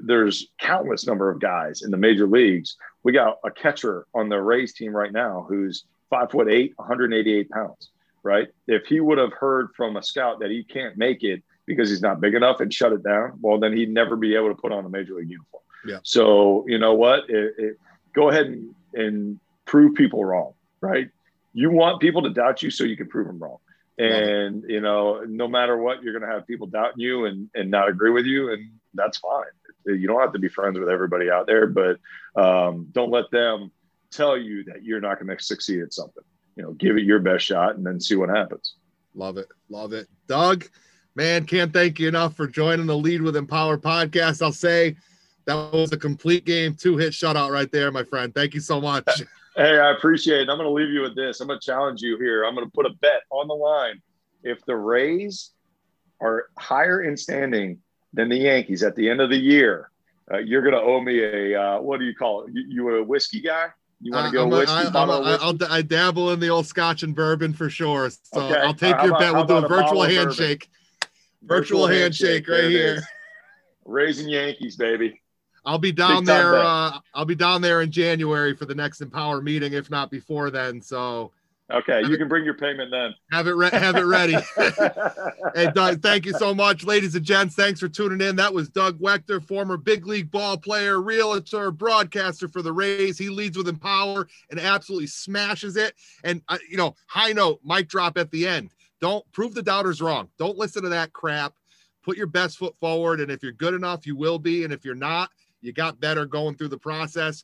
there's 0.04 0.48
countless 0.60 1.06
number 1.06 1.30
of 1.30 1.40
guys 1.40 1.84
in 1.84 1.92
the 1.92 1.98
major 1.98 2.28
leagues. 2.28 2.76
We 3.04 3.12
got 3.12 3.38
a 3.46 3.52
catcher 3.52 4.08
on 4.16 4.30
the 4.30 4.42
Rays 4.42 4.74
team 4.74 4.96
right 4.96 5.14
now 5.14 5.46
who's 5.48 5.86
five 6.10 6.32
foot 6.32 6.50
eight, 6.50 6.74
188 6.78 7.50
pounds. 7.50 7.90
Right? 8.24 8.48
If 8.68 8.86
he 8.88 9.00
would 9.00 9.18
have 9.18 9.32
heard 9.34 9.70
from 9.76 9.96
a 9.96 10.04
scout 10.04 10.40
that 10.40 10.52
he 10.52 10.64
can't 10.64 10.98
make 10.98 11.24
it 11.24 11.44
because 11.66 11.90
he's 11.90 12.02
not 12.02 12.20
big 12.20 12.34
enough 12.34 12.60
and 12.60 12.74
shut 12.74 12.92
it 12.92 13.04
down, 13.04 13.34
well, 13.42 13.58
then 13.58 13.76
he'd 13.76 13.90
never 13.90 14.16
be 14.16 14.36
able 14.36 14.50
to 14.50 14.56
put 14.56 14.72
on 14.72 14.86
a 14.86 14.90
major 14.90 15.14
league 15.16 15.30
uniform. 15.30 15.64
Yeah. 15.86 16.00
So 16.04 16.66
you 16.68 16.78
know 16.78 16.94
what? 16.94 17.30
It, 17.30 17.54
it, 17.58 17.78
go 18.14 18.30
ahead 18.30 18.48
and, 18.48 18.76
and 18.94 19.40
prove 19.66 19.96
people 19.96 20.26
wrong, 20.26 20.54
right? 20.82 21.10
You 21.54 21.72
want 21.72 22.02
people 22.02 22.24
to 22.24 22.30
doubt 22.30 22.64
you 22.64 22.70
so 22.70 22.84
you 22.84 22.98
can 22.98 23.08
prove 23.08 23.28
them 23.28 23.40
wrong. 23.40 23.58
And 23.98 24.64
you 24.68 24.80
know, 24.80 25.24
no 25.28 25.48
matter 25.48 25.78
what, 25.78 26.04
you're 26.04 26.14
going 26.14 26.28
to 26.28 26.34
have 26.34 26.46
people 26.46 26.68
doubting 26.68 27.00
you 27.00 27.26
and 27.26 27.50
and 27.56 27.72
not 27.72 27.90
agree 27.90 28.12
with 28.12 28.26
you, 28.26 28.52
and 28.52 28.70
that's 28.94 29.18
fine. 29.18 29.46
You 29.86 30.08
don't 30.08 30.20
have 30.20 30.34
to 30.34 30.40
be 30.40 30.50
friends 30.50 30.78
with 30.78 30.90
everybody 30.90 31.32
out 31.32 31.48
there, 31.48 31.66
but 31.66 31.98
um, 32.36 32.90
don't 32.92 33.10
let 33.10 33.32
them 33.32 33.72
tell 34.12 34.38
you 34.38 34.64
that 34.66 34.84
you're 34.84 35.02
not 35.02 35.20
going 35.20 35.36
to 35.36 35.44
succeed 35.44 35.82
at 35.82 35.94
something. 35.94 36.24
You 36.56 36.64
know, 36.64 36.74
give 36.74 36.98
it 36.98 37.04
your 37.04 37.20
best 37.20 37.46
shot 37.46 37.76
and 37.76 37.86
then 37.86 38.00
see 38.00 38.16
what 38.16 38.30
happens. 38.30 38.76
Love 39.14 39.38
it, 39.38 39.48
love 39.70 39.94
it, 39.94 40.08
Doug. 40.28 40.66
Man, 41.16 41.46
can't 41.46 41.74
thank 41.74 42.00
you 42.00 42.08
enough 42.08 42.36
for 42.36 42.48
joining 42.48 42.86
the 42.86 42.98
Lead 42.98 43.22
with 43.22 43.36
Empower 43.36 43.78
podcast. 43.78 44.42
I'll 44.42 44.52
say 44.52 44.96
that 45.46 45.74
was 45.74 45.92
a 45.92 45.98
complete 45.98 46.46
game, 46.46 46.76
two 46.76 46.98
hit 46.98 47.14
shutout 47.14 47.50
right 47.50 47.72
there, 47.72 47.92
my 47.92 48.04
friend. 48.04 48.34
Thank 48.36 48.54
you 48.54 48.60
so 48.60 48.80
much. 48.80 49.08
Hey, 49.58 49.80
I 49.80 49.90
appreciate 49.90 50.42
it. 50.42 50.50
I'm 50.52 50.58
going 50.58 50.68
to 50.68 50.72
leave 50.72 50.92
you 50.92 51.02
with 51.02 51.16
this. 51.16 51.42
I'm 51.42 51.48
going 51.48 51.60
to 51.60 51.66
challenge 51.66 52.04
you 52.04 52.20
here. 52.20 52.44
I'm 52.46 52.54
going 52.54 52.68
to 52.68 52.72
put 52.72 52.86
a 52.86 52.94
bet 53.02 53.24
on 53.32 53.48
the 53.48 53.56
line. 53.56 54.00
If 54.44 54.64
the 54.66 54.76
Rays 54.76 55.50
are 56.22 56.50
higher 56.60 57.02
in 57.02 57.18
standing 57.18 57.80
than 58.14 58.30
the 58.30 58.38
Yankees 58.38 58.84
at 58.84 58.96
the 58.96 59.10
end 59.10 59.20
of 59.20 59.32
the 59.32 59.38
year, 59.38 59.90
uh, 60.32 60.38
you're 60.38 60.62
going 60.62 60.76
to 60.76 60.82
owe 60.82 61.02
me 61.02 61.24
a 61.24 61.60
uh, 61.60 61.82
what 61.82 62.00
do 62.00 62.06
you 62.06 62.14
call 62.14 62.44
it? 62.44 62.52
You, 62.54 62.66
you 62.68 62.96
a 62.98 63.04
whiskey 63.04 63.42
guy? 63.42 63.70
You 64.00 64.12
want 64.12 64.32
to 64.32 64.40
uh, 64.40 64.44
go 64.44 64.58
whiskey? 64.58 64.74
I, 64.74 64.84
a, 64.84 65.22
whiskey? 65.22 65.44
I'll, 65.44 65.74
I 65.74 65.82
dabble 65.82 66.32
in 66.32 66.40
the 66.40 66.50
old 66.50 66.68
Scotch 66.68 67.04
and 67.04 67.16
bourbon 67.16 67.54
for 67.54 67.70
sure. 67.70 68.10
So 68.10 68.42
okay. 68.42 68.60
I'll 68.60 68.74
take 68.74 68.96
your 69.02 69.16
about, 69.16 69.20
bet. 69.20 69.34
We'll 69.34 69.46
do 69.46 69.58
a 69.58 69.68
virtual 69.68 70.04
handshake. 70.04 70.70
Virtual, 71.44 71.88
virtual 71.88 71.88
handshake, 71.88 72.48
handshake 72.48 72.50
right 72.50 72.70
here. 72.70 73.02
Raising 73.86 74.30
Yankees, 74.30 74.76
baby. 74.76 75.22
I'll 75.66 75.80
be 75.80 75.92
down 75.92 76.26
there. 76.26 76.56
Uh, 76.56 77.00
I'll 77.14 77.26
be 77.26 77.36
down 77.36 77.62
there 77.62 77.82
in 77.82 77.92
January 77.92 78.56
for 78.56 78.66
the 78.66 78.76
next 78.76 79.02
Empower 79.02 79.42
meeting, 79.42 79.74
if 79.74 79.90
not 79.90 80.12
before 80.12 80.50
then. 80.50 80.82
So. 80.82 81.32
Okay, 81.70 82.02
you 82.06 82.14
it, 82.14 82.18
can 82.18 82.30
bring 82.30 82.46
your 82.46 82.54
payment 82.54 82.92
then. 82.92 83.14
Have 83.32 83.48
it 83.48 83.52
re- 83.52 83.70
have 83.70 83.98
it 83.98 84.06
ready. 84.06 84.38
hey, 85.56 85.70
Doug, 85.74 86.02
thank 86.02 86.26
you 86.26 86.32
so 86.32 86.56
much, 86.56 86.86
ladies 86.86 87.14
and 87.16 87.26
gents. 87.26 87.56
Thanks 87.56 87.82
for 87.82 87.90
tuning 87.90 88.26
in. 88.26 88.38
That 88.38 88.54
was 88.54 88.70
Doug 88.70 88.98
Waechter, 89.00 89.46
former 89.46 89.76
big 89.76 90.08
league 90.08 90.32
ball 90.32 90.58
player, 90.58 91.02
realtor, 91.02 91.72
broadcaster 91.72 92.48
for 92.48 92.62
the 92.62 92.72
Rays. 92.72 93.18
He 93.18 93.28
leads 93.28 93.58
with 93.58 93.68
Empower 93.68 94.30
and 94.50 94.62
absolutely 94.62 95.08
smashes 95.08 95.76
it. 95.76 95.94
And 96.24 96.42
uh, 96.48 96.58
you 96.70 96.78
know, 96.78 96.96
high 97.08 97.34
note, 97.34 97.60
mic 97.66 97.90
drop 97.90 98.18
at 98.18 98.32
the 98.32 98.48
end. 98.48 98.72
Don't 99.02 99.30
prove 99.34 99.54
the 99.54 99.62
doubters 99.62 100.02
wrong. 100.02 100.30
Don't 100.38 100.58
listen 100.58 100.84
to 100.84 100.90
that 100.90 101.12
crap. 101.12 101.54
Put 102.02 102.16
your 102.16 102.28
best 102.28 102.58
foot 102.58 102.76
forward, 102.80 103.20
and 103.20 103.30
if 103.30 103.44
you're 103.44 103.52
good 103.52 103.74
enough, 103.74 104.08
you 104.08 104.16
will 104.16 104.40
be. 104.40 104.64
And 104.64 104.72
if 104.72 104.86
you're 104.86 104.96
not, 104.96 105.30
you 105.60 105.74
got 105.74 106.00
better 106.00 106.26
going 106.26 106.56
through 106.56 106.70
the 106.70 106.78
process. 106.78 107.44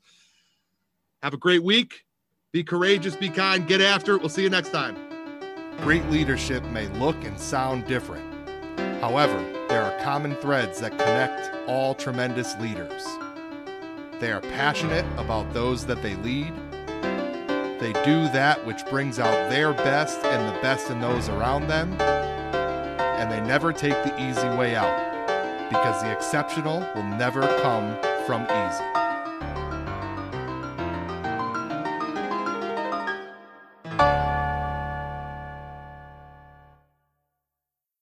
Have 1.22 1.34
a 1.34 1.38
great 1.38 1.62
week. 1.62 2.06
Be 2.54 2.64
courageous, 2.64 3.16
be 3.16 3.30
kind, 3.30 3.68
get 3.68 3.82
after 3.82 4.14
it. 4.14 4.20
We'll 4.20 4.30
see 4.30 4.44
you 4.44 4.50
next 4.52 4.70
time. 4.70 4.96
Great 5.78 6.06
leadership 6.12 6.64
may 6.66 6.88
look 7.00 7.16
and 7.24 7.40
sound 7.40 7.88
different. 7.88 8.24
However, 9.02 9.44
there 9.70 9.82
are 9.82 10.00
common 10.04 10.36
threads 10.36 10.80
that 10.80 10.92
connect 10.92 11.50
all 11.68 11.96
tremendous 11.96 12.56
leaders. 12.60 13.04
They 14.20 14.32
are 14.32 14.40
passionate 14.40 15.04
about 15.18 15.52
those 15.52 15.84
that 15.88 16.04
they 16.04 16.14
lead. 16.18 16.54
They 17.80 17.92
do 18.06 18.30
that 18.34 18.64
which 18.68 18.86
brings 18.86 19.18
out 19.18 19.50
their 19.50 19.74
best 19.74 20.24
and 20.24 20.56
the 20.56 20.62
best 20.62 20.92
in 20.92 21.02
those 21.02 21.30
around 21.30 21.70
them. 21.70 21.92
And 22.00 23.32
they 23.32 23.42
never 23.42 23.74
take 23.74 23.96
the 24.04 24.16
easy 24.30 24.50
way 24.50 24.76
out 24.76 25.70
because 25.70 26.04
the 26.04 26.12
exceptional 26.12 26.82
will 26.94 27.18
never 27.18 27.42
come 27.64 27.98
from 28.28 28.44
easy. 28.44 29.03